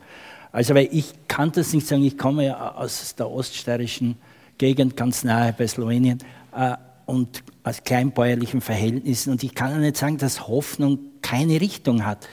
Also 0.52 0.76
weil 0.76 0.90
ich 0.92 1.14
kann 1.28 1.52
das 1.52 1.74
nicht 1.74 1.88
sagen, 1.88 2.04
ich 2.04 2.18
komme 2.18 2.46
ja 2.46 2.76
aus 2.76 3.16
der 3.16 3.30
oststeirischen 3.30 4.18
Gegend, 4.58 4.98
ganz 4.98 5.24
nahe 5.24 5.54
bei 5.54 5.68
Slowenien 5.68 6.20
äh, 6.56 6.76
und 7.06 7.44
aus 7.64 7.84
kleinbäuerlichen 7.84 8.62
Verhältnissen 8.62 9.32
und 9.32 9.44
ich 9.44 9.54
kann 9.54 9.80
nicht 9.82 9.98
sagen, 9.98 10.18
dass 10.18 10.48
Hoffnung 10.48 11.00
keine 11.22 11.62
Richtung 11.62 12.06
hat 12.06 12.28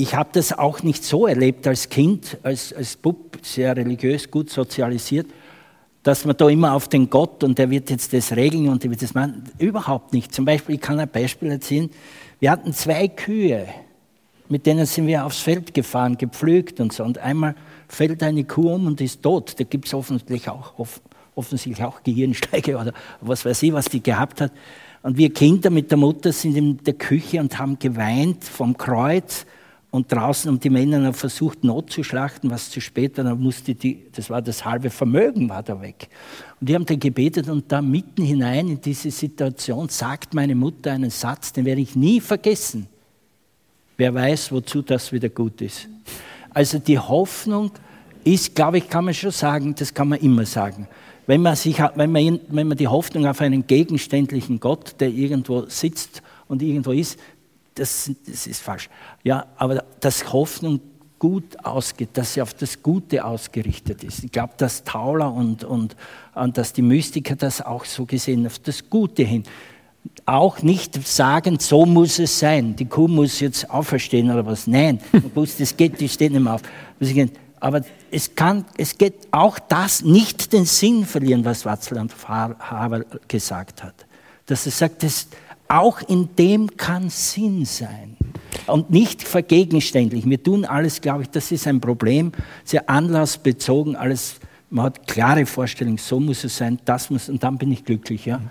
ich 0.00 0.14
habe 0.14 0.30
das 0.32 0.56
auch 0.56 0.82
nicht 0.84 1.04
so 1.04 1.26
erlebt 1.26 1.66
als 1.66 1.88
Kind, 1.88 2.38
als, 2.44 2.72
als 2.72 2.96
Bub, 2.96 3.36
sehr 3.42 3.76
religiös, 3.76 4.30
gut 4.30 4.48
sozialisiert, 4.48 5.26
dass 6.04 6.24
man 6.24 6.36
da 6.36 6.48
immer 6.48 6.72
auf 6.72 6.88
den 6.88 7.10
Gott 7.10 7.42
und 7.42 7.58
der 7.58 7.68
wird 7.68 7.90
jetzt 7.90 8.12
das 8.12 8.34
regeln 8.34 8.68
und 8.68 8.84
der 8.84 8.90
wird 8.90 9.02
das 9.02 9.12
machen. 9.12 9.42
Überhaupt 9.58 10.12
nicht. 10.12 10.32
Zum 10.32 10.44
Beispiel, 10.44 10.76
ich 10.76 10.80
kann 10.80 11.00
ein 11.00 11.08
Beispiel 11.08 11.50
erzählen. 11.50 11.90
Wir 12.38 12.52
hatten 12.52 12.72
zwei 12.72 13.08
Kühe, 13.08 13.66
mit 14.48 14.66
denen 14.66 14.86
sind 14.86 15.06
wir 15.06 15.24
aufs 15.24 15.40
Feld 15.40 15.74
gefahren, 15.74 16.16
gepflügt 16.16 16.80
und 16.80 16.92
so. 16.92 17.04
Und 17.04 17.18
einmal 17.18 17.54
fällt 17.88 18.22
eine 18.22 18.44
Kuh 18.44 18.74
um 18.74 18.86
und 18.86 19.00
ist 19.00 19.22
tot. 19.22 19.54
Da 19.58 19.64
gibt 19.64 19.86
es 19.86 19.94
offensichtlich 19.94 20.48
auch, 20.48 20.74
offensichtlich 21.34 21.84
auch 21.84 22.02
Gehirnsteige 22.02 22.76
oder 22.76 22.92
was 23.20 23.44
weiß 23.44 23.62
ich, 23.62 23.72
was 23.72 23.86
die 23.86 24.02
gehabt 24.02 24.40
hat. 24.40 24.52
Und 25.02 25.16
wir 25.16 25.32
Kinder 25.32 25.70
mit 25.70 25.90
der 25.90 25.98
Mutter 25.98 26.32
sind 26.32 26.56
in 26.56 26.78
der 26.78 26.94
Küche 26.94 27.40
und 27.40 27.58
haben 27.58 27.78
geweint 27.78 28.44
vom 28.44 28.76
Kreuz 28.76 29.46
und 29.90 30.12
draußen 30.12 30.50
um 30.50 30.60
die 30.60 30.68
Männer 30.68 31.02
haben 31.04 31.14
versucht, 31.14 31.64
Not 31.64 31.90
zu 31.90 32.02
schlachten, 32.02 32.50
was 32.50 32.70
zu 32.70 32.80
spät 32.80 33.16
war, 33.16 33.24
dann 33.24 33.40
musste 33.40 33.74
die, 33.74 34.04
das 34.12 34.28
war 34.28 34.42
das 34.42 34.64
halbe 34.64 34.90
Vermögen, 34.90 35.48
war 35.48 35.62
da 35.62 35.80
weg. 35.80 36.08
Und 36.60 36.68
die 36.68 36.74
haben 36.74 36.84
dann 36.84 37.00
gebetet 37.00 37.48
und 37.48 37.72
da 37.72 37.80
mitten 37.80 38.22
hinein 38.22 38.68
in 38.68 38.80
diese 38.80 39.10
Situation 39.10 39.88
sagt 39.88 40.34
meine 40.34 40.54
Mutter 40.54 40.92
einen 40.92 41.10
Satz, 41.10 41.52
den 41.54 41.64
werde 41.64 41.80
ich 41.80 41.96
nie 41.96 42.20
vergessen. 42.20 42.86
Wer 43.98 44.14
weiß, 44.14 44.52
wozu 44.52 44.80
das 44.80 45.10
wieder 45.10 45.28
gut 45.28 45.60
ist. 45.60 45.88
Also 46.50 46.78
die 46.78 47.00
Hoffnung 47.00 47.72
ist, 48.22 48.54
glaube 48.54 48.78
ich, 48.78 48.88
kann 48.88 49.04
man 49.04 49.12
schon 49.12 49.32
sagen, 49.32 49.74
das 49.74 49.92
kann 49.92 50.08
man 50.08 50.20
immer 50.20 50.46
sagen. 50.46 50.86
Wenn 51.26 51.42
man, 51.42 51.56
sich, 51.56 51.80
wenn 51.96 52.12
man, 52.12 52.40
wenn 52.48 52.68
man 52.68 52.78
die 52.78 52.86
Hoffnung 52.86 53.26
auf 53.26 53.40
einen 53.40 53.66
gegenständlichen 53.66 54.60
Gott, 54.60 54.94
der 55.00 55.08
irgendwo 55.08 55.66
sitzt 55.66 56.22
und 56.46 56.62
irgendwo 56.62 56.92
ist, 56.92 57.18
das, 57.74 58.10
das 58.24 58.46
ist 58.46 58.62
falsch. 58.62 58.88
Ja, 59.24 59.46
aber 59.56 59.84
dass 59.98 60.32
Hoffnung 60.32 60.80
gut 61.18 61.64
ausgeht, 61.64 62.10
dass 62.12 62.34
sie 62.34 62.42
auf 62.42 62.54
das 62.54 62.80
Gute 62.80 63.24
ausgerichtet 63.24 64.04
ist. 64.04 64.22
Ich 64.22 64.30
glaube, 64.30 64.52
dass 64.58 64.84
Tauler 64.84 65.32
und, 65.32 65.64
und, 65.64 65.96
und 66.36 66.56
dass 66.56 66.72
die 66.72 66.82
Mystiker 66.82 67.34
das 67.34 67.60
auch 67.60 67.84
so 67.84 68.06
gesehen, 68.06 68.46
auf 68.46 68.60
das 68.60 68.88
Gute 68.88 69.24
hin. 69.24 69.42
Auch 70.28 70.60
nicht 70.60 71.06
sagen, 71.08 71.58
so 71.58 71.86
muss 71.86 72.18
es 72.18 72.38
sein, 72.38 72.76
die 72.76 72.84
Kuh 72.84 73.08
muss 73.08 73.40
jetzt 73.40 73.70
auferstehen 73.70 74.30
oder 74.30 74.44
was. 74.44 74.66
Nein, 74.66 75.00
das 75.34 75.74
geht, 75.74 75.98
die 75.98 76.06
steht 76.06 76.32
nicht 76.32 76.42
mehr 76.42 76.52
auf. 76.52 76.62
Aber 77.60 77.80
es, 78.10 78.34
kann, 78.34 78.66
es 78.76 78.98
geht 78.98 79.14
auch 79.30 79.58
das 79.58 80.02
nicht 80.02 80.52
den 80.52 80.66
Sinn 80.66 81.06
verlieren, 81.06 81.46
was 81.46 81.64
Václav 81.64 82.10
Havel 82.60 83.06
gesagt 83.26 83.82
hat. 83.82 84.04
Dass 84.44 84.66
er 84.66 84.72
sagt, 84.72 85.02
das, 85.02 85.28
auch 85.66 86.02
in 86.02 86.28
dem 86.36 86.76
kann 86.76 87.08
Sinn 87.08 87.64
sein. 87.64 88.18
Und 88.66 88.90
nicht 88.90 89.22
vergegenständlich. 89.22 90.28
Wir 90.28 90.42
tun 90.42 90.66
alles, 90.66 91.00
glaube 91.00 91.22
ich, 91.22 91.30
das 91.30 91.50
ist 91.52 91.66
ein 91.66 91.80
Problem, 91.80 92.32
sehr 92.64 92.90
anlassbezogen, 92.90 93.96
alles, 93.96 94.36
man 94.68 94.84
hat 94.84 95.06
klare 95.06 95.46
Vorstellungen, 95.46 95.96
so 95.96 96.20
muss 96.20 96.44
es 96.44 96.58
sein, 96.58 96.78
das 96.84 97.08
muss, 97.08 97.30
und 97.30 97.42
dann 97.42 97.56
bin 97.56 97.72
ich 97.72 97.82
glücklich. 97.82 98.26
Ja? 98.26 98.42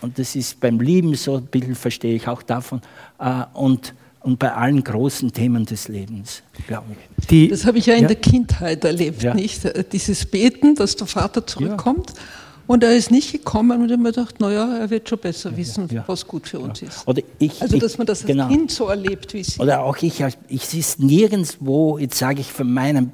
Und 0.00 0.18
das 0.18 0.36
ist 0.36 0.60
beim 0.60 0.80
Lieben 0.80 1.14
so, 1.14 1.36
ein 1.36 1.46
bisschen 1.46 1.74
verstehe 1.74 2.14
ich 2.14 2.28
auch 2.28 2.42
davon. 2.42 2.80
Äh, 3.18 3.44
und, 3.54 3.94
und 4.20 4.38
bei 4.38 4.52
allen 4.52 4.82
großen 4.82 5.32
Themen 5.32 5.64
des 5.64 5.88
Lebens, 5.88 6.42
glaube 6.66 6.86
ich. 6.92 7.26
Die, 7.26 7.48
das 7.48 7.64
habe 7.64 7.78
ich 7.78 7.86
ja 7.86 7.94
in 7.94 8.02
ja. 8.02 8.08
der 8.08 8.16
Kindheit 8.16 8.84
erlebt, 8.84 9.22
ja. 9.22 9.34
nicht? 9.34 9.62
Dieses 9.92 10.26
Beten, 10.26 10.74
dass 10.74 10.96
der 10.96 11.06
Vater 11.06 11.46
zurückkommt. 11.46 12.10
Ja 12.10 12.22
und 12.66 12.82
er 12.82 12.96
ist 12.96 13.10
nicht 13.10 13.30
gekommen 13.30 13.80
und 13.80 13.86
ich 13.86 13.92
habe 13.92 14.02
mir 14.02 14.12
gedacht, 14.12 14.40
naja, 14.40 14.78
er 14.78 14.90
wird 14.90 15.08
schon 15.08 15.18
besser 15.18 15.56
wissen, 15.56 15.86
ja, 15.88 15.96
ja. 15.96 16.04
was 16.06 16.26
gut 16.26 16.48
für 16.48 16.58
uns 16.58 16.80
ja. 16.80 16.88
ist. 16.88 17.06
Oder 17.06 17.22
ich, 17.38 17.62
also, 17.62 17.78
dass 17.78 17.96
man 17.96 18.06
das 18.06 18.22
als 18.22 18.26
genau. 18.26 18.48
Kind 18.48 18.72
so 18.72 18.86
erlebt, 18.86 19.32
wie 19.34 19.44
Sie. 19.44 19.60
Oder 19.60 19.82
auch 19.82 19.96
ich, 19.98 20.22
ich 20.48 20.66
sehe 20.66 20.80
es 20.80 20.98
nirgendwo, 20.98 21.98
jetzt 21.98 22.18
sage 22.18 22.40
ich 22.40 22.52
von 22.52 22.72
meinem, 22.72 23.12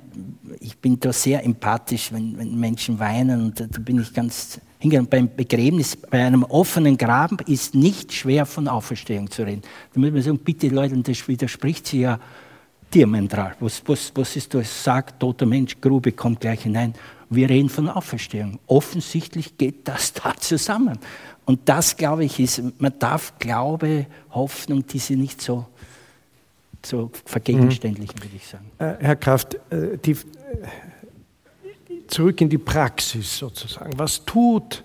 ich 0.60 0.78
bin 0.78 0.98
da 0.98 1.12
sehr 1.12 1.44
empathisch, 1.44 2.12
wenn, 2.12 2.38
wenn 2.38 2.58
Menschen 2.58 2.98
weinen 2.98 3.42
und 3.42 3.60
da 3.60 3.66
bin 3.78 4.00
ich 4.00 4.14
ganz 4.14 4.58
Beim 5.08 5.30
Begräbnis, 5.36 5.96
bei 5.96 6.24
einem 6.24 6.42
offenen 6.42 6.98
Graben 6.98 7.38
ist 7.46 7.74
nicht 7.74 8.12
schwer 8.12 8.46
von 8.46 8.66
Auferstehung 8.66 9.30
zu 9.30 9.44
reden. 9.44 9.62
Da 9.94 10.00
muss 10.00 10.10
man 10.10 10.22
sagen, 10.22 10.38
bitte 10.38 10.68
Leute, 10.68 10.96
das 10.98 11.28
widerspricht 11.28 11.86
sich 11.86 12.00
ja 12.00 12.18
diametral. 12.92 13.54
Was, 13.60 13.82
was, 13.86 14.12
was 14.14 14.36
ist 14.36 14.52
das? 14.54 14.84
Sagt, 14.84 15.20
toter 15.20 15.46
Mensch, 15.46 15.80
Grube, 15.80 16.12
kommt 16.12 16.40
gleich 16.40 16.62
hinein. 16.62 16.94
Wir 17.30 17.48
reden 17.48 17.68
von 17.68 17.88
Auferstehung. 17.88 18.58
Offensichtlich 18.66 19.56
geht 19.56 19.88
das 19.88 20.12
da 20.12 20.36
zusammen. 20.36 20.98
Und 21.44 21.60
das, 21.68 21.96
glaube 21.96 22.24
ich, 22.24 22.38
ist, 22.38 22.62
man 22.78 22.92
darf 22.98 23.34
Glaube, 23.38 24.06
Hoffnung, 24.30 24.86
diese 24.86 25.14
nicht 25.14 25.40
so, 25.40 25.66
so 26.84 27.10
vergegenständlichen, 27.24 28.22
würde 28.22 28.36
ich 28.36 28.46
sagen. 28.46 28.70
Äh, 28.78 28.94
Herr 29.04 29.16
Kraft, 29.16 29.54
äh, 29.70 29.96
die, 30.04 30.16
zurück 32.12 32.40
in 32.40 32.48
die 32.48 32.58
Praxis 32.58 33.38
sozusagen. 33.38 33.98
Was 33.98 34.24
tut, 34.24 34.84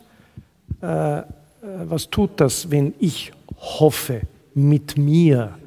was 0.79 2.09
tut 2.09 2.31
das, 2.39 2.71
wenn 2.71 2.93
ich 2.99 3.31
hoffe 3.57 4.21
mit 4.53 4.97
mir? 4.97 5.57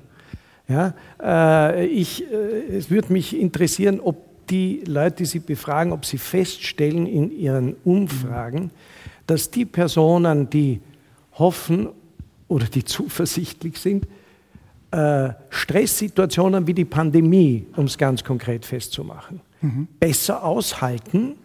Ja, 0.69 1.74
ich, 1.77 2.23
es 2.23 2.91
würde 2.91 3.12
mich 3.12 3.39
interessieren, 3.39 4.01
ob 4.01 4.31
die 4.49 4.82
Leute, 4.87 5.16
die 5.19 5.24
Sie 5.27 5.39
befragen, 5.41 5.93
ob 5.93 6.05
Sie 6.05 6.19
feststellen 6.19 7.07
in 7.07 7.31
Ihren 7.31 7.77
Umfragen, 7.85 8.70
dass 9.27 9.51
die 9.51 9.65
Personen, 9.65 10.51
die 10.51 10.81
hoffen 11.35 11.89
oder 12.49 12.66
die 12.66 12.85
zuversichtlich 12.97 13.78
sind, 13.78 14.07
äh, 14.91 15.31
Stresssituationen 15.51 16.66
wie 16.66 16.74
die 16.74 16.85
Pandemie, 16.85 17.66
um 17.77 17.85
es 17.85 17.97
ganz 17.97 18.24
konkret 18.24 18.66
festzumachen, 18.66 19.41
mhm. 19.61 19.87
besser 20.01 20.43
aushalten 20.43 21.37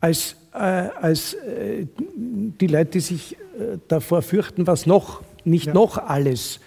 als, 0.00 0.36
äh, 0.52 0.58
als 0.58 1.34
äh, 1.34 1.86
die 2.16 2.66
Leute, 2.66 2.92
die 2.92 3.00
sich 3.00 3.34
äh, 3.34 3.78
davor 3.88 4.22
fürchten, 4.22 4.66
was 4.66 4.86
noch 4.86 5.22
nicht 5.44 5.66
ja. 5.66 5.74
noch 5.74 5.98
alles 5.98 6.60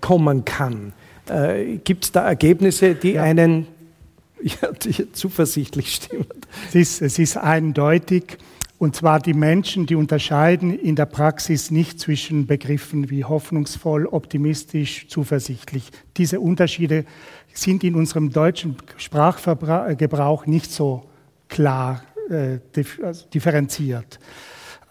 kommen 0.00 0.44
kann. 0.44 0.92
Äh, 1.28 1.76
Gibt 1.78 2.04
es 2.04 2.12
da 2.12 2.26
Ergebnisse, 2.26 2.94
die 2.94 3.12
ja. 3.12 3.22
einen 3.22 3.66
ja, 4.42 4.68
zuversichtlich 5.12 5.94
stimmt. 5.94 6.46
Es 6.68 6.74
ist, 6.74 7.02
es 7.02 7.18
ist 7.18 7.36
eindeutig. 7.36 8.38
Und 8.78 8.94
zwar 8.94 9.20
die 9.20 9.32
Menschen, 9.32 9.86
die 9.86 9.94
unterscheiden 9.94 10.78
in 10.78 10.96
der 10.96 11.06
Praxis 11.06 11.70
nicht 11.70 11.98
zwischen 11.98 12.46
Begriffen 12.46 13.08
wie 13.08 13.24
hoffnungsvoll, 13.24 14.06
optimistisch, 14.06 15.08
zuversichtlich. 15.08 15.84
Diese 16.18 16.40
Unterschiede 16.40 17.06
sind 17.54 17.84
in 17.84 17.94
unserem 17.94 18.30
deutschen 18.30 18.76
Sprachgebrauch 18.98 20.44
nicht 20.44 20.70
so 20.70 21.04
klar 21.48 22.02
äh, 22.30 22.58
also 23.02 23.26
differenziert. 23.28 24.18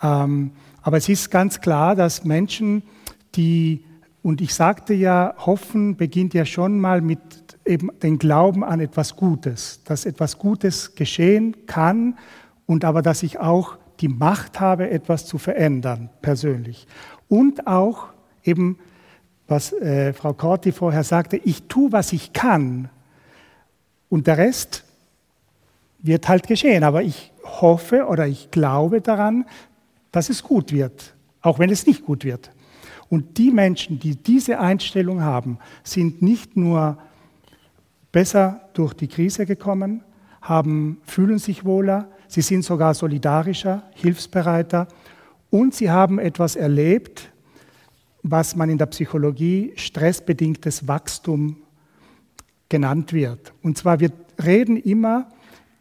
Ähm, 0.02 0.52
aber 0.82 0.98
es 0.98 1.10
ist 1.10 1.32
ganz 1.32 1.62
klar, 1.62 1.96
dass 1.96 2.24
Menschen, 2.24 2.84
die, 3.36 3.84
und 4.22 4.42
ich 4.42 4.54
sagte 4.54 4.94
ja, 4.94 5.34
hoffen 5.38 5.96
beginnt 5.96 6.34
ja 6.34 6.46
schon 6.46 6.80
mal 6.80 7.02
mit 7.02 7.20
eben 7.66 7.90
den 8.02 8.20
Glauben 8.20 8.64
an 8.64 8.80
etwas 8.80 9.16
Gutes, 9.16 9.82
dass 9.84 10.06
etwas 10.06 10.38
Gutes 10.38 10.96
geschehen 10.96 11.66
kann 11.66 12.18
und 12.66 12.86
aber 12.86 13.02
dass 13.02 13.24
ich 13.24 13.40
auch 13.40 13.78
die 14.00 14.08
Macht 14.08 14.60
habe, 14.60 14.90
etwas 14.90 15.26
zu 15.26 15.38
verändern, 15.38 16.10
persönlich. 16.22 16.88
Und 17.28 17.66
auch 17.66 18.10
eben, 18.44 18.78
was 19.48 19.74
äh, 19.74 20.14
Frau 20.14 20.34
Corti 20.34 20.72
vorher 20.72 21.04
sagte, 21.04 21.38
ich 21.38 21.64
tue, 21.64 21.92
was 21.92 22.14
ich 22.14 22.34
kann 22.34 22.90
und 24.10 24.28
der 24.28 24.38
Rest 24.38 24.85
wird 26.06 26.28
halt 26.28 26.48
geschehen. 26.48 26.84
Aber 26.84 27.04
ich 27.04 27.32
hoffe 27.44 28.06
oder 28.06 28.28
ich 28.28 28.52
glaube 28.52 29.02
daran, 29.02 29.46
dass 30.12 30.30
es 30.30 30.44
gut 30.44 30.72
wird, 30.72 31.14
auch 31.42 31.60
wenn 31.60 31.70
es 31.70 31.86
nicht 31.86 32.06
gut 32.06 32.24
wird. 32.24 32.52
Und 33.10 33.38
die 33.38 33.52
Menschen, 33.52 34.00
die 34.00 34.16
diese 34.16 34.60
Einstellung 34.60 35.22
haben, 35.22 35.60
sind 35.84 36.22
nicht 36.22 36.58
nur 36.58 36.98
besser 38.12 38.62
durch 38.74 38.94
die 38.94 39.08
Krise 39.08 39.46
gekommen, 39.46 40.04
haben, 40.42 41.02
fühlen 41.04 41.38
sich 41.38 41.66
wohler, 41.66 42.08
sie 42.28 42.42
sind 42.42 42.64
sogar 42.64 42.94
solidarischer, 42.94 43.84
hilfsbereiter 43.94 44.88
und 45.50 45.74
sie 45.76 45.90
haben 45.90 46.20
etwas 46.20 46.56
erlebt, 46.56 47.30
was 48.24 48.56
man 48.56 48.70
in 48.70 48.78
der 48.78 48.88
Psychologie 48.88 49.74
stressbedingtes 49.76 50.88
Wachstum 50.88 51.58
genannt 52.70 53.14
wird. 53.14 53.54
Und 53.62 53.78
zwar, 53.78 54.00
wir 54.00 54.12
reden 54.44 54.78
immer, 54.78 55.30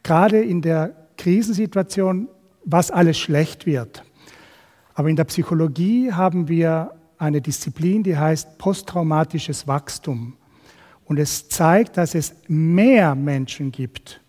gerade 0.05 0.41
in 0.41 0.63
der 0.63 0.95
Krisensituation, 1.17 2.29
was 2.65 2.93
alles 2.93 3.19
schlecht 3.19 3.67
wird. 3.67 4.05
Aber 4.95 5.09
in 5.09 5.17
der 5.17 5.25
Psychologie 5.25 6.13
haben 6.13 6.47
wir 6.49 6.93
eine 7.19 7.41
Disziplin, 7.41 8.05
die 8.05 8.17
heißt 8.17 8.59
posttraumatisches 8.59 9.67
Wachstum. 9.67 10.37
Und 11.05 11.19
es 11.19 11.49
zeigt, 11.49 11.97
dass 11.97 12.15
es 12.15 12.35
mehr 12.47 13.15
Menschen 13.15 13.73
gibt, 13.73 14.21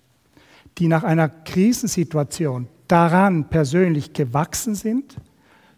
die 0.77 0.88
nach 0.88 1.03
einer 1.03 1.30
Krisensituation 1.30 2.68
daran 2.88 3.49
persönlich 3.49 4.14
gewachsen 4.14 4.76
sind, 4.76 5.15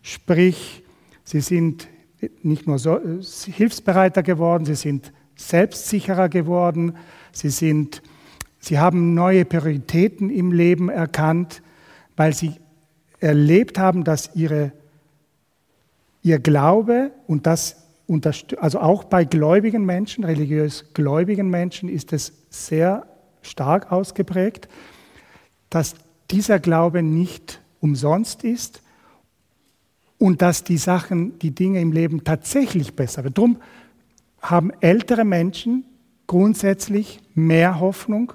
sprich, 0.01 0.83
sie 1.23 1.41
sind 1.41 1.87
nicht 2.41 2.67
nur 2.67 2.79
so, 2.79 2.97
äh, 2.97 3.21
hilfsbereiter 3.21 4.23
geworden, 4.23 4.65
sie 4.65 4.75
sind 4.75 5.13
selbstsicherer 5.35 6.29
geworden, 6.29 6.95
sie, 7.31 7.49
sind, 7.49 8.01
sie 8.59 8.79
haben 8.79 9.13
neue 9.13 9.45
Prioritäten 9.45 10.29
im 10.29 10.51
Leben 10.51 10.89
erkannt, 10.89 11.61
weil 12.15 12.33
sie 12.33 12.53
erlebt 13.19 13.79
haben, 13.79 14.03
dass 14.03 14.35
ihre, 14.35 14.71
ihr 16.21 16.39
Glaube 16.39 17.11
und 17.27 17.45
das 17.45 17.83
also 18.59 18.79
auch 18.79 19.03
bei 19.03 19.25
gläubigen 19.25 19.85
Menschen, 19.85 20.23
religiös 20.23 20.93
gläubigen 20.93 21.49
Menschen 21.49 21.89
ist 21.89 22.13
es 22.13 22.31
sehr 22.49 23.05
stark 23.41 23.91
ausgeprägt, 23.91 24.69
dass 25.69 25.95
dieser 26.31 26.59
Glaube 26.59 27.03
nicht 27.03 27.61
umsonst 27.81 28.45
ist 28.45 28.81
und 30.17 30.41
dass 30.41 30.63
die 30.63 30.77
Sachen, 30.77 31.37
die 31.39 31.51
Dinge 31.51 31.81
im 31.81 31.91
Leben 31.91 32.23
tatsächlich 32.23 32.95
besser 32.95 33.23
werden. 33.23 33.33
Darum 33.33 33.57
haben 34.41 34.71
ältere 34.79 35.25
Menschen 35.25 35.85
grundsätzlich 36.27 37.19
mehr 37.33 37.79
Hoffnung 37.79 38.33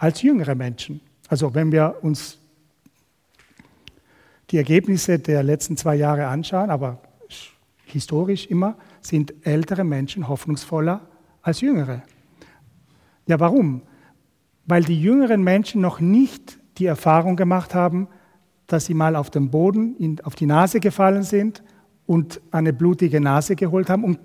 als 0.00 0.22
jüngere 0.22 0.54
Menschen. 0.54 1.02
Also 1.28 1.54
wenn 1.54 1.70
wir 1.70 1.96
uns 2.00 2.38
die 4.50 4.56
Ergebnisse 4.56 5.18
der 5.18 5.42
letzten 5.42 5.76
zwei 5.76 5.94
Jahre 5.94 6.26
anschauen, 6.26 6.70
aber 6.70 7.02
historisch 7.84 8.46
immer, 8.46 8.76
sind 9.02 9.34
ältere 9.42 9.84
Menschen 9.84 10.26
hoffnungsvoller 10.26 11.02
als 11.42 11.60
jüngere. 11.60 12.02
Ja, 13.26 13.38
warum? 13.38 13.82
Weil 14.64 14.84
die 14.84 15.00
jüngeren 15.00 15.42
Menschen 15.44 15.82
noch 15.82 16.00
nicht 16.00 16.58
die 16.78 16.86
Erfahrung 16.86 17.36
gemacht 17.36 17.74
haben, 17.74 18.08
dass 18.66 18.86
sie 18.86 18.94
mal 18.94 19.16
auf 19.16 19.28
den 19.30 19.50
Boden, 19.50 19.96
in, 19.98 20.20
auf 20.22 20.34
die 20.34 20.46
Nase 20.46 20.80
gefallen 20.80 21.24
sind 21.24 21.62
und 22.06 22.40
eine 22.52 22.72
blutige 22.72 23.20
Nase 23.20 23.54
geholt 23.54 23.90
haben 23.90 24.04
und 24.04 24.18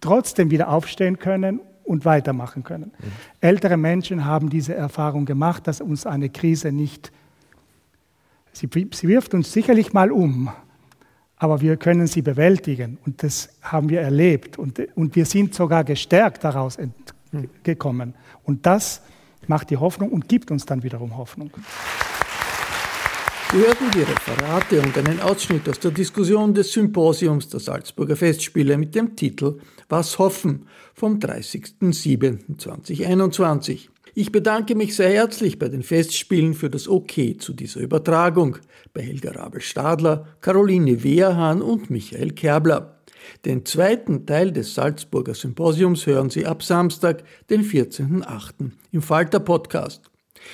trotzdem 0.00 0.52
wieder 0.52 0.68
aufstehen 0.68 1.18
können 1.18 1.60
und 1.86 2.04
weitermachen 2.04 2.64
können. 2.64 2.92
Mhm. 2.98 3.12
Ältere 3.40 3.76
Menschen 3.76 4.24
haben 4.24 4.50
diese 4.50 4.74
Erfahrung 4.74 5.24
gemacht, 5.24 5.66
dass 5.66 5.80
uns 5.80 6.06
eine 6.06 6.28
Krise 6.28 6.72
nicht, 6.72 7.12
sie, 8.52 8.68
sie 8.92 9.08
wirft 9.08 9.34
uns 9.34 9.52
sicherlich 9.52 9.92
mal 9.92 10.10
um, 10.10 10.50
aber 11.36 11.60
wir 11.60 11.76
können 11.76 12.06
sie 12.06 12.22
bewältigen 12.22 12.98
und 13.04 13.22
das 13.22 13.50
haben 13.62 13.88
wir 13.88 14.00
erlebt 14.00 14.58
und, 14.58 14.80
und 14.94 15.14
wir 15.16 15.26
sind 15.26 15.54
sogar 15.54 15.84
gestärkt 15.84 16.44
daraus 16.44 16.78
gekommen. 17.62 18.14
Und 18.44 18.64
das 18.64 19.02
macht 19.46 19.70
die 19.70 19.76
Hoffnung 19.76 20.10
und 20.10 20.28
gibt 20.28 20.50
uns 20.50 20.64
dann 20.64 20.82
wiederum 20.82 21.16
Hoffnung. 21.16 21.50
Sie 23.52 23.58
hörten 23.58 23.92
die 23.94 24.02
Referate 24.02 24.80
und 24.80 24.98
einen 24.98 25.20
Ausschnitt 25.20 25.68
aus 25.68 25.78
der 25.78 25.92
Diskussion 25.92 26.52
des 26.52 26.72
Symposiums 26.72 27.48
der 27.48 27.60
Salzburger 27.60 28.16
Festspiele 28.16 28.76
mit 28.76 28.96
dem 28.96 29.14
Titel 29.14 29.60
Was 29.88 30.18
hoffen 30.18 30.66
vom 30.94 31.20
30.07.2021. 31.20 33.88
Ich 34.14 34.32
bedanke 34.32 34.74
mich 34.74 34.96
sehr 34.96 35.10
herzlich 35.10 35.60
bei 35.60 35.68
den 35.68 35.84
Festspielen 35.84 36.54
für 36.54 36.70
das 36.70 36.88
Okay 36.88 37.36
zu 37.36 37.52
dieser 37.52 37.78
Übertragung, 37.80 38.56
bei 38.92 39.02
Helga 39.02 39.30
Rabel-Stadler, 39.30 40.26
Caroline 40.40 41.04
Wehrhahn 41.04 41.62
und 41.62 41.88
Michael 41.88 42.32
Kerbler. 42.32 42.96
Den 43.44 43.64
zweiten 43.64 44.26
Teil 44.26 44.50
des 44.50 44.74
Salzburger 44.74 45.34
Symposiums 45.34 46.04
hören 46.06 46.30
Sie 46.30 46.46
ab 46.46 46.64
Samstag, 46.64 47.22
den 47.48 47.62
14.08. 47.62 48.72
im 48.90 49.02
Falter 49.02 49.38
Podcast. 49.38 50.10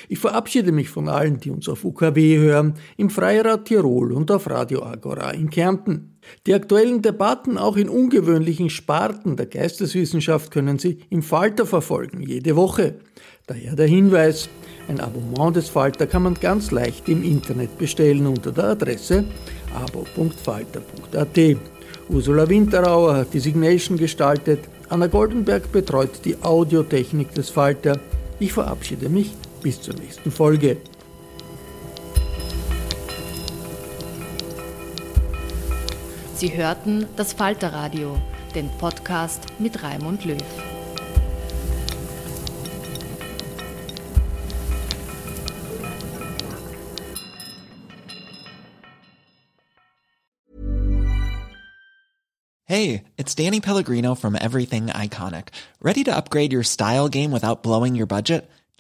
Ich 0.09 0.19
verabschiede 0.19 0.73
mich 0.73 0.89
von 0.89 1.09
allen, 1.09 1.39
die 1.39 1.51
uns 1.51 1.69
auf 1.69 1.85
UKW 1.85 2.39
hören, 2.39 2.75
im 2.97 3.11
Freirad 3.11 3.67
Tirol 3.67 4.13
und 4.13 4.31
auf 4.31 4.49
Radio 4.49 4.83
Agora 4.83 5.31
in 5.33 5.51
Kärnten. 5.51 6.19
Die 6.47 6.55
aktuellen 6.55 7.03
Debatten 7.03 7.59
auch 7.59 7.77
in 7.77 7.89
ungewöhnlichen 7.89 8.71
Sparten 8.71 9.37
der 9.37 9.47
Geisteswissenschaft 9.47 10.51
können 10.51 10.79
Sie 10.79 10.99
im 11.11 11.23
Falter 11.23 11.67
verfolgen, 11.67 12.23
jede 12.23 12.57
Woche. 12.57 12.97
Daher 13.47 13.75
der 13.75 13.89
Hinweis, 13.89 14.49
ein 14.89 15.01
Abonnement 15.01 15.57
des 15.57 15.69
Falter 15.69 16.07
kann 16.07 16.23
man 16.23 16.35
ganz 16.35 16.71
leicht 16.71 17.09
im 17.09 17.25
Internet 17.25 17.77
bestellen 17.79 18.27
unter 18.27 18.53
der 18.53 18.65
Adresse 18.65 19.25
abo.falter.at. 19.75 21.57
Ursula 22.09 22.49
Winterauer 22.49 23.17
hat 23.17 23.35
die 23.35 23.41
Signation 23.41 23.97
gestaltet, 23.97 24.61
Anna 24.89 25.07
Goldenberg 25.07 25.73
betreut 25.73 26.11
die 26.25 26.37
Audiotechnik 26.43 27.33
des 27.35 27.49
Falter. 27.49 27.99
Ich 28.39 28.53
verabschiede 28.53 29.09
mich 29.09 29.33
bis 29.63 29.81
zur 29.81 29.95
nächsten 29.95 30.31
Folge. 30.31 30.79
Sie 36.35 36.57
hörten 36.57 37.07
das 37.17 37.33
Falterradio, 37.33 38.19
den 38.55 38.69
Podcast 38.79 39.45
mit 39.61 39.83
Raimund 39.83 40.25
Löw. 40.25 40.39
Hey, 52.65 53.05
it's 53.19 53.35
Danny 53.35 53.61
Pellegrino 53.61 54.15
from 54.15 54.35
Everything 54.35 54.87
Iconic. 54.87 55.49
Ready 55.81 56.03
to 56.05 56.17
upgrade 56.17 56.53
your 56.53 56.65
style 56.65 57.09
game 57.09 57.31
without 57.31 57.63
blowing 57.63 57.95
your 57.95 58.07
budget? 58.07 58.51